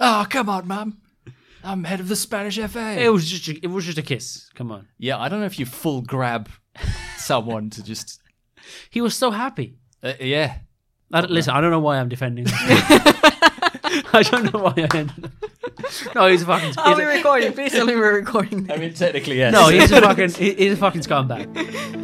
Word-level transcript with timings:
Oh, 0.00 0.26
come 0.28 0.48
on, 0.48 0.66
mum. 0.68 0.98
I'm 1.64 1.84
head 1.84 2.00
of 2.00 2.08
the 2.08 2.16
Spanish 2.16 2.56
FA. 2.58 2.96
It 3.00 3.12
was 3.12 3.28
just 3.28 3.48
a, 3.48 3.58
it 3.62 3.66
was 3.68 3.84
just 3.84 3.98
a 3.98 4.02
kiss. 4.02 4.48
Come 4.54 4.70
on. 4.70 4.86
Yeah, 4.98 5.18
I 5.18 5.28
don't 5.28 5.40
know 5.40 5.46
if 5.46 5.58
you 5.58 5.66
full 5.66 6.02
grab 6.02 6.48
someone 7.16 7.70
to 7.70 7.82
just. 7.82 8.20
He 8.90 9.00
was 9.00 9.14
so 9.14 9.30
happy. 9.30 9.76
Uh, 10.02 10.12
yeah. 10.20 10.58
I 11.12 11.22
don't- 11.22 11.30
listen, 11.32 11.54
I 11.54 11.60
don't 11.60 11.70
know 11.70 11.80
why 11.80 11.98
I'm 11.98 12.08
defending. 12.08 12.44
this. 12.44 12.54
I 14.12 14.22
don't 14.30 14.52
know 14.52 14.60
why 14.60 14.74
I. 14.76 14.96
Ended. 14.96 15.32
No, 16.14 16.26
he's 16.28 16.42
a 16.42 16.46
fucking. 16.46 16.74
Are 16.78 16.88
he's 16.90 16.98
we 16.98 17.04
a- 17.04 17.16
recording? 17.16 17.52
Please 17.52 17.72
tell 17.72 17.86
me 17.86 17.96
we're 17.96 18.14
recording. 18.16 18.70
I 18.70 18.76
mean, 18.76 18.94
technically, 18.94 19.38
yes. 19.38 19.52
no, 19.52 19.68
he's 19.68 19.90
a 19.90 20.00
fucking. 20.00 20.30
He's 20.30 20.72
a 20.74 20.76
fucking 20.76 21.00
scumbag. 21.02 21.96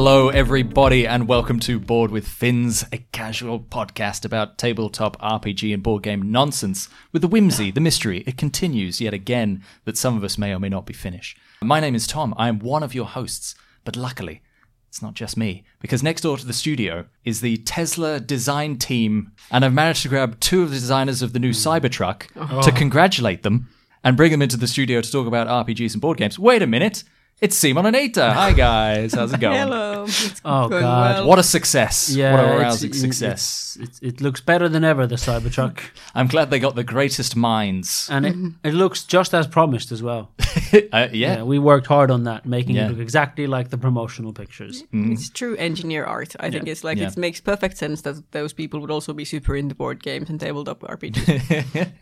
Hello, 0.00 0.28
everybody, 0.28 1.08
and 1.08 1.26
welcome 1.26 1.58
to 1.58 1.80
Board 1.80 2.12
with 2.12 2.28
Finns, 2.28 2.84
a 2.92 2.98
casual 3.10 3.58
podcast 3.58 4.24
about 4.24 4.56
tabletop 4.56 5.20
RPG 5.20 5.74
and 5.74 5.82
board 5.82 6.04
game 6.04 6.30
nonsense 6.30 6.88
with 7.10 7.20
the 7.20 7.26
whimsy, 7.26 7.72
the 7.72 7.80
mystery. 7.80 8.22
It 8.24 8.38
continues 8.38 9.00
yet 9.00 9.12
again 9.12 9.64
that 9.86 9.98
some 9.98 10.16
of 10.16 10.22
us 10.22 10.38
may 10.38 10.54
or 10.54 10.60
may 10.60 10.68
not 10.68 10.86
be 10.86 10.94
finished. 10.94 11.36
My 11.60 11.80
name 11.80 11.96
is 11.96 12.06
Tom. 12.06 12.32
I 12.36 12.46
am 12.46 12.60
one 12.60 12.84
of 12.84 12.94
your 12.94 13.06
hosts, 13.06 13.56
but 13.84 13.96
luckily, 13.96 14.40
it's 14.88 15.02
not 15.02 15.14
just 15.14 15.36
me, 15.36 15.64
because 15.80 16.00
next 16.00 16.20
door 16.20 16.36
to 16.36 16.46
the 16.46 16.52
studio 16.52 17.06
is 17.24 17.40
the 17.40 17.56
Tesla 17.56 18.20
design 18.20 18.78
team, 18.78 19.32
and 19.50 19.64
I've 19.64 19.74
managed 19.74 20.02
to 20.02 20.08
grab 20.08 20.38
two 20.38 20.62
of 20.62 20.70
the 20.70 20.76
designers 20.76 21.22
of 21.22 21.32
the 21.32 21.40
new 21.40 21.50
Cybertruck 21.50 22.28
to 22.34 22.70
oh. 22.70 22.76
congratulate 22.76 23.42
them 23.42 23.68
and 24.04 24.16
bring 24.16 24.30
them 24.30 24.42
into 24.42 24.56
the 24.56 24.68
studio 24.68 25.00
to 25.00 25.10
talk 25.10 25.26
about 25.26 25.48
RPGs 25.66 25.94
and 25.94 26.00
board 26.00 26.18
games. 26.18 26.38
Wait 26.38 26.62
a 26.62 26.68
minute. 26.68 27.02
It's 27.40 27.54
Simon 27.56 27.86
and 27.86 27.94
Iita. 27.94 28.32
Hi 28.32 28.52
guys, 28.52 29.14
how's 29.14 29.32
it 29.32 29.38
going? 29.46 29.56
Hello. 29.56 30.02
It's 30.08 30.40
Oh 30.44 30.68
going 30.68 30.82
God. 30.82 31.14
well. 31.18 31.26
What 31.28 31.38
a 31.38 31.44
success! 31.44 32.10
Yeah, 32.10 32.32
what 32.34 32.44
a 32.56 32.58
rousing 32.58 32.90
it- 32.90 32.94
success! 32.96 33.78
It's, 33.80 34.00
it's, 34.00 34.16
it 34.16 34.20
looks 34.20 34.40
better 34.40 34.68
than 34.68 34.82
ever. 34.82 35.06
The 35.06 35.14
Cybertruck, 35.14 35.78
I'm 36.16 36.26
glad 36.26 36.50
they 36.50 36.58
got 36.58 36.74
the 36.74 36.82
greatest 36.82 37.36
minds. 37.36 38.08
and 38.10 38.26
it, 38.26 38.34
mm-hmm. 38.34 38.66
it 38.66 38.74
looks 38.74 39.04
just 39.04 39.34
as 39.34 39.46
promised 39.46 39.92
as 39.92 40.02
well. 40.02 40.32
uh, 40.40 40.48
Yeah, 40.72 41.08
yeah, 41.12 41.42
we 41.44 41.60
worked 41.60 41.86
hard 41.86 42.10
on 42.10 42.24
that, 42.24 42.44
making 42.44 42.74
Yeah. 42.74 42.86
it 42.86 42.90
look 42.90 42.98
exactly 42.98 43.46
like 43.46 43.70
the 43.70 43.78
promotional 43.78 44.32
pictures. 44.32 44.82
Mm-hmm. 44.82 45.02
Mm-hmm. 45.02 45.12
It's 45.12 45.30
true 45.30 45.54
engineer 45.58 46.04
art. 46.04 46.34
I 46.40 46.50
think 46.50 46.66
it's 46.66 46.82
like 46.82 46.98
Yeah. 46.98 47.06
it 47.06 47.16
makes 47.16 47.40
perfect 47.40 47.76
sense 47.76 48.00
that 48.02 48.32
those 48.32 48.52
people 48.52 48.80
would 48.80 48.90
also 48.90 49.12
be 49.12 49.24
super 49.24 49.54
into 49.54 49.76
board 49.76 50.02
games 50.02 50.28
and 50.28 50.40
tabletop 50.40 50.80
RPGs. 50.80 51.92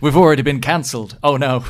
we've 0.00 0.16
already 0.16 0.42
been 0.42 0.60
cancelled. 0.60 1.18
Oh 1.24 1.36
no, 1.36 1.64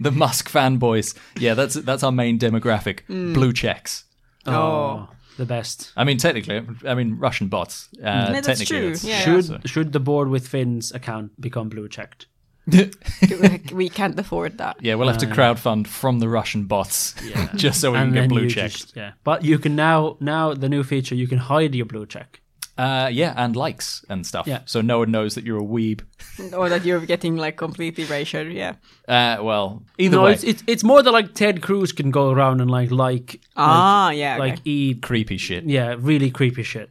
the 0.00 0.10
Musk 0.10 0.50
fanboys. 0.50 1.14
Yeah, 1.38 1.54
that's 1.54 1.74
that's 1.74 2.02
our 2.02 2.12
main 2.12 2.38
demographic. 2.38 3.06
Blue 3.08 3.52
checks. 3.52 4.04
Oh. 4.46 5.08
the 5.38 5.46
best. 5.46 5.92
I 5.96 6.04
mean, 6.04 6.18
technically, 6.18 6.60
I 6.86 6.94
mean 6.94 7.16
Russian 7.18 7.48
bots. 7.48 7.88
Uh, 7.98 8.00
Yeah, 8.04 8.32
that's 8.32 8.46
technically, 8.46 8.66
true. 8.78 8.86
that's- 8.94 9.04
Yeah. 9.04 9.20
should 9.24 9.44
so- 9.46 9.60
should 9.64 9.92
the 9.92 10.00
board 10.00 10.28
with 10.28 10.46
Finn's 10.48 10.92
account 10.92 11.40
become 11.40 11.68
blue 11.68 11.88
checked? 11.88 12.26
we 13.72 13.88
can't 13.88 14.18
afford 14.18 14.58
that. 14.58 14.76
yeah, 14.80 14.94
we'll 14.94 15.08
have 15.08 15.18
to 15.18 15.26
crowdfund 15.26 15.86
from 15.86 16.18
the 16.20 16.28
Russian 16.28 16.64
bots 16.66 17.14
Yeah. 17.24 17.48
just 17.56 17.80
so 17.80 17.92
we 17.92 17.98
can 17.98 18.12
get 18.12 18.28
blue 18.28 18.42
you 18.42 18.50
checked. 18.50 18.72
just- 18.78 18.96
yeah, 18.96 19.12
but 19.24 19.44
you 19.44 19.58
can 19.58 19.74
now 19.74 20.16
now 20.20 20.54
the 20.54 20.68
new 20.68 20.82
feature 20.84 21.14
you 21.14 21.26
can 21.26 21.38
hide 21.38 21.74
your 21.74 21.86
blue 21.86 22.06
check. 22.06 22.40
Uh, 22.78 23.08
yeah, 23.12 23.34
and 23.36 23.54
likes 23.54 24.02
and 24.08 24.26
stuff. 24.26 24.46
Yeah. 24.46 24.60
So 24.64 24.80
no 24.80 25.00
one 25.00 25.10
knows 25.10 25.34
that 25.34 25.44
you're 25.44 25.58
a 25.60 25.64
weeb. 25.64 26.00
Or 26.56 26.68
that 26.70 26.84
you're 26.86 27.04
getting 27.06 27.36
like 27.36 27.56
completely 27.58 28.04
ratioed. 28.04 28.54
Yeah. 28.54 28.74
Uh, 29.06 29.42
well, 29.42 29.82
either 29.98 30.16
no, 30.16 30.22
way, 30.24 30.32
it's, 30.32 30.44
it's 30.44 30.62
it's 30.66 30.82
more 30.84 31.02
that 31.02 31.10
like 31.12 31.34
Ted 31.34 31.60
Cruz 31.60 31.92
can 31.92 32.10
go 32.10 32.30
around 32.30 32.60
and 32.62 32.70
like 32.70 32.90
like 32.90 33.40
Ah, 33.56 34.10
yeah. 34.10 34.38
like 34.38 34.54
okay. 34.54 34.62
eat 34.70 35.02
creepy 35.02 35.36
shit. 35.36 35.64
yeah 35.64 35.94
really 35.98 36.30
creepy 36.30 36.62
shit. 36.62 36.90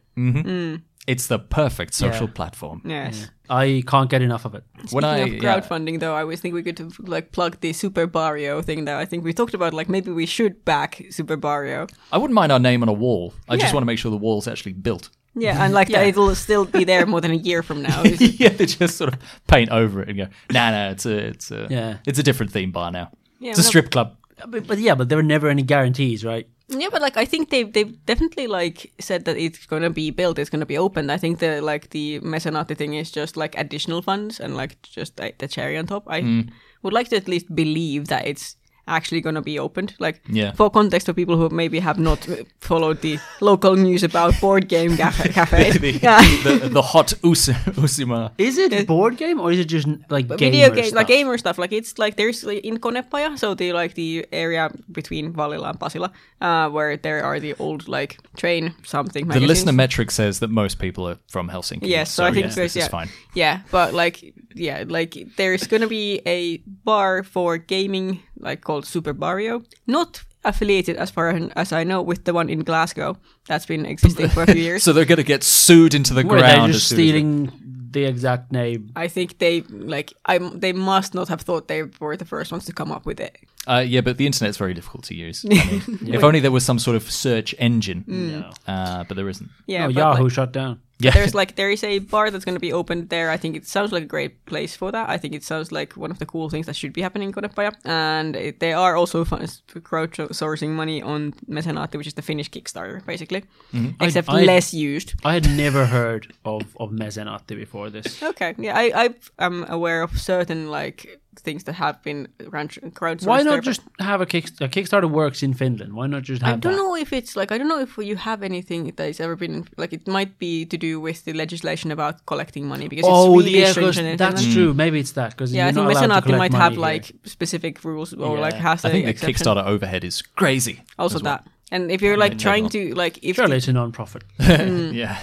It's 1.08 1.26
the 1.28 1.40
perfect 1.40 1.94
social 1.96 2.28
Yeah. 2.28 2.34
platform. 2.34 2.82
yes. 2.86 3.30
I 3.50 3.84
can't 3.86 4.10
get 4.10 4.22
enough 4.22 4.46
of 4.46 4.56
it. 4.56 4.64
When 4.92 5.04
I 5.04 5.22
Speaking 5.22 5.38
of 5.40 5.44
yeah. 5.44 5.60
crowdfunding, 5.60 6.00
though, 6.00 6.14
I 6.16 6.22
always 6.22 6.40
think 6.40 6.54
we 6.54 6.64
could 6.64 6.80
like 7.10 7.32
plug 7.34 7.60
the 7.60 7.74
Super 7.74 8.08
Barrio 8.08 8.62
thing. 8.62 8.86
That 8.86 8.96
I 8.98 9.06
think 9.06 9.26
we 9.26 9.34
talked 9.34 9.54
about. 9.54 9.74
Like 9.74 9.90
maybe 9.90 10.12
we 10.12 10.26
should 10.26 10.64
back 10.64 11.02
Super 11.10 11.36
Barrio. 11.36 11.88
I 12.14 12.18
wouldn't 12.18 12.36
mind 12.36 12.52
our 12.52 12.60
name 12.60 12.82
on 12.84 12.88
a 12.90 12.94
wall. 12.94 13.34
I 13.50 13.58
just 13.58 13.74
want 13.74 13.82
to 13.82 13.88
make 13.88 14.00
sure 14.00 14.12
the 14.12 14.18
wall's 14.18 14.48
actually 14.48 14.74
built. 14.74 15.10
Yeah, 15.36 15.64
and 15.64 15.74
like 15.74 15.90
Yeah. 15.90 16.02
it'll 16.02 16.36
still 16.36 16.66
be 16.66 16.84
there 16.84 17.06
more 17.06 17.22
than 17.22 17.32
a 17.32 17.36
year 17.36 17.64
from 17.64 17.82
now. 17.82 18.04
Yeah, 18.20 18.50
they 18.50 18.66
just 18.66 18.98
sort 18.98 19.14
of 19.14 19.20
paint 19.48 19.70
over 19.70 20.02
it 20.02 20.10
and 20.10 20.18
go, 20.18 20.28
nah, 20.52 20.72
nah, 20.72 20.90
it's 20.92 21.06
a, 21.06 21.18
it's 21.28 21.52
a, 21.52 21.68
Yeah. 21.70 21.98
it's 22.06 22.20
a 22.20 22.24
different 22.24 22.52
theme 22.52 22.72
bar 22.72 22.92
now. 22.92 23.12
Yeah, 23.40 23.52
it's 23.52 23.60
a 23.60 23.64
strip 23.64 23.92
club. 23.92 24.18
But, 24.48 24.68
but 24.68 24.80
yeah, 24.80 24.96
but 24.96 25.08
there 25.10 25.18
were 25.18 25.24
never 25.24 25.48
any 25.50 25.64
guarantees, 25.64 26.26
right? 26.26 26.48
Yeah, 26.68 26.88
but 26.92 27.02
like 27.02 27.18
I 27.18 27.26
think 27.26 27.50
they've 27.50 27.72
they've 27.72 27.94
definitely 28.06 28.48
like 28.48 28.92
said 29.00 29.26
that 29.26 29.36
it's 29.38 29.66
gonna 29.68 29.90
be 29.90 30.10
built, 30.10 30.40
it's 30.40 30.50
gonna 30.50 30.66
be 30.66 30.78
opened. 30.78 31.12
I 31.12 31.18
think 31.18 31.40
the 31.40 31.62
like 31.62 31.90
the 31.90 32.20
mecenate 32.22 32.78
thing 32.78 32.94
is 32.94 33.12
just 33.12 33.36
like 33.36 33.58
additional 33.58 34.02
funds 34.02 34.40
and 34.40 34.56
like 34.56 34.82
just 34.84 35.20
like, 35.20 35.38
the 35.40 35.48
cherry 35.50 35.78
on 35.78 35.86
top. 35.86 36.04
I 36.08 36.22
Mm. 36.22 36.50
would 36.84 36.94
like 36.94 37.10
to 37.10 37.18
at 37.18 37.28
least 37.28 37.54
believe 37.54 38.08
that 38.08 38.26
it's 38.26 38.56
actually 38.88 39.22
gonna 39.22 39.42
be 39.42 39.58
opened. 39.60 39.94
Like 40.00 40.22
Yeah. 40.30 40.52
for 40.54 40.70
context 40.70 41.06
for 41.08 41.14
people 41.14 41.38
who 41.38 41.50
maybe 41.50 41.80
have 41.80 42.00
not 42.00 42.28
followed 42.60 43.02
the 43.02 43.20
local 43.40 43.76
news 43.76 44.04
about 44.04 44.40
board 44.42 44.68
game 44.68 44.98
cafe. 45.04 45.30
cafes. 45.30 45.80
the, 45.80 45.92
yeah. 45.92 46.22
the, 46.44 46.70
the 46.70 46.82
hot 46.82 47.14
us- 47.24 47.50
Usima. 47.50 48.32
Is 48.38 48.58
it 48.58 48.74
a 48.74 48.84
board 48.86 49.18
game 49.18 49.40
or 49.40 49.52
is 49.52 49.60
it 49.60 49.66
just 49.66 49.88
like 50.10 50.28
But 50.28 50.40
gamer 50.40 50.52
video 50.52 50.70
game, 50.76 50.86
stuff? 50.86 50.96
like 50.96 51.08
gamer 51.08 51.38
stuff, 51.38 51.58
like 51.58 51.72
it's 51.72 51.98
like 51.98 52.16
there's 52.16 52.44
like, 52.44 52.60
in 52.64 52.78
Konepaja, 52.80 53.38
so 53.38 53.54
the 53.54 53.74
like 53.74 53.94
the 53.96 54.26
area 54.32 54.70
between 54.92 55.34
Vallila 55.34 55.70
and 55.70 55.80
Pasila, 55.80 56.12
uh, 56.42 56.70
where 56.70 56.98
there 56.98 57.24
are 57.24 57.40
the 57.40 57.54
old 57.60 57.88
like 57.88 58.18
train 58.38 58.74
something. 58.84 59.24
The 59.26 59.28
magazines. 59.30 59.48
listener 59.50 59.72
metric 59.74 60.12
says 60.12 60.40
that 60.40 60.50
most 60.50 60.80
people 60.80 61.08
are 61.08 61.18
from 61.30 61.50
Helsinki. 61.50 61.88
Yes, 61.88 62.12
so, 62.12 62.26
I 62.26 62.32
think 62.32 62.46
yes, 62.48 62.56
there's 62.56 62.74
this 62.74 62.82
yeah, 62.82 62.86
is 62.86 62.90
fine. 62.90 63.10
yeah, 63.36 63.60
but 63.72 63.94
like 63.94 64.34
yeah, 64.56 64.84
like 64.88 65.18
there's 65.38 65.68
gonna 65.68 65.88
be 65.88 66.22
a 66.26 66.58
bar 66.84 67.24
for 67.24 67.58
gaming 67.58 68.20
like 68.40 68.62
called 68.72 68.86
Super 68.86 69.14
Barrio, 69.14 69.62
not 69.86 70.24
affiliated 70.44 70.96
as 70.98 71.12
far 71.12 71.30
as 71.56 71.72
I 71.74 71.84
know 71.84 72.02
with 72.02 72.24
the 72.24 72.34
one 72.34 72.50
in 72.50 72.60
Glasgow 72.64 73.18
that's 73.48 73.66
been 73.66 73.86
existing 73.86 74.30
for 74.30 74.44
a 74.44 74.46
few 74.48 74.62
years. 74.70 74.84
So 74.84 74.94
they're 74.94 75.06
going 75.14 75.18
to 75.28 75.34
get 75.36 75.44
sued 75.44 75.94
into 75.94 76.14
the 76.14 76.24
Were 76.24 76.40
ground. 76.40 76.72
they 76.72 76.76
as 76.76 76.76
just 76.76 76.88
soon 76.90 76.98
they- 76.98 77.10
stealing 77.10 77.52
the 77.92 78.06
exact 78.06 78.52
name? 78.52 78.90
I 78.96 79.08
think 79.10 79.38
they 79.40 79.62
like 79.94 80.14
I 80.26 80.38
they 80.38 80.74
must 80.74 81.14
not 81.14 81.28
have 81.28 81.42
thought 81.42 81.68
they 81.68 81.84
were 82.00 82.16
the 82.18 82.26
first 82.26 82.52
ones 82.52 82.66
to 82.66 82.74
come 82.74 82.92
up 82.96 83.06
with 83.06 83.20
it. 83.20 83.36
Uh, 83.68 83.84
yeah, 83.86 84.02
but 84.02 84.16
the 84.18 84.26
internet's 84.26 84.58
very 84.58 84.74
difficult 84.74 85.04
to 85.10 85.14
use. 85.14 85.46
I 85.52 85.54
mean, 85.54 86.00
If 86.16 86.24
only 86.24 86.40
there 86.40 86.52
was 86.54 86.66
some 86.66 86.80
sort 86.80 86.96
of 86.96 87.04
search 87.12 87.54
engine, 87.60 88.04
No. 88.08 88.50
uh, 88.74 89.04
but 89.08 89.16
there 89.18 89.30
isn't. 89.30 89.50
Yeah, 89.68 89.86
oh, 89.88 89.90
Yahoo 89.90 90.24
like, 90.24 90.32
shut 90.34 90.52
down. 90.54 90.80
Yeah, 91.04 91.12
there's 91.12 91.34
like 91.34 91.56
there 91.56 91.72
is 91.72 91.84
a 91.84 92.00
bar 92.00 92.32
that's 92.32 92.46
going 92.46 92.56
to 92.56 92.60
be 92.60 92.74
opened 92.74 93.10
there. 93.10 93.30
I 93.30 93.38
think 93.38 93.56
it 93.56 93.68
sounds 93.68 93.92
like 93.92 94.04
a 94.04 94.08
great 94.08 94.46
place 94.46 94.76
for 94.76 94.92
that. 94.92 95.10
I 95.10 95.18
think 95.18 95.34
it 95.34 95.44
sounds 95.44 95.72
like 95.72 95.94
one 95.98 96.12
of 96.12 96.20
the 96.20 96.26
cool 96.26 96.50
things 96.50 96.66
that 96.66 96.76
should 96.76 96.94
be 96.94 97.02
happening 97.02 97.30
in 97.30 97.34
Konepaja. 97.34 97.74
And 97.86 98.36
it, 98.36 98.60
they 98.60 98.74
are 98.74 98.96
also 98.96 99.26
fun- 99.26 99.42
crowdsourcing 99.42 100.70
money 100.70 101.02
on 101.02 101.34
Mecenate, 101.48 101.96
which 101.96 102.08
is 102.08 102.14
the 102.14 102.22
Finnish 102.22 102.50
Kickstarter, 102.50 103.06
basically, 103.06 103.44
mm-hmm. 103.74 104.04
except 104.04 104.30
I- 104.30 104.42
less 104.44 104.74
used. 104.74 105.14
I 105.24 105.34
had 105.34 105.50
never 105.58 105.86
heard 105.86 106.34
of 106.46 106.62
of 106.78 106.92
Mezenate 106.92 107.56
before 107.56 107.90
this. 107.90 108.22
Okay, 108.32 108.56
yeah, 108.58 108.78
I 108.78 108.92
I 109.04 109.10
am 109.46 109.66
aware 109.68 110.04
of 110.04 110.18
certain 110.18 110.70
like 110.72 111.20
things 111.42 111.64
that 111.66 111.74
have 111.76 112.02
been 112.04 112.28
crowd- 112.50 112.70
crowdsourced. 113.00 113.26
Why 113.28 113.42
not 113.44 113.58
but 113.58 113.64
just 113.66 113.82
have 114.00 114.22
a, 114.22 114.26
kick, 114.26 114.46
a 114.62 114.68
Kickstarter 114.70 115.10
works 115.10 115.44
in 115.44 115.54
Finland? 115.54 115.94
Why 115.94 116.08
not 116.08 116.24
just 116.24 116.42
I 116.44 116.52
don't 116.52 116.62
that? 116.62 116.76
know 116.78 116.96
if 116.96 117.12
it's 117.12 117.36
like 117.36 117.52
I 117.52 117.58
don't 117.58 117.68
know 117.68 117.80
if 117.88 117.98
you 117.98 118.16
have 118.16 118.42
anything 118.44 118.82
that 118.96 119.06
has 119.08 119.20
ever 119.20 119.36
been 119.36 119.68
like 119.78 119.92
it 119.94 120.08
might 120.08 120.38
be 120.40 120.66
to 120.66 120.78
do 120.78 121.00
with 121.02 121.26
the 121.26 121.34
legislation 121.34 121.92
about 121.92 122.26
collecting 122.26 122.68
money 122.68 122.88
because 122.88 123.06
Oh, 123.08 123.40
it's 123.40 123.46
really 123.48 123.60
yeah, 123.60 123.68
in 124.12 124.18
that's 124.18 124.42
Finland. 124.42 124.54
true. 124.54 124.74
Maybe 124.74 125.00
it's 125.00 125.14
that 125.14 125.32
because 125.32 125.52
Yeah, 125.54 125.68
I 125.68 125.72
think 125.74 125.88
Mecenate 125.88 126.38
might 126.38 126.54
have 126.54 126.78
like 126.78 127.12
specific 127.26 127.84
rules 127.84 128.14
or 128.14 128.40
like 128.40 128.54
has 128.56 128.86
I 128.86 128.90
think 128.92 129.06
the 129.06 129.12
exception. 129.12 129.36
Kickstarter 129.48 129.66
overhead 129.66 130.04
is 130.04 130.22
crazy. 130.22 130.76
Also 130.98 131.18
as 131.18 131.24
well. 131.24 131.38
that. 131.38 131.48
And 131.74 131.90
if 131.92 132.02
you're 132.02 132.18
like 132.18 132.38
trying 132.38 132.70
to 132.70 132.94
like 132.96 133.20
if 133.24 133.36
Surely 133.38 133.58
it's 133.58 133.68
a 133.68 133.74
non-profit. 133.74 134.24
Mm. 134.40 134.94
yeah. 134.94 135.18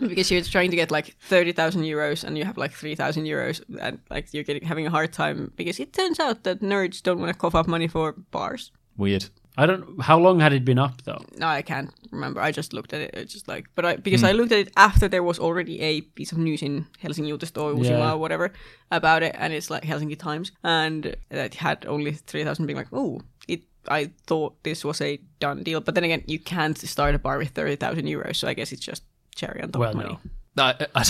because 0.08 0.30
you're 0.30 0.42
trying 0.42 0.70
to 0.70 0.76
get 0.76 0.90
like 0.90 1.16
thirty 1.20 1.52
thousand 1.52 1.82
euros 1.82 2.24
and 2.24 2.36
you 2.38 2.44
have 2.44 2.56
like 2.56 2.72
three 2.72 2.94
thousand 2.94 3.24
euros 3.24 3.62
and 3.80 3.98
like 4.10 4.32
you're 4.32 4.44
getting 4.44 4.66
having 4.66 4.86
a 4.86 4.90
hard 4.90 5.12
time 5.12 5.52
because 5.56 5.80
it 5.80 5.92
turns 5.92 6.20
out 6.20 6.44
that 6.44 6.60
nerds 6.60 7.02
don't 7.02 7.20
want 7.20 7.32
to 7.32 7.38
cough 7.38 7.54
up 7.54 7.66
money 7.66 7.88
for 7.88 8.12
bars. 8.30 8.72
Weird. 8.96 9.26
I 9.56 9.66
don't. 9.66 10.00
How 10.02 10.18
long 10.18 10.40
had 10.40 10.52
it 10.52 10.64
been 10.64 10.78
up 10.78 11.02
though? 11.02 11.22
No, 11.38 11.46
I 11.46 11.62
can't 11.62 11.90
remember. 12.10 12.40
I 12.40 12.50
just 12.50 12.72
looked 12.72 12.92
at 12.92 13.00
it. 13.00 13.10
It's 13.14 13.32
just 13.32 13.46
like, 13.46 13.66
but 13.76 13.84
I 13.84 13.96
because 13.96 14.22
hmm. 14.22 14.26
I 14.26 14.32
looked 14.32 14.50
at 14.50 14.58
it 14.58 14.72
after 14.76 15.06
there 15.06 15.22
was 15.22 15.38
already 15.38 15.80
a 15.80 16.00
piece 16.00 16.32
of 16.32 16.38
news 16.38 16.60
in 16.62 16.86
Helsinki 17.02 17.32
Uutiset 17.32 17.62
or 17.62 17.84
Yeah. 17.84 18.12
or 18.12 18.18
whatever 18.18 18.52
about 18.90 19.22
it, 19.22 19.34
and 19.38 19.52
it's 19.52 19.70
like 19.70 19.84
Helsinki 19.84 20.18
Times, 20.18 20.50
and 20.64 21.14
that 21.30 21.54
had 21.54 21.86
only 21.86 22.12
three 22.12 22.42
thousand 22.42 22.66
being 22.66 22.76
like, 22.76 22.92
oh, 22.92 23.20
it. 23.46 23.62
I 23.86 24.10
thought 24.26 24.62
this 24.64 24.84
was 24.84 25.00
a 25.00 25.20
done 25.40 25.62
deal, 25.62 25.80
but 25.80 25.94
then 25.94 26.04
again, 26.04 26.24
you 26.26 26.38
can't 26.38 26.78
start 26.78 27.14
a 27.14 27.18
bar 27.18 27.38
with 27.38 27.50
thirty 27.50 27.76
thousand 27.76 28.06
euros, 28.06 28.36
so 28.36 28.48
I 28.48 28.54
guess 28.54 28.72
it's 28.72 28.84
just 28.84 29.04
cherry 29.34 29.62
on 29.62 29.70
top 29.72 29.80
Well, 29.80 29.90
of 29.90 29.96
money. 29.96 30.18
no. 30.56 30.62
I, 30.62 30.86
I, 30.94 31.04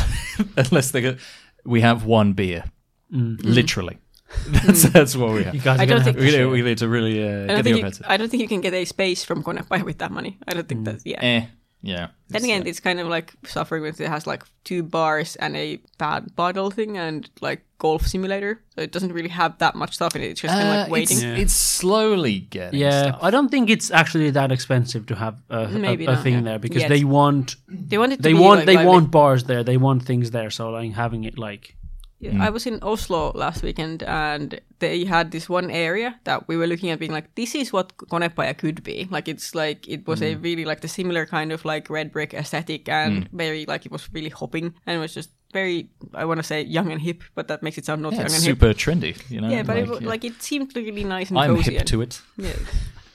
unless 0.56 0.90
they 0.92 1.00
go, 1.02 1.16
we 1.64 1.80
have 1.82 2.04
one 2.04 2.32
beer, 2.32 2.64
literally. 3.10 3.98
That's 4.48 4.82
that's 4.90 5.14
what 5.14 5.30
we 5.32 5.44
have. 5.44 5.54
You 5.54 5.60
guys 5.60 5.78
I 5.78 5.84
don't 5.84 5.98
gonna 5.98 6.04
think- 6.04 6.16
have 6.16 6.24
We 6.24 6.30
to 6.32 6.38
need, 6.38 6.44
we 6.50 6.62
need 6.62 6.78
to 6.78 6.88
really 6.88 7.22
uh, 7.22 7.26
I 7.26 7.30
get 7.30 7.46
don't, 7.46 7.56
the 7.58 7.62
think 7.62 7.76
you, 7.76 7.82
offensive. 7.82 8.06
I 8.08 8.16
don't 8.16 8.28
think 8.30 8.40
you 8.42 8.48
can 8.48 8.60
get 8.62 8.74
a 8.74 8.84
space 8.84 9.22
from 9.24 9.44
Konepaja 9.44 9.84
with 9.84 9.98
that 9.98 10.10
money. 10.10 10.38
I 10.48 10.54
don't 10.54 10.66
think 10.66 10.84
that's 10.84 11.04
yeah. 11.06 11.20
Eh. 11.22 11.46
Yeah. 11.86 12.08
Then 12.28 12.36
It's, 12.36 12.44
again, 12.44 12.62
uh, 12.62 12.70
it's 12.70 12.80
kind 12.80 12.98
of 12.98 13.08
like 13.08 13.34
suffering 13.44 13.82
with 13.82 14.00
it 14.00 14.08
has 14.08 14.26
like 14.26 14.42
two 14.64 14.82
bars 14.82 15.36
and 15.36 15.54
a 15.56 15.78
bad 15.98 16.34
bottle 16.34 16.70
thing 16.70 16.96
and 16.96 17.28
like 17.42 17.60
golf 17.78 18.06
simulator. 18.06 18.62
So 18.74 18.80
it 18.80 18.90
doesn't 18.90 19.12
really 19.12 19.28
have 19.28 19.58
that 19.58 19.74
much 19.74 19.92
stuff 19.94 20.16
in 20.16 20.22
it. 20.22 20.28
It's 20.30 20.40
just 20.40 20.54
kind 20.54 20.66
of 20.68 20.74
uh, 20.74 20.78
like 20.84 20.90
waiting. 20.90 21.16
It's, 21.18 21.24
Yeah. 21.24 21.36
it's 21.42 21.52
slowly 21.52 22.38
getting. 22.50 22.80
Yeah, 22.80 23.02
stuff. 23.08 23.18
I 23.22 23.30
don't 23.30 23.50
think 23.50 23.68
it's 23.68 23.90
actually 23.90 24.30
that 24.30 24.50
expensive 24.50 25.04
to 25.06 25.14
have 25.14 25.36
a, 25.50 25.64
a- 25.64 25.68
Maybe 25.68 26.06
a, 26.06 26.12
not, 26.12 26.22
thing 26.22 26.34
yeah. 26.34 26.40
there 26.40 26.58
because 26.58 26.80
Yet. 26.82 26.88
they 26.88 27.04
want 27.04 27.56
They 27.68 27.98
want 27.98 28.12
it 28.14 28.16
to 28.16 28.22
they 28.22 28.32
be 28.32 28.38
want 28.38 28.60
like, 28.60 28.66
they 28.66 28.76
lively. 28.76 28.92
want 28.92 29.10
bars 29.10 29.44
there, 29.44 29.62
they 29.62 29.76
want 29.76 30.04
things 30.04 30.30
there. 30.30 30.50
So 30.50 30.70
like 30.70 30.92
having 30.94 31.24
it 31.24 31.36
like 31.38 31.76
Yeah, 32.24 32.44
I 32.46 32.50
was 32.50 32.66
in 32.66 32.78
Oslo 32.82 33.32
last 33.34 33.62
weekend 33.62 34.02
and 34.02 34.60
they 34.78 35.04
had 35.04 35.30
this 35.30 35.48
one 35.48 35.70
area 35.70 36.18
that 36.24 36.48
we 36.48 36.56
were 36.56 36.66
looking 36.66 36.90
at 36.90 36.98
being 36.98 37.12
like, 37.12 37.34
this 37.34 37.54
is 37.54 37.72
what 37.72 37.96
Konepaja 37.98 38.56
could 38.56 38.82
be. 38.82 39.06
Like 39.10 39.28
it's 39.28 39.54
like 39.54 39.86
it 39.88 40.06
was 40.06 40.22
a 40.22 40.34
mm. 40.34 40.42
really 40.42 40.64
like 40.64 40.80
the 40.80 40.88
similar 40.88 41.26
kind 41.26 41.52
of 41.52 41.64
like 41.64 41.90
red 41.90 42.12
brick 42.12 42.32
aesthetic 42.32 42.88
and 42.88 43.24
mm. 43.24 43.28
very 43.32 43.66
like 43.66 43.84
it 43.84 43.92
was 43.92 44.08
really 44.12 44.30
hopping 44.30 44.74
and 44.86 44.96
it 44.96 45.00
was 45.00 45.12
just 45.12 45.30
very 45.52 45.90
I 46.14 46.24
want 46.24 46.38
to 46.38 46.42
say 46.42 46.62
young 46.62 46.90
and 46.90 47.00
hip, 47.00 47.22
but 47.34 47.48
that 47.48 47.62
makes 47.62 47.78
it 47.78 47.84
sound 47.84 48.02
not 48.02 48.12
Yeah, 48.12 48.20
young 48.20 48.32
and 48.32 48.42
hip. 48.42 48.42
super 48.42 48.72
trendy. 48.74 49.30
You 49.30 49.40
know. 49.40 49.50
Yeah, 49.50 49.62
but 49.62 49.76
like, 49.76 49.88
it, 49.88 50.02
yeah. 50.02 50.08
like 50.08 50.24
it 50.24 50.42
seemed 50.42 50.74
really 50.76 51.04
nice 51.04 51.30
and 51.30 51.38
I'm 51.38 51.56
cozy. 51.56 51.72
hip 51.72 51.80
and- 51.80 51.88
to 51.88 52.02
it. 52.02 52.20
Yeah. 52.36 52.52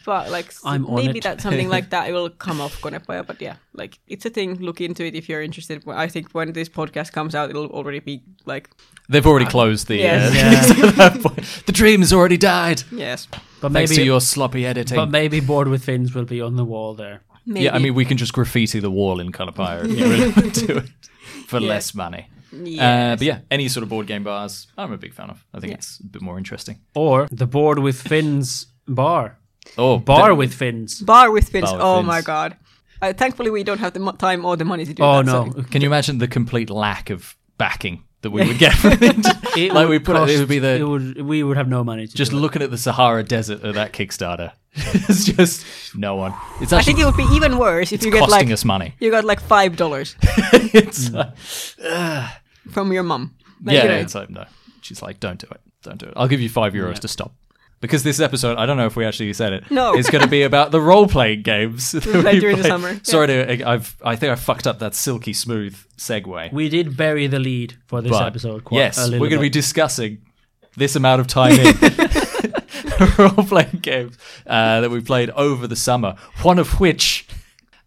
But 0.09 0.31
like 0.37 0.47
s- 0.47 0.61
I'm 0.65 0.85
on 0.87 0.95
maybe 0.95 1.19
it. 1.19 1.23
that's 1.23 1.43
something 1.43 1.69
like 1.75 1.87
that. 1.91 2.09
It 2.09 2.13
will 2.13 2.31
come 2.45 2.59
off 2.65 2.81
Konepaja, 2.81 3.27
but 3.27 3.37
yeah, 3.41 3.55
like 3.81 3.93
it's 4.07 4.25
a 4.25 4.29
thing. 4.37 4.49
Look 4.67 4.81
into 4.81 5.03
it 5.05 5.13
if 5.15 5.29
you're 5.29 5.43
interested. 5.49 5.83
I 6.05 6.07
think 6.13 6.31
when 6.37 6.53
this 6.53 6.69
podcast 6.69 7.11
comes 7.11 7.33
out, 7.35 7.49
it'll 7.51 7.67
already 7.77 7.99
be 7.99 8.15
like 8.45 8.69
They've 9.11 9.27
already 9.31 9.45
closed 9.45 9.87
the. 9.87 9.97
yes. 9.97 10.71
Uh, 10.99 11.09
the 11.67 11.71
dream 11.71 11.99
has 12.01 12.11
already 12.13 12.37
died. 12.37 12.81
yes, 12.91 13.27
but 13.61 13.71
Thanks 13.71 13.91
maybe 13.91 14.01
to 14.01 14.05
your 14.05 14.21
sloppy 14.21 14.65
editing. 14.65 14.95
but 14.95 15.09
maybe 15.11 15.39
board 15.41 15.67
with 15.67 15.83
Finns 15.83 16.13
will 16.15 16.25
be 16.25 16.41
on 16.41 16.55
the 16.55 16.65
wall 16.65 16.95
there. 16.95 17.21
maybe. 17.45 17.65
Yeah, 17.65 17.75
I 17.75 17.79
mean, 17.79 17.93
we 17.95 18.05
can 18.05 18.17
just 18.17 18.33
graffiti 18.33 18.79
the 18.79 18.91
wall 18.91 19.19
in 19.19 19.31
Kalapaya 19.31 19.85
if 19.85 19.91
you 19.97 20.05
really 20.05 20.31
want 20.31 20.55
to 20.55 20.67
do 20.67 20.77
it 20.83 20.89
for 21.47 21.59
Yeah. 21.59 21.69
less 21.69 21.93
money. 21.95 22.23
Uh, 22.51 23.15
but 23.15 23.21
yeah, 23.21 23.39
any 23.51 23.67
sort 23.69 23.83
of 23.83 23.89
board 23.89 24.07
game 24.07 24.23
bars, 24.23 24.67
I'm 24.77 24.91
a 24.91 24.97
big 24.97 25.13
fan 25.13 25.29
of. 25.29 25.37
I 25.53 25.59
think 25.59 25.71
Yeah. 25.71 25.77
it's 25.77 25.99
a 25.99 26.07
bit 26.07 26.21
more 26.21 26.37
interesting. 26.37 26.79
Or 26.95 27.27
the 27.31 27.45
board 27.47 27.77
with 27.79 28.01
Finns 28.07 28.67
bar. 28.87 29.37
Oh, 29.77 29.97
Bar 29.99 30.29
the- 30.29 30.35
with 30.35 30.53
fins. 30.53 30.99
Bar 31.01 31.31
with 31.31 31.49
fins. 31.49 31.65
Bar 31.65 31.73
with 31.75 31.81
oh 31.83 31.95
fins. 31.97 32.07
my 32.07 32.21
god. 32.21 32.57
Uh, 33.01 33.13
thankfully, 33.13 33.49
we 33.49 33.63
don't 33.63 33.79
have 33.79 33.93
the 33.93 33.99
mo- 33.99 34.11
time 34.11 34.43
or 34.45 34.57
the 34.57 34.65
money 34.65 34.83
to 34.85 34.93
do 34.93 35.01
Oh 35.03 35.23
that. 35.23 35.33
Oh 35.35 35.45
no. 35.45 35.51
so- 35.53 35.63
Can 35.63 35.81
you 35.81 35.87
imagine 35.87 36.17
the 36.17 36.27
complete 36.27 36.69
lack 36.69 37.09
of 37.09 37.35
backing 37.57 38.03
that 38.21 38.31
we 38.31 38.45
would 38.45 38.57
get 38.65 38.73
from 38.73 38.97
it? 39.01 39.25
It 39.57 39.73
like 39.73 39.87
would 39.87 39.89
we 39.89 39.99
put 39.99 40.15
it, 40.17 40.29
it 40.35 40.39
would 40.39 40.49
be 40.49 40.57
it 40.57 40.79
the 40.79 40.87
would, 40.87 41.21
we 41.21 41.41
would 41.43 41.55
have 41.55 41.69
no 41.69 41.83
money 41.83 42.07
to 42.07 42.13
just 42.13 42.31
do 42.31 42.37
it. 42.37 42.41
looking 42.41 42.61
at 42.61 42.71
the 42.71 42.77
Sahara 42.77 43.23
Desert 43.23 43.63
of 43.63 43.75
that 43.75 43.93
Kickstarter. 43.93 44.51
it's 44.75 45.25
just 45.25 45.65
no 45.95 46.15
one. 46.15 46.33
It's 46.61 46.73
I 46.73 46.81
think 46.81 46.99
it 46.99 47.05
would 47.05 47.17
be 47.17 47.23
even 47.33 47.57
worse 47.57 47.91
if 47.91 48.03
you 48.03 48.11
get 48.11 48.19
costing 48.19 48.47
like 48.47 48.53
us 48.53 48.63
money. 48.65 48.93
you 48.99 49.09
got 49.11 49.23
like 49.25 49.39
five 49.39 49.75
dollars 49.77 50.15
it's 50.73 51.09
uh, 51.79 52.29
from 52.69 52.91
your 52.93 53.03
mum. 53.03 53.35
Like, 53.63 53.75
yeah, 53.75 53.83
you 53.83 53.89
know, 53.89 53.95
it's 53.97 54.13
like 54.15 54.29
no. 54.29 54.45
She's 54.81 55.01
like, 55.01 55.19
don't 55.19 55.39
do 55.39 55.47
it, 55.51 55.61
don't 55.83 55.97
do 55.97 56.05
it. 56.07 56.13
I'll 56.15 56.27
give 56.27 56.39
you 56.41 56.49
five 56.49 56.73
euros 56.73 56.99
to 56.99 57.07
stop. 57.07 57.33
Because 57.81 58.03
this 58.03 58.19
episode, 58.19 58.57
I 58.57 58.65
don't 58.65 58.75
know 58.75 58.87
if 58.87 58.95
we 58.97 59.05
actually 59.05 59.31
said 59.33 59.53
it. 59.53 59.71
No. 59.71 59.93
it's 59.93 60.09
going 60.09 60.23
to 60.23 60.29
be 60.29 60.41
about 60.41 60.71
the 60.71 60.81
role 60.81 61.07
playing 61.07 61.43
games 61.43 61.91
that 61.93 62.05
we 62.05 62.11
played 62.21 62.33
we 62.35 62.39
during 62.39 62.57
the 62.57 62.63
played. 62.63 62.69
summer, 62.71 62.91
yeah. 62.91 62.99
Sorry 63.03 63.27
to, 63.27 63.69
I've, 63.69 63.95
I 64.03 64.15
think 64.15 64.31
I 64.31 64.35
fucked 64.35 64.67
up 64.67 64.79
that 64.79 64.95
silky 64.95 65.33
smooth 65.33 65.77
segue. 65.97 66.51
We 66.51 66.67
did 66.69 66.97
bury 66.97 67.27
the 67.27 67.39
lead 67.39 67.77
for 67.87 68.01
this 68.01 68.11
But 68.11 68.25
episode. 68.25 68.65
Quite 68.65 68.77
yes, 68.79 68.97
a 68.97 69.11
we're 69.11 69.29
going 69.29 69.31
to 69.31 69.39
be 69.39 69.49
discussing 69.49 70.21
this 70.75 70.95
amount 70.95 71.21
of 71.21 71.27
time 71.27 71.53
in 71.59 71.69
role 73.17 73.45
playing 73.45 73.79
games 73.81 74.17
uh, 74.45 74.81
that 74.81 74.89
we 74.89 75.01
played 75.01 75.29
over 75.31 75.67
the 75.67 75.75
summer. 75.75 76.15
One 76.41 76.59
of 76.59 76.79
which 76.79 77.27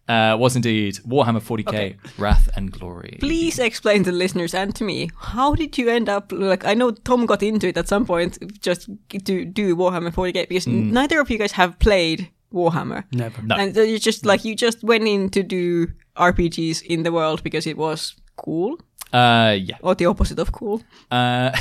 uh, 0.09 0.35
was 0.39 0.55
indeed 0.55 0.95
Warhammer 1.07 1.41
40k 1.41 1.67
Okay. 1.69 1.95
Wrath 2.17 2.49
and 2.55 2.71
Glory. 2.71 3.17
Please 3.19 3.57
explain 3.59 4.03
to 4.03 4.11
the 4.11 4.17
listeners 4.17 4.53
and 4.53 4.75
to 4.75 4.83
me 4.83 5.09
how 5.17 5.55
did 5.55 5.77
you 5.77 5.89
end 5.89 6.09
up 6.09 6.31
like 6.31 6.65
I 6.65 6.73
know 6.73 6.91
Tom 6.91 7.25
got 7.25 7.41
into 7.43 7.67
it 7.67 7.77
at 7.77 7.87
some 7.87 8.05
point 8.05 8.37
just 8.61 8.89
to 9.25 9.45
do 9.45 9.75
Warhammer 9.75 10.11
40k 10.13 10.47
because 10.49 10.65
Mm. 10.67 10.91
neither 10.91 11.19
of 11.21 11.29
you 11.29 11.37
guys 11.37 11.53
have 11.53 11.77
played 11.79 12.29
Warhammer. 12.53 13.03
never. 13.11 13.41
No. 13.41 13.55
And 13.55 13.73
so 13.75 13.81
you 13.81 13.97
just 13.97 14.25
like 14.25 14.43
you 14.45 14.55
just 14.55 14.83
went 14.83 15.07
in 15.07 15.29
to 15.29 15.41
do 15.43 15.87
RPGs 16.17 16.81
in 16.83 17.03
the 17.03 17.11
world 17.11 17.41
because 17.43 17.65
it 17.69 17.77
was 17.77 18.15
cool 18.35 18.77
Uh, 19.13 19.55
yeah. 19.69 19.77
or 19.81 19.95
the 19.95 20.05
opposite 20.07 20.39
of 20.41 20.51
cool. 20.51 20.81
Uh, 21.11 21.51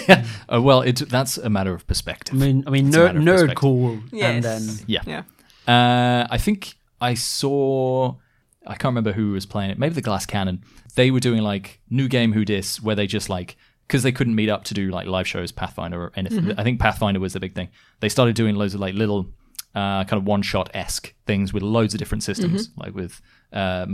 uh, 0.48 0.60
well, 0.62 0.80
it, 0.82 0.96
that's 1.08 1.38
a 1.38 1.48
matter 1.48 1.74
of 1.74 1.86
perspective. 1.86 2.34
I 2.34 2.38
mean, 2.46 2.64
I 2.66 2.70
mean, 2.70 2.88
It's 2.88 2.96
a 2.96 3.00
nerd, 3.00 3.04
matter 3.14 3.18
of 3.18 3.24
nerd 3.24 3.32
perspective. 3.32 3.56
cool, 3.60 3.98
Yes. 4.12 4.34
and 4.34 4.44
then 4.44 4.62
Yeah. 4.86 5.02
Yeah. 5.06 5.22
Uh, 5.68 6.26
I 6.30 6.38
think 6.38 6.74
I 7.02 7.14
saw. 7.14 8.14
I 8.64 8.74
can't 8.74 8.92
remember 8.92 9.12
who 9.12 9.32
was 9.32 9.44
playing 9.44 9.70
it. 9.70 9.78
Maybe 9.78 9.94
the 9.94 10.02
Glass 10.02 10.24
Cannon. 10.24 10.62
They 10.94 11.10
were 11.10 11.20
doing 11.20 11.42
like 11.42 11.80
new 11.90 12.08
game 12.08 12.32
Who 12.32 12.44
Dis, 12.44 12.80
where 12.80 12.94
they 12.94 13.06
just 13.06 13.28
like 13.28 13.56
because 13.88 14.04
they 14.04 14.12
couldn't 14.12 14.34
meet 14.34 14.48
up 14.48 14.64
to 14.64 14.74
do 14.74 14.90
like 14.90 15.06
live 15.06 15.26
shows, 15.26 15.52
Pathfinder 15.52 16.00
or 16.00 16.12
anything. 16.16 16.52
I 16.58 16.62
think 16.62 16.80
Pathfinder 16.80 17.20
was 17.20 17.34
the 17.34 17.40
big 17.40 17.54
thing. 17.54 17.68
They 18.00 18.08
started 18.08 18.34
doing 18.34 18.54
loads 18.54 18.74
of 18.74 18.80
like 18.80 18.94
little 18.94 19.26
uh, 19.74 20.04
kind 20.04 20.14
of 20.14 20.24
one 20.24 20.42
shot 20.42 20.70
esque 20.74 21.12
things 21.26 21.52
with 21.52 21.62
loads 21.62 21.92
of 21.92 21.98
different 21.98 22.22
systems, 22.22 22.70
like 22.76 22.94
with 22.94 23.20
uh, 23.52 23.86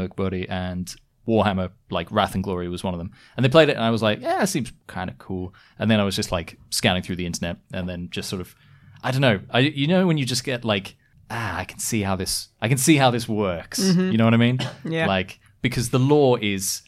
and 0.49 0.95
Warhammer, 1.27 1.71
like 1.91 2.11
Wrath 2.11 2.35
and 2.35 2.43
Glory 2.43 2.69
was 2.69 2.83
one 2.83 2.95
of 2.95 2.99
them. 2.99 3.11
And 3.37 3.45
they 3.45 3.49
played 3.49 3.69
it, 3.69 3.77
and 3.77 3.85
I 3.85 3.91
was 3.91 4.03
like, 4.03 4.21
yeah, 4.21 4.43
it 4.43 4.47
seems 4.47 4.73
kind 4.87 5.11
of 5.11 5.19
cool. 5.19 5.55
And 5.79 5.91
then 5.91 6.01
I 6.01 6.05
was 6.05 6.17
just 6.17 6.33
like 6.33 6.59
scanning 6.71 7.03
through 7.03 7.17
the 7.17 7.27
internet, 7.27 7.59
and 7.73 7.89
then 7.89 8.09
just 8.11 8.29
sort 8.29 8.41
of, 8.41 8.55
I 9.03 9.11
don't 9.11 9.21
know, 9.21 9.41
I 9.51 9.61
you 9.61 9.87
know 9.87 10.07
when 10.07 10.19
you 10.19 10.25
just 10.25 10.45
get 10.45 10.65
like, 10.65 10.97
ah, 11.31 11.59
I 11.59 11.65
can 11.65 11.79
see 11.79 12.03
how 12.03 12.17
this, 12.17 12.49
I 12.61 12.69
can 12.69 12.79
see 12.79 12.97
how 12.97 13.11
this 13.11 13.29
works. 13.29 13.79
You 13.79 14.17
know 14.17 14.25
what 14.25 14.35
I 14.35 14.39
mean? 14.39 14.59
Yeah. 14.85 15.07
Like 15.07 15.41
because 15.63 15.91
the 15.91 15.99
lore 15.99 16.39
is 16.39 16.83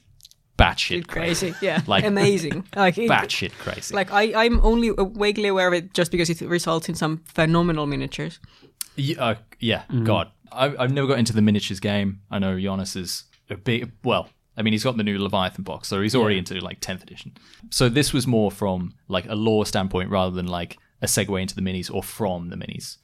batshit 0.59 1.07
Crazy. 1.07 1.55
Yeah. 1.61 1.81
Like- 1.87 2.05
amazing. 2.05 2.67
Like 2.77 2.99
it, 2.99 3.11
batshit 3.11 3.53
crazy. 3.53 3.95
Like 3.95 4.13
I, 4.13 4.45
I'm 4.45 4.61
only 4.61 4.93
vaguely 4.99 5.49
aware 5.49 5.69
of 5.69 5.75
it 5.75 5.95
just 5.95 6.11
because 6.11 6.31
it 6.31 6.41
results 6.43 6.89
in 6.89 6.95
some 6.95 7.19
phenomenal 7.25 7.87
miniatures. 7.87 8.39
Yeah, 8.97 9.25
uh, 9.25 9.35
yeah 9.59 9.85
God, 10.05 10.31
I, 10.53 10.75
I've 10.79 10.93
never 10.93 11.07
got 11.07 11.19
into 11.19 11.33
the 11.33 11.43
miniatures 11.43 11.81
game. 11.81 12.21
I 12.31 12.39
know 12.39 12.59
Jonas 12.61 12.97
is 12.97 13.25
a 13.49 13.57
big. 13.57 13.93
Well, 14.05 14.29
I 14.57 14.63
mean, 14.63 14.73
he's 14.73 14.85
got 14.85 14.97
the 14.97 15.05
new 15.05 15.19
Leviathan 15.19 15.65
box, 15.65 15.89
so 15.89 16.03
he's 16.03 16.15
already 16.15 16.39
into 16.39 16.61
like 16.61 16.81
tenth 16.81 17.03
edition. 17.03 17.33
So 17.71 17.89
this 17.89 18.13
was 18.13 18.27
more 18.27 18.51
from 18.51 18.95
like 19.09 19.27
a 19.29 19.35
lore 19.35 19.65
standpoint 19.65 20.11
rather 20.11 20.35
than 20.35 20.47
like 20.47 20.77
a 21.03 21.07
segue 21.07 21.41
into 21.41 21.55
the 21.55 21.63
minis 21.63 21.93
or 21.93 22.03
from 22.03 22.51
the 22.51 22.57
minis. 22.57 22.99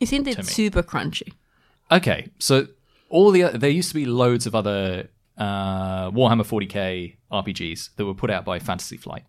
Isn't 0.00 0.26
it 0.26 0.38
me. 0.38 0.44
super 0.44 0.82
crunchy? 0.82 1.32
Okay, 1.90 2.28
so 2.38 2.68
all 3.08 3.30
the 3.30 3.42
there 3.42 3.70
used 3.70 3.88
to 3.88 3.94
be 3.94 4.06
loads 4.06 4.46
of 4.46 4.54
other 4.54 5.08
uh, 5.36 6.10
Warhammer 6.10 6.44
40k 6.44 7.16
RPGs 7.32 7.90
that 7.96 8.04
were 8.04 8.14
put 8.14 8.30
out 8.30 8.44
by 8.44 8.58
Fantasy 8.58 8.96
Flight, 8.96 9.24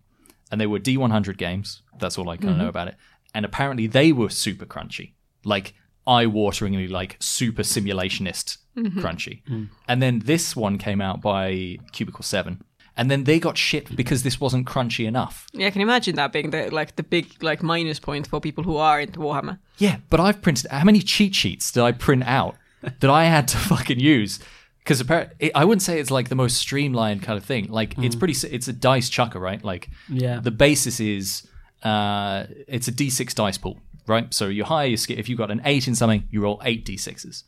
and 0.52 0.60
they 0.60 0.68
were 0.68 0.80
D100 0.80 1.38
games. 1.38 1.82
That's 2.00 2.18
all 2.18 2.30
I 2.30 2.38
kind 2.38 2.50
of 2.50 2.56
mm-hmm. 2.56 2.64
know 2.64 2.70
about 2.70 2.88
it. 2.88 2.96
And 3.34 3.46
apparently, 3.46 3.88
they 3.88 4.12
were 4.12 4.30
super 4.30 4.66
crunchy, 4.66 5.14
like 5.46 5.74
eye-wateringly, 6.08 6.90
like 6.90 7.18
super 7.20 7.62
simulationist 7.62 8.58
mm-hmm. 8.76 9.00
crunchy. 9.00 9.44
Mm. 9.46 9.70
And 9.88 10.02
then 10.02 10.20
this 10.20 10.56
one 10.56 10.78
came 10.78 11.02
out 11.02 11.22
by 11.22 11.78
Cubicle 11.92 12.24
Seven, 12.24 12.64
and 12.98 13.10
then 13.10 13.24
they 13.24 13.40
got 13.40 13.58
shit 13.58 13.96
because 13.96 14.24
this 14.24 14.40
wasn't 14.42 14.68
crunchy 14.68 15.06
enough. 15.08 15.48
Yeah, 15.54 15.68
I 15.68 15.72
can 15.72 15.82
imagine 15.82 16.16
that 16.16 16.32
being 16.34 16.50
the 16.52 16.70
like 16.74 16.96
the 16.96 17.04
big 17.04 17.42
like 17.44 17.64
minus 17.64 18.00
point 18.00 18.28
for 18.28 18.40
people 18.40 18.64
who 18.64 18.78
are 18.78 19.00
into 19.00 19.20
Warhammer. 19.20 19.60
Yeah, 19.78 19.98
but 20.10 20.20
I've 20.20 20.42
printed 20.42 20.70
how 20.72 20.84
many 20.84 21.02
cheat 21.02 21.36
sheets 21.36 21.72
did 21.72 21.84
I 21.84 21.92
print 21.92 22.24
out 22.26 22.56
that 23.00 23.10
I 23.10 23.26
had 23.26 23.48
to 23.50 23.58
fucking 23.58 24.00
use? 24.00 24.40
Because 24.80 25.02
apparently, 25.02 25.54
I 25.54 25.66
wouldn't 25.66 25.84
say 25.84 26.00
it's 26.00 26.10
like 26.10 26.30
the 26.30 26.36
most 26.36 26.58
streamlined 26.58 27.22
kind 27.22 27.38
of 27.38 27.46
thing. 27.46 27.68
Like 27.68 27.96
it's 28.00 28.16
pretty, 28.16 28.34
it's 28.48 28.68
a 28.68 28.74
dice 28.74 29.08
chucker, 29.10 29.40
right? 29.40 29.64
Like 29.64 29.90
Yeah. 30.10 30.40
the 30.40 30.50
basis 30.52 31.00
is 31.00 31.48
uh, 31.84 32.46
it's 32.68 32.88
a 32.88 32.92
d6 32.92 33.36
dice 33.36 33.58
pool, 33.58 33.80
right? 34.08 34.34
So 34.34 34.48
you 34.48 34.64
higher 34.64 34.88
your 34.88 34.98
skill. 34.98 35.20
If 35.20 35.30
you've 35.30 35.38
got 35.38 35.52
an 35.52 35.62
eight 35.64 35.88
in 35.88 35.96
something, 35.96 36.24
you 36.32 36.42
roll 36.42 36.60
eight 36.64 36.86
d6s. 36.86 37.44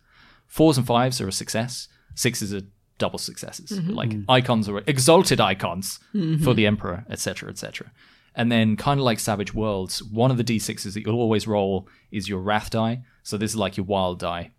Fours 0.47 0.77
and 0.77 0.85
fives 0.85 1.19
are 1.19 1.27
a 1.27 1.31
success. 1.31 1.87
Sixes 2.13 2.53
are 2.53 2.61
double 3.01 3.17
successes, 3.17 3.71
mm-hmm. 3.71 3.93
like 3.93 4.11
mm-hmm. 4.11 4.29
icons 4.29 4.69
are 4.69 4.77
exalted 4.85 5.41
icons 5.41 5.99
mm-hmm. 6.13 6.43
for 6.43 6.53
the 6.53 6.67
emperor, 6.67 7.03
etc., 7.09 7.49
etc. 7.49 7.91
And 8.35 8.51
then, 8.51 8.77
kind 8.77 8.99
of 8.99 9.03
like 9.03 9.19
Savage 9.19 9.53
Worlds, 9.53 10.03
one 10.03 10.29
of 10.31 10.37
the 10.37 10.43
d6s 10.43 10.93
that 10.93 11.01
you'll 11.01 11.19
always 11.19 11.47
roll 11.47 11.87
is 12.11 12.29
your 12.29 12.39
wrath 12.39 12.69
die. 12.69 13.01
So 13.23 13.37
this 13.37 13.51
is 13.51 13.57
like 13.57 13.75
your 13.75 13.87
wild 13.87 14.19
die 14.19 14.51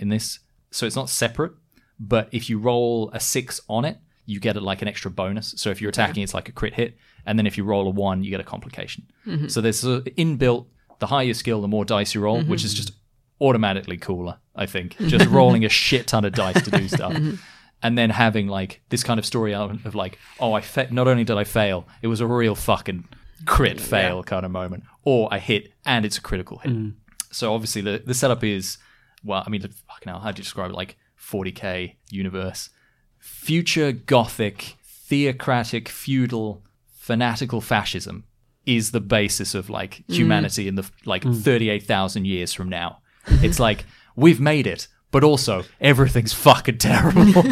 in 0.00 0.08
this. 0.08 0.40
So 0.70 0.84
it's 0.84 0.96
not 0.96 1.08
separate, 1.08 1.52
but 1.98 2.28
if 2.32 2.50
you 2.50 2.58
roll 2.58 3.10
a 3.12 3.20
six 3.20 3.60
on 3.68 3.84
it, 3.84 3.98
you 4.26 4.40
get 4.40 4.60
like 4.60 4.82
an 4.82 4.88
extra 4.88 5.10
bonus. 5.10 5.54
So 5.56 5.70
if 5.70 5.80
you're 5.80 5.90
attacking, 5.90 6.24
it's 6.24 6.34
like 6.34 6.48
a 6.48 6.52
crit 6.52 6.74
hit, 6.74 6.96
and 7.24 7.38
then 7.38 7.46
if 7.46 7.56
you 7.56 7.64
roll 7.64 7.86
a 7.86 7.90
one, 7.90 8.24
you 8.24 8.30
get 8.30 8.40
a 8.40 8.44
complication. 8.44 9.06
So 9.48 9.60
there's 9.60 9.84
a 9.84 10.00
inbuilt. 10.18 10.66
The 10.98 11.06
higher 11.06 11.24
your 11.24 11.34
skill, 11.34 11.60
the 11.60 11.68
more 11.68 11.84
dice 11.84 12.14
you 12.14 12.22
roll, 12.22 12.42
which 12.42 12.64
is 12.64 12.74
just 12.74 12.90
automatically 13.40 13.98
cooler. 13.98 14.38
I 14.54 14.66
think 14.66 14.96
just 15.14 15.26
rolling 15.28 15.64
a 15.64 15.68
shit 15.68 16.06
ton 16.06 16.24
of 16.24 16.32
dice 16.32 16.62
to 16.62 16.70
do 16.70 16.88
stuff. 16.88 17.14
And 17.82 17.96
then 17.96 18.10
having 18.10 18.48
like 18.48 18.80
this 18.88 19.02
kind 19.02 19.18
of 19.18 19.26
story 19.26 19.54
element 19.54 19.84
of 19.84 19.94
like, 19.94 20.18
oh, 20.40 20.54
I 20.54 20.60
fa- 20.60 20.88
not 20.90 21.08
only 21.08 21.24
did 21.24 21.36
I 21.36 21.44
fail, 21.44 21.86
it 22.02 22.06
was 22.08 22.20
a 22.20 22.26
real 22.26 22.54
fucking 22.54 23.06
crit 23.44 23.80
fail 23.80 24.22
kind 24.22 24.46
of 24.46 24.50
moment, 24.50 24.84
or 25.04 25.28
I 25.30 25.38
hit 25.38 25.72
and 25.84 26.04
it's 26.04 26.16
a 26.16 26.22
critical 26.22 26.58
hit. 26.58 26.72
Mm. 26.72 26.94
So 27.30 27.52
obviously 27.52 27.82
the 27.82 28.02
the 28.04 28.14
setup 28.14 28.42
is 28.42 28.78
well, 29.22 29.42
I 29.44 29.50
mean, 29.50 29.60
fucking 29.60 30.08
hell, 30.08 30.20
how 30.20 30.30
do 30.30 30.38
you 30.38 30.44
describe 30.44 30.70
it? 30.70 30.74
Like 30.74 30.96
40k 31.20 31.96
universe. 32.10 32.70
Future 33.18 33.92
Gothic, 33.92 34.76
theocratic, 34.84 35.88
feudal, 35.88 36.62
fanatical 36.94 37.60
fascism 37.60 38.24
is 38.64 38.90
the 38.90 39.00
basis 39.00 39.54
of 39.54 39.68
like 39.70 40.04
mm. 40.08 40.14
humanity 40.14 40.68
in 40.68 40.76
the 40.76 40.88
like 41.04 41.22
mm. 41.22 41.40
38,000 41.40 42.24
years 42.24 42.52
from 42.52 42.68
now. 42.68 42.98
It's 43.28 43.58
like 43.58 43.84
we've 44.14 44.40
made 44.40 44.66
it, 44.66 44.86
but 45.10 45.24
also 45.24 45.64
everything's 45.80 46.32
fucking 46.32 46.78
terrible. 46.78 47.42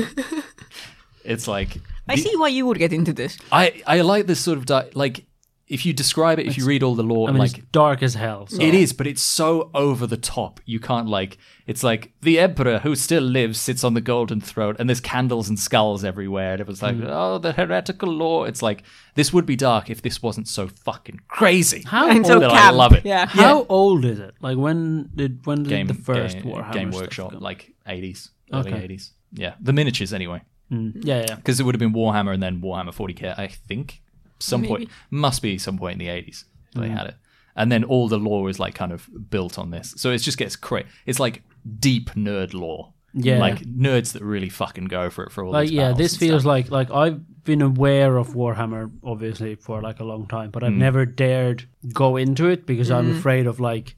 it's 1.25 1.49
like 1.49 1.78
I 2.08 2.16
see 2.16 2.37
why 2.37 2.49
you 2.49 2.66
would 2.66 2.78
get 2.78 2.92
into 2.92 3.12
this. 3.12 3.38
I 3.50 3.82
I 3.87 4.00
like 4.02 4.26
this 4.26 4.40
sort 4.40 4.58
of 4.58 4.66
di- 4.66 4.90
like 4.94 5.25
if 5.66 5.87
you 5.87 5.94
describe 5.94 6.38
it, 6.38 6.47
if 6.47 6.59
you 6.59 6.66
read 6.66 6.83
all 6.83 6.94
the 6.94 7.02
lore, 7.02 7.28
I 7.28 7.33
mean, 7.33 7.38
like 7.38 7.59
it's 7.59 7.66
dark 7.73 8.02
as 8.02 8.14
hell. 8.14 8.47
So. 8.49 8.61
it 8.61 8.75
is, 8.75 8.92
but 8.92 9.06
it's 9.06 9.23
so 9.23 9.71
over 9.75 10.06
the 10.06 10.16
top. 10.18 10.61
You 10.66 10.78
can't 10.78 11.09
like. 11.09 11.38
It's 11.66 11.83
like 11.83 12.12
the 12.21 12.38
emperor 12.38 12.80
who 12.80 12.94
still 12.94 13.23
lives 13.23 13.59
sits 13.59 13.83
on 13.83 13.94
the 13.94 14.02
golden 14.02 14.40
throne, 14.42 14.76
and 14.78 14.88
there's 14.90 15.00
candles 15.00 15.49
and 15.49 15.59
skulls 15.59 16.04
everywhere. 16.04 16.52
And 16.52 16.61
it 16.61 16.66
was 16.66 16.83
like, 16.83 16.97
oh, 17.02 17.38
the 17.38 17.52
heretical 17.52 18.11
lore. 18.11 18.47
It's 18.47 18.61
like 18.61 18.83
this 19.14 19.33
would 19.33 19.47
be 19.47 19.56
dark 19.56 19.88
if 19.88 20.02
this 20.02 20.23
wasn't 20.23 20.49
so 20.49 20.68
fucking 20.68 21.21
crazy. 21.28 21.83
How 21.87 22.09
And 22.14 22.25
old, 22.30 22.42
that 22.42 22.50
I 22.52 22.71
love 22.71 22.92
it. 22.92 23.06
Yeah. 23.06 23.25
how 23.26 23.64
old 23.71 24.04
is 24.04 24.18
it? 24.18 24.35
Like 24.42 24.59
when 24.59 25.09
did 25.14 25.47
when 25.47 25.62
did 25.62 25.71
Game 25.71 25.87
the 25.87 25.94
first 25.94 26.37
game, 26.37 26.44
Warhammer 26.52 26.73
game 26.73 26.90
workshop 26.90 27.30
come? 27.33 27.40
like 27.40 27.73
80s, 27.88 28.28
early 28.52 28.71
Okay. 28.73 28.88
80s. 28.88 29.11
Yeah, 29.33 29.54
the 29.61 29.73
miniatures 29.73 30.12
anyway, 30.12 30.42
Mm, 30.71 31.04
yeah, 31.04 31.25
yeah. 31.28 31.35
because 31.37 31.59
it 31.59 31.64
would 31.64 31.75
have 31.75 31.80
been 31.80 31.92
Warhammer 31.94 32.33
and 32.35 32.42
then 32.42 32.61
Warhammer 32.61 32.94
40k. 32.94 33.37
I 33.38 33.49
think 33.49 34.02
some 34.38 34.64
point 34.64 34.88
must 35.10 35.42
be 35.42 35.58
some 35.58 35.78
point 35.78 35.92
in 35.94 35.98
the 36.06 36.08
80s 36.12 36.44
they 36.74 36.88
Mm. 36.88 36.96
had 36.98 37.06
it. 37.08 37.14
And 37.56 37.70
then 37.70 37.84
all 37.84 38.08
the 38.08 38.18
lore 38.18 38.50
is 38.50 38.58
like 38.58 38.74
kind 38.74 38.90
of 38.92 39.08
built 39.30 39.58
on 39.60 39.70
this. 39.70 39.94
So 39.96 40.10
it 40.10 40.18
just 40.18 40.38
gets 40.38 40.56
crazy. 40.56 40.88
It's 41.06 41.20
like 41.20 41.42
deep 41.78 42.10
nerd 42.10 42.52
lore. 42.52 42.92
Yeah. 43.12 43.38
Like 43.38 43.60
nerds 43.60 44.12
that 44.14 44.24
really 44.24 44.48
fucking 44.48 44.86
go 44.86 45.08
for 45.08 45.22
it 45.22 45.30
for 45.30 45.44
all 45.44 45.52
Like 45.52 45.68
these 45.68 45.76
yeah, 45.76 45.82
battles 45.92 45.98
this 45.98 46.12
and 46.14 46.20
feels 46.20 46.42
stuff. 46.42 46.48
like 46.48 46.70
like 46.72 46.90
I've 46.90 47.44
been 47.44 47.62
aware 47.62 48.16
of 48.16 48.30
Warhammer 48.30 48.90
obviously 49.04 49.54
for 49.54 49.80
like 49.80 50.00
a 50.00 50.04
long 50.04 50.26
time, 50.26 50.50
but 50.50 50.62
Mm. 50.64 50.66
I've 50.66 50.72
never 50.72 51.06
dared 51.06 51.68
go 51.92 52.16
into 52.16 52.48
it 52.48 52.66
because 52.66 52.90
I'm 52.90 53.12
afraid 53.16 53.46
of 53.46 53.60
like 53.60 53.94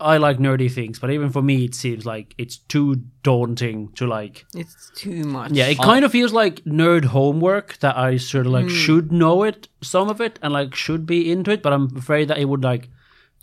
I 0.00 0.16
like 0.16 0.38
nerdy 0.38 0.70
things, 0.70 0.98
but 0.98 1.10
even 1.10 1.30
for 1.30 1.42
me 1.42 1.64
it 1.64 1.74
seems 1.74 2.06
like 2.06 2.34
it's 2.38 2.56
too 2.56 3.02
daunting 3.22 3.92
to 3.94 4.06
like 4.06 4.46
It's 4.54 4.90
too 4.94 5.24
much. 5.24 5.52
Yeah, 5.52 5.66
it 5.66 5.78
uh, 5.78 5.82
kind 5.82 6.04
of 6.04 6.12
feels 6.12 6.32
like 6.32 6.64
nerd 6.64 7.04
homework 7.06 7.78
that 7.78 7.96
I 7.96 8.16
sort 8.16 8.46
of 8.46 8.52
like 8.52 8.66
hmm. 8.66 8.74
should 8.74 9.12
know 9.12 9.42
it, 9.42 9.68
some 9.82 10.08
of 10.08 10.20
it, 10.20 10.38
and 10.42 10.52
like 10.52 10.74
should 10.74 11.06
be 11.06 11.30
into 11.30 11.50
it, 11.50 11.62
but 11.62 11.72
I'm 11.72 11.96
afraid 11.96 12.28
that 12.28 12.38
it 12.38 12.46
would 12.46 12.64
like 12.64 12.88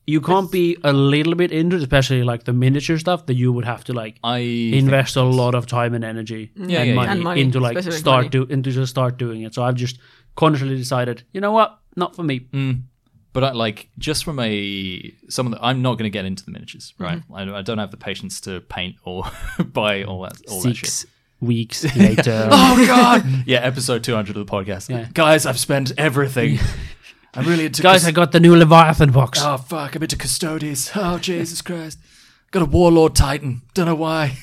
you 0.07 0.21
can't 0.21 0.49
be 0.49 0.77
a 0.85 0.93
little 0.93 1.35
bit 1.35 1.51
into 1.51 1.75
it, 1.75 1.81
especially 1.81 2.23
like 2.23 2.45
the 2.45 2.53
miniature 2.53 2.97
stuff 2.97 3.25
that 3.25 3.35
you 3.35 3.51
would 3.51 3.65
have 3.65 3.83
to 3.83 3.93
like 3.93 4.17
I 4.23 4.37
invest 4.37 5.17
a 5.17 5.23
lot 5.23 5.53
of 5.53 5.67
time 5.67 5.93
and 5.93 6.03
energy 6.03 6.51
mm. 6.57 6.57
Yeah, 6.57 6.61
and, 6.61 6.71
yeah, 6.71 6.83
yeah. 6.83 6.95
money 6.95 7.11
And 7.11 7.23
money, 7.23 7.41
into 7.41 7.59
like 7.59 7.81
start 7.83 8.23
money. 8.23 8.29
do 8.29 8.43
into 8.43 8.71
just 8.71 8.89
start 8.89 9.17
doing 9.17 9.41
it. 9.41 9.53
So 9.53 9.63
I've 9.63 9.75
just 9.75 9.99
consciously 10.35 10.77
decided, 10.77 11.23
you 11.33 11.41
know 11.41 11.51
what, 11.51 11.77
not 11.97 12.15
for 12.15 12.23
me. 12.23 12.47
Mm. 12.51 12.83
But 13.37 13.43
I, 13.43 13.51
like 13.51 13.87
just 13.99 14.23
from 14.23 14.39
a 14.39 15.13
some 15.29 15.45
of 15.45 15.51
the, 15.51 15.63
I'm 15.63 15.83
not 15.83 15.99
going 15.99 16.05
to 16.05 16.09
get 16.09 16.25
into 16.25 16.43
the 16.43 16.49
miniatures, 16.49 16.95
right? 16.97 17.19
Mm-hmm. 17.19 17.53
I, 17.53 17.59
I 17.59 17.61
don't 17.61 17.77
have 17.77 17.91
the 17.91 17.97
patience 17.97 18.41
to 18.41 18.61
paint 18.61 18.95
or 19.03 19.25
buy 19.63 20.01
all 20.01 20.23
that 20.23 20.41
all 20.49 20.59
that 20.61 20.75
shit. 20.75 21.05
Weeks 21.39 21.83
later. 21.95 22.49
Oh 22.51 22.83
god! 22.87 23.23
yeah, 23.45 23.59
episode 23.59 24.03
200 24.03 24.35
of 24.35 24.43
the 24.43 24.51
podcast. 24.51 24.89
Yeah. 24.89 25.07
Guys, 25.13 25.45
I've 25.45 25.59
spent 25.59 25.91
everything. 25.99 26.57
I'm 27.35 27.45
really 27.45 27.67
into 27.67 27.83
Guys, 27.83 28.07
I 28.07 28.11
got 28.11 28.31
the 28.31 28.39
new 28.39 28.55
Leviathan 28.55 29.11
box. 29.11 29.37
Oh 29.39 29.57
fuck! 29.57 29.95
I'm 29.95 30.01
into 30.01 30.17
Custodes. 30.17 30.89
Oh 30.95 31.19
Jesus 31.19 31.61
Christ! 31.61 31.99
Got 32.49 32.63
a 32.63 32.65
Warlord 32.65 33.13
Titan. 33.13 33.61
Don't 33.75 33.85
know 33.85 33.93
why. 33.93 34.35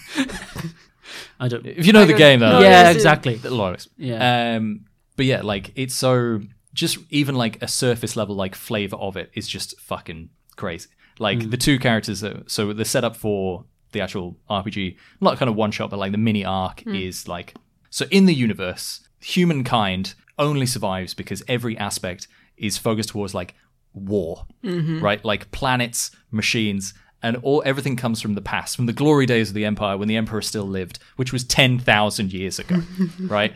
I 1.41 1.49
don't. 1.49 1.67
If 1.67 1.85
you 1.85 1.93
know 1.93 2.03
I 2.03 2.05
the 2.05 2.13
game, 2.13 2.39
though, 2.39 2.61
No, 2.61 2.61
yeah, 2.61 2.93
exactly. 2.93 3.35
the 3.35 3.51
Loris. 3.51 3.89
Yeah. 3.97 4.55
Um, 4.55 4.85
but 5.17 5.27
yeah, 5.27 5.43
like 5.43 5.73
it's 5.75 5.97
so 5.97 6.43
just 6.75 6.99
even 7.11 7.35
like 7.37 7.63
a 7.63 7.69
surface 7.69 8.17
level 8.17 8.35
like 8.35 8.55
flavor 8.55 8.97
of 8.97 9.17
it 9.17 9.31
is 9.35 9.49
just 9.49 9.81
fucking 9.81 10.29
crazy. 10.57 10.89
Like 11.19 11.39
Mm. 11.39 11.51
the 11.53 11.57
two 11.57 11.79
characters, 11.79 12.21
that, 12.21 12.51
so 12.51 12.73
the 12.73 12.85
setup 12.85 13.17
for 13.17 13.65
the 13.93 14.01
actual 14.01 14.37
RPG, 14.51 14.97
not 15.21 15.39
kind 15.39 15.49
of 15.49 15.55
one 15.55 15.71
shot, 15.71 15.89
but 15.91 15.99
like 16.01 16.11
the 16.13 16.19
mini 16.19 16.45
arc 16.45 16.85
is 16.87 17.27
like 17.29 17.55
so 17.91 18.05
in 18.11 18.27
the 18.27 18.35
universe, 18.35 19.09
humankind 19.21 20.15
only 20.39 20.67
survives 20.67 21.15
because 21.15 21.43
every 21.47 21.79
aspect 21.79 22.27
is 22.57 22.77
focused 22.77 23.11
towards 23.11 23.35
like 23.35 23.55
war, 23.93 24.47
right? 24.65 25.25
Like 25.25 25.51
planets, 25.53 26.11
machines, 26.33 26.93
and 27.23 27.37
all 27.43 27.63
everything 27.65 27.95
comes 27.97 28.21
from 28.21 28.35
the 28.35 28.41
past, 28.43 28.75
from 28.75 28.87
the 28.87 28.93
glory 28.93 29.27
days 29.27 29.49
of 29.51 29.55
the 29.55 29.65
empire 29.65 29.97
when 29.97 30.09
the 30.09 30.17
emperor 30.17 30.43
still 30.43 30.65
lived, 30.67 30.99
which 31.17 31.33
was 31.33 31.45
ten 31.45 31.79
thousand 31.79 32.33
years 32.33 32.59
ago, 32.59 32.83
right? 33.21 33.53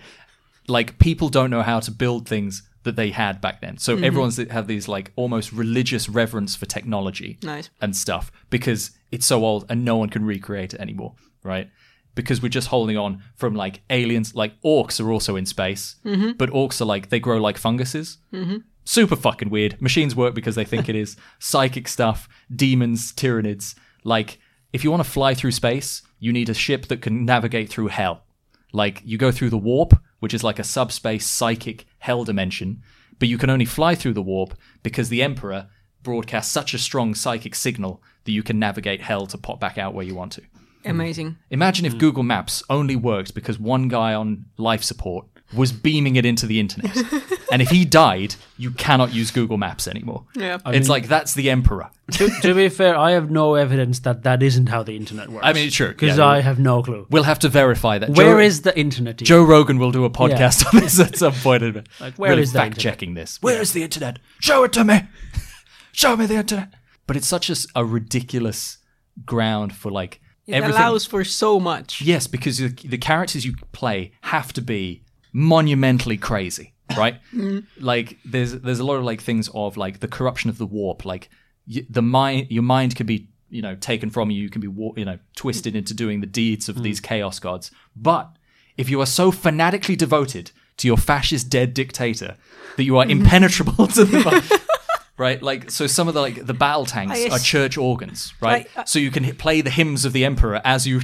Like 0.68 0.98
people 1.00 1.28
don't 1.28 1.50
know 1.50 1.62
how 1.62 1.80
to 1.80 1.90
build 1.90 2.28
things 2.28 2.62
that 2.88 2.96
they 2.96 3.10
had 3.10 3.40
back 3.40 3.60
then, 3.60 3.76
so 3.76 3.94
mm-hmm. 3.94 4.04
everyone's 4.04 4.36
have 4.50 4.66
these 4.66 4.88
like 4.88 5.12
almost 5.14 5.52
religious 5.52 6.08
reverence 6.08 6.56
for 6.56 6.64
technology 6.64 7.38
Nice. 7.42 7.68
and 7.82 7.94
stuff 7.94 8.32
because 8.48 8.92
it's 9.12 9.26
so 9.26 9.44
old 9.44 9.66
and 9.68 9.84
no 9.84 9.96
one 9.96 10.08
can 10.08 10.24
recreate 10.24 10.72
it 10.72 10.80
anymore, 10.80 11.14
right? 11.42 11.68
Because 12.14 12.42
we're 12.42 12.48
just 12.48 12.68
holding 12.68 12.96
on 12.96 13.22
from 13.36 13.54
like 13.54 13.82
aliens, 13.90 14.34
like 14.34 14.60
orcs 14.62 15.04
are 15.04 15.12
also 15.12 15.36
in 15.36 15.44
space, 15.44 15.96
mm-hmm. 16.04 16.32
but 16.32 16.48
orcs 16.50 16.80
are 16.80 16.86
like 16.86 17.10
they 17.10 17.20
grow 17.20 17.36
like 17.36 17.58
funguses. 17.58 18.18
Mm-hmm. 18.32 18.56
Super 18.84 19.16
fucking 19.16 19.50
weird. 19.50 19.80
Machines 19.82 20.16
work 20.16 20.34
because 20.34 20.54
they 20.54 20.64
think 20.64 20.88
it 20.88 20.96
is. 20.96 21.16
Psychic 21.38 21.86
stuff, 21.86 22.26
demons, 22.54 23.12
Tyranids. 23.12 23.74
Like 24.02 24.38
if 24.72 24.82
you 24.82 24.90
want 24.90 25.04
to 25.04 25.10
fly 25.10 25.34
through 25.34 25.52
space, 25.52 26.02
you 26.18 26.32
need 26.32 26.48
a 26.48 26.54
ship 26.54 26.86
that 26.86 27.02
can 27.02 27.26
navigate 27.26 27.68
through 27.68 27.88
hell. 27.88 28.24
Like 28.72 29.02
you 29.04 29.18
go 29.18 29.30
through 29.30 29.50
the 29.50 29.58
warp, 29.58 29.94
which 30.20 30.34
is 30.34 30.44
like 30.44 30.58
a 30.58 30.64
subspace 30.64 31.26
psychic 31.26 31.86
hell 31.98 32.24
dimension, 32.24 32.82
but 33.18 33.28
you 33.28 33.38
can 33.38 33.50
only 33.50 33.64
fly 33.64 33.94
through 33.94 34.14
the 34.14 34.22
warp 34.22 34.54
because 34.82 35.08
the 35.08 35.22
Emperor 35.22 35.68
broadcasts 36.02 36.52
such 36.52 36.74
a 36.74 36.78
strong 36.78 37.14
psychic 37.14 37.54
signal 37.54 38.02
that 38.24 38.32
you 38.32 38.42
can 38.42 38.58
navigate 38.58 39.00
hell 39.00 39.26
to 39.26 39.38
pop 39.38 39.60
back 39.60 39.78
out 39.78 39.94
where 39.94 40.04
you 40.04 40.14
want 40.14 40.32
to. 40.32 40.42
Amazing. 40.84 41.36
Imagine 41.50 41.86
if 41.86 41.98
Google 41.98 42.22
Maps 42.22 42.62
only 42.70 42.96
worked 42.96 43.34
because 43.34 43.58
one 43.58 43.88
guy 43.88 44.14
on 44.14 44.46
life 44.56 44.82
support 44.82 45.26
was 45.54 45.72
beaming 45.72 46.16
it 46.16 46.26
into 46.26 46.46
the 46.46 46.60
internet. 46.60 46.94
and 47.52 47.62
if 47.62 47.70
he 47.70 47.84
died, 47.84 48.34
you 48.58 48.70
cannot 48.70 49.14
use 49.14 49.30
Google 49.30 49.56
Maps 49.56 49.88
anymore. 49.88 50.24
Yeah. 50.34 50.58
it's 50.66 50.88
like 50.88 51.08
that's 51.08 51.34
the 51.34 51.48
Emperor. 51.50 51.88
to, 52.12 52.28
to 52.42 52.54
be 52.54 52.68
fair, 52.68 52.96
I 52.96 53.12
have 53.12 53.30
no 53.30 53.54
evidence 53.54 54.00
that 54.00 54.22
that 54.24 54.42
isn't 54.42 54.68
how 54.68 54.82
the 54.82 54.94
internet 54.96 55.28
works. 55.30 55.46
I 55.46 55.52
mean, 55.54 55.70
sure. 55.70 55.88
because 55.88 56.18
yeah, 56.18 56.26
I 56.26 56.40
have 56.40 56.58
no 56.58 56.82
clue. 56.82 57.06
We'll 57.10 57.22
have 57.22 57.38
to 57.40 57.48
verify 57.48 57.98
that. 57.98 58.10
Where 58.10 58.34
Joe, 58.34 58.38
is 58.40 58.62
the 58.62 58.78
internet? 58.78 59.16
Joe 59.18 59.42
Rogan 59.42 59.78
will 59.78 59.92
do 59.92 60.04
a 60.04 60.10
podcast 60.10 60.66
on 60.74 60.80
this 60.80 61.00
at 61.00 61.16
some 61.16 61.32
point. 61.32 61.62
Like, 62.00 62.14
where 62.16 62.30
really 62.30 62.42
is 62.42 62.52
the 62.52 62.58
fact 62.58 62.76
internet? 62.76 62.82
checking 62.94 63.14
this? 63.14 63.38
Where 63.40 63.60
is 63.60 63.72
the 63.72 63.82
internet? 63.82 64.18
Show 64.40 64.64
it 64.64 64.72
to 64.74 64.84
me. 64.84 65.00
Show 65.92 66.16
me 66.16 66.26
the 66.26 66.36
internet. 66.36 66.74
But 67.06 67.16
it's 67.16 67.26
such 67.26 67.48
a, 67.48 67.52
s- 67.52 67.66
a 67.74 67.84
ridiculous 67.84 68.78
ground 69.24 69.74
for 69.74 69.90
like 69.90 70.20
It 70.46 70.54
everything. 70.54 70.76
allows 70.80 71.06
for 71.06 71.24
so 71.24 71.58
much. 71.58 72.00
yes, 72.02 72.26
because 72.26 72.58
the, 72.58 72.68
the 72.68 72.98
characters 72.98 73.44
you 73.46 73.54
play 73.72 74.12
have 74.22 74.52
to 74.52 74.60
be 74.62 75.02
monumentally 75.32 76.16
crazy, 76.16 76.74
right? 76.96 77.20
Mm-hmm. 77.32 77.84
Like 77.84 78.18
there's 78.24 78.52
there's 78.52 78.80
a 78.80 78.84
lot 78.84 78.96
of 78.96 79.04
like 79.04 79.20
things 79.20 79.48
of 79.54 79.76
like 79.76 80.00
the 80.00 80.08
corruption 80.08 80.50
of 80.50 80.58
the 80.58 80.66
warp, 80.66 81.04
like 81.04 81.28
y- 81.72 81.86
the 81.88 82.02
mind, 82.02 82.48
your 82.50 82.62
mind 82.62 82.96
can 82.96 83.06
be 83.06 83.28
you 83.50 83.62
know 83.62 83.74
taken 83.76 84.10
from 84.10 84.30
you, 84.30 84.42
you 84.42 84.50
can 84.50 84.60
be 84.60 84.68
wa- 84.68 84.94
you 84.96 85.04
know 85.04 85.18
twisted 85.36 85.76
into 85.76 85.94
doing 85.94 86.20
the 86.20 86.26
deeds 86.26 86.68
of 86.68 86.76
mm. 86.76 86.82
these 86.82 87.00
chaos 87.00 87.38
gods. 87.38 87.70
But 87.94 88.30
if 88.76 88.88
you 88.88 89.00
are 89.00 89.06
so 89.06 89.30
fanatically 89.30 89.96
devoted 89.96 90.52
to 90.78 90.86
your 90.86 90.96
fascist 90.96 91.50
dead 91.50 91.74
dictator 91.74 92.36
that 92.76 92.84
you 92.84 92.96
are 92.96 93.04
mm-hmm. 93.04 93.20
impenetrable 93.20 93.86
to 93.88 94.04
the 94.04 94.68
right 95.18 95.42
like 95.42 95.70
so 95.70 95.86
some 95.86 96.08
of 96.08 96.14
the 96.14 96.20
like 96.20 96.46
the 96.46 96.54
battle 96.54 96.86
tanks 96.86 97.12
I 97.20 97.28
are 97.34 97.38
church 97.38 97.76
organs 97.76 98.32
right 98.40 98.68
I- 98.76 98.80
I- 98.82 98.84
so 98.84 98.98
you 98.98 99.10
can 99.10 99.24
hit, 99.24 99.36
play 99.38 99.60
the 99.60 99.70
hymns 99.70 100.04
of 100.04 100.12
the 100.12 100.24
emperor 100.24 100.60
as 100.64 100.86
you 100.86 101.00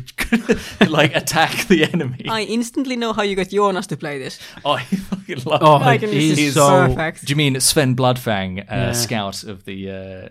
like 0.88 1.14
attack 1.16 1.66
the 1.68 1.84
enemy 1.92 2.26
I 2.28 2.42
instantly 2.42 2.96
know 2.96 3.12
how 3.12 3.22
you 3.22 3.36
got 3.36 3.48
Jonas 3.48 3.86
to 3.88 3.96
play 3.96 4.18
this. 4.18 4.38
oh 4.64 4.72
I 4.72 4.84
fucking 4.84 5.42
love 5.44 5.60
Oh, 5.62 5.76
I 5.76 5.98
can 5.98 6.10
he's 6.10 6.36
this 6.36 6.38
is 6.48 6.54
so. 6.54 6.86
perfect. 6.88 7.24
do 7.26 7.30
you 7.32 7.36
mean 7.36 7.60
Sven 7.60 7.94
Bloodfang 7.96 8.60
uh, 8.60 8.64
Yeah. 8.68 8.92
scout 8.92 9.42
of 9.44 9.64
the 9.64 9.90
uh 9.90 10.28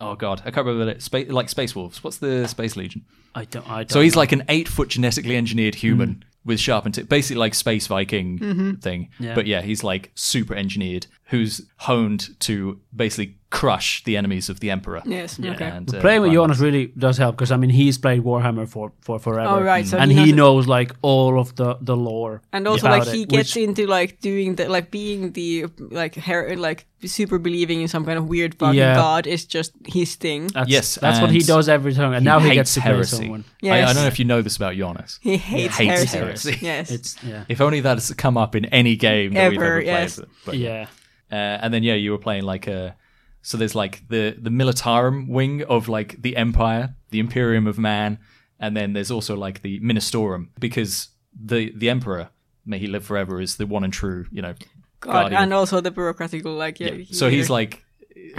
oh 0.00 0.14
god 0.16 0.40
I 0.44 0.50
can't 0.50 0.66
remember 0.66 0.90
it 0.92 1.02
Spa- 1.02 1.24
like 1.28 1.48
Space 1.48 1.74
Wolves 1.76 2.02
what's 2.02 2.18
the 2.18 2.46
Space 2.48 2.76
Legion 2.76 3.04
I 3.32 3.44
don't. 3.44 3.68
I 3.70 3.76
don't 3.84 3.92
so 3.92 4.00
he's 4.00 4.14
know. 4.16 4.20
like 4.22 4.32
an 4.32 4.42
eight 4.48 4.66
foot 4.66 4.88
genetically 4.88 5.36
engineered 5.36 5.76
human 5.76 6.24
with 6.44 6.60
sharpened 6.60 6.94
tip, 6.94 7.08
basically 7.08 7.38
like 7.38 7.54
space 7.54 7.86
Viking 7.86 8.38
mm-hmm. 8.38 8.74
thing. 8.76 9.10
Yeah. 9.18 9.34
But 9.34 9.46
yeah, 9.46 9.60
he's 9.60 9.84
like 9.84 10.10
super 10.14 10.54
engineered, 10.54 11.06
who's 11.26 11.62
honed 11.78 12.38
to 12.40 12.80
basically 12.94 13.36
crush 13.50 14.04
the 14.04 14.16
enemies 14.16 14.48
of 14.48 14.60
the 14.60 14.70
emperor. 14.70 15.02
Yes. 15.04 15.38
Okay. 15.40 15.64
And, 15.64 15.92
uh, 15.92 16.00
Playing 16.00 16.22
with 16.22 16.32
Jonas 16.32 16.60
really 16.60 16.92
does 16.96 17.18
help 17.18 17.34
because 17.36 17.50
I 17.50 17.56
mean 17.56 17.70
he's 17.70 17.98
played 17.98 18.22
Warhammer 18.22 18.68
for 18.68 18.92
for 19.00 19.18
forever. 19.18 19.56
Oh, 19.56 19.60
right, 19.62 19.84
so 19.84 19.98
and 19.98 20.10
he 20.12 20.26
he, 20.26 20.32
knows 20.32 20.66
knows 20.66 20.66
like 20.68 20.94
all 21.02 21.38
of 21.40 21.54
the 21.56 21.76
the 21.80 21.96
lore. 21.96 22.42
And 22.52 22.66
also, 22.68 22.86
about 22.86 23.06
like 23.06 23.08
he 23.14 23.22
it, 23.22 23.28
gets 23.28 23.54
which- 23.56 23.64
into 23.64 23.86
like 23.88 24.20
doing 24.20 24.54
the 24.54 24.68
like 24.68 24.90
being 24.92 25.32
the 25.32 25.66
like 25.78 26.14
her 26.14 26.54
like 26.56 26.86
super 27.04 27.38
believing 27.38 27.80
in 27.80 27.88
some 27.88 28.04
kind 28.04 28.18
of 28.18 28.28
weird 28.28 28.54
fucking 28.54 28.78
Yeah. 28.78 28.94
god 28.94 29.26
is 29.26 29.44
just 29.46 29.72
his 29.86 30.14
thing. 30.16 30.46
That's, 30.48 30.70
Yes, 30.70 30.94
that's 31.00 31.20
what 31.20 31.30
he 31.30 31.40
does 31.40 31.68
every 31.68 31.94
time, 31.94 32.12
and 32.12 32.20
he 32.22 32.24
now 32.24 32.38
he 32.38 32.54
gets 32.54 32.74
to 32.74 32.80
play 32.80 32.92
heresy. 32.92 33.16
someone. 33.16 33.44
I, 33.64 33.82
I 33.82 33.92
don't 33.92 33.96
know 33.96 34.06
if 34.06 34.18
you 34.20 34.26
know 34.26 34.42
this 34.42 34.56
about 34.56 34.76
Jonas. 34.76 35.18
He 35.22 35.36
hates, 35.38 35.76
hates 35.76 36.12
heresy. 36.12 36.18
heresy. 36.18 36.58
Yes. 36.60 36.90
It's 36.92 37.16
yeah, 37.24 37.44
If 37.48 37.60
only 37.60 37.80
that 37.80 37.96
has 37.96 38.12
come 38.14 38.36
up 38.36 38.54
in 38.54 38.66
any 38.66 38.94
game 38.96 39.32
that 39.34 39.50
we've 39.50 39.58
Ever, 39.60 39.72
ever 39.80 39.82
played. 39.82 39.86
yes. 39.86 40.18
with. 40.18 40.28
But, 40.46 40.56
yeah. 40.58 40.86
Uh, 41.32 41.34
and 41.62 41.72
then 41.74 41.82
yeah, 41.82 41.94
you 41.94 42.12
were 42.12 42.18
playing 42.18 42.44
like 42.44 42.66
a. 42.68 42.94
So 43.42 43.56
there's 43.56 43.74
like 43.74 44.06
the 44.08 44.36
the 44.38 44.50
militarum 44.50 45.28
wing 45.28 45.62
of 45.62 45.88
like 45.88 46.20
the 46.20 46.36
empire, 46.36 46.94
the 47.10 47.20
Imperium 47.20 47.66
of 47.66 47.78
Man, 47.78 48.18
and 48.58 48.76
then 48.76 48.92
there's 48.92 49.10
also 49.10 49.36
like 49.36 49.62
the 49.62 49.80
Ministorum 49.80 50.48
because 50.58 51.08
the 51.34 51.72
the 51.76 51.88
emperor, 51.88 52.30
may 52.66 52.78
he 52.78 52.86
live 52.86 53.04
forever, 53.04 53.40
is 53.40 53.56
the 53.56 53.66
one 53.66 53.84
and 53.84 53.92
true, 53.92 54.26
you 54.30 54.42
know. 54.42 54.54
God, 55.00 55.12
guardian. 55.12 55.42
and 55.42 55.54
also 55.54 55.80
the 55.80 55.90
bureaucratic 55.90 56.44
like 56.44 56.78
yeah. 56.78 56.98
So 57.10 57.30
he's 57.30 57.48
like, 57.48 57.82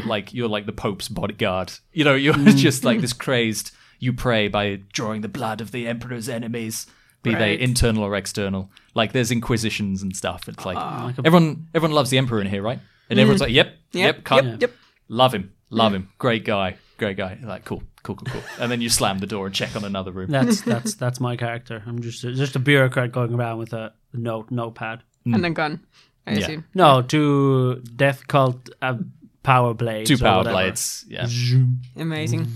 like 0.05 0.33
you're 0.33 0.47
like 0.47 0.67
the 0.67 0.71
Pope's 0.71 1.07
bodyguard. 1.07 1.73
You 1.91 2.03
know, 2.03 2.13
you're 2.13 2.35
mm. 2.35 2.55
just 2.55 2.83
like 2.83 3.01
this 3.01 3.13
crazed. 3.13 3.71
You 3.99 4.13
pray 4.13 4.47
by 4.47 4.81
drawing 4.93 5.21
the 5.21 5.27
blood 5.27 5.61
of 5.61 5.71
the 5.71 5.87
emperor's 5.87 6.29
enemies, 6.29 6.87
be 7.23 7.33
they 7.35 7.59
internal 7.59 8.03
or 8.03 8.15
external. 8.15 8.71
Like 8.93 9.11
there's 9.11 9.31
inquisitions 9.31 10.01
and 10.01 10.15
stuff. 10.15 10.47
It's 10.47 10.65
ah, 10.65 10.69
like 10.69 11.17
a- 11.17 11.25
everyone, 11.25 11.67
everyone 11.73 11.95
loves 11.95 12.09
the 12.09 12.17
emperor 12.17 12.41
in 12.41 12.47
here, 12.47 12.61
right? 12.61 12.79
And 13.09 13.19
everyone's 13.19 13.41
mm. 13.41 13.45
like, 13.45 13.53
yep, 13.53 13.75
yep, 13.91 14.29
Yep, 14.29 14.43
yep, 14.43 14.61
yep. 14.61 14.71
Love 15.11 15.33
him, 15.33 15.51
love 15.69 15.93
him, 15.93 16.07
great 16.17 16.45
guy, 16.45 16.77
great 16.97 17.17
guy. 17.17 17.37
Like 17.43 17.65
cool, 17.65 17.83
cool, 18.03 18.15
cool, 18.15 18.27
cool. 18.31 18.41
And 18.59 18.71
then 18.71 18.81
you 18.81 18.89
slam 18.89 19.19
the 19.19 19.27
door 19.27 19.45
and 19.45 19.53
check 19.53 19.75
on 19.75 19.83
another 19.83 20.11
room. 20.11 20.29
That's 20.31 20.61
that's 20.73 20.95
that's 20.95 21.19
my 21.19 21.35
character. 21.35 21.83
I'm 21.85 22.01
just 22.01 22.21
just 22.21 22.55
a 22.55 22.59
bureaucrat 22.59 23.11
going 23.11 23.33
around 23.33 23.57
with 23.59 23.73
a 23.73 23.93
note 24.13 24.49
notepad. 24.51 25.03
and 25.25 25.43
then 25.43 25.53
gun. 25.53 25.85
I 26.25 26.31
Yeah. 26.33 26.39
assume. 26.39 26.65
No, 26.73 27.01
two 27.01 27.81
death 27.95 28.27
cult 28.27 28.69
uh, 28.81 28.97
power 29.43 29.73
blades. 29.73 30.07
Two 30.09 30.15
or 30.15 30.19
power 30.19 30.37
whatever. 30.39 30.55
blades. 30.55 31.05
Yeah. 31.07 31.27
Amazing. 31.97 32.47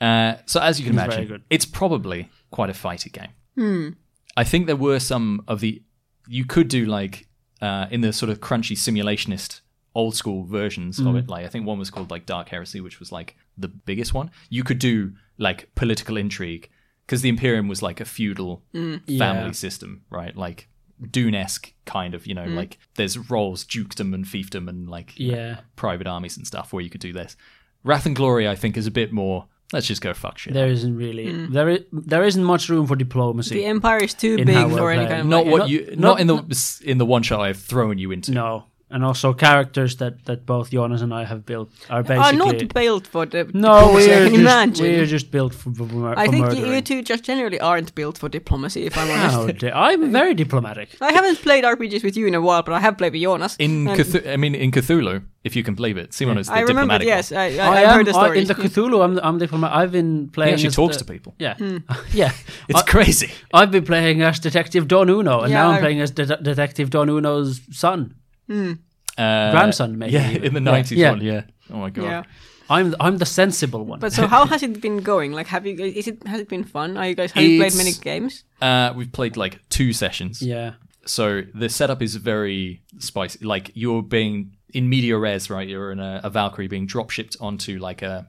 Uh, 0.00 0.34
so 0.46 0.60
as 0.60 0.78
you 0.80 0.86
can 0.86 0.94
He's 0.94 1.02
imagine, 1.04 1.44
it's 1.50 1.64
probably 1.66 2.28
quite 2.50 2.70
a 2.70 2.72
fighty 2.72 3.12
game. 3.12 3.96
I 4.36 4.44
think 4.44 4.66
there 4.66 4.76
were 4.76 4.98
some 5.00 5.42
of 5.46 5.60
the 5.60 5.82
you 6.28 6.44
could 6.44 6.68
do 6.68 6.86
like 6.86 7.26
uh, 7.60 7.86
in 7.90 8.00
the 8.00 8.12
sort 8.12 8.30
of 8.30 8.40
crunchy 8.40 8.76
simulationist 8.76 9.60
old 10.00 10.14
school 10.16 10.44
versions 10.44 10.98
of 10.98 11.14
it. 11.16 11.26
Mm. 11.26 11.30
Like 11.30 11.44
I 11.46 11.48
think 11.48 11.66
one 11.66 11.78
was 11.78 11.90
called 11.90 12.10
like 12.10 12.26
Dark 12.26 12.48
Heresy, 12.48 12.80
which 12.80 12.98
was 13.00 13.10
like 13.12 13.36
the 13.56 13.68
biggest 13.68 14.12
one. 14.14 14.30
You 14.48 14.64
could 14.64 14.78
do 14.78 15.12
like 15.38 15.74
political 15.74 16.16
intrigue 16.16 16.68
because 17.06 17.22
the 17.22 17.28
Imperium 17.28 17.68
was 17.68 17.82
like 17.82 18.00
a 18.00 18.04
feudal 18.04 18.62
mm. 18.74 19.00
family 19.18 19.46
Yeah. 19.46 19.52
system, 19.52 20.02
right? 20.10 20.36
Like 20.36 20.68
Dune-esque 21.10 21.72
kind 21.86 22.14
of, 22.14 22.26
you 22.26 22.34
know, 22.34 22.44
mm. 22.46 22.54
like 22.54 22.78
there's 22.96 23.16
roles, 23.30 23.64
dukedom 23.64 24.12
and 24.14 24.24
fiefdom 24.24 24.68
and 24.68 24.88
like 24.88 25.18
you 25.18 25.32
know, 25.32 25.38
Yeah. 25.38 25.60
private 25.76 26.06
armies 26.06 26.36
and 26.36 26.46
stuff 26.46 26.72
where 26.72 26.82
you 26.82 26.90
could 26.90 27.00
do 27.00 27.12
this. 27.12 27.36
Wrath 27.84 28.06
and 28.06 28.14
Glory, 28.16 28.46
I 28.48 28.54
think, 28.56 28.76
is 28.76 28.86
a 28.86 28.90
bit 28.90 29.12
more. 29.12 29.46
Let's 29.72 29.86
just 29.86 30.02
go 30.02 30.12
fuck 30.14 30.36
shit. 30.36 30.52
There 30.52 30.66
isn't 30.68 30.96
really 30.96 31.46
there 31.46 31.68
is 31.68 31.80
there 31.92 32.24
isn't 32.24 32.42
much 32.42 32.68
room 32.68 32.86
for 32.88 32.96
diplomacy. 32.96 33.54
The 33.54 33.66
empire 33.66 33.98
is 33.98 34.14
too 34.14 34.36
big 34.36 34.48
how 34.48 34.68
for 34.68 34.90
any 34.90 35.06
kind 35.06 35.20
of 35.20 35.26
not 35.26 35.44
like, 35.44 35.52
what 35.52 35.58
not- 35.58 35.70
you, 35.70 35.78
not, 35.96 35.98
not- 35.98 36.20
in 36.20 36.26
the 36.26 36.82
in 36.84 36.98
the 36.98 37.06
one 37.06 37.22
shot 37.22 37.40
I've 37.40 37.62
thrown 37.72 37.96
you 37.96 38.10
into. 38.10 38.32
no, 38.32 38.64
and 38.92 39.04
also 39.04 39.32
characters 39.32 39.96
that 39.96 40.24
that 40.24 40.44
both 40.46 40.70
Jonas 40.70 41.02
and 41.02 41.12
I 41.14 41.24
have 41.24 41.44
built 41.46 41.68
are 41.88 42.02
basically 42.02 42.24
are 42.26 42.32
not 42.44 42.74
built 42.74 43.06
for 43.06 43.24
the 43.26 43.44
no. 43.54 43.74
diplomacy, 43.80 44.12
I 44.12 44.16
We're 44.18 44.28
just, 44.28 44.40
imagine. 44.40 44.84
we're 44.86 45.06
just 45.06 45.30
built 45.30 45.54
for, 45.54 45.70
for, 45.74 45.84
mur- 45.84 46.14
I 46.16 46.26
think 46.28 46.46
murdering. 46.46 46.66
you, 46.66 46.72
you 46.74 46.80
two 46.82 47.02
just 47.02 47.22
generally 47.24 47.60
aren't 47.60 47.94
built 47.94 48.18
for 48.18 48.28
diplomacy. 48.28 48.86
If 48.86 48.98
I'm 48.98 49.10
honest, 49.10 49.34
How 49.36 49.46
dare- 49.46 49.76
I'm 49.76 50.10
very 50.12 50.34
diplomatic. 50.34 50.88
I 51.00 51.12
haven't 51.12 51.38
played 51.42 51.64
RPGs 51.64 52.02
with 52.04 52.16
you 52.16 52.26
in 52.26 52.34
a 52.34 52.40
while, 52.40 52.62
but 52.62 52.72
I 52.74 52.80
have 52.80 52.96
played 52.98 53.12
with 53.12 53.22
Jonas. 53.22 53.56
In 53.58 53.86
And 53.88 53.98
Cthulhu, 54.00 54.32
I 54.32 54.36
mean, 54.36 54.54
in 54.54 54.70
Cthulhu, 54.72 55.22
if 55.44 55.54
you 55.56 55.62
can 55.62 55.74
believe 55.74 55.96
it, 55.96 56.12
Simon 56.12 56.38
is 56.38 56.46
the 56.48 56.54
I 56.54 56.60
remember. 56.60 56.98
diplomatic 56.98 57.06
Yes, 57.08 57.30
one. 57.30 57.40
I, 57.40 57.44
I, 57.44 57.66
I 57.66 57.68
I've 57.82 57.88
am 57.88 57.94
heard 57.96 58.06
the 58.06 58.16
I- 58.18 58.34
in 58.34 58.46
the 58.46 58.54
Cthulhu. 58.54 59.04
I'm 59.04 59.18
I'm 59.22 59.38
diplomat. 59.38 59.72
I've 59.72 59.92
been 59.92 60.12
He 60.24 60.26
playing. 60.36 60.54
actually 60.54 60.66
as 60.68 60.74
talks 60.74 60.96
the- 60.96 61.04
to 61.04 61.12
people. 61.12 61.34
Yeah, 61.38 61.54
Hmm. 61.54 61.78
yeah. 62.12 62.32
It's 62.68 62.80
I, 62.82 62.90
crazy. 62.94 63.30
I've 63.54 63.70
been 63.70 63.84
playing 63.84 64.22
as 64.22 64.40
Detective 64.40 64.84
Don 64.88 65.08
Uno, 65.08 65.40
and 65.42 65.50
Yeah, 65.52 65.62
now 65.62 65.68
I'm 65.70 65.76
I- 65.76 65.80
playing 65.80 66.00
as 66.00 66.10
De- 66.10 66.36
Detective 66.42 66.90
Don 66.90 67.08
Uno's 67.08 67.60
son. 67.70 68.14
Uh, 68.50 69.50
Grandson, 69.52 69.98
maybe 69.98 70.12
Yeah, 70.12 70.30
even. 70.30 70.44
in 70.44 70.54
the 70.54 70.60
nineties 70.60 70.98
yeah. 70.98 71.10
one. 71.10 71.20
Yeah. 71.22 71.42
Oh 71.70 71.76
my 71.78 71.90
god. 71.90 72.04
yeah. 72.04 72.22
I'm 72.68 72.94
I'm 73.00 73.18
the 73.18 73.26
sensible 73.26 73.84
one. 73.84 73.98
But 73.98 74.12
so, 74.12 74.26
how 74.28 74.46
has 74.46 74.62
it 74.62 74.80
been 74.80 74.98
going? 74.98 75.32
Like, 75.32 75.48
have 75.48 75.66
you? 75.66 75.74
Is 75.84 76.06
it 76.06 76.24
has 76.26 76.40
it 76.40 76.48
been 76.48 76.64
fun? 76.64 76.96
Are 76.96 77.06
you 77.08 77.14
guys 77.16 77.32
have 77.32 77.42
you 77.44 77.58
played 77.60 77.74
many 77.76 77.92
games? 77.92 78.44
Uh, 78.62 78.92
we've 78.96 79.10
played 79.12 79.36
like 79.36 79.58
two 79.68 79.92
sessions. 79.92 80.40
yeah, 80.40 80.74
So 81.04 81.42
the 81.54 81.68
setup 81.68 82.00
is 82.02 82.14
very 82.16 82.82
spicy. 82.98 83.44
Like 83.44 83.72
you're 83.74 84.02
being 84.02 84.56
in 84.72 84.88
media 84.88 85.18
res, 85.18 85.50
right? 85.50 85.66
You're 85.68 85.90
in 85.90 85.98
a, 85.98 86.20
a 86.22 86.30
Valkyrie 86.30 86.68
being 86.68 86.86
drop 86.86 87.10
shipped 87.10 87.36
onto 87.40 87.78
like 87.80 88.02
a. 88.02 88.28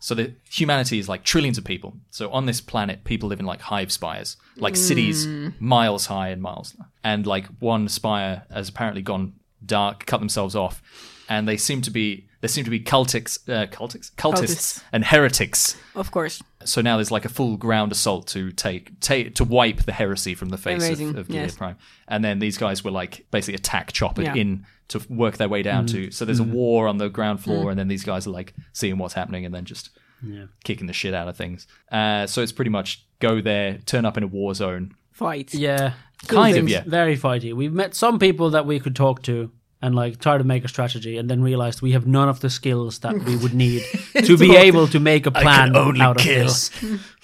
So 0.00 0.14
the 0.14 0.34
humanity 0.50 0.98
is 0.98 1.08
like 1.08 1.22
trillions 1.24 1.58
of 1.58 1.64
people. 1.64 1.96
So 2.10 2.30
on 2.32 2.46
this 2.46 2.60
planet, 2.60 3.04
people 3.04 3.28
live 3.28 3.40
in 3.40 3.46
like 3.46 3.60
hive 3.60 3.90
spires, 3.92 4.36
like 4.56 4.74
cities 4.76 5.26
miles 5.60 6.06
high 6.06 6.28
and 6.28 6.42
miles. 6.42 6.74
And 7.04 7.26
like 7.26 7.46
one 7.60 7.88
spire 7.88 8.42
has 8.50 8.68
apparently 8.68 9.02
gone 9.02 9.32
dark, 9.64 10.06
cut 10.06 10.18
themselves 10.18 10.54
off, 10.54 10.82
and 11.28 11.46
they 11.48 11.56
seem 11.56 11.80
to 11.82 11.90
be 11.90 12.24
there 12.40 12.48
seem 12.48 12.62
to 12.64 12.70
be 12.70 12.78
cultics, 12.78 13.36
uh, 13.48 13.66
cultics, 13.66 14.12
cultists, 14.12 14.44
Cultists. 14.44 14.82
and 14.92 15.04
heretics 15.04 15.76
Of 15.96 16.12
course. 16.12 16.40
so 16.64 16.80
now 16.80 16.94
there's 16.96 17.10
like 17.10 17.24
a 17.24 17.28
full 17.28 17.56
ground 17.56 17.90
assault 17.90 18.28
to 18.28 18.52
take, 18.52 19.00
take 19.00 19.34
to 19.34 19.44
wipe 19.44 19.82
the 19.82 19.90
heresy 19.92 20.36
from 20.36 20.50
the 20.50 20.56
face 20.56 20.86
Amazing, 20.86 21.08
of, 21.10 21.16
of 21.16 21.26
Gilead 21.28 21.42
yes. 21.42 21.56
Prime, 21.56 21.76
and 22.06 22.24
then 22.24 22.38
these 22.38 22.56
guys 22.56 22.84
were 22.84 22.92
like 22.92 23.26
basically 23.32 23.54
attack 23.56 23.90
Chopper 23.92 24.22
Yeah. 24.22 24.34
in 24.34 24.64
to 24.86 25.00
work 25.08 25.36
their 25.38 25.48
way 25.48 25.62
down 25.62 25.86
to. 25.88 26.12
So 26.12 26.24
there's 26.24 26.38
a 26.38 26.44
war 26.44 26.86
on 26.86 26.98
the 26.98 27.08
ground 27.08 27.42
floor, 27.42 27.64
Mm. 27.66 27.70
and 27.72 27.78
then 27.80 27.88
these 27.88 28.04
guys 28.04 28.26
are 28.28 28.30
like 28.30 28.54
seeing 28.72 28.98
what's 28.98 29.14
happening 29.14 29.44
and 29.44 29.52
then 29.52 29.64
just 29.64 29.90
yeah. 30.24 30.44
kicking 30.62 30.86
the 30.86 30.92
shit 30.92 31.14
out 31.14 31.26
of 31.26 31.36
things. 31.36 31.66
Uh, 31.90 32.26
so 32.28 32.40
it's 32.40 32.52
pretty 32.52 32.70
much 32.70 33.04
go 33.18 33.40
there, 33.40 33.78
turn 33.84 34.04
up 34.04 34.16
in 34.16 34.22
a 34.22 34.28
war 34.28 34.54
zone. 34.54 34.94
Fight. 35.10 35.52
Yeah, 35.52 35.94
Kind 36.26 36.56
of, 36.56 36.68
yeah. 36.68 36.82
Very 36.86 37.16
fighty. 37.16 37.54
We've 37.54 37.72
met 37.72 37.94
some 37.94 38.18
people 38.18 38.50
that 38.50 38.66
we 38.66 38.80
could 38.80 38.96
talk 38.96 39.22
to 39.22 39.50
and 39.80 39.94
like 39.94 40.18
try 40.18 40.36
to 40.36 40.42
make 40.42 40.64
a 40.64 40.68
strategy, 40.68 41.16
and 41.18 41.30
then 41.30 41.40
realized 41.40 41.80
we 41.82 41.92
have 41.92 42.04
none 42.06 42.28
of 42.28 42.40
the 42.40 42.50
skills 42.50 42.98
that 42.98 43.14
we 43.22 43.36
would 43.36 43.54
need 43.54 43.84
to 44.24 44.36
be 44.36 44.56
able 44.66 44.88
to 44.88 44.98
make 44.98 45.24
a 45.26 45.30
plan 45.30 45.76
only 45.76 46.00
out 46.00 46.16
of 46.18 46.24
this. 46.24 46.70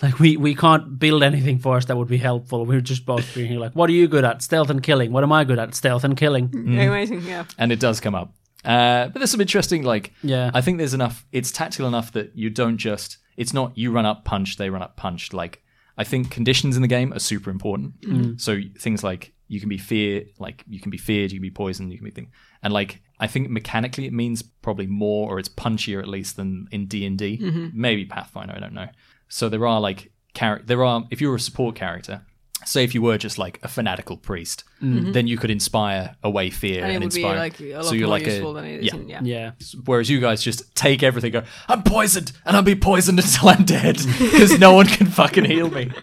Like 0.01 0.21
we 0.21 0.37
we 0.37 0.55
can't 0.55 0.97
build 0.99 1.25
anything 1.25 1.59
for 1.59 1.77
us 1.77 1.87
that 1.87 1.97
would 1.97 2.07
be 2.07 2.17
helpful. 2.19 2.65
We're 2.65 2.81
just 2.81 3.05
both 3.05 3.35
being 3.35 3.49
here 3.51 3.59
like, 3.59 3.73
what 3.73 3.91
are 3.91 3.93
you 3.93 4.07
good 4.07 4.25
at? 4.25 4.41
Stealth 4.43 4.71
and 4.71 4.81
killing. 4.83 5.11
What 5.11 5.25
am 5.25 5.33
I 5.33 5.43
good 5.43 5.59
at? 5.59 5.75
Stealth 5.75 6.05
and 6.05 6.17
killing. 6.17 6.49
Mm. 6.51 6.87
Amazing. 6.87 7.23
Yeah. 7.23 7.45
and 7.59 7.73
it 7.73 7.81
does 7.81 7.99
come 8.01 8.15
up. 8.15 8.33
Uh, 8.65 9.09
but 9.09 9.15
there's 9.19 9.31
some 9.33 9.41
interesting, 9.43 9.83
like, 9.83 10.13
Yeah. 10.23 10.51
I 10.55 10.61
think 10.63 10.79
there's 10.79 10.95
enough. 10.95 11.27
It's 11.33 11.51
tactical 11.51 11.87
enough 11.89 12.13
that 12.13 12.37
you 12.37 12.49
don't 12.51 12.79
just. 12.79 13.19
It's 13.37 13.53
not 13.53 13.77
you 13.77 13.91
run 13.91 14.07
up 14.07 14.25
punch, 14.25 14.57
they 14.59 14.71
run 14.71 14.81
up 14.81 14.97
punch. 14.97 15.33
Like, 15.33 15.63
I 15.97 16.05
think 16.05 16.31
conditions 16.31 16.77
in 16.77 16.83
the 16.83 16.89
game 16.89 17.13
are 17.13 17.19
super 17.19 17.51
important. 17.51 18.01
Mm-hmm. 18.01 18.37
So 18.39 18.61
things 18.79 19.05
like 19.05 19.33
you 19.49 19.61
can 19.61 19.69
be 19.69 19.79
fear, 19.79 20.25
like 20.39 20.65
you 20.67 20.81
can 20.81 20.91
be 20.91 20.99
feared, 20.99 21.31
you 21.33 21.39
can 21.39 21.43
be 21.43 21.51
poisoned, 21.51 21.93
you 21.93 21.99
can 21.99 22.05
be 22.05 22.11
thing, 22.11 22.33
and 22.63 22.73
like 22.73 23.03
I 23.21 23.27
think 23.27 23.51
mechanically 23.51 24.07
it 24.07 24.13
means 24.13 24.43
probably 24.43 24.87
more, 24.87 25.31
or 25.31 25.39
it's 25.39 25.49
punchier 25.49 26.01
at 26.01 26.09
least 26.09 26.37
than 26.37 26.67
in 26.71 26.87
D 26.87 27.07
and 27.07 27.19
D, 27.19 27.39
mm-hmm. 27.39 27.69
maybe 27.73 28.05
Pathfinder. 28.05 28.55
I 28.55 28.61
don't 28.61 28.75
know. 28.75 28.89
So 29.29 29.49
there 29.49 29.67
are 29.67 29.81
like 29.81 30.11
char- 30.35 30.63
there 30.65 30.85
are 30.85 31.05
if 31.11 31.21
you're 31.21 31.35
a 31.35 31.41
support 31.41 31.77
character. 31.77 32.23
Say 32.67 32.85
if 32.85 32.95
you 32.95 33.03
were 33.03 33.19
just 33.19 33.39
like 33.39 33.59
a 33.63 33.69
fanatical 33.69 34.17
priest, 34.17 34.65
mm-hmm. 34.83 35.13
then 35.13 35.27
you 35.27 35.37
could 35.37 35.51
inspire 35.51 36.17
away 36.23 36.51
fear 36.51 36.83
And 36.83 36.93
and, 36.93 37.03
it 37.03 37.07
would 37.07 37.15
be 37.15 37.21
inspire. 37.23 37.39
like 37.39 37.61
a 37.61 37.75
lot 37.75 37.85
so 37.85 37.95
you're 37.95 38.09
more 38.09 38.19
like 38.19 38.27
useful 38.27 38.51
a 38.51 38.55
than 38.55 38.65
it 38.71 38.81
is 38.81 38.87
yeah. 38.87 38.95
in 38.95 39.09
yeah. 39.09 39.21
Yeah. 39.23 39.51
Whereas 39.85 40.11
you 40.11 40.21
guys 40.21 40.43
just 40.43 40.75
take 40.75 41.03
everything, 41.03 41.33
go, 41.33 41.43
I'm 41.69 41.83
poisoned, 41.83 42.33
and 42.45 42.57
I'll 42.57 42.63
be 42.63 42.75
poisoned 42.75 43.19
until 43.19 43.49
I'm 43.49 43.65
dead 43.65 43.97
because 44.19 44.59
no 44.59 44.75
one 44.75 44.87
can 44.87 45.07
fucking 45.07 45.45
heal 45.45 45.71
me. 45.71 45.91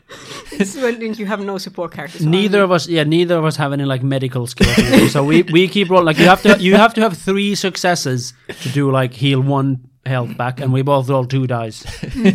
Well, 0.76 0.96
then 0.96 1.14
you 1.14 1.26
have 1.26 1.40
no 1.40 1.58
support 1.58 1.92
characters. 1.94 2.26
Neither 2.26 2.62
of 2.62 2.72
us, 2.72 2.88
yeah, 2.88 3.04
neither 3.04 3.38
of 3.38 3.46
us 3.46 3.56
have 3.56 3.74
any 3.74 3.86
like 3.86 4.04
medical 4.04 4.46
skills. 4.48 5.12
so 5.12 5.24
we 5.24 5.44
we 5.44 5.68
keep 5.68 5.90
rolling. 5.90 6.06
Like 6.06 6.20
you 6.20 6.26
have 6.26 6.42
to 6.44 6.60
you 6.60 6.76
have 6.76 6.94
to 6.96 7.02
have 7.02 7.18
three 7.18 7.56
successes 7.56 8.34
to 8.62 8.70
do 8.70 8.92
like 8.92 9.14
heal 9.14 9.42
one 9.42 9.91
health 10.06 10.30
mm. 10.30 10.38
back, 10.38 10.60
and 10.60 10.74
we 10.74 10.82
both 10.82 11.10
roll 11.10 11.26
two 11.26 11.48
dice. 11.48 11.86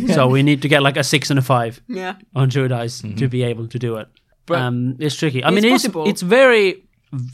so 0.14 0.28
we 0.28 0.42
need 0.42 0.62
to 0.62 0.68
get 0.68 0.82
like 0.82 0.96
a 0.96 1.04
six 1.04 1.30
and 1.30 1.38
a 1.38 1.42
five 1.42 1.80
Yeah. 1.88 2.16
on 2.34 2.50
two 2.50 2.68
dice 2.68 3.00
to 3.00 3.08
mm-hmm. 3.08 3.26
be 3.26 3.42
able 3.42 3.68
to 3.68 3.78
do 3.78 3.96
it. 3.96 4.08
But- 4.46 4.60
um, 4.60 4.96
it's 4.98 5.16
tricky. 5.16 5.42
I 5.42 5.48
It's 5.48 5.54
mean, 5.54 5.72
it's 5.72 5.84
possible. 5.84 6.08
it's 6.08 6.22
very 6.22 6.82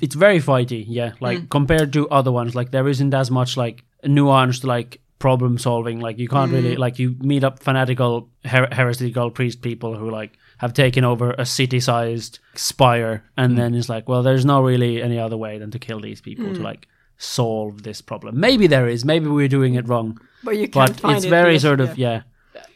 it's 0.00 0.14
very 0.14 0.40
fighty. 0.40 0.84
Yeah, 0.86 1.12
like 1.20 1.38
mm. 1.38 1.50
compared 1.50 1.92
to 1.94 2.08
other 2.08 2.32
ones, 2.32 2.54
like 2.54 2.70
there 2.70 2.88
isn't 2.88 3.14
as 3.14 3.30
much 3.30 3.56
like 3.56 3.84
nuanced 4.04 4.64
like 4.64 5.00
problem 5.18 5.58
solving. 5.58 6.00
Like 6.00 6.18
you 6.18 6.28
can't 6.28 6.52
really 6.52 6.76
mm. 6.76 6.78
like 6.78 6.98
you 6.98 7.16
meet 7.20 7.44
up 7.44 7.62
fanatical 7.62 8.28
her- 8.44 8.68
heretical 8.72 9.30
priest 9.30 9.62
people 9.62 9.96
who 9.96 10.10
like 10.10 10.38
have 10.58 10.74
taken 10.74 11.04
over 11.04 11.32
a 11.38 11.44
city 11.44 11.80
sized 11.80 12.38
spire, 12.54 13.24
and 13.36 13.58
then 13.58 13.74
it's 13.74 13.88
like, 13.88 14.08
well, 14.08 14.22
there's 14.22 14.44
not 14.44 14.62
really 14.62 15.02
any 15.02 15.18
other 15.18 15.36
way 15.36 15.58
than 15.58 15.70
to 15.72 15.78
kill 15.78 16.00
these 16.00 16.20
people 16.20 16.54
to 16.54 16.62
like 16.62 16.88
solve 17.22 17.82
this 17.82 18.00
problem. 18.02 18.38
Maybe 18.40 18.66
there 18.66 18.88
is. 18.88 19.04
Maybe 19.04 19.26
we're 19.28 19.48
doing 19.48 19.74
it 19.74 19.88
wrong. 19.88 20.18
But 20.44 20.56
you 20.56 20.68
can't 20.68 20.90
But 20.92 21.00
find 21.00 21.16
it's 21.16 21.26
it, 21.26 21.30
very 21.30 21.58
sort 21.58 21.80
of 21.80 21.96
yeah. 21.96 22.10
yeah. 22.10 22.22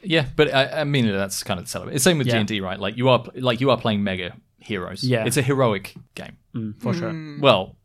Yeah, 0.03 0.27
but 0.37 0.55
I, 0.55 0.81
I 0.81 0.85
mean 0.85 1.07
that's 1.07 1.43
kind 1.43 1.59
of 1.59 1.67
the 1.67 1.71
setup. 1.71 1.89
It's 1.89 2.05
same 2.05 2.19
with 2.19 2.29
D 2.29 2.33
and 2.37 2.47
D, 2.49 2.61
right? 2.61 2.79
Like 2.79 2.97
you 2.97 3.09
are 3.09 3.25
like 3.35 3.61
you 3.61 3.71
are 3.71 3.77
playing 3.79 4.05
mega 4.05 4.35
heroes. 4.59 5.03
Yeah. 5.03 5.27
it's 5.27 5.37
a 5.37 5.43
heroic 5.43 5.95
game. 6.15 6.37
Mm, 6.55 6.81
for 6.81 6.95
sure. 6.95 7.13
Well, 7.41 7.77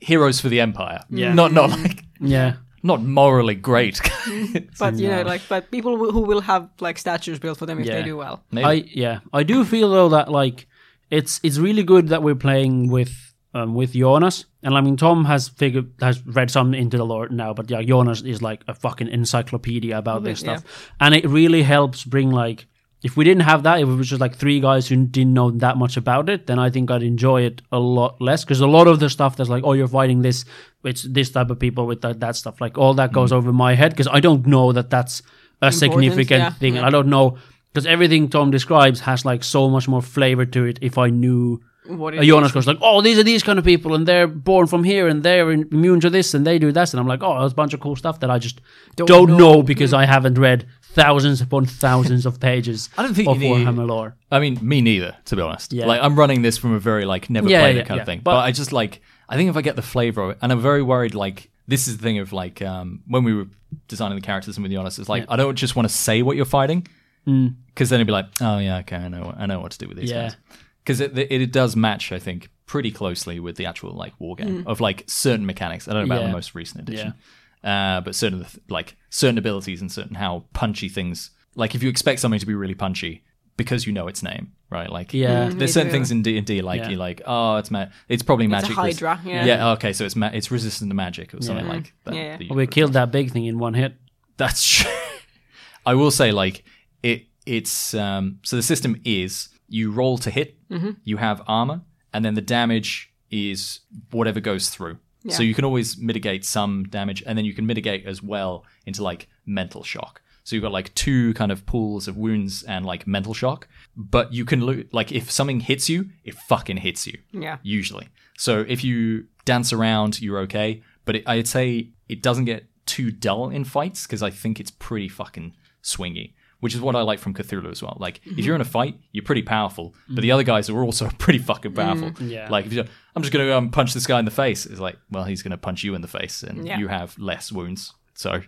heroes 0.00 0.40
for 0.40 0.48
the 0.50 0.60
empire. 0.60 1.00
Yeah. 1.10 1.32
not 1.34 1.52
not 1.52 1.70
like 1.70 2.04
Yeah. 2.20 2.56
not 2.82 3.02
morally 3.02 3.54
great. 3.54 4.00
But 4.78 4.94
you 4.98 5.08
know, 5.08 5.22
like, 5.22 5.42
but 5.48 5.70
people 5.70 5.96
who 5.96 6.10
who 6.12 6.20
will 6.20 6.40
have 6.42 6.68
like 6.80 6.98
statues 6.98 7.38
built 7.38 7.58
for 7.58 7.66
them 7.66 7.78
if 7.80 7.86
Yeah. 7.86 7.96
they 7.96 8.02
do 8.04 8.16
well. 8.18 8.42
Maybe. 8.52 8.64
I 8.66 8.72
yeah, 8.94 9.20
I 9.32 9.42
do 9.42 9.64
feel 9.64 9.90
though 9.90 10.10
that 10.10 10.28
like 10.30 10.66
it's 11.10 11.40
it's 11.42 11.58
really 11.58 11.82
good 11.82 12.08
that 12.08 12.22
we're 12.22 12.34
playing 12.48 12.90
with 12.92 13.29
um, 13.54 13.74
with 13.74 13.92
Jonas, 13.92 14.44
and 14.62 14.74
I 14.74 14.80
mean 14.80 14.96
Tom 14.96 15.24
has 15.24 15.48
figured 15.48 15.92
has 16.00 16.24
read 16.26 16.50
some 16.50 16.74
into 16.74 16.96
the 16.96 17.04
lore 17.04 17.28
now, 17.28 17.52
but 17.54 17.70
yeah, 17.70 17.82
Jonas 17.82 18.22
is 18.22 18.40
like 18.42 18.62
a 18.68 18.74
fucking 18.74 19.08
encyclopedia 19.08 19.96
about 19.98 20.24
this 20.24 20.42
Yeah. 20.42 20.56
stuff, 20.58 20.92
and 21.00 21.14
it 21.14 21.26
really 21.28 21.62
helps 21.62 22.04
bring 22.04 22.30
like. 22.30 22.66
If 23.02 23.16
we 23.16 23.24
didn't 23.24 23.44
have 23.44 23.62
that, 23.62 23.80
if 23.80 23.88
it 23.88 23.94
was 23.94 24.10
just 24.10 24.20
like 24.20 24.36
three 24.36 24.60
guys 24.60 24.86
who 24.86 25.06
didn't 25.06 25.32
know 25.32 25.50
that 25.52 25.78
much 25.78 25.96
about 25.96 26.28
it, 26.28 26.46
then 26.46 26.58
I 26.58 26.68
think 26.68 26.90
I'd 26.90 27.02
enjoy 27.02 27.44
it 27.46 27.62
a 27.72 27.78
lot 27.78 28.20
less. 28.20 28.44
Because 28.44 28.60
a 28.60 28.66
lot 28.66 28.86
of 28.86 29.00
the 29.00 29.08
stuff 29.08 29.36
that's 29.36 29.48
like, 29.48 29.64
oh, 29.64 29.72
you're 29.72 29.88
fighting 29.88 30.20
this, 30.20 30.44
it's 30.84 31.04
this 31.04 31.30
type 31.30 31.48
of 31.48 31.58
people 31.58 31.86
with 31.86 32.02
that, 32.02 32.20
that 32.20 32.36
stuff. 32.36 32.60
Like 32.60 32.76
all 32.76 32.92
that 32.92 33.10
goes 33.10 33.32
over 33.32 33.54
my 33.54 33.74
head 33.74 33.92
because 33.92 34.06
I 34.12 34.20
don't 34.20 34.46
know 34.46 34.72
that 34.72 34.90
that's 34.90 35.22
a 35.62 35.72
significant 35.72 36.40
yeah, 36.40 36.50
thing. 36.52 36.74
yeah. 36.74 36.80
And 36.80 36.86
I 36.86 36.90
don't 36.90 37.08
know 37.08 37.38
because 37.72 37.86
everything 37.86 38.28
Tom 38.28 38.50
describes 38.50 39.00
has 39.00 39.24
like 39.24 39.44
so 39.44 39.70
much 39.70 39.88
more 39.88 40.02
flavor 40.02 40.44
to 40.44 40.64
it. 40.66 40.78
If 40.82 40.98
I 40.98 41.08
knew 41.08 41.62
What 41.86 42.14
it 42.14 42.22
Jonas 42.24 42.48
is. 42.50 42.52
goes 42.54 42.66
like, 42.66 42.78
oh, 42.82 43.00
these 43.00 43.18
are 43.18 43.22
these 43.22 43.42
kind 43.42 43.58
of 43.58 43.64
people, 43.64 43.94
and 43.94 44.06
they're 44.06 44.26
born 44.26 44.66
from 44.66 44.84
here, 44.84 45.08
and 45.08 45.22
they're 45.22 45.50
immune 45.50 46.00
to 46.00 46.10
this, 46.10 46.34
and 46.34 46.46
they 46.46 46.58
do 46.58 46.70
that, 46.72 46.92
and 46.92 47.00
I'm 47.00 47.06
like, 47.06 47.22
oh, 47.22 47.40
there's 47.40 47.52
a 47.52 47.54
bunch 47.54 47.72
of 47.74 47.80
cool 47.80 47.96
stuff 47.96 48.20
that 48.20 48.30
I 48.30 48.38
just 48.38 48.60
don't, 48.96 49.08
Don't 49.08 49.28
know. 49.30 49.36
know. 49.54 49.62
because 49.62 49.94
I 49.94 50.04
haven't 50.04 50.36
read 50.38 50.66
thousands 50.82 51.40
upon 51.40 51.64
thousands 51.64 52.26
of 52.26 52.38
pages. 52.38 52.90
I 52.98 53.02
don't 53.02 53.14
think 53.14 53.28
of 53.28 53.42
you 53.42 53.56
need- 53.56 53.66
Warhammer 53.66 53.86
lore. 53.88 54.14
I 54.30 54.40
mean, 54.40 54.58
me 54.60 54.82
neither, 54.82 55.16
to 55.24 55.36
be 55.36 55.42
honest. 55.42 55.72
Yeah. 55.72 55.86
Like, 55.86 56.02
I'm 56.02 56.16
running 56.18 56.42
this 56.42 56.58
from 56.58 56.72
a 56.74 56.78
very, 56.78 57.06
like, 57.06 57.30
never 57.30 57.48
Yeah, 57.48 57.60
played 57.60 57.76
yeah, 57.76 57.82
it 57.82 57.86
kind 57.86 57.96
yeah. 57.98 58.02
of 58.02 58.06
thing. 58.06 58.20
But- 58.22 58.32
But, 58.32 58.40
I 58.40 58.52
just, 58.52 58.72
like, 58.72 59.00
I 59.28 59.36
think 59.36 59.48
if 59.48 59.56
I 59.56 59.62
get 59.62 59.76
the 59.76 59.82
flavor 59.82 60.22
of 60.22 60.30
it, 60.32 60.38
and 60.42 60.52
I'm 60.52 60.60
very 60.60 60.82
worried, 60.82 61.14
like, 61.14 61.50
this 61.66 61.88
is 61.88 61.96
the 61.96 62.02
thing 62.02 62.18
of, 62.18 62.32
like, 62.32 62.60
um, 62.62 63.00
when 63.06 63.24
we 63.24 63.32
were 63.32 63.46
designing 63.88 64.16
the 64.16 64.22
characters 64.26 64.56
and 64.56 64.62
with 64.64 64.70
the 64.70 64.76
honest, 64.76 64.98
it's 64.98 65.08
like, 65.08 65.24
I 65.28 65.36
don't 65.36 65.54
just 65.56 65.76
want 65.76 65.88
to 65.88 65.94
say 65.94 66.20
what 66.22 66.36
you're 66.36 66.44
fighting, 66.44 66.86
because 67.24 67.88
then 67.90 67.98
it'd 67.98 68.06
be 68.06 68.12
like, 68.12 68.26
oh, 68.40 68.58
yeah, 68.58 68.78
okay, 68.78 68.96
I 68.96 69.08
know, 69.08 69.34
I 69.36 69.46
know 69.46 69.60
what 69.60 69.72
to 69.72 69.78
do 69.78 69.88
with 69.88 69.96
these 69.98 70.10
Mm. 70.10 70.14
Yeah. 70.14 70.22
guys. 70.28 70.36
Because 70.82 71.00
it, 71.00 71.16
it, 71.18 71.30
it 71.30 71.52
does 71.52 71.76
match, 71.76 72.10
I 72.12 72.18
think, 72.18 72.50
pretty 72.66 72.90
closely 72.90 73.38
with 73.40 73.56
the 73.56 73.66
actual, 73.66 73.92
like, 73.92 74.12
war 74.18 74.36
game 74.36 74.64
of, 74.66 74.80
like, 74.80 75.04
certain 75.06 75.44
mechanics. 75.46 75.88
I 75.88 75.92
don't 75.92 76.08
know 76.08 76.14
about 76.14 76.22
Yeah. 76.22 76.28
the 76.28 76.32
most 76.34 76.54
recent 76.54 76.88
edition. 76.88 77.14
Uh, 77.62 78.00
but 78.00 78.14
certain, 78.14 78.40
of 78.40 78.46
the 78.46 78.50
th- 78.58 78.70
like, 78.70 78.96
certain 79.10 79.36
abilities 79.38 79.80
and 79.82 79.92
certain 79.92 80.14
how 80.14 80.44
punchy 80.54 80.88
things, 80.88 81.30
like, 81.54 81.74
if 81.74 81.82
you 81.82 81.88
expect 81.90 82.20
something 82.20 82.40
to 82.40 82.46
be 82.46 82.54
really 82.54 82.74
punchy, 82.74 83.22
because 83.58 83.86
you 83.86 83.92
know 83.92 84.08
its 84.08 84.22
name, 84.22 84.52
right? 84.70 84.90
Like, 84.90 85.12
Yeah. 85.12 85.50
Mm, 85.50 85.58
there's 85.58 85.74
certain 85.74 85.92
things 85.92 86.10
in 86.10 86.22
D 86.22 86.38
and 86.38 86.46
D 86.46 86.62
like 86.62 86.80
Yeah. 86.80 86.88
you're 86.90 86.98
like, 86.98 87.20
oh, 87.26 87.56
it's 87.56 87.70
ma- 87.70 87.88
it's 88.08 88.22
probably 88.22 88.46
It's 88.46 88.52
a 88.52 88.56
magic. 88.56 88.74
Hydra, 88.74 89.20
yeah. 89.26 89.72
okay, 89.72 89.92
so 89.92 90.06
it's 90.06 90.16
ma- 90.16 90.30
it's 90.32 90.50
resistant 90.50 90.88
to 90.90 90.94
magic 90.94 91.34
or 91.34 91.42
something 91.42 91.68
like 91.68 91.92
that. 92.04 92.14
Yeah, 92.14 92.20
yeah. 92.22 92.36
that 92.38 92.48
Well, 92.48 92.56
we 92.56 92.66
killed 92.66 92.94
that 92.94 93.12
big 93.12 93.32
thing 93.32 93.44
in 93.44 93.58
one 93.58 93.74
hit. 93.74 93.96
That's 94.38 94.66
true. 94.66 94.90
I 95.84 95.92
will 95.94 96.10
say, 96.10 96.32
like 96.32 96.64
it, 97.02 97.26
it's 97.44 97.92
um. 97.92 98.38
So 98.44 98.56
the 98.56 98.62
system 98.62 98.98
is 99.04 99.50
you 99.68 99.90
roll 99.90 100.16
to 100.18 100.30
hit, 100.30 100.56
Mm-hmm. 100.70 100.90
you 101.04 101.16
have 101.16 101.42
armor, 101.46 101.80
and 102.12 102.24
then 102.24 102.34
the 102.34 102.40
damage 102.40 103.12
is 103.30 103.80
whatever 104.10 104.40
goes 104.40 104.68
through. 104.70 104.98
So 105.28 105.42
you 105.42 105.54
can 105.54 105.66
always 105.66 105.98
mitigate 105.98 106.46
some 106.46 106.84
damage, 106.84 107.22
and 107.26 107.36
then 107.36 107.44
you 107.44 107.52
can 107.52 107.66
mitigate 107.66 108.06
as 108.06 108.22
well 108.22 108.64
into 108.86 109.02
like 109.02 109.28
mental 109.44 109.82
shock. 109.82 110.22
So 110.44 110.56
you've 110.56 110.62
got 110.62 110.72
like 110.72 110.94
two 110.94 111.34
kind 111.34 111.52
of 111.52 111.66
pools 111.66 112.08
of 112.08 112.16
wounds 112.16 112.62
and 112.62 112.86
like 112.86 113.06
mental 113.06 113.34
shock, 113.34 113.68
but 113.96 114.32
you 114.32 114.46
can 114.46 114.60
lo- 114.62 114.82
like 114.92 115.12
if 115.12 115.30
something 115.30 115.60
hits 115.60 115.90
you, 115.90 116.08
it 116.24 116.34
fucking 116.34 116.78
hits 116.78 117.06
you 117.06 117.18
Yeah. 117.32 117.58
usually. 117.62 118.08
So 118.38 118.64
if 118.66 118.82
you 118.82 119.26
dance 119.44 119.72
around, 119.74 120.22
you're 120.22 120.38
okay. 120.40 120.82
But 121.04 121.16
it, 121.16 121.24
I'd 121.28 121.46
say 121.46 121.90
it 122.08 122.22
doesn't 122.22 122.46
get 122.46 122.64
too 122.86 123.10
dull 123.10 123.50
in 123.50 123.64
fights 123.64 124.06
because 124.06 124.22
I 124.22 124.30
think 124.30 124.58
it's 124.58 124.70
pretty 124.70 125.08
fucking 125.10 125.54
swingy, 125.82 126.32
which 126.60 126.74
is 126.74 126.80
what 126.80 126.94
I 126.94 127.02
like 127.02 127.18
from 127.18 127.34
Cthulhu 127.34 127.70
as 127.70 127.82
well. 127.82 127.96
Like 127.98 128.18
if 128.18 128.32
mm-hmm. 128.32 128.38
you're 128.40 128.54
in 128.54 128.60
a 128.60 128.66
fight, 128.66 128.98
you're 129.12 129.24
pretty 129.24 129.42
powerful, 129.42 129.94
but 130.08 130.16
the 130.16 130.28
mm-hmm. 130.28 130.34
other 130.34 130.42
guys 130.42 130.70
are 130.70 130.82
also 130.82 131.08
pretty 131.18 131.38
fucking 131.38 131.72
mm-hmm. 131.72 132.00
powerful. 132.00 132.24
Yeah. 132.24 132.48
Like 132.48 132.66
if 132.66 132.72
you're, 132.72 132.84
I'm 133.16 133.22
just 133.22 133.32
gonna 133.32 133.46
go 133.46 133.58
and 133.58 133.72
punch 133.72 133.94
this 133.94 134.06
guy 134.06 134.18
in 134.18 134.24
the 134.24 134.30
face, 134.30 134.66
it's 134.66 134.80
like, 134.80 134.96
well, 135.10 135.24
he's 135.24 135.42
gonna 135.42 135.58
punch 135.58 135.82
you 135.82 135.94
in 135.94 136.02
the 136.02 136.08
face, 136.08 136.42
and 136.42 136.66
Yeah. 136.66 136.78
you 136.78 136.88
have 136.88 137.18
less 137.18 137.50
wounds. 137.50 137.94
So 138.14 138.42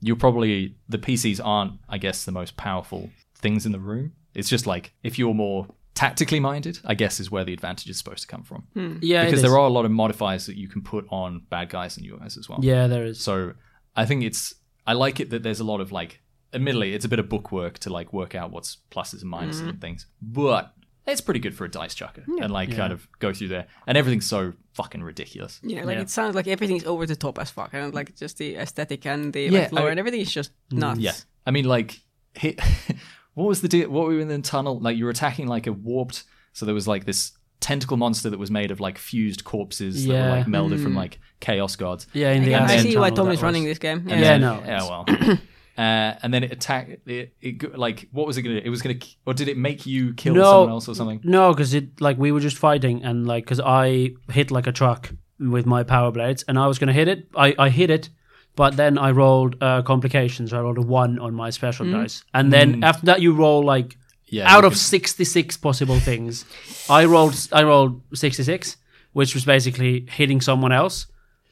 you're 0.00 0.16
probably 0.16 0.76
the 0.88 0.98
PCs 0.98 1.40
aren't, 1.44 1.74
I 1.88 1.98
guess, 1.98 2.24
the 2.24 2.32
most 2.32 2.56
powerful 2.56 3.10
things 3.34 3.66
in 3.66 3.72
the 3.72 3.80
room. 3.80 4.12
It's 4.34 4.48
just 4.48 4.66
like 4.66 4.92
if 5.02 5.18
you're 5.18 5.34
more 5.34 5.66
tactically 5.94 6.40
minded, 6.40 6.78
I 6.84 6.94
guess 6.94 7.18
is 7.18 7.30
where 7.30 7.44
the 7.44 7.54
advantage 7.54 7.88
is 7.88 7.98
supposed 7.98 8.20
to 8.20 8.28
come 8.28 8.42
from 8.42 8.66
hmm. 8.74 8.98
Yeah, 9.00 9.24
because 9.24 9.42
there 9.42 9.58
are 9.58 9.66
a 9.66 9.70
lot 9.70 9.84
of 9.84 9.90
modifiers 9.90 10.46
that 10.46 10.56
you 10.56 10.68
can 10.68 10.82
put 10.82 11.06
on 11.10 11.42
bad 11.50 11.70
guys 11.70 11.96
and 11.96 12.06
UIs 12.06 12.38
as 12.38 12.48
well. 12.48 12.60
Yeah, 12.62 12.86
there 12.86 13.04
is. 13.04 13.20
So 13.20 13.54
I 13.96 14.04
think 14.04 14.22
it's 14.22 14.54
I 14.86 14.92
like 14.92 15.18
it 15.20 15.30
that 15.30 15.42
there's 15.42 15.60
a 15.60 15.64
lot 15.64 15.80
of 15.80 15.90
like 15.90 16.20
admittedly 16.54 16.94
it's 16.94 17.04
a 17.04 17.08
bit 17.08 17.18
of 17.18 17.28
bookwork 17.28 17.78
to 17.80 17.90
like 17.90 18.12
work 18.12 18.34
out 18.34 18.50
what's 18.50 18.78
pluses 18.90 19.22
and 19.22 19.32
minuses 19.32 19.56
Mm-hmm. 19.60 19.68
and 19.70 19.80
things. 19.80 20.06
But 20.22 20.72
it's 21.06 21.20
pretty 21.20 21.38
good 21.40 21.54
for 21.54 21.64
a 21.64 21.70
dice 21.70 21.94
chucker 21.94 22.24
and 22.40 22.50
like 22.50 22.74
kind 22.74 22.92
of 22.92 23.06
go 23.20 23.32
through 23.32 23.48
there. 23.48 23.66
And 23.86 23.96
everything's 23.96 24.26
so 24.26 24.54
fucking 24.74 25.02
ridiculous. 25.02 25.60
Yeah, 25.62 25.84
like 25.84 25.96
Yeah. 25.96 26.02
it 26.02 26.10
sounds 26.10 26.34
like 26.34 26.48
everything's 26.48 26.84
over 26.84 27.06
the 27.06 27.14
top 27.16 27.38
as 27.38 27.50
fuck, 27.50 27.70
and 27.74 27.94
like 27.94 28.16
just 28.16 28.38
the 28.38 28.56
aesthetic 28.56 29.06
and 29.06 29.32
the 29.32 29.42
Yeah, 29.42 29.60
like, 29.60 29.72
lore 29.72 29.86
I- 29.88 29.90
and 29.90 29.98
everything 30.00 30.20
is 30.20 30.32
just 30.32 30.50
nuts. 30.72 30.98
Yeah. 31.00 31.12
I 31.46 31.50
mean 31.52 31.64
like 31.66 32.00
hit, 32.34 32.60
what 33.34 33.46
was 33.46 33.60
the 33.60 33.68
deal 33.68 33.88
what 33.90 34.06
were 34.06 34.14
we 34.16 34.22
in 34.22 34.28
the 34.28 34.38
tunnel? 34.40 34.80
Like 34.80 34.96
you 34.96 35.04
were 35.04 35.10
attacking 35.10 35.46
like 35.46 35.66
a 35.66 35.72
warped 35.72 36.24
so 36.52 36.66
there 36.66 36.74
was 36.74 36.88
like 36.88 37.04
this 37.04 37.32
tentacle 37.60 37.96
monster 37.96 38.28
that 38.30 38.38
was 38.38 38.50
made 38.50 38.70
of 38.70 38.80
like 38.80 38.98
fused 38.98 39.44
corpses 39.44 40.04
that 40.06 40.12
were 40.12 40.18
Yeah. 40.18 40.30
like 40.32 40.46
melded 40.46 40.82
from 40.82 40.94
like 40.94 41.18
chaos 41.40 41.76
gods. 41.76 42.06
Yeah, 42.12 42.32
in 42.32 42.42
the 42.44 42.50
can- 42.50 42.62
I 42.64 42.78
see 42.78 42.96
why 42.96 43.10
Tom 43.10 43.30
is 43.30 43.40
running 43.42 43.64
this 43.64 43.78
game. 43.78 44.04
Yeah, 44.08 44.14
Yeah, 44.16 44.20
then- 44.22 44.40
no, 44.40 44.62
Yeah, 44.64 44.82
well. 44.82 45.04
Uh, 45.78 46.14
and 46.22 46.32
then 46.32 46.42
it 46.42 46.52
attacked 46.52 46.90
it, 47.06 47.34
it. 47.40 47.76
Like, 47.78 48.08
what 48.12 48.26
was 48.26 48.36
it 48.38 48.42
gonna? 48.42 48.60
do? 48.60 48.66
It 48.66 48.70
was 48.70 48.80
gonna, 48.82 48.96
or 49.26 49.34
did 49.34 49.48
it 49.48 49.58
make 49.58 49.84
you 49.86 50.14
kill 50.14 50.34
No. 50.34 50.42
someone 50.44 50.70
else 50.70 50.88
or 50.88 50.94
something? 50.94 51.20
No, 51.22 51.52
because 51.52 51.74
it 51.74 52.00
like 52.00 52.16
we 52.18 52.32
were 52.32 52.40
just 52.40 52.56
fighting 52.56 53.04
and 53.04 53.26
like 53.26 53.44
because 53.44 53.60
I 53.60 54.10
hit 54.32 54.50
like 54.50 54.66
a 54.66 54.72
truck 54.72 55.10
with 55.38 55.66
my 55.66 55.82
power 55.82 56.10
blades 56.10 56.44
and 56.48 56.58
I 56.58 56.66
was 56.66 56.78
gonna 56.78 56.94
hit 56.94 57.08
it. 57.08 57.28
I 57.36 57.54
I 57.58 57.68
hit 57.68 57.90
it, 57.90 58.08
but 58.56 58.76
then 58.76 58.96
I 58.96 59.10
rolled 59.10 59.56
uh, 59.62 59.82
complications. 59.82 60.52
I 60.54 60.60
rolled 60.60 60.78
a 60.78 60.82
one 60.82 61.18
on 61.18 61.34
my 61.34 61.50
special 61.50 61.84
dice, 61.90 62.24
and 62.32 62.50
then 62.52 62.82
after 62.82 63.04
that 63.06 63.20
you 63.20 63.34
roll 63.34 63.62
like 63.62 63.98
Yeah. 64.28 64.50
out 64.56 64.64
of 64.64 64.72
could- 64.72 64.78
sixty 64.80 65.24
six 65.24 65.56
possible 65.58 65.98
things. 66.00 66.44
I 66.88 67.04
rolled 67.04 67.34
I 67.52 67.64
rolled 67.64 68.00
sixty 68.14 68.44
six, 68.44 68.78
which 69.12 69.34
was 69.34 69.44
basically 69.44 70.06
hitting 70.08 70.40
someone 70.40 70.72
else. 70.72 71.06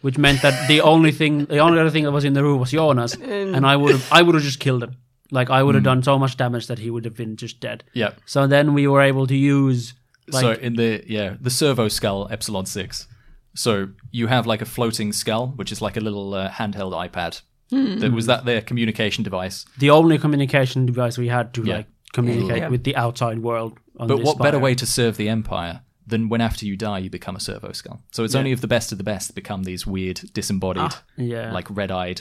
Which 0.05 0.19
meant 0.19 0.43
that 0.43 0.69
the 0.69 0.83
only 0.83 1.13
thing, 1.13 1.47
the 1.47 1.61
only 1.67 1.79
other 1.81 1.89
thing 1.95 2.05
that 2.05 2.13
was 2.13 2.25
in 2.25 2.35
the 2.35 2.43
room 2.43 2.61
was 2.61 2.73
Jonas, 2.73 3.17
mm. 3.17 3.57
and 3.57 3.65
I 3.65 3.75
would 3.75 3.93
have, 3.93 4.07
I 4.13 4.21
would 4.21 4.35
have 4.35 4.45
just 4.45 4.61
killed 4.61 4.83
him. 4.83 4.97
Like 5.31 5.49
I 5.49 5.63
would 5.63 5.75
have 5.75 5.83
mm. 5.83 5.93
done 5.93 6.03
so 6.03 6.19
much 6.19 6.37
damage 6.37 6.67
that 6.67 6.79
he 6.79 6.91
would 6.91 7.05
have 7.07 7.17
been 7.17 7.37
just 7.37 7.59
dead. 7.61 7.85
yeah. 7.95 8.13
So 8.27 8.47
then 8.47 8.75
we 8.75 8.87
were 8.87 9.01
able 9.01 9.27
to 9.27 9.35
use 9.35 9.95
like 10.29 10.43
so 10.43 10.53
in 10.67 10.75
the 10.75 11.03
yeah 11.07 11.37
the 11.41 11.51
servo 11.51 11.89
skull 11.89 12.29
epsilon 12.31 12.67
six. 12.67 13.09
So 13.55 13.89
you 14.11 14.27
have 14.27 14.47
like 14.47 14.61
a 14.63 14.67
floating 14.67 15.13
skull, 15.13 15.49
which 15.57 15.73
is 15.73 15.81
like 15.81 15.97
a 15.97 16.01
little 16.01 16.35
uh, 16.35 16.51
handheld 16.51 16.93
iPad. 16.93 17.41
Hmm. 17.71 17.99
That 18.01 18.13
was 18.13 18.27
that 18.27 18.45
their 18.45 18.61
communication 18.61 19.25
device. 19.25 19.65
the 19.79 19.91
only 19.91 20.19
communication 20.19 20.87
device 20.87 21.17
we 21.17 21.29
had 21.29 21.55
to 21.55 21.63
Yeah. 21.63 21.77
like 21.77 21.87
communicate 22.13 22.59
Yeah. 22.59 22.69
with 22.69 22.85
the 22.85 22.95
outside 22.97 23.39
world. 23.39 23.73
On 23.99 24.09
But 24.09 24.17
this 24.19 24.27
what 24.27 24.39
better 24.39 24.59
spire. 24.59 24.65
way 24.65 24.75
to 24.75 24.87
serve 24.87 25.17
the 25.17 25.29
empire 25.29 25.81
than 26.07 26.29
when 26.29 26.41
after 26.41 26.67
you 26.67 26.77
die 26.77 26.99
you 26.99 27.11
become 27.11 27.37
a 27.37 27.41
servo 27.41 27.73
skull? 27.73 28.03
So 28.13 28.25
it's 28.25 28.35
only 28.35 28.53
if 28.53 28.61
the 28.61 28.67
best 28.69 28.93
of 28.93 28.99
the 28.99 29.05
best 29.05 29.35
become 29.35 29.65
these 29.65 29.87
weird 29.87 30.21
disembodied, 30.33 30.95
Yeah, 31.17 31.53
like 31.53 31.67
red-eyed 31.71 32.21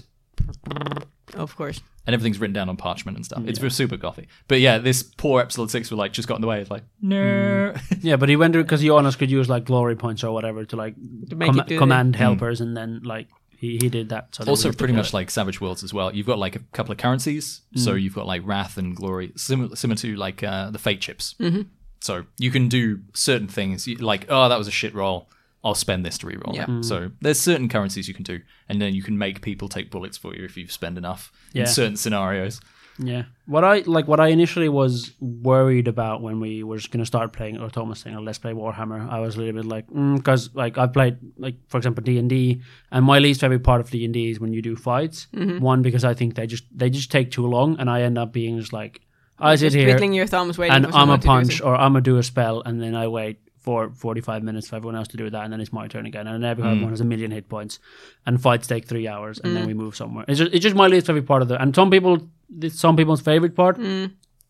of 1.36 1.56
course. 1.56 1.82
and 2.06 2.13
everything's 2.13 2.39
written 2.39 2.54
down 2.54 2.69
on 2.69 2.78
parchment 2.78 3.17
and 3.17 3.26
stuff. 3.26 3.43
It's 3.46 3.60
super 3.76 3.98
gothy. 3.98 4.28
But 4.48 4.60
yeah, 4.60 4.78
this 4.78 5.04
poor 5.04 5.41
Epsilon 5.41 5.69
Six 5.69 5.89
were 5.89 5.98
like 5.98 6.13
just 6.13 6.28
got 6.28 6.36
in 6.36 6.41
the 6.41 6.48
way. 6.48 6.62
It's 6.62 6.69
like 6.72 6.84
no. 7.02 7.74
yeah, 8.02 8.15
but 8.17 8.30
he 8.30 8.36
went 8.36 8.54
because 8.54 8.82
Jonas 8.82 9.15
could 9.15 9.32
use 9.32 9.50
like 9.50 9.65
glory 9.65 9.96
points 9.96 10.24
or 10.24 10.32
whatever 10.34 10.65
to 10.65 10.76
like 10.76 10.96
To 11.30 11.36
make 11.36 11.50
com- 11.50 11.60
it 11.60 11.67
do 11.67 11.78
command 11.80 12.15
helpers, 12.15 12.62
and 12.62 12.76
then 12.76 13.02
like 13.04 13.28
he, 13.58 13.78
he 13.82 13.89
did 13.89 14.10
that. 14.10 14.36
So 14.36 14.43
also, 14.46 14.69
we- 14.69 14.76
pretty 14.76 14.93
much 14.93 15.13
like 15.13 15.30
Savage 15.32 15.62
Worlds 15.62 15.84
as 15.84 15.93
well. 15.93 16.13
You've 16.13 16.28
got 16.28 16.38
like 16.39 16.56
a 16.56 16.60
couple 16.74 16.91
of 16.91 16.98
currencies. 16.98 17.62
So 17.76 17.93
you've 17.93 18.15
got 18.15 18.28
like 18.28 18.41
Wrath 18.46 18.78
and 18.78 18.96
Glory, 18.96 19.32
similar 19.36 19.76
similar 19.76 19.96
to 19.98 20.15
like 20.15 20.43
uh, 20.43 20.69
the 20.72 20.80
Fate 20.80 21.02
chips. 21.02 21.36
Mm-hmm. 21.39 21.62
So 22.03 22.25
you 22.37 22.51
can 22.51 22.67
do 22.67 22.99
certain 23.13 23.47
things. 23.47 23.87
Like 23.87 24.25
oh, 24.29 24.49
that 24.49 24.57
was 24.57 24.67
a 24.67 24.71
shit 24.71 24.93
roll. 24.93 25.29
I'll 25.63 25.75
spend 25.75 26.05
this 26.05 26.17
to 26.19 26.27
reroll. 26.27 26.53
Yeah. 26.53 26.65
it. 26.67 26.83
So 26.83 27.07
mm. 27.07 27.13
there's 27.21 27.39
certain 27.39 27.69
currencies 27.69 28.07
you 28.07 28.13
can 28.13 28.23
do, 28.23 28.41
and 28.67 28.81
then 28.81 28.93
you 28.93 29.01
can 29.01 29.17
make 29.17 29.41
people 29.41 29.69
take 29.69 29.89
bullets 29.89 30.17
for 30.17 30.35
you 30.35 30.43
if 30.43 30.57
you 30.57 30.67
spend 30.67 30.97
enough 30.97 31.31
Yeah. 31.53 31.61
in 31.61 31.67
certain 31.67 31.95
scenarios. 31.95 32.59
Yeah. 32.99 33.23
What 33.45 33.63
I 33.63 33.79
like, 33.85 34.07
what 34.07 34.19
I 34.19 34.27
initially 34.27 34.69
was 34.69 35.13
worried 35.19 35.87
about 35.87 36.21
when 36.21 36.39
we 36.39 36.63
were 36.63 36.77
just 36.77 36.91
going 36.91 36.99
to 36.99 37.05
start 37.05 37.33
playing, 37.33 37.57
or 37.59 37.69
Thomas 37.69 38.01
saying, 38.01 38.23
"Let's 38.23 38.37
play 38.37 38.53
Warhammer," 38.53 39.09
I 39.09 39.19
was 39.19 39.35
a 39.35 39.39
little 39.39 39.53
bit 39.53 39.65
like, 39.65 39.87
mm, 39.87 40.17
because 40.17 40.53
like 40.53 40.77
I 40.77 40.87
played 40.87 41.17
like 41.37 41.55
for 41.69 41.77
example 41.77 42.03
D 42.03 42.19
and 42.19 42.29
D, 42.29 42.61
and 42.91 43.05
my 43.05 43.19
least 43.19 43.41
favorite 43.41 43.63
part 43.63 43.81
of 43.81 43.89
D 43.89 44.05
and 44.05 44.13
D 44.13 44.29
is 44.29 44.39
when 44.39 44.53
you 44.53 44.61
do 44.61 44.75
fights. 44.75 45.27
Mm-hmm. 45.33 45.59
One 45.59 45.81
because 45.81 46.03
I 46.03 46.13
think 46.13 46.35
they 46.35 46.45
just 46.45 46.65
they 46.77 46.89
just 46.89 47.11
take 47.11 47.31
too 47.31 47.47
long, 47.47 47.79
and 47.79 47.89
I 47.89 48.01
end 48.01 48.17
up 48.17 48.31
being 48.31 48.59
just 48.59 48.73
like 48.73 49.01
I 49.43 49.56
sit 49.56 49.65
Just 49.65 49.75
here 49.75 49.89
twiddling 49.89 50.13
your 50.13 50.27
thumbs, 50.27 50.58
waiting 50.58 50.75
and 50.75 50.86
for 50.86 50.95
I'm 50.95 51.10
a 51.10 51.19
someone 51.19 51.19
to 51.19 51.21
do 51.21 51.27
punch 51.27 51.62
or 51.62 51.75
I'm 51.75 51.95
a 51.95 52.01
do 52.01 52.17
a 52.17 52.23
spell, 52.23 52.62
and 52.62 52.82
then 52.82 52.95
I 52.95 53.08
wait 53.08 53.39
for 53.60 53.91
45 53.91 54.43
minutes 54.43 54.67
for 54.67 54.75
everyone 54.75 54.95
else 54.95 55.08
to 55.10 55.17
do 55.17 55.29
that, 55.29 55.43
and 55.43 55.53
then 55.53 55.62
it's 55.62 55.71
my 55.71 55.88
turn 55.88 56.06
again. 56.06 56.27
And 56.27 56.43
hmm. 56.43 56.49
everyone 56.49 56.89
has 56.89 57.01
a 57.01 57.06
million 57.06 57.32
hit 57.32 57.47
points, 57.49 57.79
and 58.25 58.41
fights 58.41 58.67
take 58.67 58.86
three 58.86 59.08
hours, 59.08 59.39
and 59.39 59.56
then 59.56 59.63
hmm. 59.63 59.67
we 59.67 59.73
move 59.73 59.95
somewhere. 59.95 60.25
It's 60.27 60.39
just, 60.39 60.53
it's 60.53 60.63
just 60.63 60.75
my 60.75 60.88
least 60.88 61.08
favorite 61.08 61.27
part 61.27 61.41
of 61.41 61.47
the. 61.47 61.62
And 61.62 61.75
some 61.75 61.89
people, 61.89 62.27
it's 62.60 62.79
some 62.79 62.95
people's 62.95 63.21
favorite 63.21 63.56
part 63.56 63.77
hmm. 63.77 64.06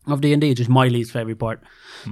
of 0.08 0.22
D 0.22 0.34
and 0.34 0.42
D. 0.42 0.52
It's 0.52 0.58
just 0.60 0.70
my 0.70 0.88
least 0.88 1.12
favorite 1.12 1.40
part. 1.40 1.62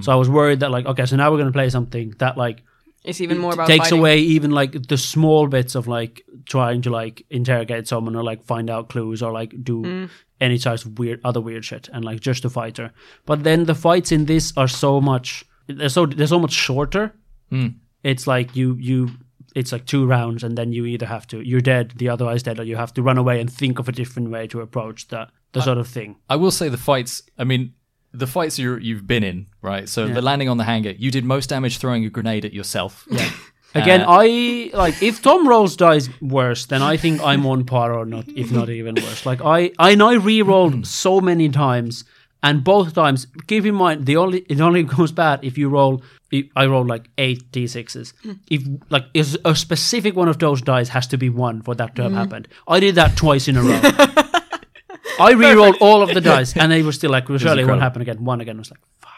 So 0.00 0.12
I 0.12 0.14
was 0.14 0.28
worried 0.28 0.60
that 0.60 0.70
like, 0.70 0.86
okay, 0.86 1.06
so 1.06 1.16
now 1.16 1.30
we're 1.30 1.38
gonna 1.38 1.52
play 1.52 1.68
something 1.68 2.14
that 2.18 2.38
like 2.38 2.62
It's 3.04 3.20
even 3.20 3.38
more 3.38 3.52
about 3.52 3.66
takes 3.66 3.90
fighting. 3.90 3.98
away 3.98 4.18
even 4.20 4.50
like 4.50 4.86
the 4.88 4.96
small 4.96 5.46
bits 5.48 5.74
of 5.74 5.86
like 5.86 6.22
trying 6.46 6.82
to 6.82 6.90
like 6.90 7.26
interrogate 7.28 7.88
someone 7.88 8.16
or 8.16 8.24
like 8.24 8.44
find 8.44 8.70
out 8.70 8.88
clues 8.88 9.22
or 9.22 9.32
like 9.32 9.54
do 9.62 9.82
Mm. 9.82 10.10
Any 10.42 10.58
types 10.58 10.84
of 10.84 10.98
weird 10.98 11.20
other 11.24 11.40
weird 11.40 11.64
shit 11.64 11.88
and 11.92 12.04
like 12.04 12.20
just 12.20 12.44
a 12.44 12.50
fighter. 12.50 12.92
But 13.24 13.44
then 13.44 13.64
the 13.64 13.74
fights 13.74 14.12
in 14.12 14.26
this 14.26 14.52
are 14.56 14.68
so 14.68 15.00
much 15.00 15.44
they're 15.68 15.88
so 15.88 16.06
they're 16.06 16.26
so 16.26 16.40
much 16.40 16.52
shorter. 16.52 17.14
Hmm. 17.50 17.68
It's 18.02 18.26
like 18.26 18.56
you 18.56 18.74
you 18.74 19.10
it's 19.54 19.72
like 19.72 19.86
two 19.86 20.06
rounds 20.06 20.42
and 20.42 20.58
then 20.58 20.72
you 20.72 20.84
either 20.86 21.06
have 21.06 21.26
to 21.28 21.40
you're 21.40 21.60
dead, 21.60 21.92
the 21.96 22.08
other 22.08 22.24
guy's 22.24 22.42
dead, 22.42 22.58
or 22.58 22.64
you 22.64 22.76
have 22.76 22.92
to 22.94 23.02
run 23.02 23.18
away 23.18 23.40
and 23.40 23.50
think 23.50 23.78
of 23.78 23.88
a 23.88 23.92
different 23.92 24.30
way 24.30 24.46
to 24.48 24.60
approach 24.60 25.08
the 25.08 25.28
the 25.52 25.62
sort 25.62 25.78
of 25.78 25.86
thing. 25.86 26.16
I 26.28 26.36
will 26.36 26.50
say 26.50 26.68
the 26.68 26.78
fights. 26.78 27.22
I 27.38 27.44
mean, 27.44 27.74
the 28.12 28.26
fights 28.26 28.58
you 28.58 28.76
you've 28.78 29.06
been 29.06 29.22
in, 29.22 29.46
right? 29.60 29.88
So 29.88 30.08
the 30.08 30.22
landing 30.22 30.48
on 30.48 30.56
the 30.56 30.64
hangar, 30.64 30.90
you 30.90 31.10
did 31.10 31.24
most 31.24 31.48
damage 31.50 31.78
throwing 31.78 32.04
a 32.04 32.10
grenade 32.10 32.44
at 32.44 32.52
yourself. 32.52 33.06
Yeah. 33.10 33.30
Again, 33.74 34.02
uh, 34.02 34.06
I 34.08 34.70
like 34.74 35.02
if 35.02 35.22
Tom 35.22 35.48
rolls 35.48 35.76
dice 35.76 36.08
worse, 36.20 36.66
then 36.66 36.82
I 36.82 36.96
think 36.96 37.22
I'm 37.22 37.46
on 37.46 37.64
par 37.64 37.94
or 37.94 38.04
not, 38.04 38.28
if 38.28 38.52
not 38.52 38.68
even 38.68 38.96
worse. 38.96 39.24
Like 39.24 39.40
I, 39.42 39.72
I 39.78 39.94
know 39.94 40.10
I 40.10 40.14
re-rolled 40.14 40.74
hmm. 40.74 40.82
so 40.82 41.20
many 41.20 41.48
times, 41.48 42.04
and 42.42 42.62
both 42.62 42.94
times, 42.94 43.26
keep 43.46 43.64
in 43.64 43.74
mind 43.74 44.04
the 44.04 44.16
only 44.16 44.40
it 44.40 44.60
only 44.60 44.82
goes 44.96 45.12
bad 45.12 45.40
if 45.42 45.56
you 45.56 45.68
roll. 45.68 46.02
If 46.30 46.46
I 46.56 46.66
roll 46.66 46.84
like 46.84 47.08
eight 47.18 47.50
d6s. 47.52 48.12
Hmm. 48.22 48.32
If 48.50 48.62
like 48.90 49.06
if 49.14 49.36
a 49.44 49.54
specific 49.54 50.16
one 50.16 50.28
of 50.28 50.38
those 50.38 50.60
dice 50.60 50.88
has 50.90 51.06
to 51.08 51.16
be 51.16 51.30
one 51.30 51.62
for 51.62 51.74
that 51.74 51.94
to 51.96 52.02
have 52.02 52.12
hmm. 52.12 52.18
happened. 52.18 52.48
I 52.68 52.80
did 52.80 52.94
that 52.96 53.16
twice 53.16 53.48
in 53.48 53.56
a 53.56 53.62
row. 53.62 53.80
I 55.20 55.32
re-rolled 55.32 55.76
all 55.80 56.02
of 56.02 56.14
the 56.14 56.20
dice, 56.20 56.56
and 56.56 56.72
they 56.72 56.82
were 56.82 56.92
still 56.92 57.10
like, 57.10 57.26
surely 57.26 57.62
it 57.62 57.66
won't 57.66 57.82
happen 57.82 58.02
again. 58.02 58.24
One 58.24 58.40
again 58.40 58.56
I 58.56 58.58
was 58.60 58.70
like, 58.70 58.80
fuck. 59.00 59.10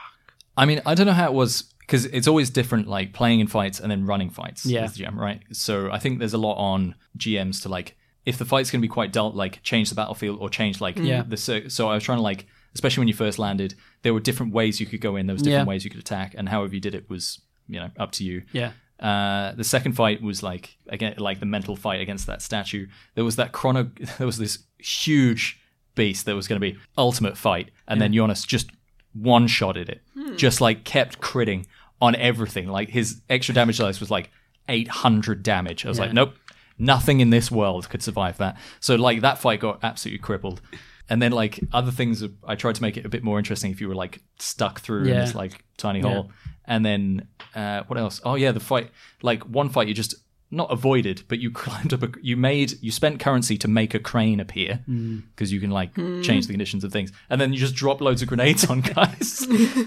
I 0.57 0.67
mean, 0.67 0.81
I 0.85 0.95
don't 0.95 1.07
know 1.07 1.13
how 1.13 1.27
it 1.27 1.35
was 1.35 1.74
because 1.87 2.07
it's 2.07 2.27
always 2.27 2.51
different, 2.51 2.89
like 2.89 3.13
playing 3.13 3.41
in 3.41 3.47
fights 3.47 3.79
and 3.81 3.91
then 3.91 4.07
running 4.07 4.31
fights. 4.31 4.65
Yeah. 4.67 4.83
as 4.85 4.95
the 4.95 5.05
GM, 5.05 5.17
right? 5.17 5.43
So 5.53 5.91
I 5.91 5.99
think 5.99 6.19
there's 6.19 6.35
a 6.35 6.39
lot 6.39 6.57
on 6.57 6.95
GMs 7.19 7.63
to 7.63 7.69
like 7.69 7.97
if 8.27 8.39
the 8.39 8.45
fight's 8.47 8.71
going 8.71 8.81
to 8.81 8.89
be 8.89 8.93
quite 8.93 9.13
dull, 9.13 9.33
like 9.33 9.63
change 9.63 9.91
the 9.91 9.95
battlefield 9.95 10.39
or 10.41 10.49
change 10.49 10.81
like 10.81 10.97
Yeah. 10.99 11.23
the 11.27 11.37
cir- 11.37 11.69
so 11.69 11.89
I 11.91 11.95
was 11.95 12.03
trying 12.05 12.19
to 12.19 12.23
like 12.23 12.47
especially 12.75 13.03
when 13.03 13.09
you 13.09 13.15
first 13.15 13.39
landed, 13.39 13.75
there 14.03 14.13
were 14.15 14.21
different 14.21 14.53
ways 14.53 14.81
you 14.81 14.87
could 14.87 15.01
go 15.01 15.15
in, 15.17 15.27
there 15.27 15.35
was 15.35 15.43
different 15.43 15.67
Yeah. 15.67 15.69
ways 15.69 15.85
you 15.85 15.91
could 15.91 16.01
attack, 16.01 16.35
and 16.37 16.49
however 16.49 16.75
you 16.75 16.81
did 16.81 16.95
it 16.95 17.09
was 17.11 17.41
you 17.69 17.79
know 17.81 17.91
up 17.99 18.13
to 18.13 18.25
you. 18.25 18.43
yeah, 18.53 18.73
Uh, 18.99 19.53
the 19.55 19.65
second 19.65 19.93
fight 19.93 20.23
was 20.23 20.43
like 20.43 20.77
again 20.89 21.15
like 21.19 21.39
the 21.41 21.47
mental 21.47 21.77
fight 21.77 22.01
against 22.01 22.27
that 22.27 22.41
statue. 22.43 22.87
There 23.15 23.25
was 23.25 23.37
that 23.37 23.53
chrono. 23.53 23.91
There 24.19 24.27
was 24.27 24.39
this 24.39 24.59
huge 24.79 25.61
beast 25.95 26.25
that 26.27 26.35
was 26.35 26.49
going 26.49 26.61
to 26.61 26.73
be 26.73 26.79
ultimate 26.99 27.37
fight, 27.37 27.71
and 27.87 28.01
then 28.01 28.13
Jonas 28.13 28.45
just 28.45 28.71
one 29.15 29.47
shotted 29.47 29.89
it, 29.89 30.03
just 30.37 30.61
like 30.61 30.85
kept 30.85 31.21
critting 31.21 31.67
on 32.03 32.15
everything. 32.17 32.69
Like 32.69 32.91
his 32.91 33.23
extra 33.31 33.55
damage 33.55 33.79
dice 33.79 34.01
was 34.01 34.11
like 34.11 34.31
eight 34.69 34.89
hundred 34.89 35.43
damage. 35.43 35.87
I 35.87 35.89
was 35.89 35.99
like, 35.99 36.13
nope, 36.13 36.35
nothing 36.79 37.21
in 37.21 37.31
this 37.31 37.51
world 37.51 37.89
could 37.89 38.03
survive 38.03 38.37
that. 38.39 38.59
So 38.81 38.97
like 38.97 39.21
that 39.23 39.39
fight 39.39 39.61
got 39.61 39.79
absolutely 39.83 40.19
crippled. 40.19 40.61
And 41.09 41.21
then 41.21 41.33
like 41.33 41.61
other 41.73 41.91
things, 41.91 42.25
I 42.47 42.55
tried 42.55 42.77
to 42.77 42.83
make 42.83 42.97
it 42.97 43.05
a 43.05 43.09
bit 43.09 43.23
more 43.23 43.39
interesting. 43.39 43.71
If 43.71 43.81
you 43.81 43.89
were 43.89 43.95
like 43.95 44.21
stuck 44.39 44.81
through 44.81 45.03
in 45.05 45.17
this 45.21 45.35
like 45.35 45.63
tiny 45.77 46.01
Yeah. 46.01 46.09
hole, 46.09 46.31
and 46.65 46.85
then 46.85 47.29
uh, 47.55 47.83
what 47.87 47.99
else? 47.99 48.21
Oh 48.25 48.37
yeah, 48.37 48.53
the 48.53 48.61
fight. 48.61 48.91
Like 49.23 49.43
one 49.45 49.69
fight, 49.69 49.87
you 49.87 49.93
just 49.95 50.15
not 50.55 50.71
avoided, 50.71 51.23
but 51.29 51.39
you 51.39 51.51
climbed 51.63 51.93
up. 51.93 52.03
A, 52.03 52.11
you 52.23 52.37
made 52.37 52.75
you 52.83 52.91
spent 52.91 53.21
currency 53.21 53.57
to 53.59 53.69
make 53.69 53.95
a 53.95 53.99
crane 53.99 54.41
appear 54.41 54.85
mm. 54.89 55.23
because 55.31 55.53
you 55.53 55.61
can 55.61 55.71
like 55.71 55.95
hmm. 55.95 56.23
change 56.23 56.47
the 56.47 56.53
conditions 56.53 56.85
of 56.85 56.93
things, 56.93 57.13
and 57.31 57.41
then 57.41 57.53
you 57.53 57.59
just 57.59 57.75
drop 57.75 58.01
loads 58.01 58.23
of 58.23 58.29
grenades 58.29 58.65
on 58.67 58.81
guys. 58.97 59.47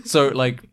so 0.10 0.30
like 0.30 0.64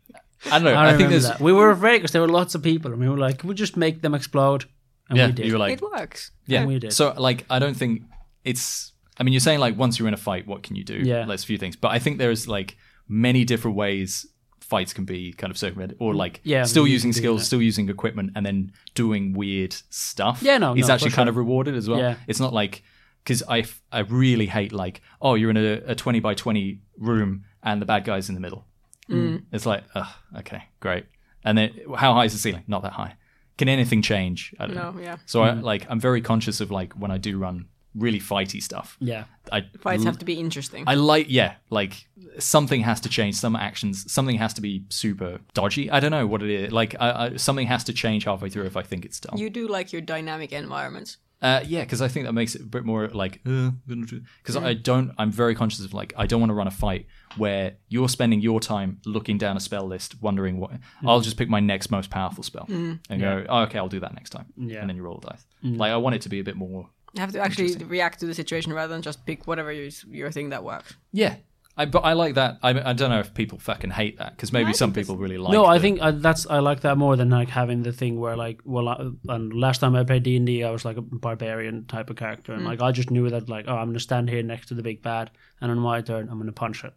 I 0.45 0.59
don't 0.59 0.63
know. 0.63 0.73
I, 0.73 0.93
I, 0.93 0.97
think 0.97 1.09
there's 1.09 1.27
that. 1.27 1.39
We 1.39 1.53
were 1.53 1.71
afraid 1.71 1.97
because 1.97 2.11
there 2.11 2.21
were 2.21 2.27
lots 2.27 2.55
of 2.55 2.61
people, 2.63 2.91
and 2.91 2.99
we 2.99 3.09
were 3.09 3.17
like, 3.17 3.39
"Can 3.39 3.49
we 3.49 3.55
just 3.55 3.77
make 3.77 4.01
them 4.01 4.13
explode?" 4.13 4.65
And 5.09 5.17
yeah. 5.17 5.27
we 5.27 5.31
did. 5.33 5.45
You 5.45 5.53
were 5.53 5.59
like 5.59 5.73
it 5.73 5.81
works. 5.81 6.31
yeah. 6.47 6.65
we 6.65 6.79
did. 6.79 6.93
So 6.93 7.13
like 7.17 7.45
I 7.49 7.59
don't 7.59 7.75
think 7.75 8.03
it's. 8.43 8.93
I 9.17 9.23
mean, 9.23 9.33
you're 9.33 9.39
saying 9.39 9.59
like 9.59 9.77
once 9.77 9.97
you're 9.97 10.07
in 10.07 10.13
a 10.13 10.17
fight, 10.17 10.45
what 10.45 10.63
can 10.63 10.75
you 10.75 10.83
do? 10.83 10.95
Yeah. 10.95 11.25
Let's 11.25 11.43
few 11.43 11.57
things, 11.57 11.75
but 11.75 11.91
I 11.91 11.99
think 11.99 12.17
there's 12.17 12.47
like 12.47 12.77
many 13.07 13.45
different 13.45 13.77
ways 13.77 14.25
fights 14.69 14.93
can 14.93 15.05
be 15.05 15.31
kind 15.33 15.51
of 15.51 15.57
circumvented, 15.57 15.97
or 15.99 16.13
like 16.13 16.41
Yeah, 16.43 16.63
still 16.63 16.87
using 16.87 17.13
skills, 17.13 17.41
that. 17.41 17.45
still 17.45 17.61
using 17.61 17.89
equipment, 17.89 18.31
and 18.35 18.45
then 18.45 18.71
doing 18.95 19.33
weird 19.33 19.73
stuff. 19.89 20.41
Yeah, 20.41 20.57
no, 20.57 20.73
it's 20.73 20.87
no, 20.87 20.93
actually 20.93 21.11
kind 21.11 21.27
sure. 21.27 21.31
of 21.31 21.37
rewarded 21.37 21.75
as 21.75 21.87
well. 21.89 21.99
Yeah. 21.99 22.15
It's 22.27 22.39
not 22.39 22.53
like 22.53 22.83
because 23.23 23.41
I 23.47 23.59
f- 23.59 23.81
I 23.91 23.99
really 23.99 24.45
hate 24.47 24.71
like 24.71 25.01
oh 25.21 25.33
you're 25.35 25.49
in 25.49 25.57
a, 25.57 25.81
a 25.91 25.95
twenty 25.95 26.19
by 26.19 26.33
twenty 26.33 26.81
room 26.97 27.45
and 27.63 27.81
the 27.81 27.85
bad 27.85 28.03
guy's 28.05 28.29
in 28.29 28.35
the 28.35 28.41
middle. 28.41 28.65
It's 29.07 29.65
like 29.67 29.83
ugh, 29.93 30.07
okay 30.39 30.63
great, 30.79 31.05
and 31.43 31.55
then 31.57 31.71
how 31.95 32.13
high 32.15 32.25
is 32.25 32.33
the 32.33 32.39
ceiling? 32.39 32.63
Not 32.67 32.81
that 32.81 32.93
high. 32.93 33.15
Can 33.57 33.69
anything 33.69 34.01
change? 34.01 34.53
I 34.59 34.65
don't 34.65 34.75
No, 34.75 34.91
know. 34.91 34.99
yeah. 34.99 35.17
So 35.25 35.43
I 35.43 35.53
like 35.53 35.85
I'm 35.89 35.99
very 35.99 36.21
conscious 36.21 36.59
of 36.59 36.71
like 36.71 36.93
when 36.93 37.11
I 37.11 37.17
do 37.19 37.37
run 37.37 37.67
really 37.95 38.19
fighty 38.19 38.61
stuff. 38.61 38.97
yeah, 38.99 39.25
I 39.51 39.65
Fights 39.79 40.03
have 40.03 40.17
to 40.19 40.25
be 40.25 40.39
interesting. 40.39 40.83
I 40.87 40.95
like 40.95 41.27
yeah, 41.29 41.55
like 41.69 42.07
something 42.39 42.81
has 42.81 43.01
to 43.01 43.09
change. 43.09 43.35
Some 43.35 43.55
actions, 43.55 44.11
something 44.11 44.37
has 44.37 44.53
to 44.55 44.61
be 44.61 44.85
super 44.89 45.39
dodgy. 45.53 45.89
I 45.89 45.99
don't 45.99 46.11
know 46.11 46.27
what 46.27 46.43
it 46.43 46.49
is. 46.49 46.71
Like 46.71 46.95
I, 46.99 47.25
I, 47.25 47.35
something 47.37 47.67
has 47.67 47.83
to 47.85 47.93
change 47.93 48.25
halfway 48.25 48.49
through 48.49 48.65
if 48.65 48.77
I 48.77 48.83
think 48.83 49.05
it's 49.05 49.19
dull. 49.19 49.39
you 49.39 49.49
do 49.49 49.67
like 49.67 49.91
your 49.93 50.01
dynamic 50.01 50.51
environments. 50.51 51.17
Uh, 51.41 51.61
yeah, 51.65 51.81
because 51.81 52.01
I 52.01 52.07
think 52.07 52.25
that 52.25 52.33
makes 52.33 52.55
it 52.55 52.61
a 52.61 52.65
bit 52.65 52.85
more 52.85 53.07
like 53.09 53.41
uh, 53.45 53.71
because 53.85 54.55
I 54.55 54.73
don't. 54.73 55.11
I'm 55.17 55.31
very 55.31 55.53
conscious 55.53 55.83
of 55.83 55.93
like 55.93 56.13
I 56.17 56.27
don't 56.27 56.39
want 56.39 56.49
to 56.49 56.53
run 56.55 56.67
a 56.67 56.71
fight 56.71 57.07
where 57.37 57.75
you're 57.89 58.09
spending 58.09 58.41
your 58.41 58.59
time 58.59 58.99
looking 59.05 59.37
down 59.37 59.57
a 59.57 59.59
spell 59.59 59.85
list, 59.85 60.21
wondering 60.21 60.59
what. 60.59 60.71
Mm. 60.71 60.79
I'll 61.05 61.19
just 61.19 61.37
pick 61.37 61.49
my 61.49 61.59
next 61.59 61.91
most 61.91 62.09
powerful 62.09 62.43
spell 62.43 62.65
mm. 62.67 62.99
and 63.09 63.21
go, 63.21 63.45
oh, 63.49 63.63
okay, 63.63 63.77
I'll 63.77 63.89
do 63.89 63.99
that 63.99 64.13
next 64.15 64.29
time, 64.29 64.45
Yeah. 64.57 64.79
and 64.79 64.89
then 64.89 64.95
you 64.95 65.03
roll 65.03 65.19
the 65.19 65.27
dice. 65.27 65.45
Mm. 65.63 65.77
Like 65.77 65.91
I 65.91 65.97
want 65.97 66.15
it 66.15 66.21
to 66.23 66.29
be 66.29 66.39
a 66.39 66.43
bit 66.43 66.55
more. 66.55 66.89
You 67.15 67.21
have 67.21 67.31
to 67.31 67.39
actually 67.39 67.75
react 67.85 68.19
to 68.19 68.25
the 68.25 68.33
situation 68.33 68.73
rather 68.73 68.93
than 68.93 69.01
just 69.01 69.25
pick 69.25 69.47
whatever 69.47 69.71
your, 69.71 69.89
your 70.09 70.31
thing 70.31 70.49
that 70.49 70.63
works. 70.63 70.93
Yeah, 71.13 71.35
I 71.77 71.85
but 71.85 71.99
I 72.05 72.13
like 72.13 72.35
that. 72.35 72.57
I 72.61 72.69
I 72.89 72.93
don't 72.93 73.09
know 73.09 73.19
if 73.19 73.33
people 73.33 73.57
fucking 73.59 73.91
hate 73.91 74.17
that 74.17 74.31
because 74.35 74.51
maybe 74.53 74.69
I 74.69 74.73
some 74.73 74.91
people 74.93 75.15
really 75.17 75.37
like. 75.37 75.49
It. 75.53 75.57
No, 75.57 75.65
I 75.65 75.77
the- 75.77 75.81
think 75.81 75.99
uh, 76.01 76.11
that's 76.11 76.45
I 76.47 76.59
like 76.59 76.81
that 76.81 76.97
more 76.97 77.15
than 77.15 77.29
like 77.29 77.49
having 77.49 77.83
the 77.83 77.91
thing 77.93 78.19
where 78.19 78.35
like 78.35 78.59
well, 78.65 78.87
uh, 78.89 79.09
and 79.33 79.53
last 79.53 79.79
time 79.79 79.95
I 79.95 80.03
played 80.03 80.23
D 80.23 80.35
and 80.37 80.49
I 80.65 80.71
was 80.71 80.83
like 80.85 80.97
a 80.97 81.01
barbarian 81.01 81.85
type 81.85 82.09
of 82.09 82.15
character, 82.17 82.53
and 82.53 82.65
like 82.65 82.81
I 82.81 82.91
just 82.91 83.09
knew 83.11 83.29
that 83.29 83.49
like 83.49 83.65
oh 83.67 83.75
I'm 83.75 83.87
gonna 83.89 83.99
stand 83.99 84.29
here 84.29 84.43
next 84.43 84.67
to 84.67 84.73
the 84.73 84.83
big 84.83 85.01
bad, 85.01 85.31
and 85.61 85.71
on 85.71 85.79
my 85.79 86.01
turn 86.01 86.27
I'm 86.29 86.37
gonna 86.37 86.51
punch 86.51 86.83
it, 86.83 86.93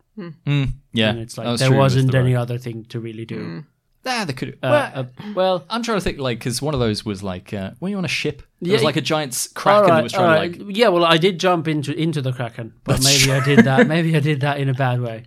Mm, 0.46 0.72
yeah, 0.92 1.10
and 1.10 1.18
it's 1.20 1.38
like 1.38 1.46
was 1.46 1.60
there 1.60 1.68
true 1.70 1.78
wasn't 1.78 2.10
the 2.12 2.18
any 2.18 2.34
rogue. 2.34 2.42
other 2.42 2.58
thing 2.58 2.84
to 2.90 2.98
really 3.00 3.24
do. 3.24 3.64
Ah, 4.08 4.24
could. 4.32 4.54
Uh, 4.62 4.68
well, 4.70 4.92
uh, 4.94 5.04
well, 5.34 5.64
I'm 5.68 5.82
trying 5.82 5.98
to 5.98 6.04
think 6.04 6.18
like 6.18 6.38
because 6.38 6.60
one 6.62 6.74
of 6.74 6.80
those 6.80 7.04
was 7.04 7.22
like 7.22 7.52
uh, 7.52 7.72
when 7.78 7.90
you 7.92 7.98
on 7.98 8.04
a 8.04 8.08
ship, 8.08 8.42
there 8.60 8.68
Yeah, 8.70 8.74
was 8.74 8.82
like 8.84 8.96
a 8.96 9.00
giant 9.00 9.48
kraken 9.54 9.82
all 9.82 9.88
that 9.88 10.02
was 10.02 10.12
trying 10.12 10.50
to 10.50 10.58
like. 10.64 10.76
yeah. 10.76 10.88
Well, 10.88 11.04
I 11.04 11.18
did 11.18 11.38
jump 11.38 11.68
into 11.68 11.92
into 11.92 12.22
the 12.22 12.32
kraken, 12.32 12.72
but 12.84 13.02
maybe 13.04 13.30
I 13.32 13.44
did 13.44 13.64
that. 13.66 13.86
Maybe 13.86 14.16
I 14.16 14.20
did 14.20 14.40
that 14.40 14.58
in 14.60 14.68
a 14.68 14.74
bad 14.74 15.00
way. 15.00 15.24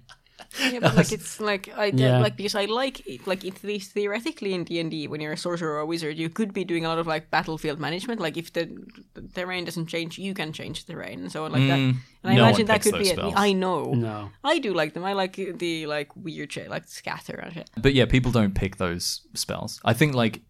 Yeah, 0.59 0.79
but 0.81 0.95
like 0.95 1.11
it's 1.11 1.39
like 1.39 1.69
I 1.77 1.91
Yeah. 1.93 2.19
like 2.19 2.35
because 2.35 2.55
I 2.55 2.65
like 2.65 3.05
it, 3.07 3.25
like 3.27 3.45
at 3.45 3.63
least 3.63 3.91
theoretically 3.93 4.53
in 4.53 4.63
D 4.65 4.79
and 4.79 4.91
D 4.91 5.07
when 5.07 5.21
you're 5.21 5.31
a 5.33 5.37
sorcerer 5.37 5.75
or 5.75 5.79
a 5.79 5.85
wizard 5.85 6.17
you 6.17 6.29
could 6.29 6.53
be 6.53 6.63
doing 6.65 6.85
a 6.85 6.89
lot 6.89 6.99
of 6.99 7.07
like 7.07 7.31
battlefield 7.31 7.79
management. 7.79 8.19
Like 8.19 8.35
if 8.37 8.51
the, 8.53 8.67
the 9.13 9.21
terrain 9.33 9.63
doesn't 9.65 9.87
change, 9.87 10.17
you 10.19 10.33
can 10.33 10.51
change 10.53 10.85
the 10.85 10.93
terrain 10.93 11.19
and 11.21 11.31
so 11.31 11.45
on 11.45 11.51
like 11.53 11.67
that. 11.67 11.79
And 11.79 11.95
I 12.23 12.33
Mm. 12.33 12.35
no 12.35 12.43
imagine 12.47 12.65
that 12.67 12.81
could 12.83 12.93
be. 12.93 12.99
those 12.99 13.11
A, 13.11 13.13
spells. 13.15 13.33
I 13.37 13.53
know. 13.53 13.93
No. 13.93 14.29
I 14.43 14.59
do 14.59 14.73
like 14.73 14.93
them. 14.93 15.03
I 15.05 15.13
like 15.13 15.35
the 15.35 15.87
like 15.87 16.09
weird 16.15 16.51
shit, 16.53 16.69
like 16.69 16.87
scatter 16.87 17.35
and 17.35 17.53
shit. 17.53 17.69
But 17.81 17.93
yeah, 17.93 18.05
people 18.05 18.31
don't 18.31 18.53
pick 18.53 18.77
those 18.77 19.21
spells. 19.33 19.79
I 19.85 19.93
think 19.93 20.13
like 20.15 20.41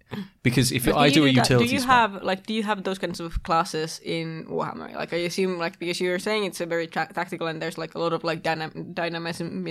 because 0.44 0.72
if 0.72 0.86
But 0.86 0.96
I 0.98 1.10
do 1.10 1.24
a 1.24 1.26
that- 1.28 1.36
utility 1.36 1.68
Do 1.70 1.74
you 1.74 1.80
spell, 1.82 1.96
have 2.14 2.24
like 2.24 2.46
do 2.46 2.54
you 2.54 2.64
have 2.64 2.84
those 2.84 3.00
kinds 3.00 3.20
of 3.20 3.42
classes 3.44 4.00
in 4.04 4.46
Warhammer? 4.50 4.94
Like 4.96 5.14
I 5.14 5.18
assume 5.18 5.58
like 5.58 5.80
because 5.80 6.00
you're 6.02 6.20
saying 6.20 6.46
it's 6.46 6.62
a 6.62 6.66
very 6.66 6.88
ta- 6.88 7.06
tactical 7.14 7.48
and 7.48 7.62
there's 7.62 7.78
like 7.78 7.96
a 7.96 8.00
lot 8.00 8.14
of 8.14 8.24
like 8.24 8.44
dynam- 8.44 8.94
dynamism 8.94 9.64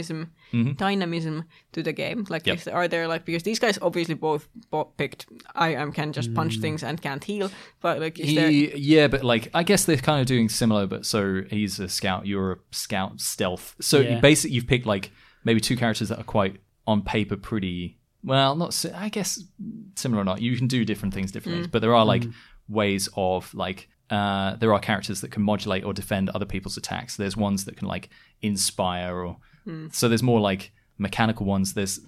dynamism 0.77 1.45
to 1.73 1.83
the 1.83 1.93
game. 1.93 2.27
Like 2.29 2.41
Mm-hmm. 2.43 2.49
Yep. 2.51 2.59
is, 2.59 2.69
are 2.69 2.89
there 2.89 3.07
like 3.09 3.25
because 3.25 3.43
these 3.43 3.59
guys 3.59 3.79
obviously 3.83 4.15
both, 4.15 4.49
both 4.71 4.97
picked 4.97 5.27
I 5.55 5.75
am 5.75 5.93
can 5.93 6.13
just 6.13 6.33
punch 6.35 6.59
things 6.59 6.83
and 6.83 7.01
can't 7.01 7.23
heal, 7.23 7.51
but 7.81 8.01
like 8.01 8.19
is 8.19 8.35
there 8.35 8.51
yeah, 8.51 9.09
but 9.09 9.23
like 9.25 9.51
I 9.55 9.63
guess 9.63 9.85
they're 9.85 9.97
kind 9.97 10.21
of 10.21 10.27
doing 10.27 10.49
similar. 10.49 10.87
But 10.87 11.05
so 11.07 11.43
he's 11.51 11.79
a 11.81 11.89
scout, 11.89 12.27
you're 12.27 12.53
a 12.53 12.59
scout 12.71 13.21
stealth. 13.21 13.77
So 13.81 14.01
Yeah. 14.01 14.17
you 14.17 14.21
basically 14.21 14.55
you've 14.55 14.67
picked 14.67 14.87
like 14.87 15.11
maybe 15.45 15.61
two 15.61 15.77
characters 15.77 16.09
that 16.09 16.19
are 16.19 16.25
quite 16.25 16.57
on 16.87 17.03
paper 17.03 17.37
pretty 17.37 17.99
well, 18.23 18.55
not 18.55 18.75
si- 18.75 18.93
I 18.93 19.09
guess 19.09 19.43
similar 19.97 20.23
or 20.23 20.25
not. 20.25 20.41
You 20.41 20.57
can 20.57 20.67
do 20.67 20.85
different 20.85 21.15
things 21.15 21.33
different 21.33 21.59
ways, 21.59 21.67
mm. 21.69 21.71
but 21.71 21.81
there 21.81 21.95
are 21.95 22.05
like 22.05 22.23
mm. 22.23 22.33
ways 22.69 23.09
of 23.17 23.53
like 23.55 23.89
uh, 24.11 24.57
there 24.57 24.73
are 24.73 24.81
characters 24.81 25.21
that 25.21 25.31
can 25.31 25.43
modulate 25.43 25.85
or 25.85 25.93
defend 25.93 26.31
other 26.31 26.45
people's 26.45 26.77
attacks. 26.77 27.17
There's 27.17 27.37
ones 27.37 27.65
that 27.65 27.77
can 27.77 27.89
like 27.89 28.11
inspire 28.43 29.17
or 29.17 29.37
hmm. 29.65 29.87
so 29.93 30.09
there's 30.09 30.23
more 30.23 30.41
like 30.41 30.73
mechanical 30.99 31.47
ones. 31.47 31.75
There's 31.75 32.01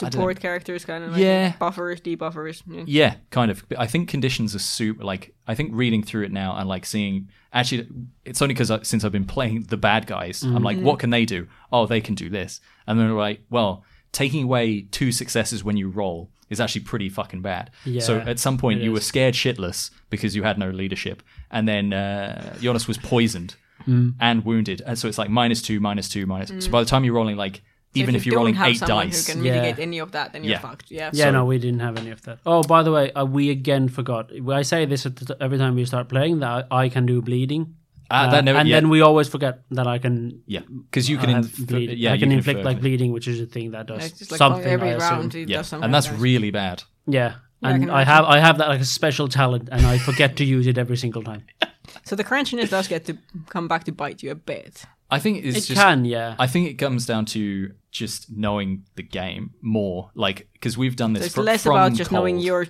I 0.00 0.04
don't 0.08 0.14
know. 0.14 0.20
Support 0.20 0.40
characters, 0.40 0.84
kind 0.84 1.04
of 1.04 1.12
like 1.12 1.20
Yeah. 1.20 1.52
buffers, 1.58 2.00
debuffers. 2.00 2.62
Yeah. 2.66 2.84
Yeah, 2.86 3.14
kind 3.30 3.50
of. 3.50 3.68
But 3.68 3.78
I 3.78 3.86
think 3.86 4.08
conditions 4.08 4.54
are 4.54 4.58
super. 4.58 5.04
Like, 5.04 5.34
I 5.46 5.54
think 5.54 5.72
reading 5.74 6.02
through 6.02 6.24
it 6.24 6.32
now 6.32 6.56
and 6.56 6.68
like 6.68 6.86
seeing. 6.86 7.28
Actually, 7.52 7.88
it's 8.24 8.40
only 8.40 8.54
because 8.54 8.72
since 8.88 9.04
I've 9.04 9.12
been 9.12 9.26
playing 9.26 9.64
the 9.64 9.76
bad 9.76 10.06
guys, 10.06 10.42
I'm 10.42 10.62
like, 10.62 10.78
mm. 10.78 10.82
what 10.84 10.98
can 10.98 11.10
they 11.10 11.26
do? 11.26 11.46
Oh, 11.70 11.84
they 11.84 12.00
can 12.00 12.14
do 12.14 12.30
this. 12.30 12.62
And 12.86 12.98
then 12.98 13.14
like, 13.14 13.42
well, 13.50 13.84
taking 14.12 14.44
away 14.44 14.82
two 14.90 15.10
successes 15.12 15.64
when 15.64 15.76
you 15.76 15.88
roll 15.88 16.30
is 16.50 16.60
actually 16.60 16.82
pretty 16.82 17.08
fucking 17.08 17.40
bad. 17.42 17.70
so 18.00 18.18
at 18.18 18.38
some 18.38 18.58
point, 18.58 18.80
it 18.80 18.84
you 18.84 18.92
were 18.92 19.00
scared 19.00 19.34
shitless 19.34 19.90
because 20.10 20.36
you 20.36 20.42
had 20.42 20.58
no 20.58 20.70
leadership, 20.70 21.22
and 21.50 21.66
then 21.66 21.92
uh, 21.92 22.54
Jonas 22.60 22.86
was 22.88 22.98
poisoned 22.98 23.56
Mm. 23.88 24.14
and 24.20 24.44
wounded, 24.44 24.80
and 24.86 24.96
so 24.96 25.08
it's 25.08 25.18
like 25.18 25.28
minus 25.28 25.60
two, 25.60 25.80
minus 25.80 26.08
two, 26.08 26.24
minus. 26.24 26.64
So 26.64 26.70
by 26.70 26.80
the 26.80 26.86
time 26.88 27.02
you're 27.04 27.14
rolling 27.14 27.36
like. 27.36 27.62
Even 27.94 28.14
if, 28.14 28.24
you 28.24 28.30
you're 28.32 28.38
rolling 28.38 28.54
don't 28.54 28.62
have 28.62 28.70
eight 28.70 28.78
someone 28.78 29.06
dice, 29.08 29.26
who 29.26 29.32
can 29.34 29.44
Yeah. 29.44 29.52
mitigate 29.60 29.78
any 29.82 29.98
of 29.98 30.12
that, 30.12 30.32
then 30.32 30.44
you're 30.44 30.52
Yeah. 30.52 30.60
fucked. 30.60 30.90
Yeah. 30.90 31.10
Yeah, 31.12 31.24
So- 31.24 31.30
no, 31.32 31.44
we 31.44 31.58
didn't 31.58 31.80
have 31.80 31.98
any 31.98 32.10
of 32.10 32.22
that. 32.22 32.38
Oh, 32.46 32.62
by 32.62 32.82
the 32.82 32.90
way, 32.90 33.12
uh, 33.12 33.26
we 33.26 33.50
again 33.50 33.88
forgot. 33.88 34.30
I 34.50 34.62
say 34.62 34.86
this 34.86 35.04
at 35.04 35.16
the, 35.16 35.36
every 35.42 35.58
time 35.58 35.74
we 35.74 35.84
start 35.84 36.08
playing 36.08 36.38
that 36.38 36.68
I, 36.70 36.84
I 36.84 36.88
can 36.88 37.04
do 37.04 37.20
bleeding, 37.20 37.74
Uh, 38.12 38.30
that 38.30 38.44
never, 38.44 38.58
and 38.58 38.68
yeah, 38.68 38.76
then 38.76 38.88
we 38.90 39.00
always 39.00 39.28
forget 39.28 39.62
that 39.70 39.86
I 39.86 39.98
can. 39.98 40.42
yeah, 40.46 40.60
because 40.90 41.08
you 41.08 41.16
can, 41.18 41.30
have 41.30 41.44
inf- 41.44 41.66
bleed- 41.66 41.98
yeah, 41.98 42.10
I 42.10 42.14
you 42.14 42.20
can 42.20 42.32
inflict 42.32 42.58
infer- 42.58 42.68
like 42.70 42.80
bleeding, 42.80 43.12
which 43.12 43.26
is 43.26 43.40
a 43.40 43.46
thing 43.46 43.70
that 43.72 43.86
does 43.86 44.04
It's 44.20 44.30
like 44.30 44.38
something. 44.38 44.64
every 44.66 44.90
I 44.94 44.96
round, 44.98 45.34
yeah, 45.34 45.58
does 45.58 45.68
something. 45.68 45.84
and 45.84 45.94
that's 45.94 46.06
like 46.08 46.16
that. 46.16 46.22
really 46.22 46.50
bad. 46.50 46.82
Yeah, 47.06 47.34
Yeah, 47.62 47.68
I 47.68 47.70
and 47.72 47.90
I, 47.90 48.04
have 48.04 48.24
I 48.24 48.38
have 48.38 48.58
that 48.58 48.68
like 48.68 48.80
a 48.80 48.84
special 48.84 49.28
talent, 49.28 49.68
and 49.72 49.86
I 49.86 49.98
forget 49.98 50.36
to 50.36 50.44
use 50.44 50.66
it 50.66 50.78
every 50.78 50.96
single 50.96 51.22
time. 51.22 51.42
So 52.04 52.16
the 52.16 52.24
crunchiness 52.24 52.70
does 52.70 52.88
get 52.88 53.04
to 53.06 53.18
come 53.48 53.66
back 53.68 53.84
to 53.84 53.92
bite 53.92 54.22
you 54.22 54.30
a 54.30 54.34
bit. 54.34 54.84
I 55.16 55.18
think 55.20 55.44
it's 55.44 55.58
it 55.58 55.64
just. 55.68 55.80
can, 55.80 56.04
yeah. 56.04 56.34
I 56.38 56.46
think 56.46 56.68
it 56.68 56.74
comes 56.74 57.06
down 57.06 57.24
to 57.26 57.72
just 57.90 58.30
knowing 58.30 58.84
the 58.96 59.02
game 59.02 59.50
more, 59.60 60.10
like 60.14 60.48
because 60.54 60.78
we've 60.78 60.96
done 60.96 61.12
this. 61.12 61.20
So 61.20 61.24
this. 61.24 61.26
it's 61.26 61.34
fr- 61.34 61.42
less 61.42 61.62
from 61.64 61.72
about 61.76 61.92
just 62.00 62.10
knowing 62.12 62.38
your 62.38 62.66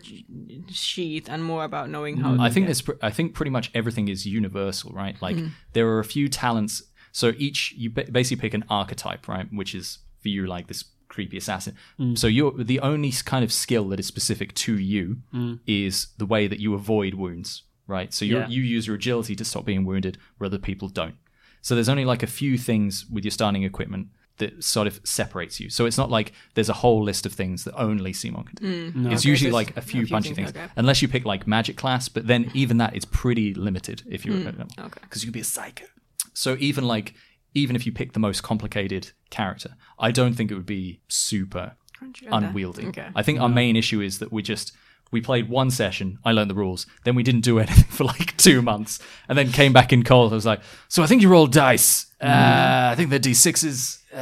sheet 0.70 1.28
and 1.28 1.42
more 1.44 1.64
about 1.64 1.90
knowing 1.90 2.16
how. 2.18 2.34
I 2.40 2.48
to 2.48 2.54
think 2.54 2.66
get- 2.66 2.76
this. 2.86 2.96
I 3.02 3.10
think 3.10 3.34
pretty 3.34 3.50
much 3.50 3.70
everything 3.74 4.08
is 4.08 4.26
universal, 4.26 4.92
right? 4.92 5.16
Like 5.20 5.36
Mm-hmm. 5.36 5.48
there 5.72 5.88
are 5.88 5.98
a 6.00 6.04
few 6.04 6.28
talents. 6.28 6.82
So 7.12 7.32
each 7.38 7.72
you 7.76 7.90
ba- 7.90 8.06
basically 8.10 8.40
pick 8.40 8.54
an 8.54 8.64
archetype, 8.68 9.28
right? 9.28 9.46
Which 9.52 9.74
is 9.74 9.98
for 10.20 10.28
you 10.28 10.46
like 10.46 10.66
this 10.68 10.84
creepy 11.08 11.36
assassin. 11.36 11.76
Mm. 12.00 12.16
So 12.18 12.26
you're 12.26 12.52
the 12.64 12.80
only 12.80 13.12
kind 13.12 13.44
of 13.44 13.52
skill 13.52 13.88
that 13.90 14.00
is 14.00 14.06
specific 14.06 14.54
to 14.54 14.78
you 14.78 15.18
Mm. 15.34 15.60
is 15.66 16.08
the 16.18 16.26
way 16.26 16.46
that 16.46 16.58
you 16.58 16.74
avoid 16.74 17.14
wounds, 17.14 17.64
right? 17.86 18.12
So 18.14 18.24
you 18.24 18.38
Yeah. 18.38 18.48
you 18.48 18.62
use 18.62 18.86
your 18.86 18.96
agility 18.96 19.34
to 19.36 19.44
stop 19.44 19.64
being 19.66 19.84
wounded, 19.84 20.16
where 20.38 20.46
other 20.46 20.58
people 20.58 20.88
don't. 20.88 21.14
So 21.62 21.74
there's 21.74 21.88
only 21.88 22.04
like 22.04 22.22
a 22.22 22.26
few 22.26 22.58
things 22.58 23.06
with 23.10 23.24
your 23.24 23.30
starting 23.30 23.62
equipment 23.62 24.08
that 24.38 24.64
sort 24.64 24.86
of 24.86 25.00
separates 25.04 25.60
you. 25.60 25.68
So 25.70 25.84
it's 25.86 25.98
not 25.98 26.10
like 26.10 26.32
there's 26.54 26.68
a 26.68 26.72
whole 26.74 27.02
list 27.04 27.26
of 27.26 27.32
things 27.32 27.64
that 27.64 27.74
only 27.76 28.12
Simon 28.12 28.44
can 28.44 28.54
do. 28.56 28.66
It's 28.66 28.96
Mm. 28.96 29.06
Okay, 29.12 29.28
usually 29.28 29.50
so 29.50 29.56
like 29.56 29.76
a 29.76 29.80
few 29.80 30.02
a 30.02 30.06
few 30.06 30.14
punchy 30.14 30.34
things, 30.34 30.50
things, 30.50 30.64
okay. 30.64 30.72
unless 30.76 31.00
you 31.02 31.08
pick 31.08 31.24
like 31.24 31.46
magic 31.46 31.76
class. 31.76 32.08
But 32.08 32.26
then 32.26 32.50
even 32.54 32.78
that 32.78 32.96
is 32.96 33.04
pretty 33.04 33.54
limited 33.54 34.02
if 34.08 34.24
you're 34.24 34.34
Mm, 34.36 34.78
okay. 34.86 35.00
because 35.02 35.22
you 35.22 35.28
could 35.28 35.34
be 35.34 35.40
a 35.40 35.44
psyker. 35.44 35.86
So 36.34 36.56
even 36.58 36.84
like 36.86 37.14
even 37.54 37.76
if 37.76 37.84
you 37.86 37.92
pick 37.92 38.14
the 38.14 38.18
most 38.20 38.42
complicated 38.42 39.12
character, 39.30 39.76
I 39.98 40.10
don't 40.10 40.34
think 40.34 40.50
it 40.50 40.54
would 40.54 40.66
be 40.66 41.00
super 41.08 41.76
Crunchy 42.00 42.26
unwieldy. 42.32 42.86
Okay. 42.86 43.08
I 43.14 43.22
think 43.22 43.40
our 43.40 43.48
main 43.50 43.76
issue 43.76 44.00
is 44.00 44.18
that 44.20 44.32
we 44.32 44.42
just 44.42 44.72
we 45.12 45.20
played 45.20 45.48
one 45.48 45.70
session. 45.70 46.18
I 46.24 46.32
learned 46.32 46.50
the 46.50 46.54
rules. 46.54 46.86
Then 47.04 47.14
we 47.14 47.22
didn't 47.22 47.42
do 47.42 47.58
anything 47.64 47.84
for 47.84 48.04
like 48.04 48.36
two 48.36 48.62
months, 48.62 48.98
and 49.28 49.38
then 49.38 49.52
came 49.52 49.72
back 49.72 49.92
in 49.92 50.02
cold. 50.02 50.32
I 50.32 50.34
was 50.34 50.46
like, 50.46 50.60
"So 50.88 51.02
I 51.04 51.06
think 51.06 51.22
you 51.22 51.28
roll 51.28 51.46
dice. 51.46 52.06
Uh, 52.20 52.88
I 52.90 52.94
think 52.96 53.10
they're 53.10 53.18
d 53.18 53.34
sixes. 53.34 54.00
Uh, 54.12 54.16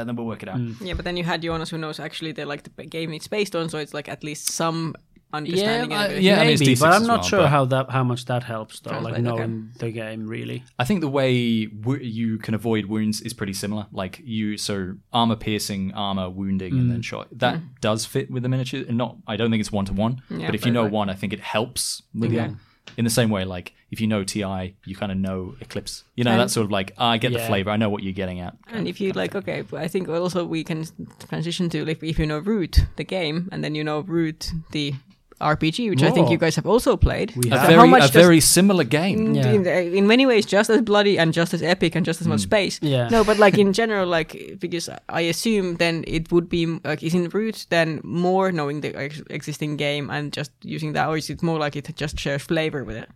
and 0.00 0.08
then 0.08 0.16
we'll 0.16 0.26
work 0.26 0.42
it 0.42 0.48
out." 0.48 0.60
Yeah, 0.80 0.94
but 0.94 1.04
then 1.04 1.16
you 1.16 1.24
had 1.24 1.42
Jonas 1.42 1.70
who 1.70 1.78
knows 1.78 1.98
actually 1.98 2.32
the 2.32 2.46
like 2.46 2.62
the 2.62 2.84
game 2.84 3.12
it's 3.12 3.26
based 3.26 3.56
on, 3.56 3.68
so 3.68 3.78
it's 3.78 3.94
like 3.94 4.08
at 4.08 4.22
least 4.22 4.52
some 4.52 4.94
understanding. 5.34 5.90
Yeah, 5.90 6.02
and 6.02 6.04
ability. 6.12 6.26
yeah, 6.26 6.36
I 6.40 6.44
mean, 6.44 6.50
it's 6.54 6.60
Maybe, 6.60 6.74
D6 6.74 6.80
but 6.80 6.86
I'm 6.94 7.02
as 7.02 7.08
not 7.08 7.20
well, 7.20 7.28
sure 7.28 7.38
but- 7.40 7.48
how 7.50 7.64
that 7.66 7.90
how 7.90 8.04
much 8.04 8.24
that 8.26 8.42
helps 8.44 8.80
though. 8.80 8.90
Like 8.90 9.14
Translate, 9.14 9.26
okay. 9.26 9.36
knowing 9.46 9.70
the 9.78 9.90
game 9.90 10.26
really. 10.26 10.64
I 10.78 10.84
think 10.84 11.00
the 11.00 11.08
way 11.08 11.66
w- 11.66 12.02
you 12.02 12.38
can 12.38 12.54
avoid 12.54 12.86
wounds 12.86 13.20
is 13.20 13.32
pretty 13.34 13.52
similar. 13.52 13.86
Like 13.92 14.20
you, 14.24 14.56
so 14.56 14.94
armor 15.12 15.36
piercing, 15.36 15.92
armor 15.94 16.28
wounding, 16.30 16.72
and 16.72 16.86
Mm. 16.88 16.90
then 16.92 17.02
shot. 17.02 17.28
That 17.32 17.60
does 17.80 18.06
fit 18.06 18.30
with 18.30 18.42
the 18.42 18.48
miniature. 18.48 18.84
And 18.88 18.96
not, 18.98 19.16
I 19.26 19.36
don't 19.36 19.50
think 19.50 19.60
it's 19.60 19.72
one 19.72 19.84
to 19.86 19.92
one. 19.92 20.22
Yeah, 20.30 20.46
But 20.46 20.54
if 20.54 20.64
you 20.66 20.72
know 20.72 20.84
like- 20.84 20.92
one, 20.92 21.10
I 21.10 21.14
think 21.14 21.32
it 21.32 21.40
helps 21.40 22.02
with 22.14 22.32
Okay. 22.32 22.48
the. 22.48 22.56
In 22.98 23.04
the 23.04 23.10
same 23.10 23.30
way, 23.30 23.44
like 23.46 23.72
if 23.90 23.98
you 24.00 24.06
know 24.06 24.22
TI, 24.24 24.74
you 24.84 24.94
kind 24.94 25.10
of 25.10 25.16
know 25.18 25.54
Eclipse. 25.60 26.04
You 26.16 26.22
know, 26.22 26.32
And- 26.32 26.40
that's 26.40 26.52
sort 26.52 26.66
of 26.66 26.70
like 26.70 26.92
ah, 26.98 27.08
I 27.12 27.18
get 27.18 27.32
the 27.32 27.38
Yeah. 27.38 27.46
flavor. 27.48 27.70
I 27.70 27.76
know 27.78 27.88
what 27.88 28.02
you're 28.02 28.12
getting 28.12 28.40
at. 28.40 28.56
And 28.70 28.86
if 28.86 29.00
you 29.00 29.10
like, 29.12 29.34
okay, 29.34 29.62
but 29.62 29.80
I 29.80 29.88
think 29.88 30.06
also 30.08 30.44
we 30.44 30.62
can 30.62 30.84
transition 31.28 31.70
to 31.70 31.84
like 31.84 32.02
if 32.02 32.18
you 32.18 32.26
know 32.26 32.38
Root 32.38 32.84
the 32.96 33.04
game, 33.04 33.48
and 33.50 33.64
then 33.64 33.74
you 33.74 33.82
know 33.84 34.00
Root 34.00 34.52
the 34.72 34.92
RPG, 35.40 35.90
which 35.90 36.02
I 36.02 36.10
think 36.10 36.30
you 36.30 36.38
guys 36.38 36.56
have 36.56 36.66
also 36.66 36.96
played. 36.96 37.34
We 37.36 37.50
A 37.50 37.58
have. 37.58 37.68
very, 37.68 37.92
a 37.92 37.98
does- 38.00 38.10
very 38.10 38.40
similar 38.40 38.84
game. 38.84 39.34
Mm, 39.34 39.36
yeah. 39.36 39.52
in, 39.52 39.66
uh, 39.66 39.96
in 39.98 40.06
many 40.06 40.26
ways 40.26 40.46
just 40.46 40.70
as 40.70 40.80
bloody 40.82 41.18
and 41.18 41.32
just 41.32 41.52
as 41.54 41.62
epic 41.62 41.94
and 41.94 42.06
just 42.06 42.20
as 42.20 42.26
much 42.26 42.40
mm. 42.40 42.44
space. 42.44 42.78
Yeah. 42.82 43.08
No, 43.08 43.24
but 43.24 43.38
like 43.38 43.58
in 43.58 43.72
general, 43.80 44.06
like 44.08 44.56
because 44.58 44.88
I 45.08 45.20
assume 45.22 45.76
then 45.76 46.04
it 46.06 46.30
would 46.32 46.48
be 46.48 46.66
like 46.84 47.02
is 47.02 47.14
in 47.14 47.28
root 47.30 47.66
then 47.70 48.00
more 48.04 48.52
knowing 48.52 48.80
the 48.80 48.94
ex- 48.94 49.22
existing 49.30 49.76
game 49.76 50.10
and 50.10 50.32
just 50.32 50.52
using 50.62 50.92
that, 50.92 51.08
or 51.08 51.16
is 51.16 51.30
it 51.30 51.42
more 51.42 51.58
like 51.58 51.76
it 51.76 51.90
just 51.96 52.18
shares 52.18 52.42
flavor 52.42 52.84
with 52.84 52.96
it? 52.96 53.08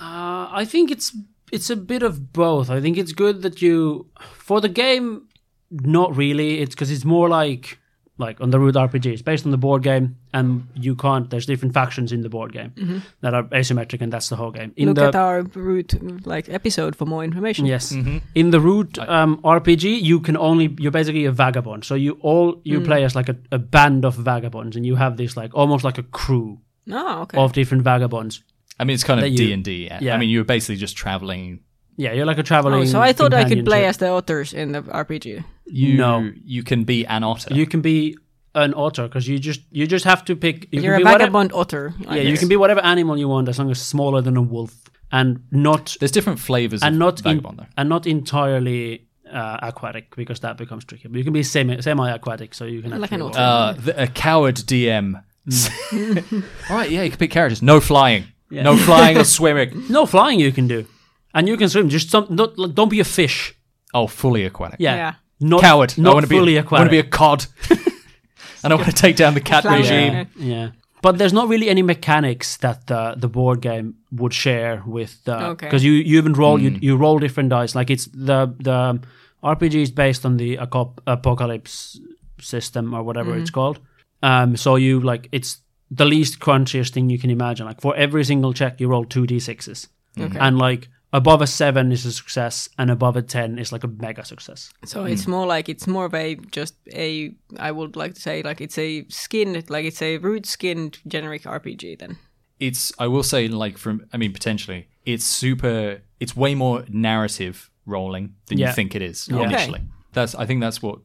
Uh, 0.00 0.48
I 0.50 0.64
think 0.64 0.90
it's 0.90 1.16
it's 1.52 1.70
a 1.70 1.76
bit 1.76 2.02
of 2.02 2.32
both. 2.32 2.70
I 2.70 2.80
think 2.80 2.96
it's 2.96 3.12
good 3.12 3.42
that 3.42 3.62
you 3.62 4.06
for 4.34 4.60
the 4.60 4.68
game. 4.68 5.28
Not 5.70 6.16
really. 6.16 6.60
It's 6.60 6.74
because 6.74 6.90
it's 6.90 7.04
more 7.04 7.28
like 7.28 7.77
like 8.18 8.40
on 8.40 8.50
the 8.50 8.58
root 8.58 8.74
RPG. 8.74 9.06
It's 9.06 9.22
based 9.22 9.44
on 9.44 9.50
the 9.50 9.56
board 9.56 9.82
game, 9.82 10.16
and 10.34 10.66
you 10.74 10.94
can't. 10.94 11.30
There's 11.30 11.46
different 11.46 11.74
factions 11.74 12.12
in 12.12 12.22
the 12.22 12.28
board 12.28 12.52
game 12.52 12.70
mm-hmm. 12.70 12.98
that 13.20 13.34
are 13.34 13.44
asymmetric, 13.44 14.02
and 14.02 14.12
that's 14.12 14.28
the 14.28 14.36
whole 14.36 14.50
game. 14.50 14.72
In 14.76 14.88
Look 14.88 14.96
the 14.96 15.04
at 15.06 15.14
our 15.14 15.42
root 15.42 16.26
like 16.26 16.48
episode 16.48 16.96
for 16.96 17.06
more 17.06 17.24
information. 17.24 17.66
Yes. 17.66 17.92
Mm-hmm. 17.92 18.18
In 18.34 18.50
the 18.50 18.60
root 18.60 18.98
um, 18.98 19.40
RPG, 19.42 20.02
you 20.02 20.20
can 20.20 20.36
only 20.36 20.74
you're 20.78 20.92
basically 20.92 21.24
a 21.24 21.32
vagabond. 21.32 21.84
So 21.84 21.94
you 21.94 22.18
all 22.20 22.60
you 22.64 22.80
mm. 22.80 22.84
play 22.84 23.04
as 23.04 23.14
like 23.14 23.28
a, 23.28 23.36
a 23.52 23.58
band 23.58 24.04
of 24.04 24.14
vagabonds, 24.14 24.76
and 24.76 24.84
you 24.84 24.96
have 24.96 25.16
this 25.16 25.36
like 25.36 25.54
almost 25.54 25.84
like 25.84 25.98
a 25.98 26.02
crew 26.02 26.58
Oh, 26.90 27.22
okay. 27.22 27.38
of 27.38 27.52
different 27.52 27.82
vagabonds. 27.82 28.42
I 28.80 28.84
mean, 28.84 28.94
it's 28.94 29.04
kind 29.04 29.20
of 29.20 29.34
D 29.34 29.52
and 29.52 29.64
D. 29.64 29.88
yeah. 30.00 30.14
I 30.14 30.18
mean, 30.18 30.30
you're 30.30 30.44
basically 30.44 30.76
just 30.76 30.96
traveling. 30.96 31.60
Yeah, 31.96 32.12
you're 32.12 32.26
like 32.26 32.38
a 32.38 32.44
traveling. 32.44 32.82
Oh, 32.82 32.84
so 32.84 33.00
I 33.00 33.12
thought 33.12 33.34
I 33.34 33.42
could 33.42 33.64
play 33.64 33.82
companionship. 33.82 33.88
as 33.88 33.96
the 33.98 34.10
authors 34.10 34.52
in 34.54 34.72
the 34.72 34.82
RPG. 34.82 35.44
You, 35.70 35.96
No. 35.96 36.30
you 36.44 36.62
can 36.62 36.84
be 36.84 37.06
an 37.06 37.22
otter. 37.24 37.54
You 37.54 37.66
can 37.66 37.80
be 37.80 38.16
an 38.54 38.72
otter 38.74 39.04
because 39.08 39.28
you 39.28 39.38
just 39.38 39.60
you 39.70 39.86
just 39.86 40.04
have 40.04 40.24
to 40.24 40.34
pick. 40.36 40.68
You 40.72 40.80
You're 40.82 40.94
can 40.94 41.02
a 41.02 41.04
be 41.04 41.04
whatever, 41.04 41.18
vagabond 41.18 41.52
otter. 41.52 41.94
I 42.08 42.16
Yeah, 42.16 42.22
you 42.30 42.38
can 42.38 42.48
be 42.48 42.56
whatever 42.56 42.80
animal 42.80 43.18
you 43.18 43.28
want 43.28 43.48
as 43.48 43.58
long 43.58 43.70
as 43.70 43.80
smaller 43.80 44.20
than 44.22 44.36
a 44.36 44.42
wolf 44.42 44.72
and 45.12 45.40
not 45.50 45.96
There's 46.00 46.10
different 46.12 46.38
flavors 46.40 46.82
and 46.82 46.94
of 46.94 46.98
not 46.98 47.18
in, 47.20 47.24
vagabond, 47.24 47.58
though. 47.58 47.66
and 47.76 47.88
not 47.88 48.06
entirely 48.06 49.06
uh, 49.30 49.58
aquatic 49.62 50.16
because 50.16 50.40
that 50.40 50.56
becomes 50.56 50.84
tricky. 50.86 51.08
But 51.08 51.18
you 51.18 51.24
can 51.24 51.32
be 51.34 51.42
semi 51.42 51.80
semi 51.82 52.10
aquatic, 52.10 52.54
so 52.54 52.64
you 52.64 52.82
can 52.82 52.98
Like 53.00 53.12
an 53.12 53.22
otter. 53.22 53.38
Uh, 53.38 53.72
the, 53.74 54.02
a 54.02 54.06
coward 54.06 54.56
DM. 54.56 55.22
All 56.70 56.76
right, 56.76 56.90
yeah, 56.90 57.02
you 57.02 57.10
can 57.10 57.18
pick 57.18 57.30
characters. 57.30 57.62
No 57.62 57.80
flying. 57.80 58.24
No 58.50 58.76
flying 58.76 59.16
or 59.18 59.24
swimming. 59.38 59.84
No 59.90 60.06
flying 60.06 60.40
you 60.40 60.52
can 60.52 60.66
do, 60.68 60.86
and 61.34 61.48
you 61.48 61.56
can 61.56 61.68
swim. 61.68 61.88
Just 61.88 62.10
some, 62.10 62.26
not, 62.30 62.58
like, 62.58 62.74
don't 62.74 62.88
be 62.90 63.00
a 63.00 63.04
fish. 63.04 63.54
Oh, 63.94 64.06
fully 64.06 64.44
aquatic. 64.44 64.80
Yeah, 64.80 64.96
Yeah. 64.96 65.14
Not 65.40 65.60
Coward. 65.60 65.94
I 65.98 66.02
Not 66.02 66.14
want 66.14 66.24
to 66.24 66.28
be. 66.28 66.36
fully 66.36 66.58
I 66.58 66.62
want 66.62 66.84
to 66.84 66.90
be 66.90 66.98
a 66.98 67.04
cod. 67.04 67.46
and 68.64 68.72
I 68.72 68.76
want 68.76 68.86
to 68.88 68.92
take 68.92 69.16
down 69.16 69.34
the 69.34 69.40
cat 69.40 69.62
Flying, 69.62 69.82
regime. 69.82 70.12
yeah. 70.14 70.26
yeah, 70.36 70.68
but 71.02 71.18
there's 71.18 71.32
not 71.32 71.48
really 71.48 71.68
any 71.70 71.82
mechanics 71.82 72.56
that 72.58 72.86
the 72.86 73.14
the 73.16 73.28
board 73.28 73.60
game 73.60 73.94
would 74.12 74.34
share 74.34 74.82
with 74.86 75.22
the 75.24 75.36
Okay. 75.50 75.66
because 75.66 75.84
you 75.84 75.92
you 75.92 76.18
even 76.18 76.32
roll 76.32 76.58
Hmm. 76.58 76.64
you 76.64 76.78
you 76.80 76.96
roll 76.96 77.18
different 77.18 77.50
dice. 77.50 77.74
Like 77.74 77.90
it's 77.90 78.06
the 78.06 78.52
the 78.58 79.00
RPG 79.44 79.74
is 79.82 79.90
based 79.92 80.26
on 80.26 80.36
the 80.38 80.56
Acop- 80.56 80.98
apocalypse 81.06 82.00
system 82.40 82.94
or 82.94 83.02
whatever 83.02 83.30
Mm-hmm. 83.30 83.40
it's 83.42 83.50
called. 83.50 83.78
Um, 84.22 84.56
so 84.56 84.76
you 84.76 85.00
like 85.00 85.28
it's 85.32 85.58
the 85.90 86.04
least 86.04 86.38
crunchiest 86.40 86.90
thing 86.92 87.08
you 87.10 87.18
can 87.18 87.30
imagine. 87.30 87.66
Like 87.66 87.80
for 87.80 87.94
every 87.96 88.24
single 88.24 88.52
check, 88.52 88.80
you 88.80 88.88
roll 88.88 89.04
two 89.04 89.26
d6s, 89.26 89.88
Okay. 90.18 90.38
and 90.38 90.58
like 90.58 90.88
above 91.12 91.40
a 91.42 91.46
seven 91.46 91.92
is 91.92 92.04
a 92.06 92.12
success, 92.12 92.68
and 92.78 92.90
above 92.90 93.16
a 93.16 93.22
ten 93.22 93.58
is 93.58 93.72
like 93.72 93.84
a 93.84 93.88
mega 93.88 94.24
success. 94.24 94.70
So 94.84 95.04
it's 95.04 95.26
more 95.26 95.46
like 95.46 95.68
it's 95.68 95.86
more 95.86 96.04
of 96.06 96.14
a 96.14 96.34
just 96.50 96.74
a 96.92 97.32
I 97.58 97.70
would 97.72 97.96
like 97.96 98.14
to 98.14 98.20
say 98.20 98.42
like 98.42 98.60
it's 98.60 98.78
a 98.78 99.04
skinned 99.08 99.70
like 99.70 99.84
it's 99.84 100.02
a 100.02 100.18
root 100.18 100.46
skinned 100.46 100.98
generic 101.06 101.42
RPG 101.44 101.98
then. 101.98 102.18
It's. 102.60 102.92
I 102.98 103.06
will 103.06 103.22
say, 103.22 103.46
like 103.46 103.78
from. 103.78 104.04
I 104.12 104.16
mean, 104.16 104.32
potentially, 104.32 104.88
it's 105.04 105.24
super. 105.24 106.02
It's 106.18 106.34
way 106.36 106.56
more 106.56 106.84
narrative 106.88 107.70
rolling 107.86 108.34
than 108.46 108.58
Yeah. 108.58 108.68
you 108.68 108.74
think 108.74 108.94
it 108.94 109.02
is 109.02 109.28
Okay. 109.30 109.44
initially. 109.44 109.80
That's 110.12 110.34
I 110.34 110.44
think 110.44 110.60
that's 110.60 110.82
what 110.82 110.98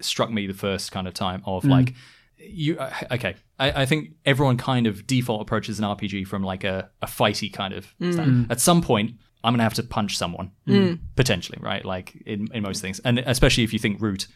struck 0.00 0.30
me 0.30 0.46
the 0.46 0.54
first 0.54 0.92
kind 0.92 1.08
of 1.08 1.14
time 1.14 1.42
of 1.44 1.64
Mm. 1.64 1.70
like 1.70 1.94
you 2.38 2.78
uh, 2.78 2.90
okay. 3.12 3.34
I, 3.58 3.82
I 3.82 3.86
think 3.86 4.10
everyone 4.24 4.56
kind 4.56 4.86
of 4.86 5.06
default 5.06 5.42
approaches 5.42 5.78
an 5.80 5.84
RPG 5.84 6.26
from 6.26 6.42
like 6.44 6.62
a, 6.64 6.88
a 7.02 7.06
fighty 7.06 7.52
kind 7.52 7.74
of 7.74 7.92
Mm. 8.00 8.50
At 8.50 8.60
some 8.60 8.80
point, 8.80 9.12
I'm 9.42 9.52
gonna 9.54 9.62
have 9.62 9.74
to 9.74 9.82
punch 9.82 10.16
someone 10.18 10.50
potentially, 11.16 11.58
right? 11.62 11.84
Like 11.84 12.14
in, 12.26 12.48
in 12.52 12.62
most 12.62 12.80
things, 12.82 13.00
and 13.00 13.18
especially 13.20 13.64
if 13.64 13.72
you 13.72 13.78
think 13.78 14.00
root, 14.00 14.26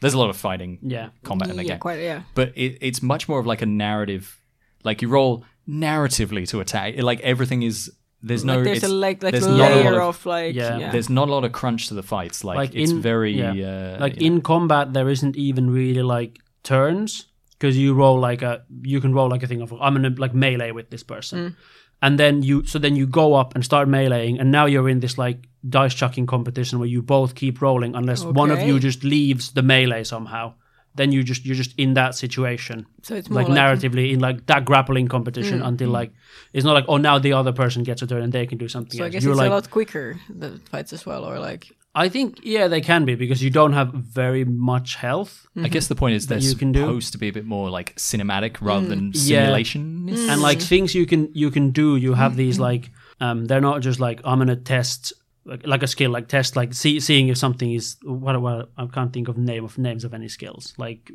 there's 0.00 0.14
a 0.14 0.18
lot 0.18 0.30
of 0.30 0.36
fighting, 0.36 0.78
Yeah. 0.82 1.08
combat 1.22 1.50
in 1.50 1.56
the 1.56 1.62
yeah, 1.64 1.68
game 1.70 1.78
quite 1.80 2.00
yeah. 2.00 2.22
but 2.34 2.52
it, 2.56 2.78
it's 2.80 3.02
much 3.02 3.28
more 3.28 3.38
of 3.38 3.46
like 3.46 3.62
a 3.62 3.66
narrative 3.66 4.38
like 4.84 5.02
you 5.02 5.08
roll 5.08 5.44
narratively 5.68 6.46
to 6.48 6.60
attack 6.60 6.94
It- 6.96 7.04
like 7.04 7.20
everything 7.20 7.62
is 7.62 7.90
there's 8.22 8.44
no 8.44 8.54
like 8.56 8.64
there's 8.64 8.82
a 8.84 8.88
like 8.88 9.22
like 9.22 9.32
there's 9.32 9.46
not 9.46 9.70
a 9.72 9.74
lot 9.76 9.84
layer 9.84 10.00
of- 10.00 10.16
of, 10.20 10.26
like 10.26 10.54
Yeah. 10.54 10.78
yeah. 10.78 10.90
there's 10.92 11.10
not 11.10 11.28
a 11.28 11.32
lot 11.32 11.44
of 11.44 11.52
crunch 11.52 11.88
to 11.88 11.94
the 11.94 12.02
fights 12.02 12.42
like, 12.44 12.56
Like 12.56 12.74
it's 12.74 12.90
in- 12.92 13.02
very 13.02 13.32
yeah. 13.32 13.52
uh, 13.96 13.96
like 14.00 14.14
you 14.20 14.30
know, 14.30 14.36
in 14.36 14.42
combat 14.42 14.92
there 14.94 15.08
isn't 15.10 15.36
even 15.36 15.70
really 15.70 16.02
like 16.02 16.38
turns 16.62 17.26
because 17.58 17.76
you 17.76 17.92
roll 17.94 18.18
like 18.18 18.42
a 18.42 18.62
you 18.82 19.00
can 19.00 19.12
roll 19.12 19.28
like 19.28 19.42
a 19.42 19.46
thing 19.46 19.60
of 19.62 19.72
i'm 19.74 19.94
gonna 19.94 20.14
like 20.18 20.34
melee 20.34 20.70
with 20.72 20.88
this 20.90 21.02
person 21.02 21.38
Mm. 21.38 21.56
And 22.04 22.18
then 22.18 22.34
you 22.48 22.56
so 22.72 22.78
then 22.84 22.94
you 23.00 23.06
go 23.06 23.26
up 23.40 23.54
and 23.54 23.64
start 23.64 23.86
meleeing 23.88 24.34
and 24.40 24.48
now 24.58 24.66
you're 24.72 24.90
in 24.94 25.00
this 25.00 25.16
like 25.24 25.38
dice 25.76 25.94
chucking 26.00 26.26
competition 26.26 26.78
where 26.80 26.92
you 26.94 27.00
both 27.16 27.30
keep 27.34 27.62
rolling 27.66 27.92
unless 28.00 28.20
one 28.42 28.50
of 28.54 28.60
you 28.68 28.74
just 28.88 29.00
leaves 29.04 29.44
the 29.52 29.62
melee 29.62 30.04
somehow. 30.04 30.52
Then 30.96 31.10
you 31.14 31.20
just 31.30 31.44
you're 31.46 31.60
just 31.64 31.72
in 31.84 31.94
that 31.94 32.14
situation. 32.14 32.86
So 33.02 33.14
it's 33.18 33.28
more 33.30 33.42
like, 33.42 33.48
like, 33.48 33.58
narratively 33.60 34.06
in 34.14 34.20
like 34.20 34.38
that 34.46 34.62
grappling 34.64 35.08
competition 35.08 35.58
Mm. 35.60 35.68
until 35.70 35.90
like 36.00 36.10
it's 36.52 36.64
not 36.68 36.74
like 36.78 36.88
oh 36.92 36.98
now 37.08 37.16
the 37.18 37.32
other 37.40 37.52
person 37.62 37.82
gets 37.88 38.02
a 38.02 38.06
turn 38.06 38.22
and 38.26 38.32
they 38.32 38.46
can 38.46 38.58
do 38.58 38.68
something 38.68 38.98
So 38.98 39.04
I 39.06 39.08
guess 39.12 39.24
you're 39.24 39.32
it's 39.32 39.42
like 39.44 39.50
a 39.50 39.54
lot 39.58 39.70
quicker 39.70 40.06
the 40.42 40.50
fights 40.70 40.92
as 40.92 41.02
well, 41.08 41.22
or 41.30 41.36
like 41.50 41.62
I 41.96 42.08
think 42.08 42.40
yeah 42.42 42.66
they 42.68 42.80
can 42.80 43.04
be 43.04 43.14
because 43.14 43.40
you 43.44 43.50
don't 43.50 43.72
have 43.72 43.88
very 43.92 44.44
much 44.44 44.96
health 44.96 45.46
i 45.66 45.68
guess 45.68 45.86
the 45.86 45.94
point 45.94 46.14
is 46.16 46.26
they're 46.26 46.38
you 46.50 46.56
can 46.56 46.72
do. 46.72 46.80
supposed 46.80 47.12
to 47.12 47.18
be 47.18 47.28
a 47.28 47.32
bit 47.32 47.44
more 47.44 47.70
like 47.78 47.94
cinematic 47.96 48.56
rather 48.60 48.86
than 48.88 49.12
Yeah. 49.14 49.20
simulation 49.44 50.08
and 50.30 50.42
like 50.42 50.60
things 50.60 50.94
you 50.94 51.06
can 51.06 51.28
you 51.42 51.50
can 51.50 51.70
do 51.70 51.96
you 51.96 52.14
have 52.14 52.34
these 52.36 52.56
Mm-hmm. 52.56 52.70
like 52.72 52.84
um 53.20 53.44
they're 53.46 53.60
not 53.70 53.80
just 53.88 54.00
like 54.00 54.18
i'm 54.24 54.38
gonna 54.38 54.56
test 54.56 55.12
like, 55.50 55.66
like 55.66 55.82
a 55.84 55.86
skill 55.86 56.10
like 56.10 56.26
test 56.28 56.56
like 56.56 56.74
see, 56.74 56.98
seeing 57.00 57.28
if 57.28 57.36
something 57.38 57.70
is 57.72 57.96
what, 58.02 58.34
what 58.42 58.70
i 58.76 58.86
can't 58.86 59.12
think 59.12 59.28
of 59.28 59.36
name 59.38 59.64
of 59.64 59.78
names 59.78 60.02
of 60.04 60.12
any 60.14 60.28
skills 60.28 60.74
like 60.78 61.12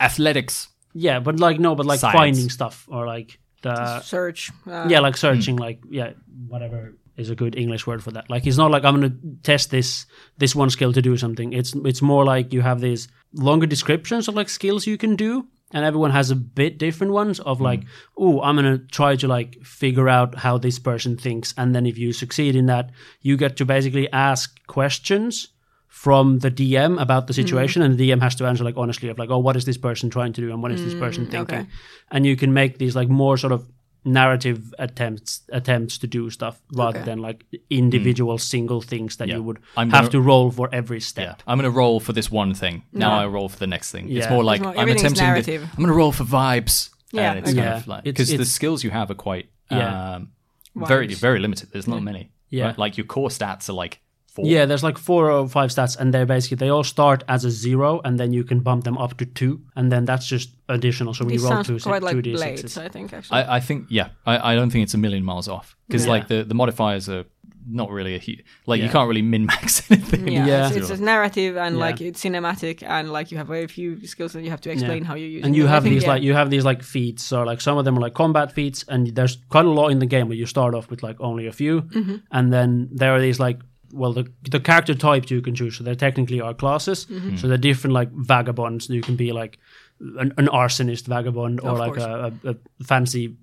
athletics 0.00 0.68
yeah 0.94 1.20
but 1.20 1.38
like 1.40 1.58
no 1.60 1.74
but 1.74 1.86
like 1.86 2.00
Science. 2.00 2.18
finding 2.18 2.48
stuff 2.50 2.86
or 2.88 3.06
like 3.06 3.38
the 3.62 4.00
search. 4.02 4.50
Uh, 4.66 4.86
yeah 4.88 5.00
like 5.00 5.16
searching 5.16 5.56
like 5.56 5.80
yeah 5.90 6.10
whatever 6.48 6.94
is 7.18 7.30
a 7.30 7.34
good 7.34 7.56
english 7.56 7.86
word 7.86 8.02
for 8.02 8.10
that. 8.12 8.30
Like 8.30 8.46
it's 8.46 8.56
not 8.56 8.70
like 8.70 8.84
i'm 8.84 8.94
gonna 8.94 9.14
test 9.42 9.70
this 9.70 10.06
this 10.38 10.54
one 10.54 10.70
skill 10.70 10.92
to 10.92 11.02
do 11.02 11.16
something. 11.16 11.52
It's 11.52 11.74
it's 11.84 12.02
more 12.02 12.24
like 12.24 12.52
you 12.52 12.62
have 12.62 12.80
these 12.80 13.08
longer 13.34 13.66
descriptions 13.66 14.28
of 14.28 14.34
like 14.34 14.48
skills 14.48 14.86
you 14.86 14.96
can 14.96 15.16
do 15.16 15.46
and 15.72 15.84
everyone 15.84 16.10
has 16.10 16.30
a 16.30 16.36
bit 16.36 16.78
different 16.78 17.12
ones 17.12 17.40
of 17.40 17.60
like 17.60 17.82
oh 18.16 18.40
i'm 18.42 18.56
gonna 18.56 18.78
try 18.78 19.16
to 19.16 19.28
like 19.28 19.62
figure 19.62 20.08
out 20.08 20.34
how 20.34 20.56
this 20.56 20.78
person 20.78 21.16
thinks 21.16 21.54
and 21.56 21.74
then 21.74 21.86
if 21.86 21.98
you 21.98 22.12
succeed 22.12 22.56
in 22.56 22.66
that 22.66 22.90
you 23.20 23.36
get 23.36 23.56
to 23.56 23.64
basically 23.64 24.10
ask 24.12 24.64
questions 24.66 25.48
from 25.86 26.38
the 26.38 26.50
dm 26.50 27.00
about 27.00 27.26
the 27.26 27.32
mm-hmm. 27.32 27.42
situation 27.42 27.82
and 27.82 27.98
the 27.98 28.10
dm 28.10 28.20
has 28.20 28.34
to 28.34 28.46
answer 28.46 28.64
like 28.64 28.76
honestly 28.76 29.08
of 29.08 29.18
like 29.18 29.30
oh 29.30 29.38
what 29.38 29.56
is 29.56 29.64
this 29.64 29.78
person 29.78 30.08
trying 30.08 30.32
to 30.32 30.40
do 30.40 30.50
and 30.50 30.62
what 30.62 30.72
is 30.72 30.82
this 30.84 30.94
person 30.94 31.26
mm, 31.26 31.30
thinking? 31.30 31.58
okay. 31.58 31.68
and 32.10 32.24
you 32.24 32.36
can 32.36 32.52
make 32.52 32.78
these 32.78 32.96
like 32.96 33.08
more 33.08 33.36
sort 33.36 33.52
of 33.52 33.66
narrative 34.12 34.58
attempts 34.78 35.42
attempts 35.52 35.98
to 35.98 36.06
do 36.06 36.30
stuff 36.30 36.60
rather 36.72 36.98
Okay. 37.00 37.04
than 37.10 37.18
like 37.28 37.44
individual 37.70 38.38
single 38.38 38.80
things 38.80 39.16
that 39.16 39.28
Yeah. 39.28 39.36
you 39.36 39.42
would 39.42 39.58
I'm 39.76 39.90
have 39.90 40.00
gonna- 40.04 40.10
to 40.12 40.20
roll 40.20 40.50
for 40.50 40.68
every 40.72 40.98
yeah 40.98 41.12
step 41.12 41.42
i'm 41.46 41.58
gonna 41.58 41.70
roll 41.82 42.00
for 42.00 42.12
this 42.12 42.30
one 42.30 42.54
thing 42.54 42.82
now 42.92 43.10
Yeah. 43.10 43.24
i 43.24 43.26
roll 43.26 43.48
for 43.48 43.58
the 43.58 43.66
next 43.66 43.92
thing 43.92 44.04
it's 44.10 44.30
more 44.30 44.44
like 44.52 44.62
more- 44.62 44.76
i'm 44.78 44.88
attempting 44.88 45.24
narrative. 45.26 45.62
the, 45.62 45.68
i'm 45.76 45.82
gonna 45.84 45.92
roll 46.02 46.12
for 46.12 46.24
vibes 46.24 46.90
Yeah, 47.12 47.30
and 47.30 47.38
it's 47.40 47.50
okay. 47.50 47.60
kind 47.60 47.70
Yeah. 47.70 47.76
of 47.78 47.88
like 47.88 48.04
because 48.04 48.28
the 48.36 48.44
skills 48.58 48.82
you 48.84 48.90
have 48.90 49.10
are 49.10 49.20
quite 49.28 49.46
Yeah. 49.70 50.14
um 50.16 50.28
very 50.74 51.06
very 51.14 51.38
limited 51.38 51.68
there's 51.72 51.88
not 51.88 52.02
many 52.02 52.30
Yeah. 52.50 52.66
right? 52.66 52.78
like 52.78 52.96
your 52.98 53.06
core 53.06 53.30
stats 53.30 53.68
are 53.68 53.74
like 53.84 54.00
four 54.34 54.44
yeah 54.46 54.64
there's 54.66 54.82
like 54.82 54.98
four 54.98 55.30
or 55.30 55.48
five 55.48 55.70
stats 55.70 55.98
and 55.98 56.12
they're 56.14 56.26
basically 56.26 56.56
they 56.56 56.68
all 56.68 56.84
start 56.84 57.24
as 57.28 57.44
a 57.44 57.50
zero 57.50 58.00
and 58.04 58.18
then 58.20 58.32
you 58.32 58.44
can 58.44 58.60
bump 58.60 58.84
them 58.84 58.96
up 58.98 59.16
to 59.16 59.24
two 59.26 59.60
and 59.76 59.90
then 59.92 60.04
that's 60.04 60.26
just 60.26 60.50
additional 60.68 61.12
so 61.14 61.24
when 61.24 61.32
This 61.34 61.42
you 61.42 61.48
roll 61.48 61.64
sounds 61.64 61.66
two, 61.84 61.88
quite 61.90 62.00
two 62.00 62.06
like 62.06 62.16
d6s 62.16 62.34
blades, 62.34 62.78
I 62.78 62.88
think 62.88 63.12
actually. 63.12 63.38
I, 63.40 63.56
I 63.56 63.60
think 63.60 63.86
yeah, 63.88 64.08
I, 64.26 64.52
I 64.52 64.54
don't 64.54 64.70
think 64.70 64.82
it's 64.84 64.94
a 64.94 64.98
million 64.98 65.24
miles 65.24 65.48
off 65.48 65.76
because 65.86 66.04
Yeah. 66.04 66.12
like 66.12 66.28
the, 66.28 66.44
the 66.44 66.54
modifiers 66.54 67.08
are 67.08 67.24
not 67.70 67.90
really 67.90 68.14
a 68.14 68.18
huge 68.18 68.42
like 68.66 68.80
you 68.80 68.88
can't 68.88 69.08
really 69.08 69.20
min 69.20 69.44
max 69.44 69.90
anything. 69.90 70.26
yeah, 70.28 70.46
Yeah. 70.46 70.66
It's, 70.68 70.76
it's 70.76 70.90
a 70.90 71.02
narrative 71.02 71.56
and 71.58 71.76
Yeah. 71.76 71.80
like 71.86 72.00
it's 72.00 72.22
cinematic 72.24 72.82
and 72.82 73.12
like 73.12 73.30
you 73.30 73.36
have 73.38 73.46
very 73.46 73.66
few 73.66 74.06
skills 74.06 74.32
that 74.32 74.42
you 74.42 74.50
have 74.50 74.60
to 74.62 74.70
explain 74.70 75.04
how 75.04 75.14
you 75.16 75.26
use. 75.26 75.42
Them. 75.42 75.48
And 75.48 75.56
you 75.56 75.66
I 75.66 75.70
have 75.70 75.82
think, 75.82 75.94
these 75.94 76.04
yeah. 76.04 76.08
like 76.14 76.22
you 76.22 76.32
have 76.34 76.48
these 76.50 76.64
like 76.64 76.82
feats 76.82 77.30
or 77.32 77.44
like 77.44 77.60
some 77.60 77.76
of 77.76 77.84
them 77.84 77.98
are 77.98 78.00
like 78.00 78.14
combat 78.14 78.52
feats 78.52 78.84
and 78.88 79.08
there's 79.14 79.36
quite 79.50 79.66
a 79.66 79.70
lot 79.70 79.88
in 79.88 79.98
the 79.98 80.06
game 80.06 80.28
where 80.28 80.36
you 80.38 80.46
start 80.46 80.74
off 80.74 80.88
with 80.90 81.02
like 81.02 81.16
only 81.20 81.46
a 81.46 81.52
few 81.52 81.82
Mm-hmm. 81.82 82.16
and 82.30 82.52
then 82.52 82.88
there 83.00 83.12
are 83.14 83.20
these 83.20 83.38
like 83.38 83.58
well 83.92 84.12
the 84.12 84.30
the 84.50 84.60
character 84.60 84.94
types 84.94 85.30
you 85.30 85.40
can 85.40 85.54
choose 85.54 85.76
so 85.76 85.84
they 85.84 85.94
technically 85.94 86.40
are 86.40 86.54
classes 86.54 87.06
Mm-hmm. 87.06 87.36
so 87.36 87.48
they're 87.48 87.56
different 87.56 87.94
like 87.94 88.10
vagabonds 88.12 88.88
you 88.88 89.00
can 89.02 89.16
be 89.16 89.32
like 89.32 89.58
an, 90.00 90.32
an 90.36 90.46
arsonist 90.48 91.06
vagabond 91.06 91.60
or 91.60 91.70
Of 91.70 91.78
like 91.78 91.96
a, 91.96 92.32
a, 92.44 92.50
a 92.50 92.84
fancy 92.84 93.36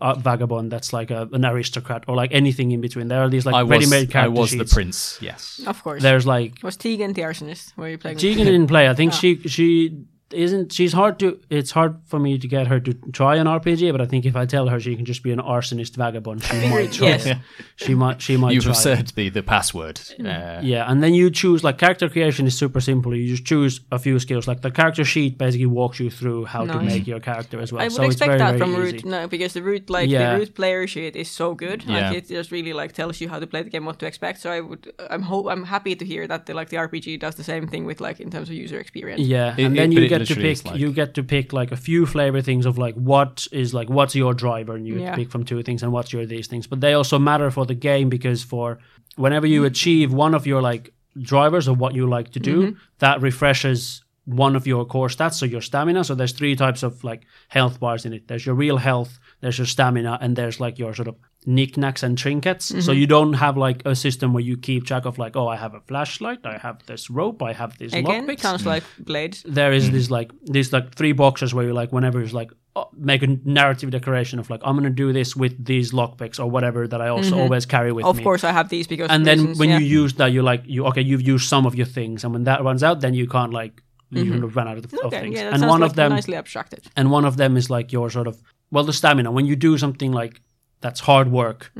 uh, 0.00 0.14
vagabond 0.14 0.70
that's 0.72 0.92
like 0.92 1.10
a, 1.10 1.28
an 1.32 1.44
aristocrat 1.44 2.04
or 2.08 2.16
like 2.16 2.32
anything 2.32 2.70
in 2.72 2.80
between 2.80 3.08
there 3.08 3.20
are 3.22 3.28
these 3.28 3.44
like 3.46 3.54
I 3.54 3.62
was 3.62 3.70
ready-made 3.70 4.08
I 4.08 4.12
character 4.12 4.40
was 4.40 4.50
sheets. 4.50 4.70
the 4.70 4.74
prince. 4.74 5.18
Yes. 5.20 5.60
Of 5.66 5.82
course. 5.82 6.02
there's 6.02 6.26
like 6.26 6.62
was 6.62 6.76
Tegan 6.76 7.12
the 7.12 7.22
arsonist? 7.22 7.76
Were 7.76 7.88
you 7.88 7.98
playing? 7.98 8.14
with- 8.16 8.22
Tegan 8.22 8.46
didn't 8.46 8.68
play. 8.68 8.88
I 8.88 8.94
think 9.00 9.12
Ah. 9.12 9.16
she 9.16 9.36
she 9.48 10.04
isn't. 10.32 10.72
She's 10.72 10.92
hard 10.92 11.18
to. 11.20 11.38
It's 11.50 11.70
hard 11.70 11.96
for 12.06 12.18
me 12.18 12.38
to 12.38 12.48
get 12.48 12.66
her 12.68 12.80
to 12.80 12.92
try 13.12 13.36
an 13.36 13.46
RPG. 13.46 13.90
But 13.92 14.00
I 14.00 14.06
think 14.06 14.24
if 14.26 14.36
I 14.36 14.46
tell 14.46 14.68
her 14.68 14.78
she 14.80 14.96
can 14.96 15.04
just 15.04 15.22
be 15.22 15.32
an 15.32 15.38
arsonist 15.40 15.96
vagabond, 15.96 16.42
she 16.44 16.68
might 16.68 16.92
try. 16.92 17.08
Yes. 17.08 17.38
She 17.76 17.94
might. 17.94 18.20
She 18.22 18.36
might. 18.36 18.52
You 18.54 18.60
try 18.60 18.72
have 18.72 18.78
it. 18.78 18.80
said 18.82 19.06
the 19.16 19.28
the 19.30 19.42
password. 19.42 20.00
Uh, 20.18 20.60
Yeah, 20.62 20.90
and 20.90 21.02
then 21.02 21.14
you 21.14 21.30
choose 21.30 21.64
like 21.64 21.78
character 21.78 22.08
creation 22.08 22.46
is 22.46 22.56
super 22.56 22.80
simple. 22.80 23.14
You 23.14 23.26
just 23.28 23.44
choose 23.44 23.80
a 23.90 23.98
few 23.98 24.18
skills. 24.18 24.46
Like 24.46 24.60
the 24.60 24.70
character 24.70 25.04
sheet 25.04 25.38
basically 25.38 25.66
walks 25.66 25.98
you 26.00 26.10
through 26.10 26.44
how 26.46 26.64
to 26.66 26.80
make 26.80 27.06
your 27.06 27.20
character 27.20 27.60
as 27.60 27.72
well. 27.72 27.82
I 27.82 27.84
would 27.86 27.92
so 27.92 28.02
it's 28.02 28.14
expect 28.14 28.28
very, 28.28 28.38
that 28.38 28.58
from 28.58 28.70
easy. 28.72 28.80
Root, 28.82 29.04
no, 29.04 29.26
because 29.28 29.52
the 29.54 29.62
Root, 29.62 29.90
like 29.90 30.08
Yeah. 30.10 30.32
the 30.34 30.38
Root 30.40 30.54
player 30.54 30.86
sheet, 30.86 31.16
is 31.16 31.28
so 31.30 31.54
good. 31.54 31.82
Yeah. 31.84 32.10
Like 32.10 32.18
it 32.18 32.28
just 32.28 32.50
really 32.50 32.72
like 32.72 32.92
tells 32.92 33.20
you 33.20 33.28
how 33.28 33.38
to 33.40 33.46
play 33.46 33.62
the 33.62 33.70
game, 33.70 33.84
what 33.86 33.98
to 34.00 34.06
expect. 34.06 34.40
So 34.40 34.50
I 34.50 34.60
would, 34.60 34.92
I'm 35.10 35.22
ho- 35.22 35.48
I'm 35.48 35.64
happy 35.64 35.96
to 35.96 36.04
hear 36.04 36.26
that 36.28 36.46
the 36.46 36.54
like 36.54 36.68
the 36.68 36.76
RPG 36.76 37.18
does 37.20 37.34
the 37.34 37.44
same 37.44 37.66
thing 37.66 37.84
with 37.86 38.00
like 38.00 38.20
in 38.20 38.30
terms 38.30 38.48
of 38.48 38.54
user 38.54 38.78
experience. 38.78 39.20
Yeah, 39.22 39.54
It- 39.56 39.64
and 39.64 39.76
then 39.76 39.90
but 39.90 39.96
you 39.98 40.04
it 40.06 40.08
get 40.24 40.34
to 40.34 40.40
pick. 40.40 40.64
like- 40.64 40.78
You 40.80 40.92
get 40.92 41.14
to 41.14 41.22
pick 41.22 41.52
like 41.52 41.72
a 41.72 41.76
few 41.76 42.06
flavor 42.06 42.40
things 42.42 42.66
of 42.66 42.78
like 42.78 42.94
what 42.94 43.46
is 43.52 43.72
like 43.74 43.88
what's 43.90 44.14
your 44.14 44.34
driver, 44.34 44.74
and 44.74 44.86
you 44.86 44.94
get 44.94 45.02
Yeah. 45.02 45.10
to 45.12 45.16
pick 45.16 45.30
from 45.30 45.44
two 45.44 45.62
things, 45.62 45.82
and 45.82 45.92
what's 45.92 46.12
your 46.12 46.26
these 46.26 46.46
things. 46.46 46.66
But 46.66 46.80
they 46.80 46.92
also 46.94 47.18
matter 47.18 47.50
for 47.50 47.66
the 47.66 47.74
game 47.74 48.08
because 48.08 48.42
for 48.42 48.78
whenever 49.16 49.46
you 49.46 49.64
achieve 49.64 50.12
one 50.12 50.34
of 50.34 50.46
your 50.46 50.62
like 50.62 50.92
drivers 51.20 51.66
of 51.68 51.78
what 51.78 51.94
you 51.94 52.06
like 52.06 52.30
to 52.32 52.40
do, 52.40 52.62
mm-hmm. 52.62 52.78
that 52.98 53.20
refreshes 53.20 54.02
one 54.26 54.54
of 54.54 54.66
your 54.66 54.84
core 54.84 55.08
stats, 55.08 55.34
so 55.34 55.46
your 55.46 55.60
stamina. 55.60 56.04
So 56.04 56.14
there's 56.14 56.32
three 56.32 56.54
types 56.54 56.82
of 56.82 57.02
like 57.02 57.22
health 57.48 57.80
bars 57.80 58.04
in 58.04 58.12
it. 58.12 58.28
There's 58.28 58.46
your 58.46 58.54
real 58.54 58.76
health, 58.76 59.18
there's 59.40 59.58
your 59.58 59.66
stamina, 59.66 60.18
and 60.20 60.36
there's 60.36 60.60
like 60.60 60.78
your 60.78 60.94
sort 60.94 61.08
of 61.08 61.16
knickknacks 61.46 62.02
and 62.02 62.18
trinkets. 62.18 62.66
So 62.66 62.76
mm-hmm. 62.76 62.92
you 62.92 63.06
don't 63.06 63.32
have 63.34 63.56
like 63.56 63.82
a 63.86 63.94
system 63.94 64.32
where 64.32 64.42
you 64.42 64.56
keep 64.56 64.84
track 64.84 65.04
of 65.06 65.18
like, 65.18 65.36
oh, 65.36 65.48
I 65.48 65.56
have 65.56 65.74
a 65.74 65.80
flashlight, 65.80 66.40
I 66.44 66.58
have 66.58 66.84
this 66.86 67.08
rope, 67.10 67.42
I 67.42 67.52
have 67.52 67.78
these 67.78 67.94
Again, 67.94 68.26
lockpicks 68.26 68.40
sounds 68.40 68.66
like 68.66 68.82
mm. 68.82 69.06
Blades. 69.06 69.42
there 69.48 69.72
is 69.72 69.88
mm. 69.88 69.92
this 69.92 70.10
like 70.10 70.30
these 70.44 70.72
like 70.72 70.94
three 70.94 71.12
boxes 71.12 71.54
where 71.54 71.66
you 71.66 71.72
like 71.72 71.92
whenever 71.92 72.20
it's 72.20 72.32
like 72.34 72.50
oh, 72.76 72.88
make 72.94 73.22
a 73.22 73.26
narrative 73.44 73.90
declaration 73.90 74.38
of 74.38 74.50
like 74.50 74.60
I'm 74.64 74.76
gonna 74.76 74.90
do 74.90 75.12
this 75.12 75.34
with 75.34 75.64
these 75.64 75.92
lockpicks 75.92 76.38
or 76.38 76.46
whatever 76.50 76.86
that 76.86 77.00
I 77.00 77.08
also 77.08 77.30
mm-hmm. 77.30 77.40
always 77.40 77.64
carry 77.66 77.92
with 77.92 78.04
Of 78.04 78.18
me. 78.18 78.22
course, 78.22 78.44
I 78.44 78.52
have 78.52 78.68
these 78.68 78.86
because 78.86 79.08
and 79.10 79.24
then 79.24 79.38
reasons, 79.38 79.58
when 79.58 79.70
yeah. 79.70 79.78
you 79.78 79.86
use 79.86 80.14
that, 80.14 80.32
you 80.32 80.42
like 80.42 80.62
you 80.66 80.84
okay, 80.86 81.00
you've 81.02 81.22
used 81.22 81.48
some 81.48 81.64
of 81.66 81.74
your 81.74 81.86
things, 81.86 82.22
and 82.24 82.32
when 82.34 82.44
that 82.44 82.62
runs 82.62 82.82
out, 82.82 83.00
then 83.00 83.14
you 83.14 83.26
can't 83.26 83.52
like 83.52 83.82
you 84.10 84.24
mm-hmm. 84.24 84.48
run 84.48 84.68
out 84.68 84.76
of, 84.76 84.84
of 84.84 84.90
Mm-hmm. 84.90 85.06
okay, 85.06 85.20
things. 85.20 85.36
yeah, 85.36 85.44
that 85.44 85.52
and 85.54 85.60
sounds 85.60 85.70
one 85.70 85.80
like 85.80 85.90
of 85.90 85.96
them 85.96 86.10
nicely 86.12 86.36
abstracted. 86.36 86.82
and 86.96 87.10
one 87.10 87.24
of 87.24 87.36
them 87.36 87.56
is 87.56 87.70
like 87.70 87.92
your 87.92 88.10
sort 88.10 88.26
of 88.26 88.42
well 88.70 88.84
the 88.84 88.92
stamina. 88.92 89.30
When 89.30 89.46
you 89.46 89.56
do 89.56 89.78
something 89.78 90.12
like 90.12 90.42
that's 90.80 91.00
hard 91.00 91.30
work, 91.30 91.72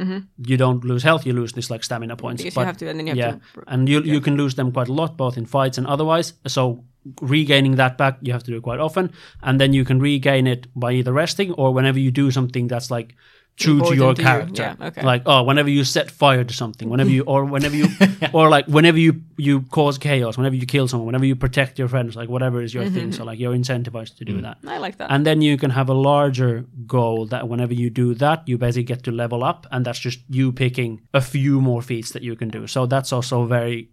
you 0.47 0.57
don't 0.57 0.85
lose 0.85 1.03
health, 1.03 1.25
you 1.27 1.33
lose 1.33 1.53
this 1.53 1.71
like 1.71 1.83
stamina 1.85 2.17
points. 2.17 2.43
Mm-hmm. 2.43 2.47
Because 2.47 2.55
But 2.55 2.61
you 2.61 2.67
have 2.67 2.77
to, 2.79 2.89
and 2.89 2.99
then 2.99 3.07
you 3.07 3.13
have 3.13 3.19
yeah, 3.19 3.31
to. 3.33 3.65
and 3.67 3.89
you 3.89 4.03
you 4.03 4.21
can 4.21 4.37
lose 4.37 4.55
them 4.55 4.73
quite 4.73 4.89
a 4.89 4.93
lot, 4.93 5.17
both 5.17 5.37
in 5.39 5.47
fights 5.47 5.79
and 5.79 5.87
otherwise. 5.87 6.35
So 6.47 6.85
regaining 7.23 7.77
that 7.77 7.97
back, 7.97 8.19
you 8.21 8.33
have 8.33 8.43
to 8.45 8.51
do 8.51 8.59
it 8.59 8.63
quite 8.63 8.79
often, 8.79 9.13
and 9.43 9.61
then 9.61 9.73
you 9.73 9.85
can 9.85 10.01
regain 10.01 10.47
it 10.47 10.67
by 10.75 10.93
either 10.93 11.13
resting 11.13 11.53
or 11.53 11.73
whenever 11.73 11.99
you 11.99 12.11
do 12.11 12.31
something 12.31 12.69
that's 12.69 12.91
like 12.91 13.15
true 13.57 13.81
to 13.81 13.95
your 13.95 14.15
character. 14.15 14.75
Yeah, 14.79 14.87
okay. 14.89 15.03
Like 15.03 15.23
oh, 15.27 15.43
whenever 15.43 15.69
you 15.71 15.85
set 15.85 16.11
fire 16.11 16.45
to 16.45 16.55
something, 16.55 16.89
whenever 16.89 17.11
you 17.11 17.23
or 17.25 17.45
whenever 17.45 17.77
you 17.77 17.89
or 18.33 18.49
like 18.49 18.67
whenever 18.67 18.99
you 18.99 19.23
you 19.37 19.63
cause 19.63 19.99
chaos, 19.99 20.37
whenever 20.37 20.57
you 20.57 20.67
kill 20.67 20.89
someone, 20.89 21.07
whenever 21.07 21.27
you 21.27 21.37
protect 21.37 21.79
your 21.79 21.89
friends, 21.89 22.17
like 22.17 22.29
whatever 22.29 22.63
is 22.63 22.73
your 22.75 22.85
Mm-hmm. 22.85 22.95
thing. 22.95 23.13
So 23.13 23.25
like 23.25 23.39
you're 23.39 23.55
incentivized 23.55 24.17
to 24.19 24.25
do 24.25 24.41
that. 24.43 24.59
I 24.67 24.79
like 24.79 24.97
that. 24.99 25.11
And 25.11 25.25
then 25.27 25.43
you 25.43 25.57
can 25.59 25.71
have 25.71 25.89
a 25.91 25.95
larger 25.95 26.65
goal 26.87 27.27
that 27.27 27.49
whenever 27.49 27.75
you 27.75 27.91
do 27.91 28.15
that, 28.15 28.49
you 28.49 28.57
basically 28.59 28.85
get 28.85 29.03
to 29.05 29.11
level 29.13 29.45
up, 29.45 29.67
and 29.71 29.85
that's 29.85 29.99
just 29.99 30.21
you 30.29 30.53
picking 30.53 31.01
a 31.13 31.21
few 31.21 31.61
more 31.61 31.83
feats 31.83 32.11
that 32.13 32.23
you 32.23 32.37
can 32.37 32.49
do. 32.49 32.67
So 32.67 32.87
that's 32.87 33.13
also 33.13 33.45
very 33.47 33.91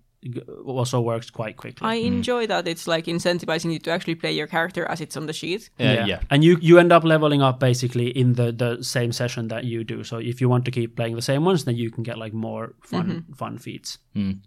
also 0.65 1.01
works 1.01 1.29
quite 1.29 1.57
quickly. 1.57 1.87
I 1.87 1.97
mm-hmm. 1.97 2.17
enjoy 2.17 2.47
that 2.47 2.67
it's 2.67 2.87
like 2.87 3.05
incentivizing 3.05 3.71
you 3.71 3.79
to 3.79 3.91
actually 3.91 4.15
play 4.15 4.31
your 4.31 4.47
character 4.47 4.85
as 4.85 5.01
it's 5.01 5.17
on 5.17 5.25
the 5.25 5.33
sheet. 5.33 5.69
Uh, 5.79 5.83
yeah. 5.83 6.19
and 6.29 6.43
you 6.43 6.57
you 6.61 6.79
end 6.79 6.91
up 6.91 7.03
leveling 7.03 7.41
up 7.41 7.59
basically 7.59 8.09
in 8.09 8.33
the 8.33 8.51
the 8.51 8.83
same 8.83 9.11
session 9.11 9.47
that 9.47 9.63
you 9.63 9.83
do. 9.83 10.03
So 10.03 10.17
if 10.17 10.41
you 10.41 10.49
want 10.49 10.65
to 10.65 10.71
keep 10.71 10.95
playing 10.95 11.15
the 11.15 11.21
same 11.21 11.45
ones, 11.45 11.65
then 11.65 11.75
you 11.75 11.91
can 11.91 12.03
get 12.03 12.17
like 12.17 12.33
more 12.33 12.73
fun 12.81 13.07
mm-hmm. 13.07 13.33
fun 13.33 13.57
feats. 13.57 13.97
Mm. 14.15 14.39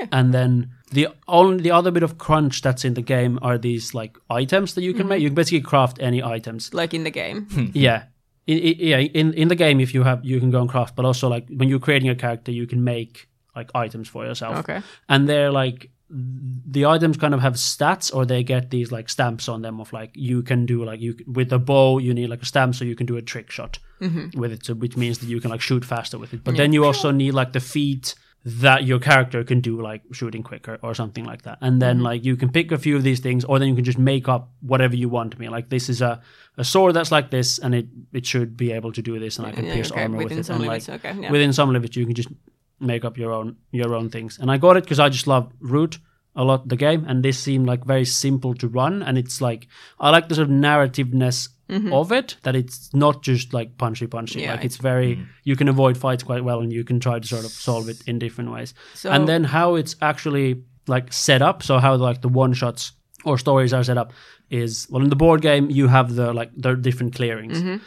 Yeah. 0.00 0.06
And 0.12 0.34
then 0.34 0.70
the 0.92 1.08
only 1.26 1.62
the 1.62 1.70
other 1.70 1.90
bit 1.90 2.02
of 2.02 2.18
crunch 2.18 2.62
that's 2.62 2.84
in 2.84 2.94
the 2.94 3.02
game 3.02 3.38
are 3.42 3.58
these 3.58 3.94
like 3.94 4.18
items 4.30 4.74
that 4.74 4.82
you 4.82 4.92
can 4.92 5.02
mm-hmm. 5.02 5.08
make. 5.08 5.22
You 5.22 5.28
can 5.28 5.34
basically 5.34 5.62
craft 5.62 5.98
any 6.00 6.22
items. 6.22 6.72
Like 6.74 6.94
in 6.94 7.04
the 7.04 7.10
game. 7.10 7.46
Hmm. 7.58 7.66
Yeah. 7.72 8.04
I 8.48 8.52
i 8.52 8.74
yeah, 8.78 8.98
in 8.98 9.34
in 9.34 9.48
the 9.48 9.54
game, 9.54 9.80
if 9.80 9.92
you 9.94 10.04
have, 10.04 10.24
you 10.24 10.40
can 10.40 10.50
go 10.50 10.60
and 10.60 10.70
craft, 10.70 10.96
but 10.96 11.04
also 11.04 11.28
like 11.28 11.46
when 11.50 11.68
you're 11.68 11.80
creating 11.80 12.08
a 12.08 12.14
character, 12.14 12.52
you 12.52 12.66
can 12.66 12.82
make 12.82 13.27
like 13.56 13.70
items 13.74 14.08
for 14.08 14.24
yourself. 14.24 14.58
Okay. 14.58 14.80
and 15.08 15.28
they're 15.28 15.50
like 15.50 15.90
the 16.10 16.86
items 16.86 17.18
kind 17.18 17.34
of 17.34 17.40
have 17.40 17.54
stats 17.54 18.14
or 18.14 18.24
they 18.24 18.42
get 18.42 18.70
these 18.70 18.90
like 18.90 19.10
stamps 19.10 19.48
on 19.48 19.60
them 19.60 19.78
of 19.78 19.92
like 19.92 20.10
you 20.14 20.42
can 20.42 20.64
do 20.64 20.82
like 20.82 21.00
you 21.00 21.14
with 21.26 21.52
a 21.52 21.58
bow 21.58 21.98
you 21.98 22.14
need 22.14 22.28
like 22.28 22.40
a 22.40 22.46
stamp 22.46 22.74
so 22.74 22.84
you 22.84 22.96
can 22.96 23.04
do 23.04 23.18
a 23.18 23.22
trick 23.22 23.50
shot 23.50 23.78
mm-hmm. 24.00 24.38
with 24.38 24.52
it 24.52 24.64
so 24.64 24.74
which 24.74 24.96
means 24.96 25.18
that 25.18 25.26
you 25.26 25.40
can 25.40 25.50
like 25.50 25.60
shoot 25.60 25.84
faster 25.84 26.18
with 26.18 26.32
it. 26.32 26.44
But 26.44 26.56
then 26.56 26.72
you 26.72 26.84
also 26.84 27.10
need 27.10 27.32
like 27.32 27.52
the 27.52 27.60
feat 27.60 28.14
that 28.44 28.84
your 28.84 28.98
character 28.98 29.44
can 29.44 29.60
do 29.60 29.80
like 29.82 30.00
shooting 30.12 30.42
quicker 30.42 30.78
or 30.82 30.94
something 30.94 31.24
like 31.24 31.42
that. 31.42 31.58
And 31.60 31.82
then 31.82 31.96
mm-hmm. 31.96 32.04
like 32.04 32.24
you 32.24 32.36
can 32.36 32.50
pick 32.50 32.72
a 32.72 32.78
few 32.78 32.96
of 32.96 33.02
these 33.02 33.20
things 33.20 33.44
or 33.44 33.58
then 33.58 33.68
you 33.68 33.74
can 33.74 33.84
just 33.84 33.98
make 33.98 34.28
up 34.28 34.50
whatever 34.60 34.96
you 34.96 35.08
want. 35.10 35.32
To 35.32 35.38
me 35.38 35.48
like 35.50 35.68
this 35.68 35.90
is 35.90 36.00
a, 36.00 36.22
a 36.56 36.64
sword 36.64 36.94
that's 36.94 37.12
like 37.12 37.30
this 37.30 37.58
and 37.58 37.74
it 37.74 37.86
it 38.12 38.24
should 38.24 38.56
be 38.56 38.72
able 38.72 38.92
to 38.92 39.02
do 39.02 39.18
this 39.18 39.38
and 39.38 39.46
i 39.46 39.52
can 39.52 39.66
Yeah, 39.66 39.74
pierce 39.74 39.92
okay, 39.92 40.04
armor 40.04 40.18
with 40.18 40.32
it. 40.32 40.46
some 40.46 40.56
and 40.56 40.64
limits, 40.64 40.88
like 40.88 41.04
okay, 41.04 41.20
yeah. 41.20 41.30
within 41.30 41.52
some 41.52 41.70
limits 41.72 41.96
you 41.96 42.06
can 42.06 42.14
just 42.14 42.28
make 42.80 43.04
up 43.04 43.16
your 43.18 43.32
own 43.32 43.56
your 43.70 43.94
own 43.94 44.10
things. 44.10 44.38
And 44.38 44.50
I 44.50 44.56
got 44.58 44.76
it 44.76 44.84
because 44.84 45.00
I 45.00 45.08
just 45.08 45.26
love 45.26 45.52
Root 45.60 45.98
a 46.36 46.44
lot 46.44 46.68
the 46.68 46.76
game, 46.76 47.04
and 47.08 47.24
this 47.24 47.38
seemed 47.38 47.66
like 47.66 47.84
very 47.84 48.04
simple 48.04 48.54
to 48.54 48.68
run. 48.68 49.02
And 49.02 49.18
it's 49.18 49.40
like 49.40 49.66
I 49.98 50.10
like 50.10 50.28
the 50.28 50.34
sort 50.36 50.48
of 50.48 50.54
narrativeness 50.54 51.48
of 51.92 52.12
it 52.12 52.36
that 52.44 52.56
it's 52.56 52.94
not 52.94 53.22
just 53.22 53.52
like 53.52 53.76
punchy 53.76 54.06
punchy. 54.06 54.36
Mm-hmm. 54.38 54.44
Yeah, 54.44 54.54
like 54.54 54.64
it's 54.64 54.76
very 54.78 55.18
you 55.44 55.54
can 55.56 55.68
avoid 55.68 55.98
fights 55.98 56.22
quite 56.22 56.42
well, 56.44 56.60
and 56.60 56.72
you 56.72 56.82
can 56.84 56.98
try 57.00 57.18
to 57.18 57.26
sort 57.28 57.44
of 57.44 57.50
solve 57.50 57.88
it 57.90 58.02
in 58.08 58.18
different 58.18 58.50
ways. 58.52 58.72
So- 58.94 59.10
and 59.10 59.28
then 59.28 59.44
how 59.44 59.74
it's 59.74 59.94
actually 60.00 60.62
like 60.86 61.12
set 61.12 61.42
up, 61.42 61.62
so 61.62 61.78
how 61.78 61.96
like 61.96 62.22
the 62.22 62.28
one 62.30 62.54
shots 62.54 62.92
or 63.24 63.36
stories 63.36 63.74
are 63.74 63.84
set 63.84 63.98
up 63.98 64.12
is 64.48 64.86
well 64.90 65.02
in 65.02 65.10
the 65.10 65.16
board 65.16 65.42
game 65.42 65.68
you 65.70 65.88
have 65.88 66.14
the 66.14 66.32
like 66.32 66.50
the 66.56 66.74
different 66.74 67.14
clearings 67.14 67.80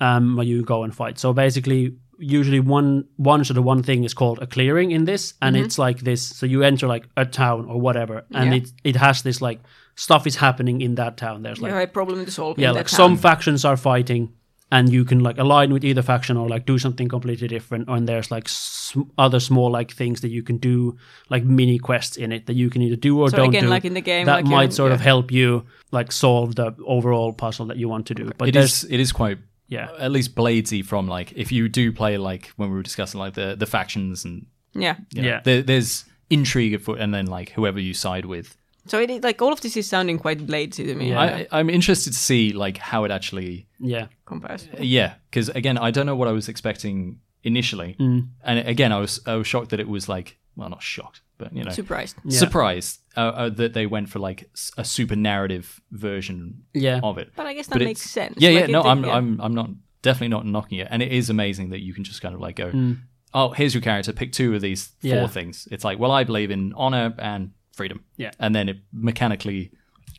um, 0.00 0.34
where 0.36 0.46
you 0.46 0.64
go 0.64 0.82
and 0.82 0.94
fight. 0.94 1.18
So 1.18 1.32
basically, 1.32 1.94
usually 2.18 2.60
one 2.60 3.04
one 3.16 3.44
sort 3.44 3.58
of 3.58 3.64
one 3.64 3.82
thing 3.82 4.04
is 4.04 4.14
called 4.14 4.38
a 4.42 4.46
clearing 4.46 4.90
in 4.90 5.04
this, 5.04 5.34
and 5.40 5.56
mm-hmm. 5.56 5.64
it's 5.64 5.78
like 5.78 6.00
this. 6.00 6.22
So 6.26 6.46
you 6.46 6.62
enter 6.62 6.86
like 6.86 7.08
a 7.16 7.24
town 7.24 7.66
or 7.66 7.80
whatever, 7.80 8.24
and 8.32 8.50
Yeah. 8.50 8.56
it 8.62 8.72
it 8.84 8.96
has 8.96 9.22
this 9.22 9.40
like 9.40 9.60
stuff 9.94 10.26
is 10.26 10.36
happening 10.36 10.80
in 10.80 10.94
that 10.96 11.16
town. 11.16 11.42
There's 11.42 11.60
like 11.60 11.72
have 11.72 11.82
a 11.82 11.86
problem 11.92 12.24
to 12.24 12.30
solve. 12.30 12.58
yeah, 12.58 12.70
in 12.70 12.74
like 12.76 12.86
that 12.86 12.96
some 12.96 13.12
town. 13.12 13.22
factions 13.22 13.64
are 13.64 13.76
fighting. 13.76 14.32
And 14.70 14.92
you 14.92 15.06
can 15.06 15.20
like 15.20 15.38
align 15.38 15.72
with 15.72 15.82
either 15.82 16.02
faction 16.02 16.36
or 16.36 16.46
like 16.46 16.66
do 16.66 16.78
something 16.78 17.08
completely 17.08 17.48
different. 17.48 17.88
And 17.88 18.06
there's 18.06 18.30
like 18.30 18.50
sm- 18.50 19.08
other 19.16 19.40
small 19.40 19.70
like 19.70 19.90
things 19.90 20.20
that 20.20 20.28
you 20.28 20.42
can 20.42 20.58
do, 20.58 20.94
like 21.30 21.42
mini 21.42 21.78
quests 21.78 22.18
in 22.18 22.32
it 22.32 22.44
that 22.46 22.52
you 22.52 22.68
can 22.68 22.82
either 22.82 22.96
do 22.96 23.18
or 23.18 23.30
So 23.30 23.38
don't 23.38 23.48
again, 23.48 23.62
do. 23.62 23.70
like 23.70 23.86
in 23.86 23.94
the 23.94 24.02
game, 24.02 24.26
that 24.26 24.34
like 24.34 24.44
might 24.44 24.62
you're- 24.64 24.72
sort 24.72 24.92
of 24.92 25.00
help 25.00 25.32
you 25.32 25.64
like 25.90 26.12
solve 26.12 26.54
the 26.56 26.74
overall 26.86 27.32
puzzle 27.32 27.64
that 27.68 27.78
you 27.78 27.88
want 27.88 28.06
to 28.08 28.14
do. 28.14 28.30
But 28.36 28.48
it 28.48 28.56
is 28.56 28.84
it 28.90 29.00
is 29.00 29.10
quite. 29.10 29.38
Yeah, 29.68 29.90
At 29.98 30.10
least 30.10 30.34
bladesy 30.34 30.82
from 30.84 31.06
like 31.08 31.32
if 31.36 31.52
you 31.52 31.68
do 31.68 31.92
play 31.92 32.16
like 32.18 32.48
when 32.56 32.70
we 32.70 32.76
were 32.76 32.82
discussing 32.82 33.20
like 33.20 33.34
the 33.34 33.54
the 33.56 33.66
factions 33.66 34.24
and 34.24 34.46
Yeah. 34.74 34.96
you 35.14 35.22
know, 35.22 35.28
Yeah. 35.28 35.40
there, 35.44 35.62
there's 35.62 36.04
intrigue 36.30 36.74
afoot 36.74 36.98
and 37.00 37.12
then 37.14 37.26
like 37.26 37.50
whoever 37.50 37.78
you 37.80 37.94
side 37.94 38.24
with. 38.26 38.56
So 38.86 38.98
it 39.00 39.10
is 39.10 39.22
like 39.22 39.42
all 39.42 39.52
of 39.52 39.60
this 39.60 39.76
is 39.76 39.86
sounding 39.88 40.18
quite 40.18 40.46
bladesy 40.46 40.86
to 40.86 40.94
me. 40.94 41.10
Yeah. 41.10 41.24
Yeah. 41.24 41.44
I, 41.52 41.60
I'm 41.60 41.68
interested 41.70 42.12
to 42.12 42.18
see 42.18 42.52
like 42.52 42.78
how 42.78 43.04
it 43.04 43.10
actually 43.10 43.66
yeah. 43.78 44.06
compares. 44.24 44.66
Yeah, 44.80 45.14
because 45.30 45.48
again, 45.50 45.76
I 45.78 45.90
don't 45.90 46.06
know 46.06 46.16
what 46.16 46.28
I 46.28 46.32
was 46.32 46.48
expecting 46.48 47.20
initially, 47.44 47.94
Mm. 48.00 48.28
and 48.42 48.58
again, 48.68 48.92
I 48.92 48.98
was 49.00 49.20
I 49.26 49.34
was 49.36 49.46
shocked 49.46 49.70
that 49.70 49.80
it 49.80 49.88
was 49.88 50.08
like 50.08 50.36
well, 50.58 50.68
not 50.68 50.82
shocked, 50.82 51.22
but 51.38 51.54
you 51.56 51.64
know, 51.64 51.70
Surprised. 51.70 52.16
Yeah. 52.24 52.38
surprised 52.38 53.00
uh, 53.16 53.20
uh, 53.20 53.48
that 53.50 53.72
they 53.72 53.86
went 53.86 54.10
for 54.10 54.18
like 54.18 54.50
a 54.76 54.84
super 54.84 55.16
narrative 55.16 55.80
version 55.90 56.64
Yeah. 56.74 57.00
of 57.02 57.16
it. 57.16 57.32
But 57.36 57.46
I 57.46 57.54
guess 57.54 57.68
that 57.68 57.78
But 57.78 57.84
makes 57.84 58.02
sense. 58.02 58.34
Yeah, 58.38 58.50
Like, 58.50 58.60
yeah, 58.60 58.66
no, 58.66 58.80
it- 58.80 58.86
I'm 58.86 59.04
yeah. 59.04 59.12
I'm 59.16 59.40
I'm 59.40 59.54
not 59.54 59.70
definitely 60.02 60.28
not 60.28 60.44
knocking 60.46 60.78
it, 60.78 60.88
and 60.90 61.02
it 61.02 61.12
is 61.12 61.30
amazing 61.30 61.70
that 61.70 61.80
you 61.80 61.94
can 61.94 62.04
just 62.04 62.20
kind 62.20 62.34
of 62.34 62.40
like 62.40 62.56
go, 62.56 62.70
Mm. 62.70 62.98
oh, 63.34 63.50
here's 63.50 63.72
your 63.74 63.80
character, 63.82 64.12
pick 64.12 64.32
two 64.32 64.54
of 64.54 64.60
these 64.60 64.86
four 65.00 65.10
Yeah. 65.10 65.26
things. 65.28 65.66
It's 65.70 65.84
like, 65.84 65.98
well, 65.98 66.10
I 66.12 66.24
believe 66.24 66.50
in 66.50 66.72
honor 66.76 67.14
and 67.18 67.52
freedom, 67.72 68.04
Yeah. 68.16 68.32
and 68.40 68.54
then 68.54 68.68
it 68.68 68.78
mechanically 68.92 69.70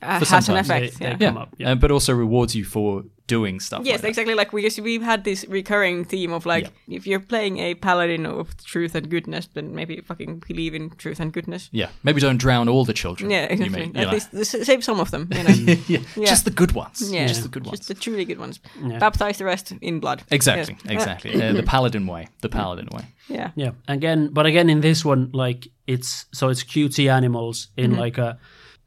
Uh, 0.02 0.20
has 0.26 0.50
an 0.50 0.56
effect. 0.58 0.98
They- 1.00 1.06
yeah. 1.06 1.16
they- 1.18 1.26
yeah, 1.26 1.36
up, 1.42 1.56
yeah. 1.58 1.72
uh, 1.72 1.76
but 1.76 1.92
also 1.92 2.14
rewards 2.14 2.56
you 2.56 2.64
for 2.66 3.04
doing 3.28 3.60
stuff. 3.60 3.86
Yes, 3.86 3.96
like 3.98 4.02
that. 4.02 4.08
exactly. 4.08 4.34
Like 4.34 4.54
we 4.54 4.62
because 4.62 4.80
we've 4.82 5.04
had 5.04 5.24
this 5.24 5.46
recurring 5.48 6.04
theme 6.06 6.32
of 6.34 6.46
like 6.48 6.72
if 6.88 7.06
you're 7.06 7.20
playing 7.20 7.60
a 7.60 7.76
paladin 7.76 8.26
of 8.26 8.56
truth 8.64 8.96
and 8.96 9.08
goodness, 9.10 9.48
then 9.54 9.76
maybe 9.76 10.02
fucking 10.02 10.42
believe 10.48 10.74
in 10.74 10.90
truth 10.92 11.20
and 11.20 11.32
goodness. 11.32 11.70
Yeah, 11.72 11.90
maybe 12.04 12.22
don't 12.22 12.38
drown 12.40 12.68
all 12.70 12.86
the 12.86 12.94
children. 12.94 13.30
Yeah, 13.30 13.44
you 13.44 13.50
exactly. 13.66 13.80
mean, 13.82 13.92
you 13.94 14.02
At 14.02 14.08
know. 14.08 14.14
least 14.14 14.66
save 14.66 14.84
some 14.84 15.00
of 15.00 15.12
them. 15.12 15.28
You 15.32 15.44
know? 15.48 15.54
yeah, 15.88 16.00
Yeah. 16.16 16.26
just 16.30 16.46
the 16.46 16.52
good 16.52 16.72
ones. 16.72 17.12
yeah, 17.12 17.28
just 17.28 17.44
the 17.44 17.50
good 17.50 17.66
ones. 17.66 17.80
Just 17.80 17.88
the 17.90 17.94
truly 17.94 18.26
good 18.26 18.40
ones. 18.40 18.60
Yeah. 18.84 18.98
Baptize 19.00 19.38
the 19.38 19.46
rest 19.46 19.74
in 19.82 20.00
blood. 20.00 20.24
exactly, 20.32 20.76
Yes. 20.86 20.94
exactly. 20.94 21.32
Uh, 21.44 21.54
the 21.54 21.64
paladin 21.64 22.08
way. 22.08 22.28
The 22.42 22.50
paladin 22.50 22.88
way. 22.92 23.04
Yeah. 23.28 23.52
Yeah. 23.56 23.72
Again, 23.88 24.30
but 24.34 24.46
again, 24.46 24.70
in 24.70 24.82
this 24.82 25.06
one, 25.06 25.30
like 25.34 25.68
it's 25.86 26.26
so 26.34 26.50
it's 26.50 26.64
cutesy 26.64 27.12
animals 27.12 27.68
in 27.78 27.92
Mm-hmm. 27.92 28.00
like 28.00 28.18
a. 28.18 28.40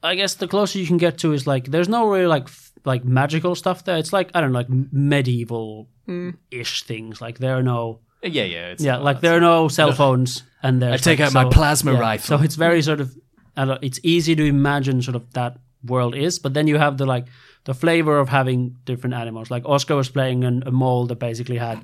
I 0.02 0.14
guess 0.16 0.34
the 0.34 0.48
closer 0.48 0.78
you 0.78 0.86
can 0.86 0.96
get 0.98 1.18
to 1.18 1.32
is 1.32 1.46
like 1.46 1.66
there's 1.66 1.88
no 1.88 2.08
really 2.08 2.26
like 2.26 2.44
f- 2.44 2.72
like 2.84 3.04
magical 3.04 3.54
stuff 3.54 3.84
there. 3.84 3.96
It's 3.98 4.12
like 4.12 4.30
I 4.34 4.40
don't 4.40 4.52
know, 4.52 4.58
like 4.58 4.68
medieval 4.92 5.88
Mm. 6.08 6.34
ish 6.50 6.82
things. 6.82 7.20
Like 7.20 7.38
there 7.38 7.56
are 7.56 7.62
no. 7.62 8.00
Uh, 8.24 8.28
Yeah, 8.28 8.42
yeah. 8.44 8.66
It's 8.72 8.82
Yeah, 8.82 8.96
like 8.96 9.20
there 9.20 9.36
are 9.36 9.40
no 9.40 9.68
cell 9.68 9.92
phones, 9.92 10.42
and 10.62 10.82
there's. 10.82 10.94
I 10.94 11.10
take 11.10 11.20
like, 11.20 11.28
out 11.28 11.32
my 11.32 11.44
so- 11.44 11.50
plasma 11.50 11.92
yeah, 11.92 12.00
rifle. 12.00 12.38
So 12.38 12.44
it's 12.44 12.56
very 12.56 12.82
sort 12.82 13.00
of, 13.00 13.14
I 13.56 13.64
don't- 13.64 13.82
it's 13.84 14.00
easy 14.02 14.34
to 14.34 14.44
imagine 14.44 15.00
sort 15.02 15.14
of 15.16 15.22
that 15.34 15.58
world 15.84 16.14
is, 16.16 16.38
but 16.40 16.54
then 16.54 16.66
you 16.66 16.78
have 16.78 16.96
the 16.98 17.06
like 17.06 17.26
the 17.64 17.74
flavor 17.74 18.18
of 18.18 18.28
having 18.28 18.76
different 18.84 19.14
animals. 19.14 19.48
Like 19.50 19.64
Oscar 19.64 19.94
was 19.96 20.08
playing 20.08 20.42
an, 20.44 20.62
a 20.66 20.70
mole 20.72 21.06
that 21.06 21.20
basically 21.20 21.58
had, 21.58 21.78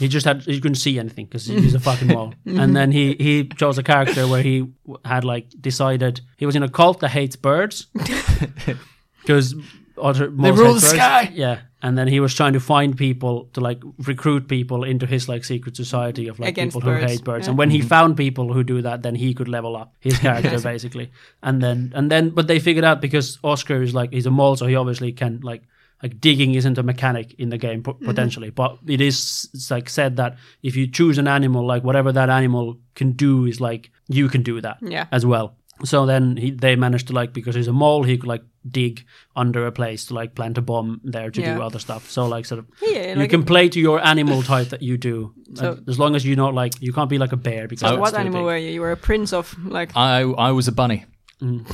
he 0.00 0.08
just 0.08 0.26
had 0.26 0.42
he 0.42 0.60
couldn't 0.60 0.76
see 0.76 0.98
anything 0.98 1.26
because 1.26 1.44
he's 1.44 1.74
a 1.74 1.80
fucking 1.80 2.08
mole, 2.08 2.34
and 2.46 2.74
then 2.74 2.90
he 2.90 3.14
he 3.14 3.44
chose 3.44 3.76
a 3.76 3.82
character 3.82 4.26
where 4.26 4.42
he 4.42 4.66
had 5.04 5.24
like 5.24 5.50
decided 5.60 6.22
he 6.38 6.46
was 6.46 6.56
in 6.56 6.62
a 6.62 6.68
cult 6.68 7.00
that 7.00 7.10
hates 7.10 7.36
birds 7.36 7.86
because 9.20 9.54
other 9.98 10.30
moles 10.30 10.58
rule 10.58 10.74
the 10.74 10.80
birds. 10.80 10.88
sky. 10.88 11.30
Yeah, 11.34 11.60
and 11.82 11.98
then 11.98 12.08
he 12.08 12.18
was 12.18 12.34
trying 12.34 12.54
to 12.54 12.60
find 12.60 12.96
people 12.96 13.50
to 13.52 13.60
like 13.60 13.82
recruit 13.98 14.48
people 14.48 14.84
into 14.84 15.04
his 15.06 15.28
like 15.28 15.44
secret 15.44 15.76
society 15.76 16.28
of 16.28 16.40
like 16.40 16.48
Against 16.50 16.76
people 16.76 16.90
who 16.90 16.98
hate 16.98 17.22
birds. 17.22 17.46
Yeah. 17.46 17.50
And 17.50 17.58
when 17.58 17.70
he 17.70 17.80
mm-hmm. 17.80 17.88
found 17.88 18.16
people 18.16 18.54
who 18.54 18.64
do 18.64 18.80
that, 18.82 19.02
then 19.02 19.14
he 19.14 19.34
could 19.34 19.48
level 19.48 19.76
up 19.76 19.94
his 20.00 20.18
character 20.26 20.58
basically. 20.60 21.10
And 21.42 21.62
then 21.62 21.92
and 21.94 22.10
then 22.10 22.30
but 22.30 22.46
they 22.46 22.58
figured 22.58 22.84
out 22.84 23.02
because 23.02 23.38
Oscar 23.44 23.82
is 23.82 23.94
like 23.94 24.12
he's 24.12 24.26
a 24.26 24.30
mole, 24.30 24.56
so 24.56 24.66
he 24.66 24.76
obviously 24.76 25.12
can 25.12 25.40
like 25.40 25.62
like 26.02 26.20
digging 26.20 26.54
isn't 26.54 26.78
a 26.78 26.82
mechanic 26.82 27.34
in 27.38 27.50
the 27.50 27.58
game 27.58 27.82
po- 27.82 27.94
potentially, 27.94 28.50
but 28.50 28.78
it 28.86 29.00
is 29.00 29.48
it's 29.54 29.70
like 29.70 29.88
said 29.90 30.16
that 30.16 30.36
if 30.62 30.76
you 30.76 30.86
choose 30.86 31.18
an 31.18 31.28
animal, 31.28 31.66
like 31.66 31.84
whatever 31.84 32.12
that 32.12 32.30
animal 32.30 32.78
can 32.94 33.12
do 33.12 33.44
is 33.46 33.60
like 33.60 33.90
you 34.08 34.28
can 34.28 34.42
do 34.42 34.60
that 34.60 34.78
Yeah. 34.82 35.06
as 35.12 35.24
well. 35.26 35.56
So 35.84 36.04
then 36.04 36.36
he, 36.36 36.50
they 36.50 36.76
managed 36.76 37.06
to 37.08 37.14
like 37.14 37.32
because 37.32 37.54
he's 37.54 37.68
a 37.68 37.72
mole, 37.72 38.02
he 38.02 38.18
could 38.18 38.28
like 38.28 38.42
dig 38.70 39.06
under 39.34 39.66
a 39.66 39.72
place 39.72 40.04
to 40.06 40.14
like 40.14 40.34
plant 40.34 40.58
a 40.58 40.60
bomb 40.62 41.00
there 41.02 41.30
to 41.30 41.40
do 41.42 41.62
other 41.62 41.78
stuff. 41.78 42.10
So 42.10 42.26
like 42.26 42.44
sort 42.44 42.58
of 42.58 42.66
Yeah, 42.82 43.12
you 43.14 43.20
like- 43.20 43.30
can 43.30 43.44
play 43.44 43.68
to 43.70 43.80
your 43.80 43.98
animal 44.06 44.42
type 44.42 44.68
that 44.70 44.82
you 44.82 44.98
do, 44.98 45.32
So- 45.54 45.78
as 45.88 45.98
long 45.98 46.14
as 46.16 46.24
you 46.24 46.36
don't 46.36 46.54
like 46.54 46.72
you 46.82 46.92
can't 46.92 47.08
be 47.10 47.16
like 47.18 47.32
a 47.32 47.36
bear 47.38 47.66
because 47.68 47.88
So 47.90 47.98
what 47.98 48.14
animal 48.14 48.40
big. 48.40 48.44
were 48.46 48.56
you? 48.58 48.70
You 48.72 48.80
were 48.82 48.92
a 48.92 48.96
prince 48.96 49.32
of 49.32 49.54
like. 49.64 49.90
I 49.96 50.20
I 50.22 50.52
was 50.52 50.68
a 50.68 50.72
bunny. 50.72 51.04
Mm. 51.42 51.64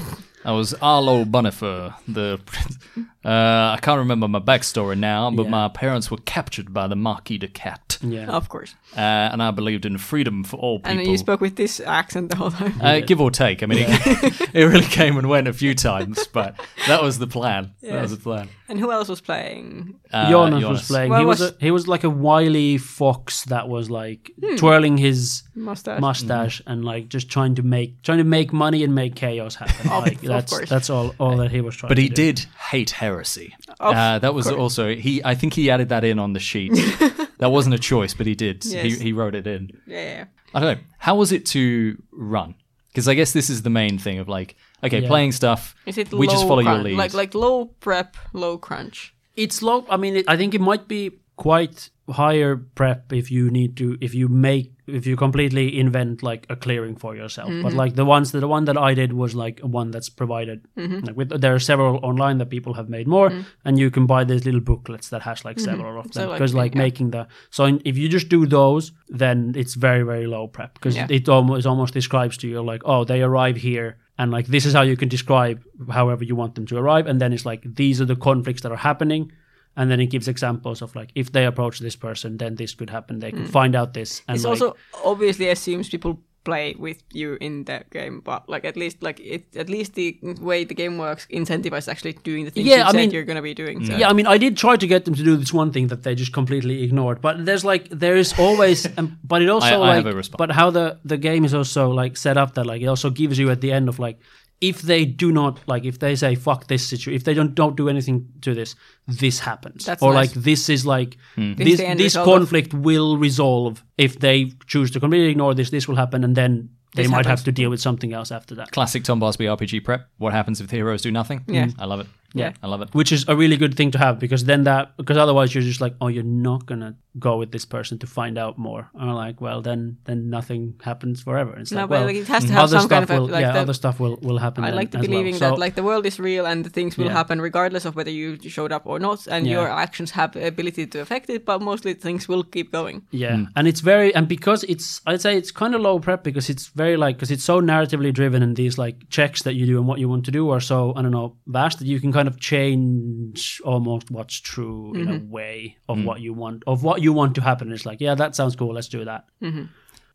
I 0.45 0.53
was 0.53 0.75
Arlo 0.75 1.25
Bunifer, 1.25 1.93
the 2.07 2.39
prince. 2.47 2.79
Uh, 3.27 3.75
I 3.77 3.79
can't 3.83 3.99
remember 3.99 4.29
my 4.29 4.39
backstory 4.39 4.97
now, 4.97 5.31
but 5.33 5.45
Yeah. 5.45 5.51
my 5.51 5.69
parents 5.69 6.11
were 6.13 6.19
captured 6.19 6.73
by 6.73 6.87
the 6.87 6.95
Marquis 6.95 7.39
de 7.39 7.49
Cat, 7.49 7.99
Yeah, 8.01 8.27
Of 8.29 8.49
course. 8.49 8.75
uh, 8.97 9.01
and 9.01 9.43
I 9.43 9.51
believed 9.51 9.85
in 9.85 9.99
freedom 9.99 10.45
for 10.45 10.59
all 10.59 10.79
people. 10.79 11.01
And 11.01 11.07
you 11.11 11.19
spoke 11.19 11.41
with 11.41 11.57
this 11.57 11.81
accent 11.81 12.31
the 12.31 12.37
whole 12.37 12.53
time. 12.53 12.75
Uh, 12.81 13.01
give 13.01 13.21
or 13.21 13.31
take. 13.33 13.63
I 13.63 13.67
mean, 13.67 13.85
it, 13.89 14.51
it 14.55 14.65
really 14.65 14.87
came 14.87 15.17
and 15.19 15.29
went 15.29 15.49
a 15.49 15.53
few 15.53 15.75
times, 15.75 16.27
but 16.33 16.55
that 16.87 17.03
was 17.03 17.19
the 17.19 17.27
plan. 17.27 17.73
That 17.83 18.03
was 18.03 18.13
the 18.13 18.17
plan. 18.23 18.49
And 18.69 18.79
who 18.81 18.91
else 18.93 19.09
was 19.09 19.21
playing? 19.21 19.95
Uh, 20.13 20.29
Jonas, 20.31 20.61
Jonas. 20.61 20.79
was 20.81 20.89
playing. 20.89 21.11
Well, 21.11 21.21
he 21.21 21.25
was, 21.27 21.41
was- 21.41 21.51
a, 21.53 21.55
he 21.61 21.71
was 21.71 21.89
like 21.89 22.05
a 22.05 22.11
wily 22.11 22.79
fox 22.79 23.45
that 23.45 23.69
was 23.69 23.91
like 23.91 24.33
Hmm. 24.41 24.57
twirling 24.57 24.97
his 24.99 25.43
Mustache. 25.55 26.01
mustache 26.01 26.63
and 26.67 26.85
like 26.85 27.09
just 27.09 27.29
trying 27.31 27.55
to 27.57 27.63
make 27.63 28.03
trying 28.03 28.19
to 28.19 28.25
make 28.25 28.53
money 28.53 28.85
and 28.85 28.95
make 28.95 29.15
chaos 29.17 29.55
happen. 29.55 29.89
Of- 29.91 30.03
like 30.05 30.15
of 30.15 30.23
that's 30.23 30.53
course. 30.53 30.69
that's 30.69 30.91
all 30.91 31.15
all 31.19 31.37
that 31.39 31.51
he 31.51 31.61
was 31.61 31.75
trying. 31.77 31.89
But 31.89 31.95
to 31.97 32.03
he 32.03 32.09
do. 32.09 32.15
did 32.33 32.47
hate 32.71 32.91
heresy. 33.17 33.55
Of 33.81 33.95
uh, 33.95 34.19
that 34.19 34.35
was 34.35 34.51
also 34.51 34.95
he. 34.95 35.23
I 35.25 35.35
think 35.35 35.55
he 35.55 35.71
added 35.71 35.89
that 35.89 36.05
in 36.05 36.19
on 36.19 36.33
the 36.33 36.41
sheet. 36.41 36.73
that 37.39 37.51
wasn't 37.51 37.75
a 37.75 37.79
choice, 37.79 38.15
but 38.15 38.27
he 38.27 38.35
did. 38.35 38.65
Yes. 38.65 38.85
He 38.85 38.91
he 39.07 39.13
wrote 39.13 39.35
it 39.35 39.47
in. 39.47 39.71
Yeah, 39.87 40.03
yeah. 40.03 40.25
I 40.55 40.61
don't 40.61 40.79
know. 40.79 40.85
How 40.99 41.17
was 41.17 41.33
it 41.33 41.47
to 41.47 42.01
run? 42.13 42.55
Because 42.89 43.09
I 43.09 43.15
guess 43.15 43.33
this 43.33 43.51
is 43.51 43.63
the 43.63 43.71
main 43.71 43.99
thing 43.99 44.19
of 44.19 44.29
like, 44.29 44.57
okay, 44.83 45.01
Yeah. 45.01 45.09
playing 45.09 45.33
stuff. 45.33 45.75
Is 45.87 45.99
it 45.99 46.13
we 46.13 46.27
just 46.27 46.43
low 46.43 46.49
follow 46.49 46.63
your 46.63 46.79
lead. 46.83 46.97
Like 46.97 47.15
like 47.15 47.35
low 47.35 47.67
prep, 47.81 48.17
low 48.33 48.59
crunch. 48.59 49.15
It's 49.35 49.63
low. 49.63 49.85
I 49.91 49.97
mean, 49.97 50.17
it, 50.17 50.25
I 50.29 50.37
think 50.37 50.55
it 50.55 50.61
might 50.61 50.89
be 50.89 51.19
quite 51.37 51.91
higher 52.09 52.57
prep 52.57 53.13
if 53.13 53.31
you 53.31 53.51
need 53.51 53.77
to 53.77 53.99
if 54.01 54.15
you 54.15 54.29
make 54.29 54.73
if 54.87 55.05
you 55.05 55.17
completely 55.17 55.79
invent 55.79 56.23
like 56.23 56.47
a 56.49 56.55
clearing 56.55 56.95
for 56.95 57.17
yourself. 57.17 57.49
But 57.49 57.55
mm-hmm. 57.55 57.77
like 57.77 57.95
the 57.97 58.05
ones 58.05 58.31
that 58.33 58.41
the 58.41 58.49
one 58.49 58.67
that 58.67 58.77
I 58.77 58.95
did 58.95 59.13
was 59.13 59.35
like 59.35 59.59
one 59.61 59.91
that's 59.91 60.09
provided. 60.09 60.65
Mm-hmm. 60.79 61.07
Like 61.07 61.17
with, 61.17 61.41
there 61.41 61.55
are 61.55 61.59
several 61.59 61.97
online 62.05 62.39
that 62.39 62.51
people 62.51 62.75
have 62.75 62.89
made 62.89 63.09
more, 63.09 63.31
mm-hmm. 63.31 63.41
and 63.65 63.79
you 63.79 63.91
can 63.91 64.07
buy 64.07 64.23
these 64.23 64.45
little 64.45 64.61
booklets 64.61 65.09
that 65.09 65.23
has 65.23 65.45
like 65.45 65.59
several 65.59 65.99
of 65.99 66.13
So, 66.13 66.21
them 66.21 66.29
like, 66.29 66.39
because 66.39 66.55
like 66.55 66.75
yeah. 66.75 66.83
making 66.83 67.11
the 67.11 67.27
so 67.51 67.65
in, 67.65 67.83
if 67.85 67.99
you 67.99 68.09
just 68.09 68.29
do 68.29 68.47
those, 68.47 68.93
then 69.09 69.55
it's 69.57 69.75
very 69.75 70.03
very 70.05 70.27
low 70.27 70.47
prep 70.47 70.75
because 70.75 70.97
Yeah. 70.97 71.09
it 71.11 71.29
almost 71.29 71.67
almost 71.67 71.93
describes 71.93 72.37
to 72.39 72.49
you 72.49 72.63
like 72.63 72.83
oh 72.85 73.05
they 73.05 73.23
arrive 73.23 73.57
here 73.57 73.99
and 74.19 74.31
like 74.31 74.47
this 74.47 74.65
is 74.65 74.73
how 74.73 74.83
you 74.83 74.97
can 74.97 75.09
describe 75.09 75.63
however 75.91 76.25
you 76.25 76.37
want 76.37 76.55
them 76.55 76.67
to 76.67 76.77
arrive 76.77 77.07
and 77.07 77.21
then 77.21 77.33
it's 77.33 77.45
like 77.45 77.63
these 77.75 78.01
are 78.01 78.05
the 78.05 78.17
conflicts 78.17 78.63
that 78.63 78.73
are 78.73 78.77
happening 78.77 79.33
and 79.77 79.91
then 79.91 80.01
it 80.01 80.07
gives 80.07 80.27
examples 80.29 80.83
of 80.83 80.95
like 80.97 81.11
if 81.15 81.33
they 81.33 81.45
approach 81.47 81.79
this 81.81 81.97
person 81.97 82.37
then 82.39 82.55
this 82.57 82.75
could 82.75 82.91
happen 82.91 83.19
they 83.21 83.31
could 83.33 83.49
find 83.51 83.75
out 83.77 83.93
this 83.95 84.23
and 84.29 84.37
It's 84.37 84.45
like, 84.45 84.53
also 84.61 84.77
obviously 85.05 85.49
assumes 85.49 85.89
people 85.89 86.19
play 86.45 86.77
with 86.79 87.03
you 87.13 87.37
in 87.41 87.65
the 87.65 87.83
game, 87.91 88.21
but 88.21 88.49
like 88.49 88.65
at 88.65 88.77
least 88.77 89.03
like 89.03 89.19
it 89.19 89.43
at 89.57 89.69
least 89.69 89.95
the 89.95 90.17
way 90.41 90.63
the 90.65 90.75
game 90.75 90.97
works 90.97 91.27
incentivizes 91.29 91.89
actually 91.89 92.13
doing 92.23 92.45
the 92.45 92.53
things 92.53 92.67
Yeah, 92.69 92.77
you 92.77 92.83
I 92.85 92.91
said 92.93 92.97
mean- 92.97 93.11
you're 93.11 93.25
gonna 93.25 93.43
be 93.43 93.53
doing. 93.55 93.85
So. 93.85 93.97
yeah 93.97 94.09
i 94.09 94.13
mean 94.13 94.29
i 94.29 94.39
did 94.39 94.57
try 94.57 94.77
to 94.77 94.87
get 94.87 95.05
them 95.07 95.15
to 95.17 95.25
do 95.25 95.37
this 95.37 95.53
one 95.53 95.73
thing 95.73 95.89
that 95.89 96.03
they 96.05 96.15
just 96.15 96.33
completely 96.33 96.85
ignored 96.85 97.21
but 97.21 97.45
there's 97.45 97.65
like 97.65 97.89
there 97.91 98.17
is 98.17 98.33
always 98.39 98.87
um, 98.99 99.19
but 99.25 99.43
it 99.43 99.49
also 99.49 99.83
I- 99.83 99.91
I 99.91 99.95
have 99.97 100.05
like 100.05 100.15
a 100.15 100.17
response. 100.17 100.39
but 100.39 100.51
how 100.53 100.71
the 100.71 100.87
the 101.05 101.17
game 101.29 101.45
is 101.45 101.53
also 101.53 101.91
like 102.03 102.17
set 102.17 102.37
up 102.37 102.55
that 102.55 102.65
like 102.65 102.81
it 102.81 102.87
also 102.87 103.11
gives 103.11 103.39
you 103.41 103.51
at 103.51 103.61
the 103.61 103.73
end 103.73 103.89
of 103.89 103.99
like 103.99 104.19
if 104.61 104.81
they 104.83 105.05
do 105.05 105.33
not 105.33 105.59
like 105.67 105.85
if 105.85 105.99
they 105.99 106.15
say 106.17 106.35
fuck 106.37 106.67
this 106.69 106.87
situation 106.89 107.17
if 107.17 107.25
they 107.25 107.35
don't 107.35 107.55
don't 107.57 107.77
do 107.77 107.89
anything 107.89 108.27
to 108.41 108.55
this 108.55 108.77
this 109.07 109.39
happens 109.41 109.85
That's 109.85 110.03
or 110.03 110.13
nice. 110.13 110.35
like 110.35 110.45
this 110.45 110.69
is 110.69 110.85
like 110.85 111.17
Hmm. 111.37 111.55
This 111.55 111.79
this 111.79 111.81
this 111.97 112.01
result 112.17 112.29
of- 112.29 112.35
conflict 112.35 112.75
will 112.75 113.17
resolve 113.19 113.85
if 113.97 114.19
they 114.19 114.53
choose 114.67 114.91
to 114.93 115.01
completely 115.01 115.29
ignore 115.31 115.55
this 115.55 115.71
this 115.71 115.87
will 115.89 115.97
happen 115.97 116.25
and 116.25 116.35
then 116.37 116.71
they 116.95 117.03
This 117.03 117.11
might 117.11 117.27
happens. 117.27 117.41
have 117.41 117.45
to 117.45 117.53
deal 117.53 117.69
with 117.71 117.81
something 117.81 118.13
else 118.15 118.31
after 118.33 118.55
that 118.57 118.71
Classic 118.73 119.05
Tom 119.05 119.21
Barsby 119.21 119.47
RPG 119.47 119.85
prep. 119.85 120.09
What 120.19 120.33
happens 120.33 120.61
if 120.61 120.69
the 120.69 120.77
heroes 120.77 121.03
do 121.03 121.11
nothing? 121.11 121.45
Yeah. 121.47 121.69
I 121.79 121.85
love 121.85 122.01
it. 122.01 122.07
Yeah. 122.35 122.53
I 122.63 122.67
love 122.67 122.83
it. 122.83 122.89
which 122.93 123.13
is 123.13 123.25
a 123.29 123.35
really 123.37 123.57
good 123.57 123.75
thing 123.77 123.91
to 123.93 123.99
have 123.99 124.19
because 124.19 124.45
then 124.45 124.65
that 124.65 124.95
because 124.97 125.17
otherwise 125.17 125.55
you're 125.55 125.63
just 125.73 125.81
like 125.81 125.95
oh 126.03 126.09
you're 126.09 126.23
not 126.51 126.67
gonna 126.67 126.95
go 127.19 127.39
with 127.39 127.51
this 127.51 127.65
person 127.65 127.99
to 127.99 128.07
find 128.07 128.37
out 128.37 128.59
more 128.59 128.91
and 128.95 129.09
I'm 129.11 129.17
like 129.17 129.41
well 129.41 129.63
then 129.63 129.97
then 130.05 130.29
nothing 130.29 130.75
happens 130.83 131.23
forever 131.23 131.57
it's 131.59 131.73
No, 131.73 131.83
like 131.83 131.91
well 131.91 132.05
like, 132.05 132.17
it 132.17 132.29
has 132.29 132.45
to 132.45 132.53
have 132.53 132.65
other 132.65 132.79
some 132.81 132.89
stuff 132.89 132.91
kind 132.91 133.05
of 133.05 133.11
a- 133.11 133.21
will, 133.21 133.29
like 133.29 133.41
yeah 133.47 133.53
the- 133.53 133.61
other 133.61 133.73
stuff 133.73 134.01
will 134.01 134.17
will 134.23 134.39
happen 134.39 134.65
I 134.65 134.67
then 134.71 134.77
like 134.77 134.91
the 134.91 134.99
as 134.99 135.07
believing 135.07 135.33
well. 135.41 135.51
that 135.53 135.59
like 135.59 135.75
the 135.77 135.83
world 135.83 136.05
is 136.05 136.19
real 136.21 136.45
and 136.47 136.63
the 136.65 136.71
things 136.71 136.99
will 136.99 137.07
Yeah. 137.07 137.13
happen 137.21 137.41
regardless 137.41 137.85
of 137.87 137.97
whether 137.97 138.11
you 138.11 138.37
showed 138.57 138.73
up 138.73 138.83
or 138.85 138.96
not, 138.99 139.27
and 139.27 139.47
Yeah. 139.47 139.53
your 139.53 139.69
actions 139.69 140.13
have 140.13 140.33
the 140.33 140.47
ability 140.47 140.87
to 140.87 141.01
affect 141.01 141.31
it, 141.31 141.45
but 141.45 141.63
mostly 141.63 141.95
things 141.95 142.29
will 142.29 142.43
keep 142.43 142.73
going. 142.73 143.03
Yeah, 143.11 143.37
hmm. 143.37 143.45
and 143.57 143.69
it's 143.69 143.81
very 143.81 144.15
and 144.15 144.29
because 144.29 144.65
it's 144.65 145.01
I'd 145.07 145.21
say 145.21 145.37
it's 145.37 145.51
kind 145.51 145.75
of 145.75 145.81
low 145.81 145.99
prep 145.99 146.25
because 146.25 146.51
it's 146.51 146.69
very 146.69 146.97
like 146.97 147.17
because 147.17 147.31
it's 147.31 147.45
so 147.45 147.61
narratively 147.61 148.13
driven 148.13 148.43
and 148.43 148.57
these 148.57 148.79
like 148.79 149.09
checks 149.09 149.43
that 149.43 149.55
you 149.55 149.67
do 149.67 149.79
and 149.79 149.87
what 149.87 149.99
you 149.99 150.09
want 150.09 150.25
to 150.27 150.31
do 150.31 150.51
are 150.51 150.61
so 150.61 150.93
I 150.97 151.03
don't 151.03 151.11
know 151.11 151.37
vast 151.47 151.79
that 151.79 151.87
you 151.87 152.01
can 152.01 152.13
kind 152.13 152.29
of 152.29 152.41
change 152.41 153.61
almost 153.65 154.11
what's 154.11 154.41
true 154.41 154.95
in 154.95 155.09
a 155.09 155.13
mm-hmm. 155.13 155.31
way 155.31 155.77
of 155.89 155.99
hmm. 155.99 156.05
what 156.05 156.21
you 156.21 156.35
want 156.35 156.63
of 156.67 156.83
what 156.83 157.03
you 157.03 157.13
want 157.13 157.35
to 157.37 157.41
happen. 157.41 157.73
It's 157.73 157.87
like 157.87 158.01
yeah, 158.01 158.15
that 158.15 158.35
sounds 158.35 158.57
cool. 158.57 158.75
Let's 158.75 158.89
do 158.89 159.05
that. 159.05 159.25
Mm-hmm. 159.43 159.65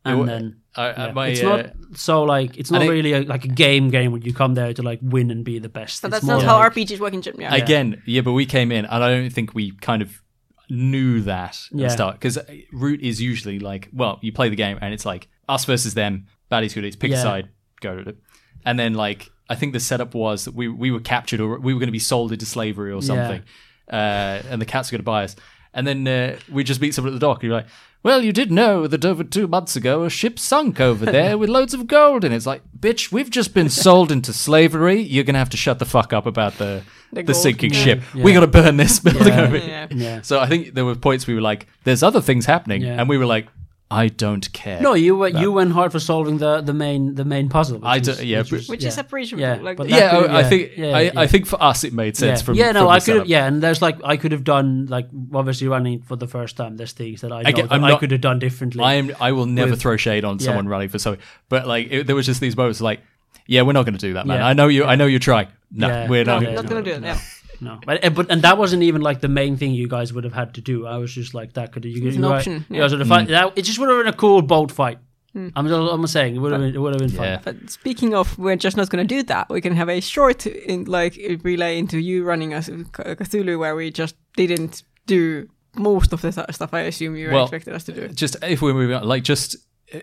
And 0.03 0.19
Yeah, 0.19 0.25
then 0.25 0.55
I, 0.75 0.83
I, 0.89 1.05
yeah. 1.07 1.11
my, 1.13 1.27
it's 1.27 1.43
uh, 1.43 1.57
not 1.57 1.65
so 1.93 2.23
like 2.23 2.57
it's 2.57 2.71
not 2.71 2.79
think- 2.79 2.91
really 2.91 3.13
a, 3.13 3.21
like 3.21 3.45
a 3.45 3.49
game 3.49 3.89
game 3.91 4.11
where 4.11 4.21
you 4.21 4.33
come 4.33 4.55
there 4.55 4.73
to 4.73 4.81
like 4.81 4.99
win 5.01 5.29
and 5.29 5.45
be 5.45 5.59
the 5.59 5.69
best. 5.69 6.01
But 6.01 6.09
that's 6.11 6.25
not 6.25 6.41
how 6.41 6.57
like- 6.57 6.73
RPGs 6.73 6.99
work 6.99 7.13
in 7.13 7.21
general. 7.21 7.41
Yeah. 7.43 7.53
Again, 7.55 8.01
yeah, 8.07 8.21
but 8.21 8.31
we 8.33 8.45
came 8.47 8.71
in, 8.71 8.85
and 8.85 9.03
I 9.03 9.09
don't 9.09 9.29
think 9.29 9.53
we 9.53 9.71
kind 9.71 10.01
of 10.01 10.21
knew 10.69 11.21
that 11.21 11.59
at 11.71 11.77
Yeah. 11.77 11.87
the 11.87 11.93
start 11.93 12.15
because 12.15 12.39
Root 12.71 13.01
is 13.01 13.21
usually 13.21 13.59
like, 13.59 13.89
well, 13.93 14.17
you 14.21 14.31
play 14.31 14.49
the 14.49 14.55
game, 14.55 14.79
and 14.81 14.93
it's 14.93 15.05
like 15.05 15.27
us 15.47 15.65
versus 15.65 15.93
them, 15.93 16.27
baddies 16.51 16.73
goodies, 16.73 16.95
pick 16.95 17.11
a 17.11 17.15
Yeah. 17.15 17.21
side, 17.21 17.49
go 17.81 17.95
to 18.01 18.09
it, 18.09 18.17
and 18.65 18.79
then 18.79 18.93
like 18.95 19.29
I 19.49 19.55
think 19.55 19.73
the 19.73 19.79
setup 19.79 20.15
was 20.15 20.45
that 20.45 20.55
we 20.55 20.67
we 20.67 20.89
were 20.89 20.99
captured 21.01 21.41
or 21.41 21.59
we 21.59 21.73
were 21.73 21.79
going 21.79 21.89
to 21.89 21.91
be 21.91 21.99
sold 21.99 22.31
into 22.31 22.45
slavery 22.45 22.91
or 22.91 23.01
something, 23.03 23.43
uh, 23.91 24.41
and 24.49 24.59
the 24.61 24.65
cats 24.65 24.89
were 24.91 24.95
going 24.95 25.03
to 25.03 25.11
buy 25.11 25.25
us, 25.25 25.35
and 25.73 25.85
then 25.85 26.07
uh, 26.07 26.39
we 26.51 26.63
just 26.63 26.81
meet 26.81 26.95
someone 26.95 27.13
at 27.13 27.19
the 27.19 27.25
dock, 27.27 27.37
and 27.43 27.49
you're 27.51 27.57
like. 27.61 27.67
Well, 28.03 28.23
you 28.23 28.31
did 28.33 28.51
know 28.51 28.87
that 28.87 29.05
over 29.05 29.23
two 29.23 29.47
months 29.47 29.75
ago 29.75 30.03
a 30.03 30.09
ship 30.09 30.39
sunk 30.39 30.79
over 30.79 31.05
there 31.17 31.37
with 31.37 31.49
loads 31.49 31.73
of 31.75 31.85
gold 31.87 32.23
in 32.23 32.31
it. 32.31 32.35
It's 32.35 32.45
like, 32.47 32.63
bitch, 32.79 33.11
we've 33.11 33.29
just 33.29 33.53
been 33.53 33.69
sold 33.69 34.11
into 34.11 34.33
slavery. 34.33 34.99
You're 35.01 35.23
gonna 35.23 35.37
have 35.39 35.49
to 35.51 35.57
shut 35.57 35.77
the 35.79 35.85
fuck 35.85 36.11
up 36.11 36.25
about 36.25 36.57
the 36.57 36.81
The 37.13 37.23
the, 37.23 37.33
sinking 37.33 37.73
Yeah. 37.73 37.83
ship. 37.83 38.01
We 38.15 38.33
gotta 38.33 38.47
burn 38.47 38.77
this 38.77 38.99
building 39.05 39.27
Yeah. 39.27 39.41
over 39.41 39.57
here. 39.57 39.87
Yeah. 39.91 39.95
Yeah. 39.95 40.21
So 40.21 40.39
I 40.39 40.47
think 40.47 40.73
there 40.73 40.85
were 40.85 40.95
points 40.95 41.27
we 41.27 41.35
were 41.35 41.41
like, 41.41 41.67
"There's 41.83 42.01
other 42.03 42.21
things 42.21 42.45
happening," 42.45 42.81
Yeah. 42.81 42.99
and 42.99 43.07
we 43.07 43.17
were 43.17 43.25
like, 43.27 43.47
"I 43.91 44.07
don't 44.07 44.51
care." 44.53 44.79
No, 44.81 44.93
you 44.93 45.15
were 45.15 45.27
you 45.27 45.51
went 45.51 45.71
hard 45.73 45.91
for 45.91 45.99
solving 45.99 46.37
the 46.37 46.61
the 46.61 46.73
main 46.73 47.15
the 47.15 47.25
main 47.25 47.49
puzzle. 47.49 47.77
which 47.79 47.85
I 47.85 47.97
was- 47.99 48.17
do- 48.17 48.25
yeah, 48.25 48.39
which 48.39 48.49
but- 48.49 48.55
was- 48.57 48.69
Which 48.69 48.83
yeah. 48.83 48.87
is 48.89 48.97
appreciable. 48.97 49.41
Yeah, 49.41 49.55
like 49.61 49.77
but 49.77 49.87
the- 49.87 49.95
yeah, 49.95 50.09
could- 50.11 50.29
I, 50.31 50.39
I 50.39 50.43
think 50.43 50.71
yeah, 50.77 50.97
I, 50.97 51.01
yeah. 51.01 51.11
I 51.23 51.27
think 51.27 51.45
for 51.45 51.61
us 51.61 51.83
it 51.83 51.93
made 51.93 52.15
sense 52.17 52.39
yeah. 52.39 52.45
from 52.45 52.55
yeah, 52.55 52.71
no, 52.71 52.81
from 52.81 52.89
I 52.89 52.99
could 52.99 53.15
have, 53.17 53.27
yeah, 53.27 53.45
and 53.47 53.61
there's 53.61 53.81
like 53.81 53.97
I 54.03 54.17
could 54.17 54.31
have 54.31 54.43
done 54.43 54.87
like 54.87 55.07
obviously 55.33 55.67
running 55.67 56.01
for 56.01 56.15
the 56.15 56.27
first 56.27 56.55
time. 56.57 56.77
There's 56.77 56.93
things 56.93 57.21
that 57.21 57.31
I 57.31 57.41
know 57.43 57.49
Again, 57.49 57.67
that 57.67 57.73
I'm 57.75 57.83
I 57.83 57.95
could 57.97 58.11
have 58.11 58.21
done 58.21 58.39
differently. 58.39 58.83
I 58.83 58.93
am. 58.95 59.11
I 59.19 59.31
will 59.33 59.45
never 59.45 59.71
With- 59.71 59.81
throw 59.81 59.97
shade 59.97 60.23
on 60.25 60.39
someone 60.39 60.65
Yeah. 60.65 60.71
running 60.71 60.89
for 60.89 60.99
something, 60.99 61.21
but 61.49 61.67
like 61.67 61.87
it, 61.91 62.07
there 62.07 62.15
was 62.15 62.25
just 62.25 62.39
these 62.41 62.55
moments 62.55 62.81
like, 62.81 63.01
"Yeah, 63.47 63.63
we're 63.63 63.73
not 63.73 63.85
going 63.85 63.97
to 63.97 64.07
do 64.07 64.13
that, 64.13 64.25
man. 64.25 64.37
Yeah. 64.39 64.47
I 64.47 64.53
know 64.53 64.67
you. 64.67 64.85
I 64.85 64.95
know 64.95 65.05
you're 65.05 65.19
trying. 65.19 65.47
No, 65.73 65.87
Yeah. 65.87 66.07
we're 66.09 66.23
no, 66.25 66.39
not. 66.39 66.43
yeah, 66.49 66.55
not 66.55 66.65
gonna 66.67 66.81
do 66.83 66.91
it. 66.91 67.01
no. 67.01 67.15
Yeah. 67.61 67.67
no, 67.75 67.79
but 67.85 68.03
eh, 68.03 68.09
but 68.09 68.31
and 68.31 68.41
that 68.41 68.57
wasn't 68.57 68.83
even 68.83 69.01
like 69.01 69.21
the 69.21 69.27
main 69.27 69.55
thing 69.57 69.73
you 69.73 69.87
guys 69.87 70.11
would 70.13 70.23
have 70.23 70.33
had 70.33 70.53
to 70.55 70.61
do. 70.61 70.85
I 70.87 70.97
was 70.97 71.13
just 71.13 71.33
like 71.33 71.53
that 71.53 71.71
could 71.71 71.85
you, 71.85 71.91
It's 72.07 72.15
you 72.17 72.23
an 72.23 72.29
guys- 72.29 72.39
option, 72.39 72.53
you 72.69 72.75
yeah. 72.75 72.81
guys 72.81 72.91
would 72.91 72.99
have 73.01 73.09
fight, 73.09 73.27
that, 73.29 73.53
it 73.57 73.61
just 73.63 73.79
would 73.79 73.89
have 73.89 73.99
been 73.99 74.13
a 74.13 74.17
cool 74.17 74.41
boat 74.41 74.71
fight. 74.71 74.97
Hmm. 75.33 75.47
I'm 75.55 75.65
just, 75.67 75.93
I'm 75.93 76.05
saying 76.07 76.35
it 76.35 76.39
would 76.39 76.51
have 76.51 76.59
been, 76.59 76.75
it 76.75 76.77
would 76.77 76.93
have 76.93 76.99
been 76.99 77.09
fun. 77.17 77.39
But 77.45 77.69
speaking 77.69 78.13
of, 78.13 78.37
we're 78.37 78.57
just 78.57 78.75
not 78.75 78.89
going 78.89 79.07
to 79.07 79.15
do 79.15 79.23
that. 79.23 79.47
We 79.49 79.61
can 79.61 79.73
have 79.77 79.87
a 79.87 80.01
short, 80.01 80.45
in, 80.45 80.83
like, 80.85 81.17
relay 81.43 81.77
into 81.79 81.99
you 81.99 82.25
running 82.25 82.51
as 82.53 82.67
Cthulhu, 82.67 83.57
where 83.57 83.73
we 83.73 83.91
just 83.91 84.15
didn't 84.35 84.83
do 85.07 85.47
most 85.75 86.11
of 86.11 86.21
the 86.21 86.33
th- 86.33 86.47
stuff. 86.51 86.73
I 86.73 86.81
assume 86.81 87.15
you 87.15 87.29
Well, 87.31 87.43
expected 87.43 87.73
us 87.73 87.85
to 87.85 87.93
do. 87.93 88.07
Just 88.09 88.35
if 88.43 88.61
we're 88.61 88.73
moving 88.73 88.97
on, 88.97 89.07
like 89.07 89.23
just 89.23 89.55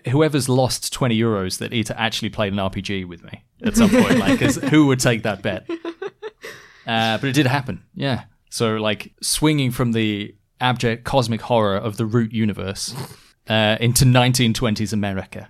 whoever's 0.09 0.49
lost 0.49 0.91
twenty 0.91 1.19
euros 1.19 1.59
that 1.59 1.73
either 1.73 1.93
actually 1.95 2.29
played 2.29 2.53
an 2.53 2.57
RPG 2.59 3.07
with 3.07 3.23
me 3.23 3.43
at 3.63 3.77
some 3.77 3.89
point, 3.91 4.17
like 4.17 4.39
'cause 4.39 4.55
who 4.55 4.87
would 4.87 4.99
take 4.99 5.21
that 5.23 5.43
bet? 5.43 5.69
Uh, 6.89 7.17
but 7.19 7.27
it 7.29 7.33
did 7.33 7.47
happen, 7.47 7.83
yeah. 7.93 8.23
So 8.49 8.75
like 8.77 9.13
swinging 9.21 9.71
from 9.71 9.91
the 9.93 10.35
abject 10.59 11.03
cosmic 11.03 11.41
horror 11.41 11.77
of 11.77 11.97
the 11.97 12.05
root 12.05 12.31
universe 12.33 12.95
uh, 13.47 13.77
into 13.79 14.05
1920s 14.05 14.91
America. 14.93 15.49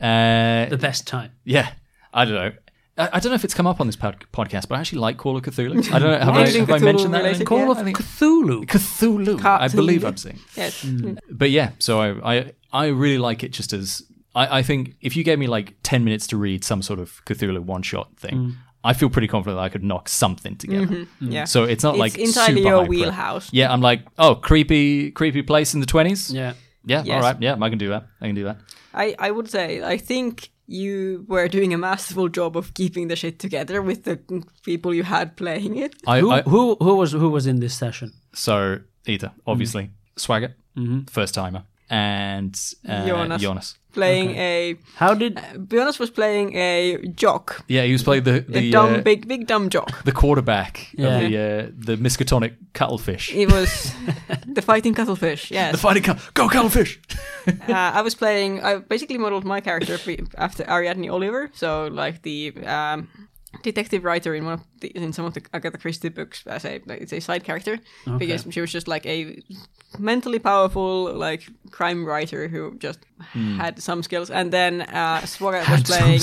Uh, 0.00 0.66
The 0.68 0.78
best 0.78 1.06
time. 1.06 1.30
yeah, 1.44 1.68
I 2.12 2.24
don't 2.24 2.34
know. 2.34 2.52
I, 2.98 3.08
I 3.14 3.20
don't 3.20 3.30
know 3.30 3.34
if 3.34 3.44
it's 3.44 3.54
come 3.54 3.66
up 3.66 3.80
on 3.80 3.86
this 3.86 3.96
pod- 3.96 4.24
podcast, 4.32 4.68
but 4.68 4.76
I 4.76 4.80
actually 4.80 5.00
like 5.00 5.16
Call 5.18 5.36
of 5.36 5.42
Cthulhu. 5.42 5.92
I 5.92 5.98
don't 5.98 6.10
know. 6.10 6.18
Have, 6.26 6.34
I, 6.34 6.42
Anything 6.42 6.66
have 6.66 6.82
I 6.82 6.84
mentioned 6.84 7.14
that? 7.14 7.22
related? 7.24 7.46
Call 7.46 7.58
Yeah, 7.58 7.70
of 7.72 7.78
I 7.78 7.92
Cthulhu. 7.92 8.64
Cthulhu. 8.66 9.44
I 9.44 9.68
believe 9.68 10.04
I'm 10.04 10.16
saying. 10.16 10.38
Yes. 10.56 10.82
Mm. 10.84 11.18
But 11.30 11.50
yeah, 11.50 11.70
so 11.78 12.00
I, 12.00 12.34
I 12.36 12.52
I 12.72 12.86
really 12.88 13.18
like 13.18 13.42
it 13.42 13.52
just 13.52 13.72
as 13.72 14.02
I, 14.34 14.58
I 14.58 14.62
think 14.62 14.94
if 15.00 15.16
you 15.16 15.24
gave 15.24 15.38
me 15.38 15.46
like 15.46 15.74
ten 15.82 16.04
minutes 16.04 16.26
to 16.28 16.36
read 16.36 16.64
some 16.64 16.82
sort 16.82 16.98
of 17.00 17.22
Cthulhu 17.26 17.60
one 17.60 17.82
shot 17.82 18.08
thing, 18.18 18.34
Mm. 18.36 18.54
I 18.90 18.92
feel 18.94 19.10
pretty 19.10 19.28
confident 19.28 19.56
that 19.58 19.62
I 19.64 19.68
could 19.68 19.82
knock 19.84 20.08
something 20.08 20.56
together. 20.56 21.06
Yeah. 21.20 21.44
So 21.46 21.64
it's 21.64 21.82
not 21.84 21.94
it's 21.94 22.00
like 22.04 22.18
entirely 22.18 22.62
super 22.62 22.68
your 22.68 22.78
high 22.78 22.86
prep. 22.86 22.88
wheelhouse. 22.90 23.48
Yeah, 23.52 23.72
I'm 23.72 23.80
like, 23.90 24.00
oh, 24.18 24.34
creepy, 24.36 25.10
creepy 25.10 25.42
place 25.42 25.74
in 25.74 25.80
the 25.80 25.86
twenties. 25.86 26.30
Yeah. 26.30 26.52
yeah, 26.84 27.02
Yes. 27.04 27.14
all 27.14 27.22
right, 27.32 27.42
yeah, 27.42 27.56
I 27.64 27.68
can 27.70 27.78
do 27.78 27.88
that. 27.88 28.02
I 28.20 28.26
can 28.26 28.34
do 28.36 28.44
that. 28.44 28.56
I, 28.94 29.14
I 29.18 29.30
would 29.30 29.48
say, 29.50 29.82
I 29.94 29.98
think 29.98 30.50
you 30.68 31.24
were 31.28 31.48
doing 31.48 31.74
a 31.74 31.78
masterful 31.78 32.28
job 32.28 32.56
of 32.56 32.72
keeping 32.74 33.08
the 33.08 33.16
shit 33.16 33.38
together 33.38 33.80
with 33.82 34.02
the 34.04 34.18
people 34.64 34.94
you 34.94 35.04
had 35.04 35.36
playing 35.36 35.76
it. 35.76 35.94
I, 36.06 36.20
Who, 36.20 36.30
I 36.32 36.42
who 36.42 36.76
who 36.80 36.94
was 36.96 37.12
who 37.12 37.28
was 37.30 37.46
in 37.46 37.60
this 37.60 37.74
session? 37.74 38.12
so 38.34 38.78
either 39.06 39.30
obviously 39.46 39.82
Mm. 39.84 39.90
Swagger, 40.20 40.54
Mm-hmm. 40.76 41.00
first 41.10 41.34
timer, 41.34 41.62
and 41.90 42.54
uh, 42.88 43.06
Jonas. 43.06 43.42
Jonas. 43.42 43.78
Playing 43.96 44.30
a. 44.36 44.76
How 44.96 45.14
did 45.14 45.40
Jonas 45.70 45.98
was 45.98 46.10
playing 46.10 46.54
a 46.56 46.98
jock. 47.16 47.64
Yeah, 47.68 47.84
he 47.88 47.92
was 47.92 48.02
playing 48.02 48.24
the 48.24 48.36
A 48.36 48.40
the 48.60 48.70
dumb, 48.70 48.94
uh, 48.94 49.00
big, 49.02 49.26
big 49.26 49.46
dumb 49.46 49.68
jock. 49.70 50.04
the 50.04 50.12
quarterback 50.12 50.88
Yeah. 50.92 51.06
of 51.06 51.20
the 51.22 51.36
uh, 51.38 51.70
the 51.86 51.96
Miskatonic 51.96 52.52
cuttlefish. 52.74 53.32
It 53.34 53.50
was 53.50 53.92
the 54.46 54.62
fighting 54.62 54.94
cuttlefish, 54.94 55.50
yes. 55.58 55.72
The 55.72 55.78
fighting 55.78 56.02
cut. 56.02 56.18
Go 56.34 56.48
cuttlefish. 56.48 57.00
uh, 57.48 57.72
I 57.72 58.02
was 58.02 58.14
playing. 58.14 58.60
I 58.62 58.78
basically 58.88 59.18
modeled 59.18 59.44
my 59.44 59.60
character 59.60 59.98
be- 60.06 60.24
after 60.36 60.62
Ariadne 60.68 61.08
Oliver. 61.10 61.50
So 61.54 61.88
like 61.88 62.22
the 62.22 62.52
um, 62.66 63.08
detective 63.62 64.04
writer 64.04 64.34
in 64.34 64.44
one 64.44 64.54
of 64.54 64.60
the, 64.80 64.88
in 64.88 65.12
some 65.12 65.24
of 65.26 65.34
the 65.34 65.42
Agatha 65.52 65.78
Christie 65.78 66.08
books 66.10 66.42
as 66.46 66.64
a 66.64 66.80
it's 66.88 67.12
a 67.12 67.20
side 67.20 67.44
character. 67.44 67.78
Because 68.18 68.46
she 68.50 68.60
was 68.60 68.72
just 68.72 68.88
like 68.88 69.06
a 69.06 69.42
mentally 69.98 70.38
powerful 70.38 71.12
like 71.14 71.42
crime 71.70 72.04
writer 72.04 72.48
who 72.48 72.76
just 72.78 73.00
had 73.58 73.80
some 73.82 74.02
skills. 74.02 74.30
And 74.30 74.52
then 74.52 74.82
uh 74.82 75.20
was 75.22 75.82
playing 75.82 76.20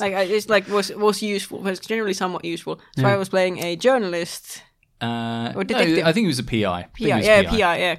like 0.00 0.14
I- 0.14 0.22
it's 0.36 0.48
like 0.48 0.68
was 0.68 0.90
was 0.94 1.22
useful 1.22 1.58
was 1.60 1.80
generally 1.80 2.14
somewhat 2.14 2.44
useful. 2.44 2.80
So 2.98 3.06
I 3.06 3.16
was 3.16 3.28
playing 3.28 3.58
a 3.64 3.76
journalist 3.76 4.62
Uh, 5.00 5.52
Or 5.54 5.62
no, 5.62 5.62
detective. 5.64 6.06
I 6.06 6.12
think 6.12 6.24
he 6.24 6.32
was 6.34 6.38
a 6.38 6.42
PI. 6.52 6.64
I. 6.78 6.82
Think 6.82 6.96
he 6.98 7.04
PI, 7.10 7.16
was 7.16 7.26
yeah, 7.26 7.42
PI, 7.50 7.76
yeah. 7.78 7.96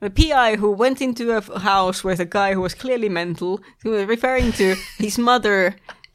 The 0.00 0.10
PI 0.10 0.56
who 0.56 0.70
went 0.70 1.00
into 1.00 1.24
a 1.36 1.40
house 1.58 2.04
with 2.04 2.20
a 2.20 2.24
guy 2.24 2.54
who 2.54 2.62
was 2.62 2.74
clearly 2.74 3.08
mental, 3.08 3.60
who 3.82 3.90
was 3.90 4.04
referring 4.06 4.52
to 4.52 4.74
his 4.98 5.18
mother 5.18 5.74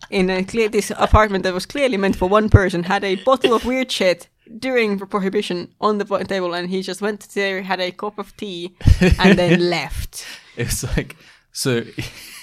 in 0.09 0.29
a 0.29 0.43
clear 0.43 0.69
this 0.69 0.91
apartment 0.97 1.43
that 1.43 1.53
was 1.53 1.65
clearly 1.65 1.97
meant 1.97 2.15
for 2.15 2.29
one 2.29 2.49
person, 2.49 2.83
had 2.83 3.03
a 3.03 3.15
bottle 3.23 3.53
of 3.53 3.65
weird 3.65 3.91
shit 3.91 4.29
during 4.59 4.97
the 4.97 5.05
prohibition 5.05 5.73
on 5.81 5.97
the 5.97 6.05
table, 6.27 6.53
and 6.53 6.69
he 6.69 6.81
just 6.81 7.01
went 7.01 7.27
there, 7.33 7.61
had 7.63 7.79
a 7.79 7.91
cup 7.91 8.19
of 8.19 8.35
tea, 8.37 8.75
and 9.19 9.37
then 9.39 9.69
left. 9.69 10.25
It's 10.57 10.83
like 10.95 11.15
so. 11.51 11.83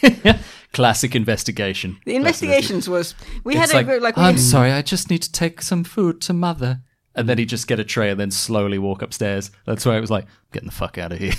classic 0.72 1.14
investigation. 1.14 1.98
The 2.06 2.14
investigations 2.16 2.88
was 2.88 3.14
we 3.44 3.54
had 3.56 3.64
It's 3.64 3.72
a 3.74 3.76
like, 3.76 3.86
good 3.86 4.02
like 4.02 4.16
we 4.16 4.22
I'm 4.22 4.34
had- 4.34 4.40
sorry, 4.40 4.72
I 4.72 4.82
just 4.82 5.10
need 5.10 5.22
to 5.22 5.30
take 5.32 5.60
some 5.62 5.84
food 5.84 6.20
to 6.22 6.32
mother. 6.32 6.80
And 7.14 7.28
then 7.28 7.36
he'd 7.36 7.48
just 7.50 7.66
get 7.66 7.78
a 7.78 7.84
tray 7.84 8.08
and 8.10 8.18
then 8.18 8.30
slowly 8.30 8.78
walk 8.78 9.02
upstairs. 9.02 9.50
That's 9.66 9.84
why 9.84 9.98
it 9.98 10.00
was 10.00 10.10
like, 10.10 10.24
getting 10.50 10.68
the 10.68 10.74
fuck 10.74 10.96
out 10.96 11.12
of 11.12 11.18
here. 11.18 11.32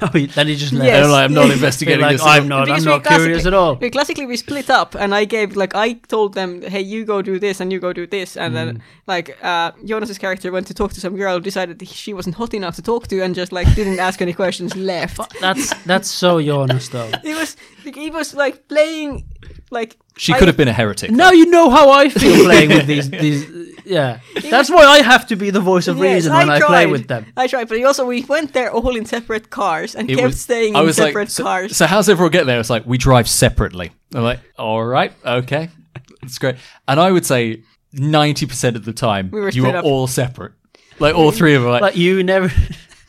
Oh, 0.00 0.06
he- 0.14 0.26
then 0.36 0.46
he 0.46 0.56
just 0.56 0.72
left. 0.72 0.86
Yes. 0.86 1.04
I'm 1.04 1.10
like, 1.10 1.24
I'm 1.26 1.34
not 1.34 1.50
investigating 1.58 2.00
like, 2.00 2.12
this. 2.12 2.22
I'm 2.24 2.48
not. 2.48 2.66
Because 2.66 2.86
I'm 2.86 2.90
not 2.92 3.04
curious 3.04 3.44
at 3.44 3.52
all. 3.52 3.74
We 3.76 3.90
classically 3.90 4.24
we 4.24 4.36
split 4.38 4.70
up, 4.70 4.94
and 4.94 5.14
I 5.14 5.26
gave 5.26 5.56
like 5.56 5.74
I 5.74 5.94
told 6.08 6.32
them, 6.34 6.62
"Hey, 6.62 6.80
you 6.80 7.04
go 7.04 7.20
do 7.22 7.38
this, 7.38 7.60
and 7.60 7.70
you 7.72 7.78
go 7.80 7.92
do 7.92 8.06
this," 8.06 8.36
and 8.36 8.52
Mm. 8.52 8.56
then 8.56 8.82
like 9.06 9.36
uh, 9.42 9.72
Jonas's 9.84 10.16
character 10.18 10.50
went 10.52 10.66
to 10.68 10.74
talk 10.74 10.92
to 10.94 11.00
some 11.00 11.16
girl, 11.16 11.38
decided 11.40 11.86
she 11.86 12.14
wasn't 12.14 12.36
hot 12.36 12.54
enough 12.54 12.76
to 12.76 12.82
talk 12.82 13.06
to, 13.08 13.20
and 13.22 13.34
just 13.34 13.52
like 13.52 13.66
didn't 13.74 13.98
ask 13.98 14.20
any 14.22 14.32
questions, 14.32 14.74
left. 14.92 15.20
That's 15.40 15.74
that's 15.84 16.10
so 16.10 16.40
Jonas 16.40 16.88
though. 16.88 17.10
He 17.22 17.34
was 17.34 17.56
he 17.84 18.10
was 18.10 18.34
like 18.34 18.68
playing 18.68 19.24
like 19.70 19.96
She 20.16 20.32
I- 20.32 20.38
could 20.38 20.48
have 20.48 20.56
been 20.56 20.68
a 20.68 20.72
heretic. 20.72 21.10
Now 21.10 21.30
you 21.30 21.46
know 21.46 21.68
how 21.70 21.90
I 21.90 22.08
feel 22.08 22.44
playing 22.44 22.70
with 22.70 22.86
these. 22.86 23.10
these 23.10 23.46
yeah, 23.90 24.20
that's 24.50 24.70
why 24.70 24.84
I 24.96 25.02
have 25.02 25.26
to 25.28 25.36
be 25.36 25.50
the 25.50 25.60
voice 25.60 25.88
of 25.88 25.98
Yes, 25.98 26.14
reason 26.14 26.32
when 26.32 26.48
I, 26.50 26.58
play 26.58 26.68
tried. 26.84 26.86
with 26.90 27.08
them. 27.08 27.26
I 27.36 27.46
tried, 27.46 27.68
but 27.68 27.76
he 27.78 27.84
also 27.84 28.06
we 28.06 28.22
went 28.22 28.52
there 28.52 28.70
all 28.72 28.94
in 28.96 29.04
separate 29.06 29.50
cars 29.50 29.94
and 29.96 30.08
It 30.10 30.14
kept 30.16 30.26
was- 30.26 30.40
staying 30.40 30.76
I 30.76 30.80
in 30.80 30.86
was 30.86 30.98
like, 30.98 31.08
separate 31.08 31.30
so, 31.30 31.42
cars. 31.44 31.76
so 31.76 31.86
how's 31.86 32.08
everyone 32.08 32.30
get 32.32 32.46
there? 32.46 32.60
It's 32.60 32.70
like, 32.70 32.86
we 32.86 32.96
drive 32.98 33.28
separately. 33.28 33.90
I'm 34.14 34.22
like, 34.22 34.40
all 34.58 34.84
right, 34.84 35.12
okay. 35.24 35.68
It's 36.22 36.38
great. 36.38 36.56
And 36.86 37.00
I 37.00 37.10
would 37.10 37.26
say 37.26 37.62
90% 37.94 38.76
of 38.76 38.84
the 38.84 38.92
time, 38.92 39.30
We 39.32 39.40
were 39.40 39.46
you 39.50 39.62
split 39.62 39.72
were 39.74 39.78
up. 39.80 39.84
all 39.84 40.06
separate. 40.06 40.52
Like, 40.98 41.14
all 41.14 41.32
three 41.32 41.54
of 41.54 41.62
them. 41.62 41.70
Like, 41.72 41.82
Like 41.82 41.96
you 41.96 42.22
never. 42.22 42.52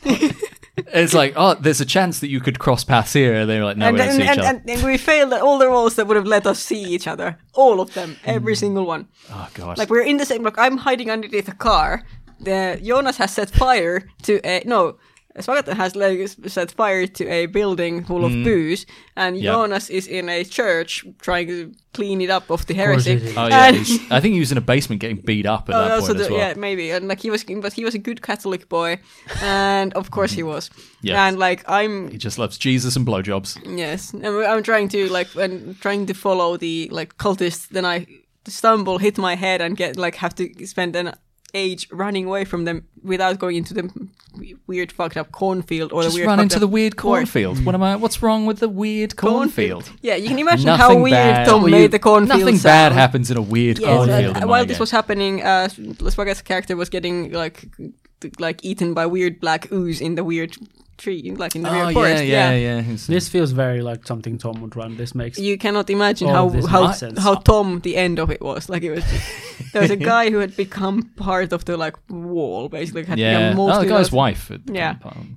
it's 0.92 1.14
like, 1.14 1.34
oh, 1.36 1.54
there's 1.54 1.80
a 1.80 1.86
chance 1.86 2.20
that 2.20 2.28
you 2.28 2.40
could 2.40 2.58
cross 2.58 2.84
paths 2.84 3.12
here. 3.12 3.34
And 3.34 3.50
they 3.50 3.58
were 3.58 3.64
like, 3.64 3.76
no, 3.76 3.88
and, 3.88 3.94
we 3.94 3.98
don't 3.98 4.08
and, 4.08 4.16
see 4.16 4.22
each 4.22 4.28
and, 4.30 4.40
other. 4.40 4.48
and, 4.48 4.70
and 4.70 4.82
we 4.82 4.98
failed 4.98 5.32
at 5.32 5.42
all 5.42 5.58
the 5.58 5.68
rolls 5.68 5.96
that 5.96 6.06
would 6.06 6.16
have 6.16 6.26
let 6.26 6.46
us 6.46 6.58
see 6.58 6.82
each 6.82 7.06
other. 7.06 7.38
All 7.54 7.80
of 7.80 7.94
them. 7.94 8.16
Every 8.24 8.54
hmm. 8.54 8.58
single 8.58 8.86
one. 8.86 9.08
oh, 9.30 9.48
God. 9.54 9.78
Like 9.78 9.90
we're 9.90 10.02
in 10.02 10.16
the 10.16 10.26
same. 10.26 10.42
Like 10.42 10.58
I'm 10.58 10.78
hiding 10.78 11.10
underneath 11.10 11.48
a 11.48 11.54
car. 11.54 12.02
The 12.40 12.80
Jonas 12.82 13.18
has 13.18 13.32
set 13.32 13.50
fire 13.50 14.08
to 14.22 14.40
a 14.44 14.62
no. 14.66 14.98
Svagatan 15.38 15.74
has 15.76 15.96
like 15.96 16.28
set 16.46 16.70
fire 16.72 17.06
to 17.06 17.24
a 17.28 17.46
building 17.46 18.04
full 18.04 18.24
of 18.24 18.32
booze, 18.44 18.84
and 19.16 19.36
Mm. 19.36 19.42
Yeah. 19.42 19.52
Jonas 19.52 19.88
is 19.90 20.06
in 20.06 20.28
a 20.28 20.44
church 20.44 21.04
trying 21.20 21.46
to 21.48 21.72
clean 21.94 22.20
it 22.20 22.30
up 22.30 22.50
of 22.50 22.66
the 22.66 22.74
course 22.74 23.04
heresy. 23.06 23.18
he 23.18 23.28
is. 23.30 23.36
oh, 23.36 23.46
yeah. 23.48 23.72
He's- 23.72 23.98
I 24.10 24.20
think 24.20 24.34
he 24.34 24.40
was 24.40 24.50
in 24.52 24.58
a 24.58 24.62
basement 24.62 25.00
getting 25.00 25.18
beat 25.24 25.46
up 25.46 25.68
at 25.68 25.74
Oh, 25.74 25.78
that 25.78 25.90
also 25.92 26.06
point 26.08 26.18
the, 26.18 26.24
as 26.24 26.30
well. 26.30 26.38
yeah, 26.40 26.54
maybe, 26.56 26.90
and 26.90 27.08
like 27.08 27.20
he 27.20 27.30
was, 27.30 27.44
but 27.44 27.72
he 27.72 27.84
was 27.84 27.94
a 27.94 27.98
good 27.98 28.20
Catholic 28.20 28.68
boy, 28.68 28.98
and 29.42 29.94
of 29.94 30.10
course 30.10 30.32
he 30.32 30.42
was. 30.42 30.70
Yes. 31.02 31.16
And 31.16 31.38
like 31.38 31.64
I'm, 31.68 32.10
He 32.10 32.18
just 32.18 32.38
loves 32.38 32.58
Jesus 32.58 32.96
and 32.96 33.06
blowjobs. 33.06 33.58
yes, 33.78 34.12
and 34.12 34.26
I'm 34.26 34.62
trying 34.62 34.88
to 34.90 35.08
like, 35.08 35.34
and 35.36 35.80
trying 35.80 36.06
to 36.06 36.14
follow 36.14 36.56
the 36.58 36.88
like 36.92 37.16
cultists. 37.16 37.68
Then 37.68 37.84
I 37.84 38.06
stumble, 38.46 38.98
hit 38.98 39.18
my 39.18 39.34
head, 39.36 39.60
and 39.60 39.76
get 39.76 39.96
like 39.96 40.16
have 40.16 40.34
to 40.34 40.66
spend 40.66 40.96
an 40.96 41.12
age 41.54 41.86
running 41.90 42.24
away 42.26 42.44
from 42.44 42.64
them 42.64 42.86
without 43.02 43.38
going 43.38 43.56
into 43.56 43.74
the 43.74 43.90
weird 44.66 44.90
fucked 44.90 45.16
up 45.18 45.30
cornfield 45.32 45.92
or 45.92 46.02
Just 46.02 46.14
the 46.14 46.20
weird 46.20 46.26
run 46.28 46.40
into 46.40 46.58
the 46.58 46.66
weird 46.66 46.96
corn- 46.96 47.20
cornfield. 47.20 47.64
What 47.66 47.74
am 47.74 47.82
I? 47.82 47.96
What's 47.96 48.22
wrong 48.22 48.46
with 48.46 48.58
the 48.60 48.68
weird 48.68 49.16
cornfield? 49.16 49.90
Yeah, 50.00 50.14
you 50.16 50.28
can 50.28 50.38
imagine 50.38 50.68
how 50.68 50.96
weird 50.96 51.12
bad. 51.12 51.46
Tom 51.46 51.70
made 51.70 51.90
the 51.90 51.98
cornfield 51.98 52.40
Nothing 52.40 52.56
sound. 52.56 52.62
bad 52.62 52.92
happens 52.92 53.30
in 53.30 53.36
a 53.36 53.42
weird 53.42 53.78
Yes, 53.78 53.88
cornfield. 53.88 54.36
uh, 54.42 54.46
while 54.46 54.64
this 54.64 54.76
game. 54.78 54.80
was 54.80 54.90
happening, 54.90 55.42
uh, 55.42 55.68
Lesvagas' 56.00 56.42
character 56.42 56.74
was 56.76 56.88
getting 56.88 57.32
like 57.32 57.68
like 58.38 58.64
eaten 58.64 58.94
by 58.94 59.04
weird 59.04 59.40
black 59.40 59.70
ooze 59.72 60.00
in 60.00 60.14
the 60.14 60.22
weird 60.24 60.56
tree, 60.98 61.32
like 61.36 61.56
in 61.56 61.62
the 61.62 61.68
Oh 61.70 61.72
weird 61.72 61.88
yeah, 61.88 61.92
forest. 61.94 62.24
yeah, 62.24 62.54
yeah. 62.54 62.82
This 63.06 63.28
feels 63.28 63.52
very 63.52 63.80
like 63.82 64.06
something 64.06 64.38
Tom 64.38 64.60
would 64.62 64.76
run. 64.76 64.96
This 64.96 65.14
makes 65.14 65.38
You 65.38 65.58
cannot 65.58 65.90
imagine 65.90 66.28
how 66.28 66.48
how 66.66 66.92
sense. 66.92 67.18
how 67.18 67.34
Tom 67.34 67.80
the 67.80 67.96
end 67.96 68.18
of 68.18 68.30
it 68.30 68.40
was. 68.40 68.68
Like 68.68 68.82
it 68.82 68.90
was, 68.90 69.04
there 69.72 69.82
was 69.82 69.90
a 69.90 69.96
guy 70.12 70.30
who 70.30 70.38
had 70.38 70.56
become 70.56 71.02
part 71.16 71.52
of 71.52 71.64
the 71.64 71.76
like 71.76 71.96
wall, 72.08 72.68
basically. 72.68 73.04
Had 73.04 73.18
yeah. 73.18 73.50
become 73.50 73.60
Oh, 73.60 73.80
the 73.80 73.86
guy's 73.88 74.10
those- 74.10 74.12
wife. 74.12 74.50
Yeah. 74.66 74.96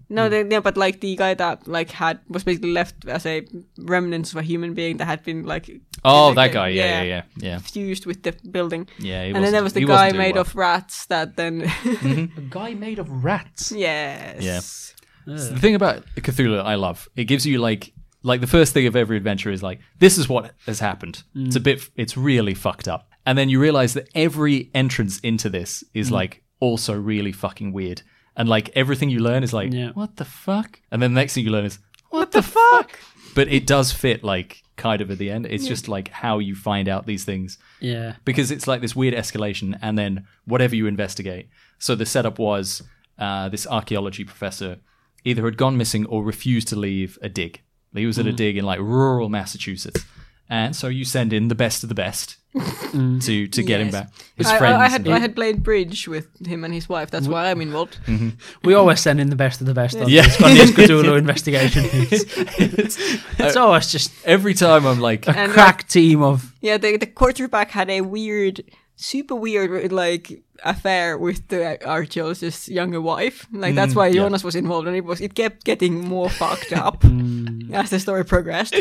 No, 0.10 0.26
hmm. 0.26 0.30
the, 0.32 0.48
yeah, 0.52 0.60
but 0.60 0.78
like 0.78 1.00
the 1.02 1.16
guy 1.16 1.34
that 1.34 1.68
like 1.68 1.92
had 1.92 2.20
was 2.30 2.44
basically 2.44 2.72
left 2.72 3.08
as 3.08 3.26
a 3.26 3.46
remnants 3.78 4.32
of 4.32 4.38
a 4.38 4.44
human 4.44 4.74
being 4.74 4.98
that 4.98 5.06
had 5.06 5.24
been 5.24 5.46
like 5.46 5.70
Oh, 6.04 6.28
like, 6.28 6.36
that 6.36 6.54
guy. 6.54 6.68
Yeah, 6.70 7.02
yeah, 7.02 7.04
yeah, 7.04 7.22
yeah. 7.38 7.58
fused 7.60 8.06
with 8.06 8.24
the 8.24 8.34
building. 8.52 8.88
Yeah. 9.00 9.24
he 9.24 9.32
and 9.32 9.44
then 9.44 9.52
there 9.52 9.64
wasn't- 9.64 9.88
the 9.88 9.94
guy 9.94 10.12
made 10.12 10.36
well. 10.36 10.42
of 10.42 10.56
rats 10.56 11.06
that 11.08 11.36
then 11.38 11.62
mm-hmm. 11.64 12.38
a 12.38 12.42
guy 12.42 12.74
made 12.74 13.00
of 13.00 13.10
rats. 13.24 13.72
Yes 13.86 14.42
yes 14.42 14.95
Yeah. 15.26 15.36
The 15.36 15.60
thing 15.60 15.76
about 15.76 16.06
Cthulhu 16.16 16.62
I 16.64 16.76
love, 16.76 17.08
it 17.16 17.26
gives 17.26 17.46
you 17.46 17.60
like 17.60 17.94
like 18.24 18.42
the 18.42 18.48
first 18.48 18.74
thing 18.74 18.88
of 18.88 18.96
every 18.96 19.18
adventure 19.18 19.52
is 19.52 19.62
like 19.62 19.80
this 20.00 20.18
is 20.18 20.28
what 20.30 20.52
has 20.66 20.80
happened. 20.80 21.24
It's 21.36 21.56
a 21.56 21.60
bit 21.60 21.90
it's 21.96 22.18
really 22.18 22.54
fucked 22.54 22.88
up. 22.88 23.10
And 23.26 23.38
then 23.38 23.50
you 23.50 23.60
realize 23.60 23.94
that 23.96 24.08
every 24.16 24.70
entrance 24.74 25.20
into 25.20 25.50
this 25.50 25.84
is 25.94 26.12
like 26.12 26.44
also 26.60 26.94
really 26.94 27.32
fucking 27.32 27.72
weird. 27.74 28.02
And 28.38 28.48
like 28.50 28.70
everything 28.76 29.10
you 29.10 29.20
learn 29.20 29.44
is 29.44 29.54
like 29.54 29.74
Yeah. 29.74 29.92
what 29.94 30.16
the 30.18 30.26
fuck? 30.26 30.80
And 30.92 31.02
then 31.02 31.14
the 31.14 31.20
next 31.22 31.34
thing 31.34 31.44
you 31.46 31.52
learn 31.52 31.66
is 31.66 31.80
what, 32.10 32.32
the, 32.32 32.42
fuck? 32.42 32.98
But 33.34 33.50
it 33.50 33.68
does 33.68 33.92
fit 33.92 34.24
like 34.24 34.62
kind 34.78 35.02
of 35.02 35.12
at 35.12 35.18
the 35.18 35.30
end. 35.30 35.46
It's 35.48 35.68
just 35.68 35.88
like 35.88 36.08
how 36.10 36.40
you 36.40 36.56
find 36.56 36.88
out 36.88 37.06
these 37.06 37.26
things 37.26 37.58
Yeah. 37.82 38.16
because 38.26 38.52
it's 38.52 38.68
like 38.68 38.82
this 38.82 38.96
weird 38.96 39.14
escalation 39.14 39.78
and 39.82 39.98
then 39.98 40.26
whatever 40.46 40.76
you 40.76 40.88
investigate 40.88 41.50
so 41.80 41.94
the 41.96 42.06
setup 42.06 42.40
was 42.40 42.82
uh, 43.20 43.50
this 43.50 43.66
archaeology 43.68 44.24
professor 44.24 44.78
either 45.26 45.44
had 45.46 45.58
gone 45.58 45.76
missing 45.78 46.06
or 46.06 46.24
refused 46.24 46.68
to 46.70 46.76
leave 46.76 47.18
a 47.22 47.30
dig 47.30 47.62
he 47.94 48.06
was 48.06 48.20
at 48.20 48.28
a 48.28 48.32
mm. 48.32 48.36
dig 48.36 48.58
in 48.58 48.66
like 48.66 48.80
rural 48.80 49.30
massachusetts 49.30 50.06
and 50.50 50.76
so 50.76 50.88
you 50.88 51.04
send 51.06 51.34
in 51.34 51.48
the 51.48 51.56
best 51.56 51.84
of 51.84 51.90
the 51.90 51.96
best 51.96 52.38
mm. 52.56 53.24
to 53.26 53.48
to 53.48 53.64
get 53.64 53.82
him 53.82 53.88
Yes. 53.88 53.94
back 53.94 54.10
his 54.36 54.48
I, 54.48 54.58
friends 54.58 54.76
I, 54.76 54.86
I 54.86 54.90
had 54.90 55.08
I 55.08 55.20
had 55.20 55.36
played 55.36 55.64
bridge 55.64 56.08
with 56.08 56.28
him 56.46 56.64
and 56.64 56.74
his 56.74 56.88
wife. 56.88 57.10
That's 57.10 57.28
why 57.28 57.50
I'm 57.52 57.62
involved. 57.62 57.98
Mm-hmm. 58.06 58.30
We 58.64 58.74
always 58.76 59.00
send 59.00 59.20
in 59.20 59.30
the 59.30 59.36
best 59.36 59.62
of 59.62 59.68
the 59.68 59.74
best 59.74 59.96
on 59.98 60.08
Yeah. 60.10 60.24
this, 60.24 60.42
on 60.42 60.54
these 60.54 60.72
Cthulhu 60.72 61.18
investigation. 61.18 61.84
it's, 61.94 63.00
it's- 63.40 63.56
uh, 63.56 63.62
always 63.62 63.92
just 63.92 64.12
every 64.26 64.54
time 64.54 64.86
i'm 64.86 65.00
like 65.00 65.28
a 65.28 65.38
And, 65.38 65.52
crack 65.52 65.88
team 65.88 66.22
of 66.22 66.54
Yeah, 66.62 66.78
the 66.78 66.98
the 66.98 67.08
quarterback 67.08 67.72
had 67.72 67.90
a 67.90 68.02
weird, 68.02 68.64
super 68.96 69.36
weird 69.36 69.92
like 69.92 70.44
affair 70.64 71.18
with 71.18 71.48
the 71.50 71.78
archaeologist's 71.88 72.70
younger 72.70 73.02
wife. 73.02 73.46
Like 73.52 73.76
that's 73.76 73.96
why 73.96 74.10
Mm, 74.10 74.16
yeah. 74.16 74.22
Jonas 74.22 74.44
was 74.44 74.56
involved, 74.56 74.88
and 74.88 74.96
it 74.98 75.04
was 75.06 75.22
it 75.22 75.34
kept 75.36 75.64
getting 75.66 76.08
more 76.08 76.30
fucked 76.30 76.72
up 76.88 77.02
Mm. 77.04 77.74
as 77.74 77.90
the 77.90 78.00
story 78.00 78.24
progressed. 78.24 78.76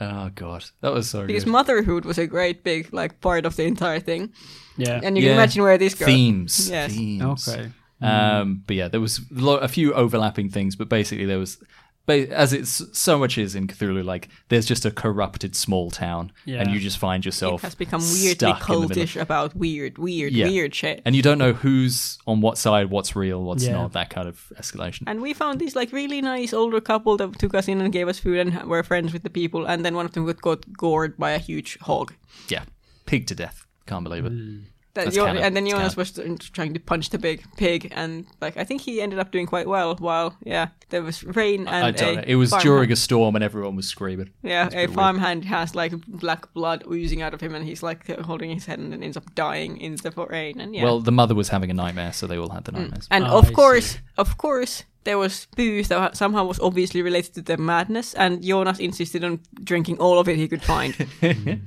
oh 0.00 0.30
god 0.34 0.64
that 0.80 0.92
was 0.92 1.08
so 1.10 1.26
Because 1.26 1.44
good 1.44 1.50
motherhood 1.52 2.04
was 2.04 2.18
a 2.18 2.26
great 2.26 2.64
big 2.64 2.92
like 2.92 3.20
part 3.20 3.46
of 3.46 3.54
the 3.56 3.64
entire 3.64 4.00
thing, 4.00 4.32
yeah. 4.76 5.00
and 5.04 5.16
you 5.16 5.22
Yeah. 5.24 5.30
can 5.30 5.38
imagine 5.38 5.62
where 5.62 5.78
this 5.78 5.94
goes. 5.94 6.06
themes 6.06 6.68
Yes. 6.70 6.92
themes 6.94 7.48
Okay. 7.48 7.70
Um, 8.00 8.62
but 8.66 8.74
yeah, 8.76 8.88
there 8.88 9.00
was 9.00 9.20
lo- 9.30 9.58
a 9.62 9.68
few 9.68 9.94
overlapping 9.94 10.50
things, 10.50 10.74
but 10.76 10.88
basically 10.88 11.24
there 11.24 11.38
was, 11.38 11.56
ba- 11.56 11.66
as 12.08 12.52
it's 12.52 12.82
so 12.98 13.18
much 13.18 13.38
is 13.38 13.54
in 13.54 13.66
Cthulhu, 13.68 14.04
like 14.04 14.28
there's 14.48 14.66
just 14.66 14.84
a 14.84 14.90
corrupted 14.90 15.54
small 15.54 15.90
town, 15.90 16.32
Yeah. 16.44 16.60
and 16.60 16.70
you 16.72 16.80
just 16.80 16.98
find 16.98 17.24
yourself 17.24 17.62
It 17.62 17.66
has 17.66 17.74
become 17.74 18.00
weirdly 18.00 18.34
stuck 18.34 18.68
in 18.68 18.74
the 18.74 18.88
middle. 18.88 19.02
cultish 19.04 19.20
about 19.20 19.54
weird, 19.56 19.98
weird, 19.98 20.32
Yeah. 20.32 20.48
weird 20.48 20.74
shit. 20.74 21.00
and 21.04 21.14
you 21.14 21.22
don't 21.22 21.38
know 21.38 21.52
who's 21.52 22.18
on 22.26 22.40
what 22.40 22.58
side, 22.58 22.90
what's 22.90 23.14
real, 23.16 23.42
what's 23.42 23.64
Yeah. 23.64 23.72
not. 23.74 23.92
That 23.92 24.10
kind 24.10 24.28
of 24.28 24.52
escalation. 24.60 25.04
And 25.06 25.20
we 25.22 25.32
found 25.32 25.60
this 25.60 25.74
like 25.76 25.92
really 25.92 26.20
nice 26.20 26.52
older 26.52 26.80
couple 26.80 27.16
that 27.18 27.38
took 27.38 27.54
us 27.54 27.68
in 27.68 27.80
and 27.80 27.92
gave 27.92 28.08
us 28.08 28.18
food 28.18 28.38
and 28.38 28.64
were 28.68 28.82
friends 28.82 29.12
with 29.12 29.22
the 29.22 29.30
people. 29.30 29.64
And 29.66 29.84
then 29.84 29.94
one 29.94 30.04
of 30.06 30.12
them 30.12 30.26
got, 30.26 30.40
got 30.40 30.72
gored 30.76 31.16
by 31.16 31.30
a 31.32 31.38
huge 31.38 31.78
hog. 31.82 32.12
yeah, 32.48 32.64
pig 33.06 33.26
to 33.28 33.34
death. 33.34 33.66
Can't 33.86 34.04
believe 34.04 34.24
it. 34.26 34.30
Hmm. 34.32 34.58
That 34.94 35.04
That's 35.06 35.16
Jo- 35.16 35.24
canon. 35.24 35.42
and 35.42 35.56
then 35.56 35.66
It's 35.66 35.72
Jonas 35.72 35.94
canon. 36.14 36.32
was 36.38 36.50
trying 36.50 36.74
to 36.74 36.80
punch 36.80 37.08
the 37.10 37.18
big 37.18 37.42
pig, 37.56 37.90
and 37.96 38.26
like 38.42 38.58
I 38.58 38.64
think 38.64 38.82
he 38.82 39.00
ended 39.00 39.18
up 39.18 39.30
doing 39.30 39.46
quite 39.46 39.66
well. 39.66 39.96
While 39.96 40.36
yeah, 40.44 40.68
there 40.90 41.02
was 41.02 41.24
rain 41.24 41.66
and 41.66 41.86
I 41.86 41.90
don't 41.92 42.10
a 42.10 42.16
know. 42.16 42.24
It 42.26 42.34
was 42.36 42.50
farmhand- 42.50 42.64
during 42.66 42.92
a 42.92 42.96
storm 42.96 43.34
and 43.34 43.42
everyone 43.42 43.74
was 43.74 43.88
screaming. 43.88 44.30
yeah, 44.42 44.66
a 44.66 44.70
pretty 44.70 44.92
farmhand 44.92 45.46
has 45.46 45.74
like 45.74 45.92
black 46.06 46.52
blood 46.52 46.84
oozing 46.86 47.22
out 47.22 47.32
of 47.32 47.40
him, 47.40 47.54
and 47.54 47.64
he's 47.64 47.82
like 47.82 48.06
holding 48.20 48.50
his 48.50 48.66
head 48.66 48.78
and 48.80 48.92
then 48.92 49.02
ends 49.02 49.16
up 49.16 49.34
dying 49.34 49.78
in 49.78 49.96
the 49.96 50.10
rain. 50.28 50.60
And 50.60 50.74
yeah, 50.74 50.84
Well, 50.84 51.00
the 51.00 51.12
mother 51.12 51.34
was 51.34 51.48
having 51.48 51.70
a 51.70 51.74
nightmare, 51.74 52.12
so 52.12 52.26
they 52.26 52.36
all 52.36 52.50
had 52.50 52.64
the 52.64 52.72
mm. 52.72 52.80
nightmares. 52.80 53.08
and 53.10 53.24
Oh, 53.24 53.38
of 53.38 53.48
I 53.48 53.52
course, 53.52 53.98
of 54.18 54.36
course, 54.36 54.84
there 55.04 55.16
was 55.16 55.46
booze 55.56 55.88
that 55.88 56.16
somehow 56.18 56.44
was 56.44 56.60
obviously 56.60 57.00
related 57.00 57.32
to 57.36 57.40
the 57.42 57.56
madness, 57.56 58.12
and 58.12 58.42
Jonas 58.42 58.78
insisted 58.78 59.24
on 59.24 59.40
drinking 59.64 59.98
all 59.98 60.18
of 60.18 60.28
it 60.28 60.36
he 60.36 60.48
could 60.48 60.62
find. 60.62 60.94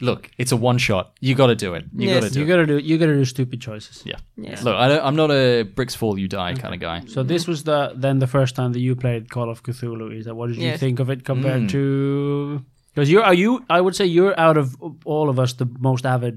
Look, 0.00 0.30
it's 0.38 0.52
a 0.52 0.56
one 0.56 0.78
shot. 0.78 1.12
You 1.20 1.34
got 1.34 1.48
to 1.48 1.56
do 1.56 1.74
it. 1.74 1.84
You 1.96 2.08
Yes. 2.08 2.20
got 2.20 2.28
to 2.28 2.32
do 2.34 2.38
You 2.40 2.44
it. 2.46 2.48
gotta 2.48 2.66
do 2.66 2.78
you 2.78 2.98
gotta 2.98 3.14
do 3.14 3.24
stupid 3.24 3.60
choices. 3.60 4.02
Yeah. 4.06 4.18
Yes. 4.36 4.62
Look, 4.62 4.76
I 4.76 4.88
don't, 4.88 5.04
I'm 5.04 5.16
not 5.16 5.30
a 5.30 5.62
bricks 5.64 5.94
fall 5.96 6.16
you 6.18 6.28
die 6.28 6.54
kind 6.54 6.72
of 6.74 6.80
guy. 6.80 7.02
So 7.06 7.22
this 7.24 7.46
was 7.48 7.64
the 7.64 7.92
then 7.96 8.18
the 8.20 8.26
first 8.28 8.54
time 8.54 8.72
that 8.74 8.80
you 8.80 8.94
played 8.94 9.28
Call 9.28 9.50
of 9.50 9.62
Cthulhu. 9.62 10.16
Is 10.18 10.24
that 10.26 10.34
what 10.36 10.48
did 10.48 10.58
you 10.58 10.76
think 10.78 11.00
of 11.00 11.10
it 11.10 11.24
compared 11.24 11.62
Mm. 11.62 11.70
to? 11.70 12.64
Because 12.94 13.10
you're 13.10 13.24
are 13.24 13.34
you? 13.34 13.64
I 13.68 13.80
would 13.80 13.94
say 13.96 14.04
you're 14.06 14.38
out 14.38 14.56
of 14.56 14.76
all 15.04 15.28
of 15.28 15.38
us 15.38 15.54
the 15.54 15.66
most 15.80 16.04
avid 16.06 16.36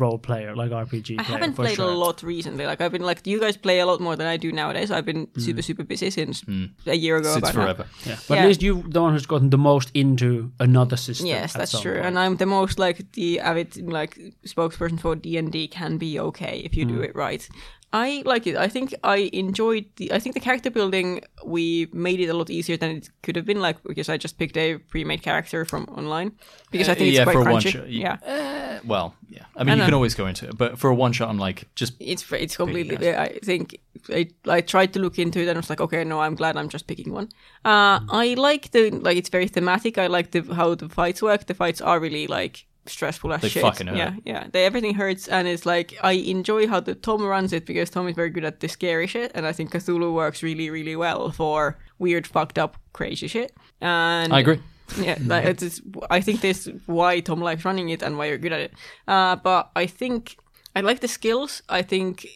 role 0.00 0.18
player, 0.18 0.54
like 0.56 0.70
RPG. 0.70 1.18
I 1.18 1.22
player, 1.22 1.38
haven't 1.38 1.54
for 1.54 1.62
played 1.64 1.76
sure. 1.76 1.90
a 1.90 1.94
lot 1.94 2.22
recently. 2.22 2.66
Like 2.66 2.80
I've 2.80 2.92
been 2.92 3.02
like 3.02 3.26
you 3.26 3.38
guys 3.40 3.56
play 3.56 3.80
a 3.80 3.86
lot 3.86 4.00
more 4.00 4.16
than 4.16 4.26
I 4.26 4.36
do 4.36 4.50
nowadays. 4.52 4.90
I've 4.90 5.04
been 5.04 5.28
super 5.38 5.62
super 5.62 5.84
busy 5.84 6.10
since 6.10 6.42
a 6.86 6.94
year 6.94 7.16
ago. 7.16 7.28
Sits 7.34 7.38
about 7.38 7.54
now. 7.54 7.62
forever. 7.62 7.86
Yeah, 8.06 8.16
but 8.28 8.34
Yeah. 8.34 8.42
at 8.42 8.48
least 8.48 8.62
you 8.62 8.82
the 8.88 9.00
one 9.02 9.12
who's 9.12 9.26
gotten 9.26 9.50
the 9.50 9.58
most 9.58 9.90
into 9.94 10.50
another 10.58 10.96
system. 10.96 11.26
Yes, 11.26 11.52
that's 11.52 11.78
true. 11.80 11.94
point. 11.94 12.06
And 12.06 12.18
I'm 12.18 12.36
the 12.36 12.46
most 12.46 12.78
like 12.78 13.12
the 13.12 13.40
avid 13.40 13.76
like 13.90 14.18
spokesperson 14.46 14.98
for 15.00 15.14
D 15.16 15.36
and 15.36 15.52
D 15.52 15.68
can 15.68 15.98
be 15.98 16.18
okay 16.20 16.62
if 16.64 16.74
you 16.76 16.84
Mm. 16.86 16.88
do 16.88 17.00
it 17.02 17.14
right. 17.14 17.48
I 17.92 18.22
like 18.24 18.46
it. 18.46 18.56
I 18.56 18.68
think 18.68 18.94
I 19.02 19.28
enjoyed 19.32 19.84
the. 19.96 20.12
I 20.12 20.20
think 20.20 20.34
the 20.34 20.40
character 20.40 20.70
building 20.70 21.22
we 21.44 21.88
made 21.92 22.20
it 22.20 22.28
a 22.28 22.34
lot 22.34 22.48
easier 22.48 22.76
than 22.76 22.90
it 22.98 23.10
could 23.24 23.34
have 23.36 23.44
been. 23.44 23.60
Like 23.60 23.82
because 23.82 24.08
I 24.08 24.16
just 24.16 24.38
picked 24.38 24.56
a 24.56 24.78
pre-made 24.78 25.22
character 25.22 25.64
from 25.64 25.84
online 25.98 26.32
because 26.70 26.88
I 26.88 26.92
Uh, 26.92 26.94
think 26.94 27.08
it's 27.08 27.18
yeah, 27.18 27.24
quite 27.24 27.32
for 27.32 27.48
a 27.48 27.52
one 27.52 27.62
crunchy. 27.62 27.72
shot, 27.72 27.82
y- 27.82 27.88
Yeah, 28.06 28.16
Uh, 28.24 28.80
well, 28.86 29.14
yeah. 29.28 29.44
I 29.56 29.64
mean, 29.64 29.70
I 29.70 29.72
you 29.74 29.78
know. 29.80 29.84
can 29.86 29.94
always 29.94 30.14
go 30.14 30.26
into 30.26 30.46
it, 30.48 30.56
but 30.56 30.78
for 30.78 30.88
a 30.90 30.94
one 30.94 31.12
shot, 31.12 31.28
I'm 31.30 31.38
like, 31.38 31.64
just 31.74 31.94
it's 31.98 32.24
it's 32.32 32.56
completely. 32.56 32.96
Big, 32.96 33.14
I 33.14 33.38
think 33.42 33.76
I 34.08 34.28
I 34.46 34.60
tried 34.60 34.92
to 34.92 35.00
look 35.00 35.18
into 35.18 35.40
it 35.40 35.48
and 35.48 35.56
I 35.58 35.60
was 35.60 35.68
like, 35.70 35.80
okay, 35.82 36.04
no, 36.04 36.20
I'm 36.20 36.36
glad 36.36 36.56
I'm 36.56 36.68
just 36.68 36.86
picking 36.86 37.12
one. 37.12 37.28
Uh, 37.64 37.98
I 38.24 38.34
like 38.38 38.70
the 38.70 38.90
like 38.90 39.16
it's 39.18 39.30
very 39.30 39.48
thematic. 39.48 39.98
I 39.98 40.06
like 40.06 40.30
the 40.30 40.42
how 40.54 40.76
the 40.76 40.88
fights 40.88 41.22
work. 41.22 41.46
The 41.46 41.54
fights 41.54 41.80
are 41.80 41.98
really 41.98 42.26
like 42.28 42.66
stressful 42.90 43.32
as 43.32 43.40
They 43.42 43.48
shit. 43.48 43.62
fucking 43.62 43.86
hurt. 43.88 43.96
Yeah, 43.96 44.14
yeah. 44.24 44.46
They, 44.52 44.64
everything 44.64 44.94
hurts, 44.94 45.28
and 45.28 45.46
it's 45.48 45.64
like 45.66 45.96
I 46.02 46.12
enjoy 46.12 46.66
how 46.66 46.80
the 46.80 46.94
Tom 46.94 47.22
runs 47.24 47.52
it 47.52 47.66
because 47.66 47.90
Tom 47.90 48.08
is 48.08 48.14
very 48.16 48.30
good 48.30 48.44
at 48.44 48.60
the 48.60 48.68
scary 48.68 49.06
shit, 49.06 49.32
and 49.34 49.46
I 49.46 49.52
think 49.52 49.70
Cthulhu 49.72 50.12
works 50.12 50.42
really, 50.42 50.70
really 50.70 50.96
well 50.96 51.30
for 51.30 51.78
weird, 51.98 52.26
fucked 52.26 52.58
up, 52.58 52.76
crazy 52.92 53.26
shit. 53.28 53.52
And 53.80 54.32
I 54.32 54.40
agree. 54.40 54.60
yeah, 55.00 55.18
like, 55.24 55.44
it's, 55.44 55.62
it's, 55.62 55.80
I 56.10 56.20
think 56.20 56.40
this 56.40 56.68
why 56.86 57.20
Tom 57.20 57.40
likes 57.40 57.64
running 57.64 57.88
it 57.90 58.02
and 58.02 58.18
why 58.18 58.26
you're 58.26 58.38
good 58.38 58.52
at 58.52 58.60
it. 58.60 58.72
Uh, 59.08 59.36
but 59.36 59.70
I 59.76 59.86
think 59.86 60.36
I 60.76 60.80
like 60.80 61.00
the 61.00 61.08
skills. 61.08 61.62
I 61.68 61.82
think 61.82 62.26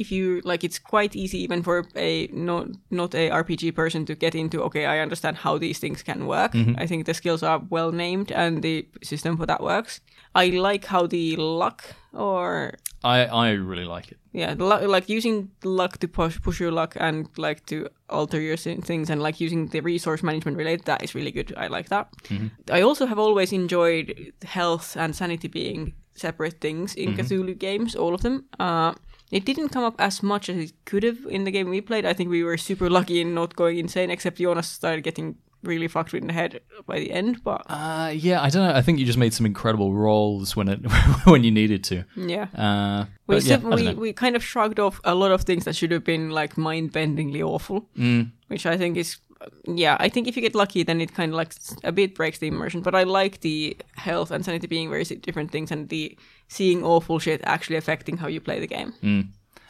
if 0.00 0.10
you 0.10 0.40
like, 0.44 0.64
it's 0.64 0.78
quite 0.78 1.14
easy 1.14 1.38
even 1.38 1.62
for 1.62 1.86
a 1.94 2.28
not 2.32 2.68
not 2.90 3.14
a 3.14 3.30
RPG 3.30 3.74
person 3.74 4.06
to 4.06 4.14
get 4.14 4.34
into. 4.34 4.62
Okay, 4.62 4.86
I 4.86 4.98
understand 5.00 5.36
how 5.36 5.58
these 5.58 5.78
things 5.78 6.02
can 6.02 6.26
work. 6.26 6.52
Mm-hmm. 6.52 6.74
I 6.78 6.86
think 6.86 7.06
the 7.06 7.14
skills 7.14 7.42
are 7.42 7.60
well 7.70 7.92
named 7.92 8.32
and 8.32 8.62
the 8.62 8.86
system 9.02 9.36
for 9.36 9.46
that 9.46 9.62
works. 9.62 10.00
I 10.34 10.46
like 10.46 10.86
how 10.86 11.06
the 11.06 11.36
luck 11.36 11.84
or 12.12 12.74
I, 13.02 13.24
I 13.24 13.50
really 13.52 13.84
like 13.84 14.12
it. 14.12 14.18
yeah, 14.32 14.54
the 14.54 14.64
luck, 14.64 14.82
like 14.82 15.08
using 15.08 15.50
luck 15.64 15.98
to 15.98 16.08
push 16.08 16.40
push 16.40 16.60
your 16.60 16.70
luck 16.70 16.96
and 17.00 17.28
like 17.36 17.64
to 17.66 17.88
alter 18.08 18.40
your 18.40 18.56
things 18.56 19.10
and 19.10 19.22
like 19.22 19.40
using 19.40 19.68
the 19.68 19.80
resource 19.80 20.22
management 20.22 20.56
related. 20.56 20.84
That 20.84 21.02
is 21.02 21.14
really 21.14 21.32
good. 21.32 21.54
I 21.56 21.68
like 21.68 21.88
that. 21.88 22.12
Mm-hmm. 22.24 22.48
I 22.70 22.82
also 22.82 23.06
have 23.06 23.18
always 23.18 23.52
enjoyed 23.52 24.32
health 24.44 24.96
and 24.96 25.14
sanity 25.16 25.48
being 25.48 25.94
separate 26.14 26.60
things 26.60 26.94
in 26.94 27.14
mm-hmm. 27.14 27.20
Cthulhu 27.20 27.58
games, 27.58 27.96
all 27.96 28.14
of 28.14 28.20
them. 28.20 28.44
Uh, 28.58 28.94
it 29.30 29.44
didn't 29.44 29.68
come 29.70 29.84
up 29.84 29.94
as 29.98 30.22
much 30.22 30.48
as 30.48 30.56
it 30.56 30.72
could 30.84 31.02
have 31.04 31.18
in 31.28 31.44
the 31.44 31.50
game 31.50 31.68
we 31.70 31.80
played. 31.80 32.04
I 32.04 32.12
think 32.14 32.30
we 32.30 32.42
were 32.42 32.56
super 32.56 32.88
lucky 32.90 33.20
in 33.20 33.34
not 33.34 33.54
going 33.56 33.78
insane, 33.78 34.10
except 34.10 34.38
Jonas 34.38 34.68
started 34.68 35.02
getting 35.04 35.36
really 35.62 35.88
fucked 35.88 36.14
in 36.14 36.26
the 36.26 36.32
head 36.32 36.60
by 36.86 36.98
the 36.98 37.10
end. 37.12 37.42
But 37.44 37.62
Uh, 37.68 38.10
yeah, 38.14 38.40
I 38.42 38.48
don't 38.48 38.66
know. 38.66 38.74
I 38.74 38.82
think 38.82 38.98
you 38.98 39.04
just 39.06 39.18
made 39.18 39.34
some 39.34 39.44
incredible 39.46 39.92
rolls 39.92 40.56
when 40.56 40.68
it 40.68 40.80
when 41.24 41.44
you 41.44 41.50
needed 41.50 41.84
to. 41.84 42.04
yeah. 42.16 42.46
Uh, 42.56 43.04
We, 43.26 43.34
yeah, 43.36 43.40
sim- 43.58 43.66
I 43.72 43.76
don't 43.76 43.96
we, 43.96 44.08
we 44.08 44.12
kind 44.12 44.36
of 44.36 44.42
shrugged 44.42 44.80
off 44.80 45.00
a 45.04 45.14
lot 45.14 45.30
of 45.32 45.42
things 45.42 45.64
that 45.64 45.76
should 45.76 45.90
have 45.92 46.02
been 46.04 46.30
like 46.30 46.56
mind-bendingly 46.56 47.42
awful, 47.42 47.88
Mm. 47.96 48.30
which 48.48 48.64
I 48.66 48.76
think 48.78 48.96
is, 48.96 49.18
yeah, 49.66 49.96
I 50.00 50.08
think 50.08 50.28
if 50.28 50.36
you 50.36 50.42
get 50.42 50.54
lucky, 50.54 50.82
then 50.82 51.00
it 51.00 51.14
kind 51.14 51.32
of 51.32 51.36
like 51.36 51.54
a 51.84 51.92
bit 51.92 52.14
breaks 52.14 52.38
the 52.38 52.48
immersion. 52.48 52.82
But 52.82 52.94
I 52.94 53.04
like 53.04 53.40
the 53.40 53.76
health 53.96 54.30
and 54.30 54.44
sanity 54.44 54.66
being 54.66 54.90
very 54.90 55.04
different 55.04 55.50
things, 55.50 55.70
and 55.70 55.88
the 55.88 56.16
seeing 56.48 56.84
awful 56.84 57.18
shit 57.18 57.40
actually 57.44 57.76
affecting 57.76 58.16
how 58.16 58.26
you 58.26 58.40
play 58.40 58.60
the 58.60 58.66
game. 58.66 58.92
Mm. 59.02 59.28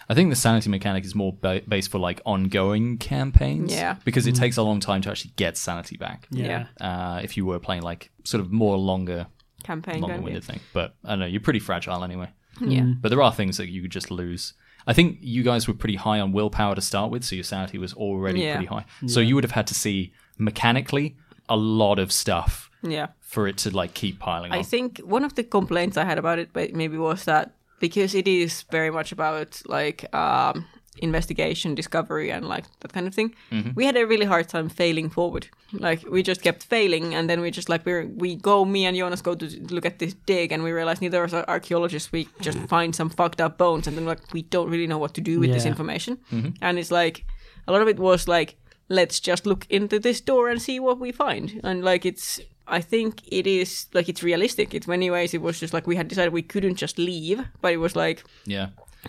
I 0.08 0.14
think 0.14 0.30
the 0.30 0.36
sanity 0.36 0.68
mechanic 0.70 1.04
is 1.04 1.14
more 1.14 1.32
ba- 1.40 1.62
based 1.68 1.92
for 1.92 1.98
like 1.98 2.20
ongoing 2.26 2.98
campaigns. 2.98 3.72
Yeah. 3.72 3.94
Because 4.04 4.26
it 4.26 4.34
takes 4.34 4.56
a 4.56 4.62
long 4.62 4.80
time 4.80 5.02
to 5.02 5.10
actually 5.10 5.30
get 5.36 5.56
sanity 5.56 5.96
back. 5.96 6.26
Yeah. 6.32 6.66
Uh, 6.80 7.20
if 7.22 7.36
you 7.36 7.46
were 7.46 7.60
playing 7.60 7.82
like 7.82 8.10
sort 8.24 8.40
of 8.40 8.50
more 8.50 8.76
longer, 8.76 9.28
Campaign 9.62 10.00
longer 10.00 10.20
winded 10.20 10.42
thing. 10.42 10.58
But 10.72 10.96
I 11.04 11.10
don't 11.10 11.20
know, 11.20 11.26
you're 11.26 11.40
pretty 11.40 11.60
fragile 11.60 12.02
anyway. 12.02 12.28
Yeah. 12.60 12.92
But 13.00 13.10
there 13.10 13.22
are 13.22 13.32
things 13.32 13.56
that 13.58 13.68
you 13.68 13.82
could 13.82 13.92
just 13.92 14.10
lose. 14.10 14.54
I 14.86 14.92
think 14.92 15.18
you 15.20 15.42
guys 15.42 15.68
were 15.68 15.74
pretty 15.74 15.96
high 15.96 16.20
on 16.20 16.32
willpower 16.32 16.74
to 16.74 16.80
start 16.80 17.10
with, 17.10 17.24
so 17.24 17.34
your 17.34 17.44
sanity 17.44 17.78
was 17.78 17.92
already 17.94 18.40
Yeah. 18.40 18.54
pretty 18.56 18.66
high. 18.74 18.84
So 19.06 19.20
you 19.20 19.34
would 19.34 19.44
have 19.44 19.52
had 19.52 19.66
to 19.68 19.74
see 19.74 20.12
mechanically 20.38 21.16
a 21.48 21.56
lot 21.56 21.98
of 21.98 22.10
stuff 22.12 22.70
Yeah. 22.82 23.08
for 23.20 23.46
it 23.48 23.56
to 23.58 23.70
like 23.70 23.94
keep 23.94 24.18
piling 24.18 24.50
up. 24.52 24.56
I 24.56 24.58
on. 24.58 24.64
think 24.64 24.98
one 25.00 25.24
of 25.24 25.34
the 25.34 25.44
complaints 25.44 25.96
I 25.96 26.04
had 26.04 26.18
about 26.18 26.38
it, 26.38 26.50
but 26.52 26.72
maybe 26.74 26.96
was 26.96 27.24
that 27.24 27.52
because 27.80 28.14
it 28.14 28.26
is 28.28 28.62
very 28.70 28.90
much 28.90 29.12
about 29.12 29.60
like 29.66 30.04
um, 30.14 30.64
investigation, 30.99 31.74
discovery, 31.74 32.30
and 32.30 32.47
like 32.49 32.64
that 32.80 32.93
kind 32.93 33.07
of 33.07 33.14
thing, 33.14 33.34
mm-hmm. 33.51 33.70
we 33.74 33.86
had 33.86 33.97
a 33.97 34.07
really 34.07 34.26
hard 34.26 34.49
time 34.49 34.68
failing 34.68 35.11
forward. 35.11 35.49
Like 35.72 36.05
we 36.11 36.22
just 36.22 36.43
kept 36.43 36.64
failing, 36.64 37.14
and 37.14 37.30
then 37.30 37.41
we 37.41 37.51
just 37.51 37.68
like 37.68 37.86
we 37.86 38.07
we 38.07 38.34
go, 38.34 38.64
me 38.64 38.86
and 38.86 38.97
Jonas 38.97 39.22
go 39.22 39.34
to 39.34 39.47
look 39.70 39.86
at 39.86 39.99
this 39.99 40.14
dig, 40.26 40.53
and 40.53 40.62
we 40.62 40.72
realize 40.72 41.01
neither 41.01 41.22
of 41.22 41.32
us 41.32 41.34
are 41.34 41.49
archaeologists. 41.49 42.12
We 42.12 42.28
just 42.41 42.59
mm-hmm. 42.59 42.66
find 42.66 42.95
some 42.95 43.11
fucked 43.11 43.41
up 43.41 43.57
bones, 43.57 43.86
and 43.86 43.97
then 43.97 44.05
like 44.05 44.32
we 44.32 44.43
don't 44.43 44.70
really 44.70 44.86
know 44.86 44.99
what 44.99 45.14
to 45.14 45.20
do 45.20 45.41
with 45.41 45.53
this 45.53 45.64
Yeah. 45.64 45.70
information. 45.70 46.18
Mm-hmm. 46.32 46.51
And 46.61 46.78
it's 46.78 46.91
like 46.91 47.24
a 47.66 47.72
lot 47.72 47.82
of 47.82 47.88
it 47.88 47.99
was 47.99 48.26
like 48.28 48.57
let's 48.88 49.20
just 49.20 49.47
look 49.47 49.66
into 49.70 49.99
this 50.01 50.20
door 50.20 50.49
and 50.49 50.61
see 50.61 50.80
what 50.80 50.99
we 50.99 51.12
find. 51.12 51.61
And 51.62 51.84
like 51.84 52.05
it's 52.05 52.41
I 52.66 52.80
think 52.80 53.22
it 53.28 53.47
is 53.47 53.86
like 53.95 54.09
it's 54.09 54.22
realistic. 54.22 54.74
It's 54.74 54.86
many 54.86 55.11
ways 55.11 55.34
it 55.34 55.43
was 55.43 55.61
just 55.61 55.72
like 55.72 55.86
we 55.86 55.97
had 55.97 56.09
decided 56.09 56.32
we 56.32 56.43
couldn't 56.43 56.74
just 56.74 56.99
leave, 56.99 57.45
but 57.61 57.72
it 57.72 57.78
was 57.78 57.97
like 57.97 58.24
yeah. 58.45 58.68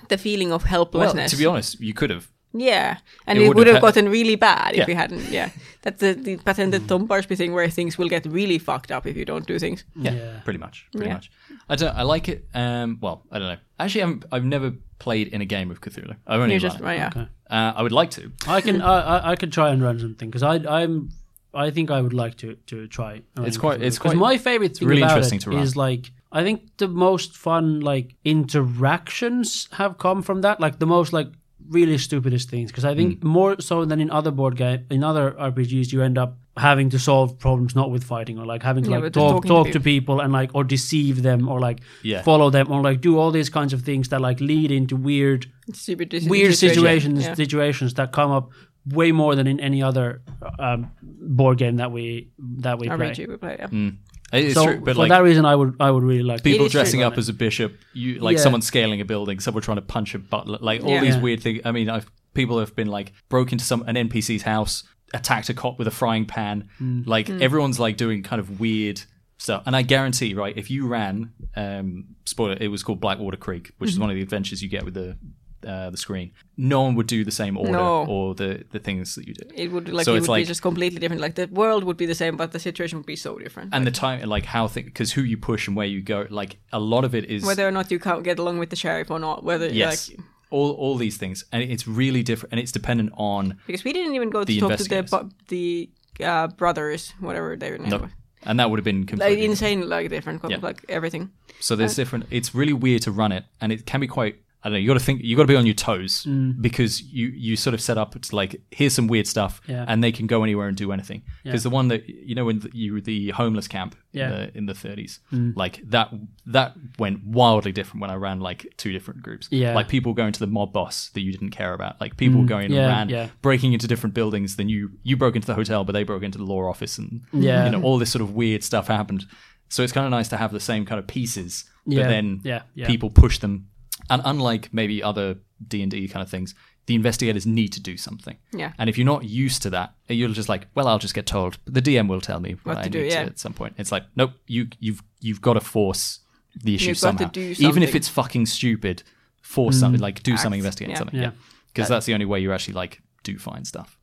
The 0.10 0.18
feeling 0.18 0.52
of 0.52 0.64
Well, 0.64 0.70
helplessness. 0.70 1.32
to 1.32 1.38
be 1.38 1.46
honest, 1.46 1.80
you 1.80 1.94
could 1.94 2.10
have. 2.10 2.28
yeah, 2.54 2.98
and 3.28 3.38
It 3.38 3.42
it, 3.44 3.48
would 3.48 3.58
would 3.58 3.68
have 3.68 3.76
have 3.78 3.82
gotten 3.84 4.10
really 4.10 4.36
bad 4.36 4.76
Yeah. 4.76 4.82
if 4.82 4.88
we 4.88 4.94
hadn't. 4.96 5.30
Yeah, 5.32 5.50
that's 5.84 6.00
the, 6.00 6.14
the 6.14 6.36
but 6.46 6.56
then 6.56 6.72
the 6.72 6.80
Tom 6.80 7.08
Barsby 7.08 7.36
thing 7.38 7.54
where 7.54 7.70
things 7.70 7.98
will 7.98 8.10
get 8.10 8.26
really 8.26 8.60
fucked 8.60 8.92
up 8.92 9.06
if 9.08 9.16
you 9.16 9.26
don't 9.26 9.48
do 9.48 9.58
things. 9.60 9.86
Yeah, 9.96 10.14
Yeah. 10.16 10.39
pretty 10.44 10.60
much, 10.60 10.86
pretty 10.92 11.08
Yeah. 11.08 11.14
much. 11.16 11.32
I 11.70 11.76
don't. 11.76 11.96
I 11.96 12.04
like 12.04 12.28
it. 12.30 12.39
Um, 12.54 12.98
well, 13.02 13.24
I 13.32 13.39
don't 13.39 13.48
know. 13.54 13.58
Actually, 13.80 14.04
I'm, 14.04 14.24
I've 14.34 14.46
never 14.46 14.74
played 15.00 15.28
in 15.30 15.42
a 15.42 15.46
game 15.46 15.72
of 15.72 15.80
Cthulhu. 15.82 16.16
I've 16.28 16.42
only 16.42 16.60
just 16.60 16.80
right, 16.80 16.98
yeah. 16.98 17.08
Okay. 17.08 17.28
Uh, 17.50 17.74
I 17.76 17.82
would 17.84 17.92
like 17.94 18.12
to. 18.12 18.32
I 18.48 18.62
can 18.62 18.82
I, 18.82 18.96
I 19.18 19.32
I 19.32 19.36
could 19.36 19.52
try 19.54 19.70
and 19.72 19.82
run 19.82 20.00
something 20.00 20.30
because 20.30 20.44
I 20.44 20.56
I'm 20.82 21.10
I 21.54 21.70
think 21.72 21.89
I 21.89 22.00
would 22.02 22.14
like 22.14 22.36
to 22.38 22.56
to 22.72 22.88
try. 22.88 23.22
It's 23.38 23.58
quite- 23.58 23.82
it's 23.82 23.98
quite- 24.00 24.16
my 24.18 24.38
favorite 24.38 24.78
thing 24.78 24.88
really 24.88 25.02
about 25.02 25.12
interesting 25.18 25.38
it 25.39 25.44
to 25.44 25.50
run. 25.52 25.64
is 25.64 25.76
like 25.76 26.12
I 26.32 26.44
think 26.44 26.62
the 26.78 26.88
most 26.88 27.36
fun 27.38 27.82
like 27.82 28.16
interactions 28.26 29.68
have 29.74 29.98
come 29.98 30.22
from 30.22 30.42
that. 30.42 30.60
Like 30.60 30.80
the 30.80 30.86
most 30.86 31.14
like 31.14 31.28
really 31.70 31.98
stupidest 31.98 32.50
things 32.50 32.72
because 32.72 32.84
I 32.86 32.96
think 32.96 33.22
Hmm. 33.22 33.28
more 33.28 33.62
so 33.62 33.86
than 33.86 34.02
in 34.02 34.10
other 34.12 34.32
board 34.32 34.58
game 34.58 34.80
in 34.90 35.04
other 35.04 35.36
RPGs 35.40 35.94
you 35.94 36.02
end 36.02 36.18
up 36.18 36.38
having 36.58 36.90
to 36.90 37.00
solve 37.00 37.38
problems 37.40 37.76
not 37.76 37.92
with 37.92 38.04
fighting 38.04 38.38
or 38.40 38.46
like 38.46 38.62
having 38.64 38.84
to 38.84 38.90
Yeah, 38.90 38.98
like 38.98 39.04
but 39.06 39.14
just 39.14 39.28
talk 39.32 39.42
to 39.44 39.48
talk 39.48 39.72
to 39.72 39.80
people 39.80 40.20
and 40.20 40.34
like 40.34 40.50
or 40.54 40.64
deceive 40.66 41.22
them 41.22 41.48
or 41.48 41.60
like 41.60 41.80
Yeah. 42.04 42.24
follow 42.24 42.50
them 42.50 42.72
or 42.72 42.82
like 42.82 43.00
do 43.00 43.18
all 43.18 43.32
these 43.32 43.50
kinds 43.50 43.74
of 43.74 43.82
things 43.84 44.10
that 44.10 44.20
like 44.20 44.42
lead 44.42 44.70
into 44.72 44.96
weird 44.98 45.46
Stupid 45.72 46.10
dis- 46.10 46.28
weird 46.28 46.56
situation. 46.56 47.16
situations 47.16 47.26
Yeah. 47.26 47.34
situations 47.36 47.94
that 47.94 48.12
come 48.12 48.32
up 48.32 48.50
way 48.86 49.12
more 49.14 49.36
than 49.36 49.48
in 49.48 49.60
any 49.60 49.82
other 49.84 50.22
um, 50.60 50.92
board 51.02 51.58
game 51.60 51.78
that 51.78 51.92
we 51.92 52.30
that 52.64 52.80
we 52.80 52.88
play. 52.88 53.14
We 53.30 53.38
play. 53.38 53.56
Yeah. 53.60 53.68
Mm. 53.68 53.98
It's 54.32 54.54
So 54.54 54.66
true, 54.66 54.80
but 54.80 54.94
for 54.96 55.00
like 55.00 55.10
that 55.10 55.24
reason, 55.24 55.46
I 55.46 55.56
would 55.56 55.76
I 55.80 55.92
would 55.92 56.04
really 56.04 56.24
like 56.24 56.44
people 56.44 56.68
dressing 56.70 57.02
up 57.04 57.18
as 57.18 57.28
a 57.30 57.34
bishop, 57.34 57.78
you 57.94 58.20
like 58.20 58.38
Yeah. 58.38 58.44
someone 58.44 58.62
scaling 58.62 59.02
a 59.02 59.06
building, 59.06 59.40
someone 59.40 59.62
trying 59.64 59.78
to 59.78 59.82
punch 59.82 60.16
a 60.16 60.20
butler, 60.20 60.58
like 60.62 60.84
all 60.84 60.90
Yeah. 60.92 61.02
these 61.02 61.16
Yeah. 61.16 61.22
weird 61.22 61.42
things. 61.42 61.62
I 61.66 61.72
mean, 61.72 61.90
I've 61.90 62.10
people 62.34 62.60
have 62.60 62.76
been 62.76 62.88
like 62.88 63.12
broke 63.30 63.52
into 63.52 63.66
some 63.66 63.84
an 63.88 63.96
NPC's 63.98 64.44
house, 64.44 64.84
attacked 65.14 65.50
a 65.50 65.54
cop 65.54 65.78
with 65.78 65.88
a 65.88 65.92
frying 65.92 66.26
pan. 66.26 66.70
Mm. 66.82 67.06
Like 67.06 67.30
everyone's 67.30 67.80
like 67.80 67.98
doing 67.98 68.24
kind 68.24 68.40
of 68.40 68.60
weird 68.62 69.02
stuff. 69.38 69.64
And 69.66 69.76
I 69.76 69.82
guarantee, 69.82 70.34
right, 70.34 70.56
if 70.58 70.72
you 70.72 70.88
ran, 70.88 71.32
um, 71.58 72.06
spoiler, 72.26 72.56
it 72.62 72.70
was 72.70 72.84
called 72.84 73.02
Blackwater 73.02 73.36
Creek, 73.38 73.72
which 73.80 73.90
is 73.90 73.96
Mm-hmm. 73.96 74.02
one 74.02 74.10
of 74.12 74.16
the 74.16 74.22
adventures 74.22 74.62
you 74.62 74.70
get 74.70 74.86
with 74.86 74.94
the 74.94 75.18
uh, 75.66 75.89
the 75.89 75.97
screen. 75.97 76.32
No 76.57 76.82
one 76.82 76.95
would 76.95 77.07
do 77.07 77.24
the 77.24 77.32
same 77.32 77.57
order 77.57 77.72
No. 77.74 78.05
or 78.07 78.36
the 78.36 78.64
the 78.72 78.80
things 78.80 79.16
that 79.16 79.28
you 79.28 79.34
did. 79.34 79.51
It 79.55 79.72
would 79.72 79.88
like 79.89 80.05
So 80.05 80.16
it 80.16 80.22
would 80.22 80.30
like- 80.30 80.43
be 80.43 80.47
just 80.47 80.62
completely 80.62 80.99
different. 80.99 81.22
Like 81.22 81.36
the 81.36 81.47
world 81.47 81.84
would 81.84 81.97
be 81.97 82.05
the 82.05 82.16
same, 82.16 82.38
but 82.38 82.51
the 82.51 82.59
situation 82.59 82.97
would 82.99 83.05
be 83.05 83.16
so 83.16 83.38
different. 83.38 83.74
and 83.74 83.86
the 83.86 83.91
time, 83.91 84.28
like 84.30 84.45
how 84.45 84.68
things, 84.68 84.86
because 84.86 85.12
who 85.14 85.22
you 85.22 85.38
push 85.38 85.68
and 85.68 85.76
where 85.78 85.88
you 85.88 86.01
go, 86.01 86.26
like 86.30 86.57
a 86.72 86.80
lot 86.80 87.03
of 87.05 87.14
it 87.16 87.26
is 87.26 87.43
whether 87.43 87.68
or 87.68 87.72
not 87.72 87.91
you 87.91 87.99
can't 87.99 88.24
get 88.24 88.39
along 88.39 88.59
with 88.59 88.70
the 88.70 88.76
sheriff 88.76 89.09
or 89.12 89.20
not, 89.20 89.43
whether 89.43 89.68
yes, 89.68 90.09
like 90.09 90.20
all 90.49 90.72
all 90.72 90.97
these 90.97 91.18
things, 91.18 91.45
and 91.51 91.64
it's 91.64 91.88
really 91.88 92.24
different, 92.24 92.51
and 92.53 92.59
it's 92.59 92.72
dependent 92.72 93.12
on 93.16 93.57
because 93.68 93.84
we 93.84 93.93
didn't 93.93 94.16
even 94.16 94.30
go 94.30 94.43
to 94.43 94.59
talk 94.59 94.78
to 94.78 94.84
the 94.84 95.30
the 95.47 95.89
uh, 96.26 96.47
brothers, 96.47 97.14
whatever 97.20 97.55
their 97.55 97.78
name 97.78 97.89
no, 97.89 97.97
was. 97.99 98.12
and 98.43 98.59
that 98.59 98.70
would 98.70 98.78
have 98.80 98.84
been 98.84 99.01
Like 99.01 99.07
completely 99.07 99.45
insane, 99.45 99.88
like 99.88 100.09
different, 100.09 100.41
Yeah. 100.49 100.57
like 100.62 100.84
everything. 100.89 101.30
So 101.59 101.76
there's 101.76 101.95
different. 101.95 102.26
It's 102.32 102.53
really 102.55 102.74
weird 102.74 103.01
to 103.03 103.12
run 103.12 103.32
it, 103.32 103.45
and 103.62 103.72
it 103.72 103.86
can 103.86 103.99
be 104.01 104.07
quite. 104.07 104.36
I 104.64 104.70
don't 104.70 104.74
know. 104.74 104.80
You 104.80 104.88
got 104.88 104.93
to 104.93 104.99
think. 104.99 105.22
You 105.24 105.36
got 105.36 105.43
to 105.43 105.47
be 105.47 105.55
on 105.55 105.66
your 105.66 105.74
toes 105.74 106.24
mm. 106.28 106.62
because 106.62 107.01
you 107.01 107.28
you 107.28 107.55
sort 107.55 107.74
of 107.74 107.82
set 107.82 107.97
up. 107.97 108.16
It's 108.16 108.32
like 108.32 108.62
here's 108.70 108.93
some 108.93 109.07
weird 109.07 109.26
stuff, 109.26 109.59
Yeah. 109.68 109.86
and 109.88 110.03
they 110.03 110.12
can 110.12 110.28
go 110.28 110.43
anywhere 110.43 110.68
and 110.68 110.78
do 110.78 110.91
anything. 110.91 111.24
Because 111.43 111.64
the 111.64 111.72
one 111.72 111.88
that 111.88 112.07
you 112.07 112.36
know 112.36 112.45
when 112.45 112.59
the, 112.59 112.70
you 112.74 112.93
were 112.93 113.01
the 113.01 113.30
homeless 113.32 113.68
camp 113.68 113.95
Yeah. 114.12 114.26
in 114.26 114.32
the 114.32 114.57
in 114.59 114.66
the 114.68 114.74
30s, 114.74 115.20
mm. 115.34 115.55
like 115.55 115.82
that 115.89 116.14
that 116.45 116.76
went 116.99 117.26
wildly 117.26 117.72
different 117.72 118.01
when 118.01 118.12
I 118.12 118.16
ran 118.16 118.39
like 118.39 118.72
two 118.78 118.91
different 118.91 119.24
groups. 119.24 119.47
Yeah. 119.49 119.74
like 119.74 119.88
people 119.89 120.14
going 120.14 120.34
to 120.34 120.39
the 120.39 120.47
mob 120.47 120.74
boss 120.74 121.09
that 121.09 121.22
you 121.22 121.32
didn't 121.32 121.51
care 121.51 121.74
about. 121.74 121.99
Like 121.99 122.18
people 122.18 122.41
mm. 122.41 122.47
going 122.47 122.72
Yeah, 122.72 122.82
and 122.82 122.88
ran, 122.89 123.09
yeah. 123.09 123.30
breaking 123.41 123.74
into 123.74 123.88
different 123.88 124.14
buildings. 124.14 124.57
Then 124.57 124.70
you 124.70 124.91
you 125.01 125.18
broke 125.18 125.36
into 125.36 125.47
the 125.47 125.55
hotel, 125.55 125.84
but 125.84 125.93
they 125.93 126.03
broke 126.03 126.22
into 126.22 126.38
the 126.38 126.45
law 126.45 126.70
office, 126.70 126.99
and 126.99 127.22
Yeah. 127.34 127.66
you 127.66 127.72
know 127.72 127.82
all 127.82 127.97
this 127.97 128.12
sort 128.12 128.22
of 128.22 128.36
weird 128.36 128.64
stuff 128.64 128.88
happened. 128.88 129.26
So 129.70 129.82
it's 129.84 129.93
kind 129.93 130.05
of 130.05 130.12
nice 130.12 130.28
to 130.28 130.38
have 130.38 130.51
the 130.51 130.59
same 130.59 130.86
kind 130.86 130.99
of 130.99 131.07
pieces, 131.07 131.64
but 131.86 131.95
then 131.95 132.41
yeah, 132.43 132.64
yeah. 132.76 132.86
people 132.86 133.09
push 133.09 133.39
them. 133.39 133.70
And 134.12 134.22
unlike 134.26 134.72
maybe 134.72 135.01
other 135.01 135.38
D 135.68 135.82
and 135.82 135.89
D 135.89 136.07
kind 136.07 136.22
of 136.24 136.30
things, 136.30 136.53
the 136.86 136.95
investigators 136.95 137.45
need 137.45 137.70
to 137.74 137.80
do 137.82 137.95
something. 137.97 138.38
Yeah. 138.53 138.74
And 138.78 138.89
if 138.89 138.97
you're 138.97 139.05
not 139.05 139.24
used 139.24 139.62
to 139.64 139.70
that, 139.72 139.93
you're 140.09 140.30
just 140.30 140.49
like, 140.49 140.68
well, 140.76 140.88
I'll 140.88 140.99
just 140.99 141.14
get 141.14 141.26
told. 141.26 141.57
The 141.66 141.82
DM 141.82 142.07
will 142.09 142.22
tell 142.22 142.39
me 142.39 142.53
what, 142.64 142.76
What 142.76 142.78
I 142.80 142.84
to 142.84 142.89
do, 142.89 143.01
need 143.01 143.12
yeah. 143.12 143.24
to 143.24 143.30
at 143.30 143.39
some 143.39 143.53
point. 143.53 143.76
It's 143.78 143.91
like, 143.91 144.03
nope, 144.16 144.32
you 144.47 144.68
you've 144.80 145.01
you've 145.20 145.41
got 145.41 145.53
to 145.53 145.62
force 145.62 146.20
the 146.55 146.76
issue 146.76 146.89
You've 146.89 147.01
got 147.01 147.12
to 147.12 147.18
somehow, 147.20 147.32
do 147.32 147.55
even 147.59 147.84
if 147.84 147.95
it's 147.95 148.09
fucking 148.09 148.45
stupid. 148.47 149.03
Force 149.41 149.80
something 149.80 149.99
like 149.99 150.22
do 150.24 150.38
something, 150.38 150.59
investigate 150.59 150.91
yeah. 150.91 150.97
something, 150.97 151.16
Yeah. 151.20 151.26
yeah, 151.26 151.32
because 151.74 151.89
that's 151.89 152.05
the 152.05 152.14
only 152.14 152.26
way 152.26 152.39
you 152.39 152.53
actually 152.53 152.76
like 152.76 153.01
do 153.24 153.38
find 153.39 153.66
stuff. 153.66 153.97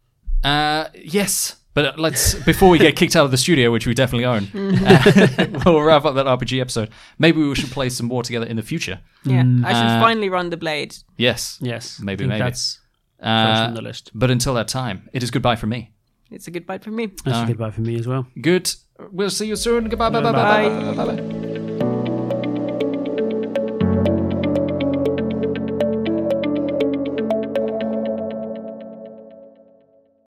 Uh, 0.44 0.86
yes, 0.94 1.56
but 1.74 1.98
let's 1.98 2.34
before 2.44 2.68
we 2.70 2.78
get 2.78 2.96
kicked 2.96 3.14
out 3.16 3.24
of 3.24 3.30
the 3.30 3.36
studio, 3.36 3.70
which 3.70 3.86
we 3.86 3.94
definitely 3.94 4.24
own, 4.24 4.44
uh, 4.86 5.46
we'll 5.64 5.82
wrap 5.82 6.04
up 6.04 6.14
that 6.16 6.26
RPG 6.26 6.60
episode. 6.60 6.90
Maybe 7.18 7.38
we 7.46 7.54
should 7.54 7.70
play 7.70 7.88
some 7.88 8.06
more 8.06 8.22
together 8.22 8.46
in 8.46 8.56
the 8.56 8.62
future. 8.62 9.00
Yeah, 9.24 9.44
I 9.64 9.72
should 9.72 9.86
Uh, 9.86 10.00
finally 10.00 10.28
run 10.28 10.50
the 10.50 10.56
blade. 10.56 10.96
Yes, 11.16 11.58
Yes, 11.60 12.00
Maybe, 12.00 12.24
I 12.24 12.26
think 12.26 12.28
maybe. 12.30 12.42
that's 12.44 12.80
first 13.18 13.26
Uh, 13.62 13.66
on 13.68 13.74
the 13.74 13.82
list. 13.82 14.10
but 14.14 14.30
until 14.30 14.54
that 14.54 14.68
time, 14.68 15.08
it 15.12 15.22
is 15.22 15.30
goodbye 15.30 15.56
from 15.56 15.70
me. 15.70 15.92
It's 16.30 16.46
a 16.46 16.50
goodbye 16.50 16.78
from 16.78 16.94
me. 16.96 17.06
That's 17.24 17.38
a 17.44 17.46
goodbye 17.46 17.70
for 17.70 17.80
me 17.80 17.96
as 17.98 18.06
well. 18.06 18.26
Good. 18.40 18.70
We'll 19.12 19.30
see 19.30 19.46
you 19.46 19.56
soon. 19.56 19.88
Goodbye. 19.88 20.10
Bye. 20.10 20.20
Bye. 20.20 20.32
Bye. 20.32 20.68
Bye. 20.68 20.92
Bye. 20.94 21.04
Bye. 21.04 21.16
bye. 21.22 21.47